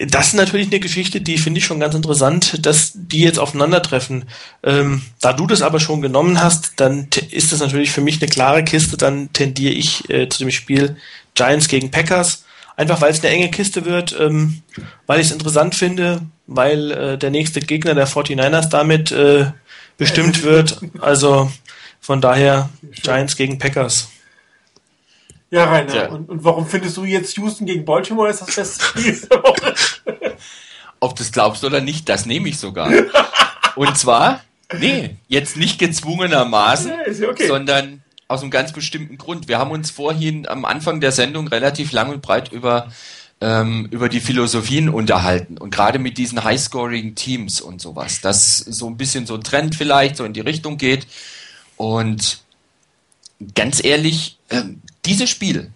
das 0.08 0.28
ist 0.28 0.34
natürlich 0.36 0.68
eine 0.68 0.80
Geschichte, 0.80 1.22
die 1.22 1.38
finde 1.38 1.60
ich 1.60 1.66
schon 1.66 1.80
ganz 1.80 1.96
interessant, 1.96 2.66
dass 2.66 2.92
die 2.96 3.22
jetzt 3.22 3.40
aufeinandertreffen. 3.40 4.26
Ähm, 4.64 5.02
da 5.20 5.34
du 5.34 5.48
das 5.48 5.62
aber 5.62 5.80
schon 5.80 6.02
genommen 6.02 6.42
hast, 6.42 6.74
dann 6.78 7.08
ist 7.32 7.52
das 7.52 7.60
natürlich 7.60 7.92
für 7.92 8.02
mich 8.02 8.22
eine 8.22 8.30
klare 8.30 8.64
Kiste. 8.64 8.98
Dann 8.98 9.34
tendiere 9.34 9.74
ich 9.74 10.10
äh, 10.10 10.30
zu 10.30 10.40
dem 10.40 10.52
Spiel 10.52 10.96
Giants 11.36 11.68
gegen 11.68 11.92
Packers. 11.92 12.46
Einfach 12.78 13.02
weil 13.02 13.12
es 13.12 13.20
eine 13.24 13.34
enge 13.34 13.52
Kiste 13.52 13.86
wird, 13.86 14.16
ähm, 14.18 14.62
weil 15.08 15.20
ich 15.20 15.28
es 15.28 15.34
interessant 15.34 15.76
finde, 15.76 16.22
weil 16.48 16.92
äh, 16.92 17.18
der 17.18 17.30
nächste 17.30 17.60
Gegner 17.60 17.94
der 17.94 18.08
49ers 18.08 18.70
damit 18.70 19.12
äh, 19.12 19.52
bestimmt 19.98 20.44
wird. 20.44 20.80
Also 21.00 21.52
von 22.00 22.22
daher 22.22 22.70
Giants 23.04 23.36
gegen 23.36 23.60
Packers. 23.60 24.10
Ja, 25.52 25.66
Rainer, 25.66 25.96
ja. 25.96 26.10
Und, 26.10 26.30
und 26.30 26.44
warum 26.44 26.66
findest 26.66 26.96
du 26.98 27.04
jetzt 27.04 27.36
Houston 27.38 27.66
gegen 27.66 27.84
Baltimore 27.84 28.30
ist 28.30 28.42
das 28.42 28.56
beste 28.56 28.84
Spiel 29.00 29.22
der 29.30 29.44
Woche? 29.44 29.76
Ob 31.02 31.16
das 31.18 31.32
glaubst 31.32 31.64
oder 31.64 31.82
nicht, 31.82 32.08
das 32.10 32.26
nehme 32.26 32.48
ich 32.50 32.58
sogar. 32.58 32.90
Und 33.76 33.98
zwar, 33.98 34.42
nee, 34.80 35.18
jetzt 35.28 35.58
nicht 35.58 35.78
gezwungenermaßen, 35.78 36.92
ja, 37.20 37.30
okay. 37.30 37.48
sondern 37.48 38.02
aus 38.30 38.42
einem 38.42 38.52
ganz 38.52 38.72
bestimmten 38.72 39.18
Grund. 39.18 39.50
Wir 39.50 39.60
haben 39.60 39.72
uns 39.72 39.92
vorhin 39.92 40.48
am 40.48 40.64
Anfang 40.64 41.02
der 41.02 41.12
Sendung 41.12 41.48
relativ 41.50 41.92
lang 41.92 42.12
und 42.12 42.22
breit 42.22 42.52
über 42.52 42.90
ähm, 43.42 43.88
über 43.90 44.08
die 44.08 44.22
Philosophien 44.22 44.88
unterhalten 44.88 45.58
und 45.58 45.72
gerade 45.72 45.98
mit 45.98 46.20
diesen 46.20 46.44
High-Scoring 46.44 47.16
Teams 47.16 47.60
und 47.60 47.82
sowas, 47.82 48.22
dass 48.22 48.60
so 48.60 48.88
ein 48.88 48.98
bisschen 48.98 49.26
so 49.26 49.34
ein 49.34 49.42
Trend 49.42 49.76
vielleicht 49.76 50.16
so 50.16 50.24
in 50.24 50.34
die 50.34 50.42
Richtung 50.42 50.78
geht 50.78 51.08
und 51.76 52.42
ganz 53.56 53.84
ehrlich, 53.84 54.38
ähm, 54.52 54.82
dieses 55.06 55.30
Spiel 55.30 55.72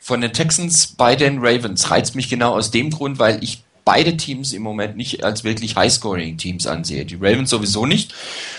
von 0.00 0.20
den 0.20 0.32
Texans 0.32 0.86
bei 0.88 1.16
den 1.16 1.38
Ravens 1.40 1.90
reizt 1.90 2.14
mich 2.14 2.28
genau 2.28 2.54
aus 2.54 2.70
dem 2.70 2.90
Grund, 2.90 3.18
weil 3.18 3.42
ich 3.42 3.62
beide 3.84 4.16
Teams 4.16 4.52
im 4.52 4.62
Moment 4.62 4.96
nicht 4.96 5.24
als 5.24 5.44
wirklich 5.44 5.76
High-Scoring-Teams 5.76 6.66
ansehe. 6.66 7.04
Die 7.04 7.14
Ravens 7.14 7.50
sowieso 7.50 7.86
nicht 7.86 8.14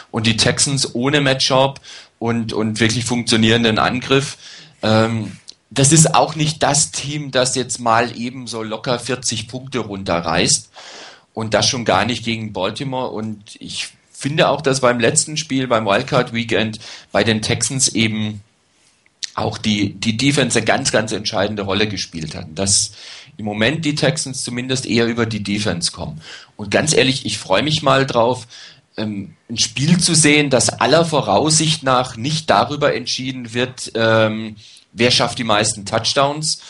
und 0.09 0.25
die 0.25 0.37
Texans 0.37 0.95
ohne 0.95 1.21
Matchup 1.21 1.81
und, 2.17 2.53
und 2.53 2.79
wirklich 2.79 3.05
funktionierenden 3.05 3.77
Angriff. 3.77 4.37
Ähm, 4.81 5.33
das 5.69 5.91
ist 5.91 6.15
auch 6.15 6.35
nicht 6.35 6.63
das 6.63 6.91
Team, 6.91 7.31
das 7.31 7.55
jetzt 7.55 7.79
mal 7.79 8.17
eben 8.17 8.47
so 8.47 8.63
locker 8.63 8.99
40 8.99 9.49
Punkte 9.49 9.79
runterreißt 9.79 10.69
und 11.33 11.53
das 11.53 11.67
schon 11.67 11.83
gar 11.83 12.05
nicht 12.05 12.23
gegen 12.23 12.53
Baltimore 12.53 13.11
und 13.11 13.57
ich 13.59 13.89
finde 14.11 14.47
auch, 14.47 14.61
dass 14.61 14.79
beim 14.79 14.99
letzten 14.99 15.37
Spiel, 15.37 15.67
beim 15.67 15.85
Wildcard 15.85 16.33
Weekend 16.33 16.79
bei 17.11 17.23
den 17.23 17.41
Texans 17.41 17.89
eben 17.89 18.41
auch 19.37 19.59
die, 19.59 19.93
die 19.93 20.17
Defense 20.17 20.57
eine 20.57 20.65
ganz, 20.65 20.91
ganz 20.91 21.11
entscheidende 21.11 21.61
Rolle 21.61 21.87
gespielt 21.87 22.35
hat. 22.35 22.47
Dass 22.55 22.91
im 23.37 23.45
Moment 23.45 23.85
die 23.85 23.93
Texans 23.93 24.43
zumindest 24.43 24.87
eher 24.87 25.05
über 25.05 25.27
die 25.27 25.43
Defense 25.43 25.91
kommen. 25.91 26.21
Und 26.55 26.71
ganz 26.71 26.93
ehrlich, 26.93 27.25
ich 27.25 27.37
freue 27.37 27.61
mich 27.61 27.83
mal 27.83 28.07
drauf, 28.07 28.47
ähm, 28.97 29.35
ein 29.47 29.59
Spiel 29.59 29.99
zu 29.99 30.15
sehen, 30.15 30.49
das 30.49 30.69
aller 30.69 31.05
Voraussicht 31.05 31.83
nach 31.83 32.17
nicht 32.17 32.49
darüber 32.49 32.95
entschieden 32.95 33.53
wird, 33.53 33.91
ähm, 33.93 34.55
wer 34.91 35.11
schafft 35.11 35.37
die 35.37 35.43
meisten 35.43 35.85
Touchdowns 35.85 36.61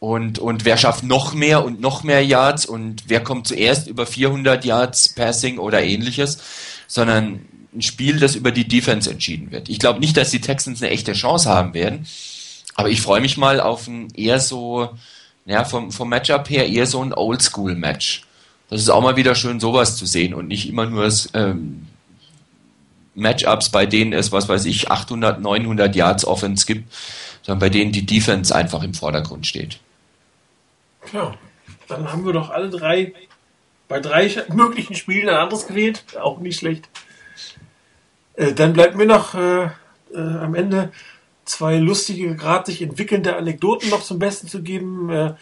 und, 0.00 0.40
und 0.40 0.64
wer 0.64 0.78
schafft 0.78 1.04
noch 1.04 1.32
mehr 1.32 1.64
und 1.64 1.80
noch 1.80 2.02
mehr 2.02 2.24
Yards 2.24 2.66
und 2.66 3.04
wer 3.06 3.22
kommt 3.22 3.46
zuerst 3.46 3.86
über 3.86 4.04
400 4.04 4.64
Yards 4.64 5.14
Passing 5.14 5.58
oder 5.58 5.80
ähnliches, 5.84 6.38
sondern 6.88 7.46
ein 7.76 7.82
Spiel, 7.82 8.18
das 8.18 8.34
über 8.34 8.50
die 8.50 8.66
Defense 8.66 9.10
entschieden 9.10 9.50
wird. 9.50 9.68
Ich 9.68 9.78
glaube 9.78 10.00
nicht, 10.00 10.16
dass 10.16 10.30
die 10.30 10.40
Texans 10.40 10.82
eine 10.82 10.90
echte 10.90 11.12
Chance 11.12 11.48
haben 11.48 11.74
werden, 11.74 12.06
aber 12.74 12.88
ich 12.88 13.00
freue 13.00 13.20
mich 13.20 13.36
mal 13.36 13.60
auf 13.60 13.86
ein 13.86 14.08
eher 14.14 14.40
so, 14.40 14.90
ja, 15.44 15.64
vom, 15.64 15.92
vom 15.92 16.08
Matchup 16.08 16.50
her 16.50 16.68
eher 16.68 16.86
so 16.86 17.02
ein 17.02 17.12
Oldschool-Match. 17.12 18.22
Das 18.68 18.80
ist 18.80 18.90
auch 18.90 19.02
mal 19.02 19.16
wieder 19.16 19.34
schön, 19.34 19.60
sowas 19.60 19.96
zu 19.96 20.06
sehen 20.06 20.34
und 20.34 20.48
nicht 20.48 20.68
immer 20.68 20.86
nur 20.86 21.08
ähm, 21.34 21.86
Matchups, 23.14 23.70
bei 23.70 23.86
denen 23.86 24.12
es, 24.12 24.32
was 24.32 24.48
weiß 24.48 24.64
ich, 24.64 24.90
800, 24.90 25.40
900 25.40 25.94
Yards 25.94 26.24
Offense 26.26 26.66
gibt, 26.66 26.92
sondern 27.42 27.60
bei 27.60 27.68
denen 27.68 27.92
die 27.92 28.04
Defense 28.04 28.54
einfach 28.54 28.82
im 28.82 28.94
Vordergrund 28.94 29.46
steht. 29.46 29.78
Ja, 31.12 31.34
dann 31.88 32.12
haben 32.12 32.26
wir 32.26 32.32
doch 32.32 32.50
alle 32.50 32.68
drei 32.68 33.12
bei 33.88 34.00
drei 34.00 34.44
möglichen 34.52 34.94
Spielen 34.94 35.28
ein 35.28 35.36
anderes 35.36 35.66
gewählt. 35.66 36.04
Auch 36.20 36.38
nicht 36.38 36.58
schlecht. 36.58 36.88
Äh, 38.36 38.52
dann 38.52 38.72
bleibt 38.72 38.96
mir 38.96 39.06
noch 39.06 39.34
äh, 39.34 39.64
äh, 39.64 39.68
am 40.16 40.54
Ende 40.54 40.92
zwei 41.44 41.76
lustige, 41.76 42.36
gerade 42.36 42.66
sich 42.66 42.82
entwickelnde 42.82 43.36
Anekdoten 43.36 43.90
noch 43.90 44.02
zum 44.02 44.18
Besten 44.18 44.46
zu 44.46 44.62
geben. 44.62 45.10
Äh, 45.10 45.34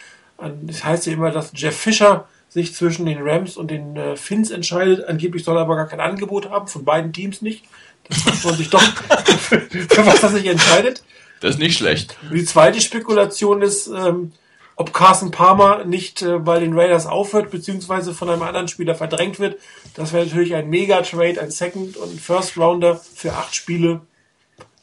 das 0.62 0.84
heißt 0.84 1.06
ja 1.06 1.12
immer, 1.12 1.30
dass 1.30 1.52
Jeff 1.54 1.76
Fischer 1.76 2.28
sich 2.48 2.74
zwischen 2.74 3.06
den 3.06 3.18
Rams 3.20 3.56
und 3.56 3.70
den 3.70 3.98
Finns 4.16 4.50
entscheidet. 4.50 5.08
Angeblich 5.08 5.44
soll 5.44 5.56
er 5.56 5.62
aber 5.62 5.76
gar 5.76 5.88
kein 5.88 6.00
Angebot 6.00 6.50
haben, 6.50 6.68
von 6.68 6.84
beiden 6.84 7.12
Teams 7.12 7.42
nicht. 7.42 7.64
Das 8.08 8.24
muss 8.24 8.44
man 8.44 8.54
sich 8.54 8.70
doch, 8.70 8.82
für, 9.38 9.60
für 9.60 10.06
was 10.06 10.22
er 10.22 10.28
sich 10.28 10.46
entscheidet. 10.46 11.02
Das 11.40 11.54
ist 11.54 11.60
nicht 11.60 11.76
schlecht. 11.76 12.16
Die 12.32 12.44
zweite 12.44 12.80
Spekulation 12.80 13.62
ist, 13.62 13.88
ähm, 13.88 14.32
ob 14.76 14.92
Carson 14.92 15.30
Palmer 15.30 15.84
nicht 15.84 16.22
äh, 16.22 16.38
bei 16.38 16.58
den 16.58 16.78
Raiders 16.78 17.06
aufhört, 17.06 17.50
beziehungsweise 17.50 18.14
von 18.14 18.28
einem 18.28 18.42
anderen 18.42 18.68
Spieler 18.68 18.94
verdrängt 18.94 19.38
wird. 19.38 19.60
Das 19.94 20.12
wäre 20.12 20.24
natürlich 20.24 20.54
ein 20.54 20.68
Mega-Trade, 20.68 21.40
ein 21.40 21.50
Second- 21.50 21.96
und 21.96 22.20
First-Rounder 22.20 22.96
für 22.96 23.32
acht 23.32 23.54
Spiele. 23.54 24.00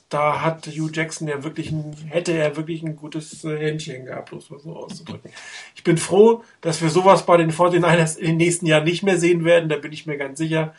Da 0.10 0.42
hat 0.42 0.68
Hugh 0.68 0.92
Jackson 0.94 1.28
ja 1.28 1.44
wirklich 1.44 1.72
ein, 1.72 1.96
hätte 2.10 2.34
er 2.34 2.58
wirklich 2.58 2.84
ein 2.84 2.96
gutes 2.96 3.44
äh, 3.44 3.58
Händchen 3.58 4.06
gehabt, 4.06 4.30
bloß 4.30 4.50
mal 4.50 4.60
so 4.60 4.76
auszudrücken. 4.76 5.32
Ich 5.76 5.84
bin 5.84 5.98
froh, 5.98 6.44
dass 6.62 6.82
wir 6.82 6.90
sowas 6.90 7.26
bei 7.26 7.38
den 7.38 7.52
49ers 7.52 8.18
in 8.18 8.28
den 8.28 8.38
nächsten 8.38 8.66
Jahren 8.66 8.84
nicht 8.84 9.04
mehr 9.04 9.18
sehen 9.18 9.46
werden, 9.46 9.70
da 9.70 9.78
bin 9.78 9.94
ich 9.94 10.06
mir 10.06 10.18
ganz 10.18 10.38
sicher. 10.38 10.74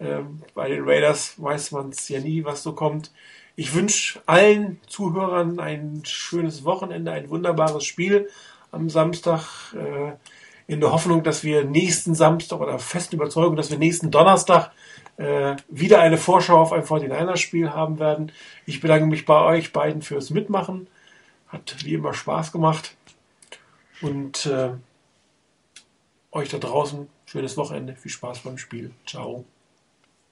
Ähm, 0.00 0.42
bei 0.54 0.68
den 0.68 0.82
Raiders 0.84 1.34
weiß 1.36 1.72
man 1.72 1.90
es 1.90 2.08
ja 2.08 2.20
nie, 2.20 2.44
was 2.44 2.62
so 2.62 2.72
kommt. 2.72 3.12
Ich 3.54 3.74
wünsche 3.74 4.20
allen 4.26 4.80
Zuhörern 4.86 5.60
ein 5.60 6.02
schönes 6.04 6.64
Wochenende, 6.64 7.12
ein 7.12 7.28
wunderbares 7.28 7.84
Spiel 7.84 8.28
am 8.72 8.90
Samstag 8.90 9.72
äh, 9.74 10.12
in 10.66 10.80
der 10.80 10.92
Hoffnung, 10.92 11.22
dass 11.22 11.44
wir 11.44 11.64
nächsten 11.64 12.14
Samstag 12.14 12.60
oder 12.60 12.78
festen 12.78 13.16
Überzeugung, 13.16 13.56
dass 13.56 13.70
wir 13.70 13.78
nächsten 13.78 14.10
Donnerstag 14.10 14.72
äh, 15.18 15.56
wieder 15.68 16.00
eine 16.00 16.18
Vorschau 16.18 16.58
auf 16.58 16.72
ein 16.72 16.82
49er-Spiel 16.82 17.70
haben 17.70 17.98
werden. 17.98 18.32
Ich 18.66 18.80
bedanke 18.80 19.06
mich 19.06 19.24
bei 19.24 19.40
euch 19.44 19.72
beiden 19.72 20.02
fürs 20.02 20.30
Mitmachen. 20.30 20.88
Hat 21.48 21.76
wie 21.84 21.94
immer 21.94 22.14
Spaß 22.14 22.50
gemacht. 22.50 22.96
Und 24.00 24.46
äh, 24.46 24.70
euch 26.32 26.48
da 26.48 26.58
draußen 26.58 27.08
schönes 27.26 27.56
Wochenende. 27.56 27.94
Viel 27.94 28.10
Spaß 28.10 28.40
beim 28.40 28.58
Spiel. 28.58 28.90
Ciao. 29.06 29.44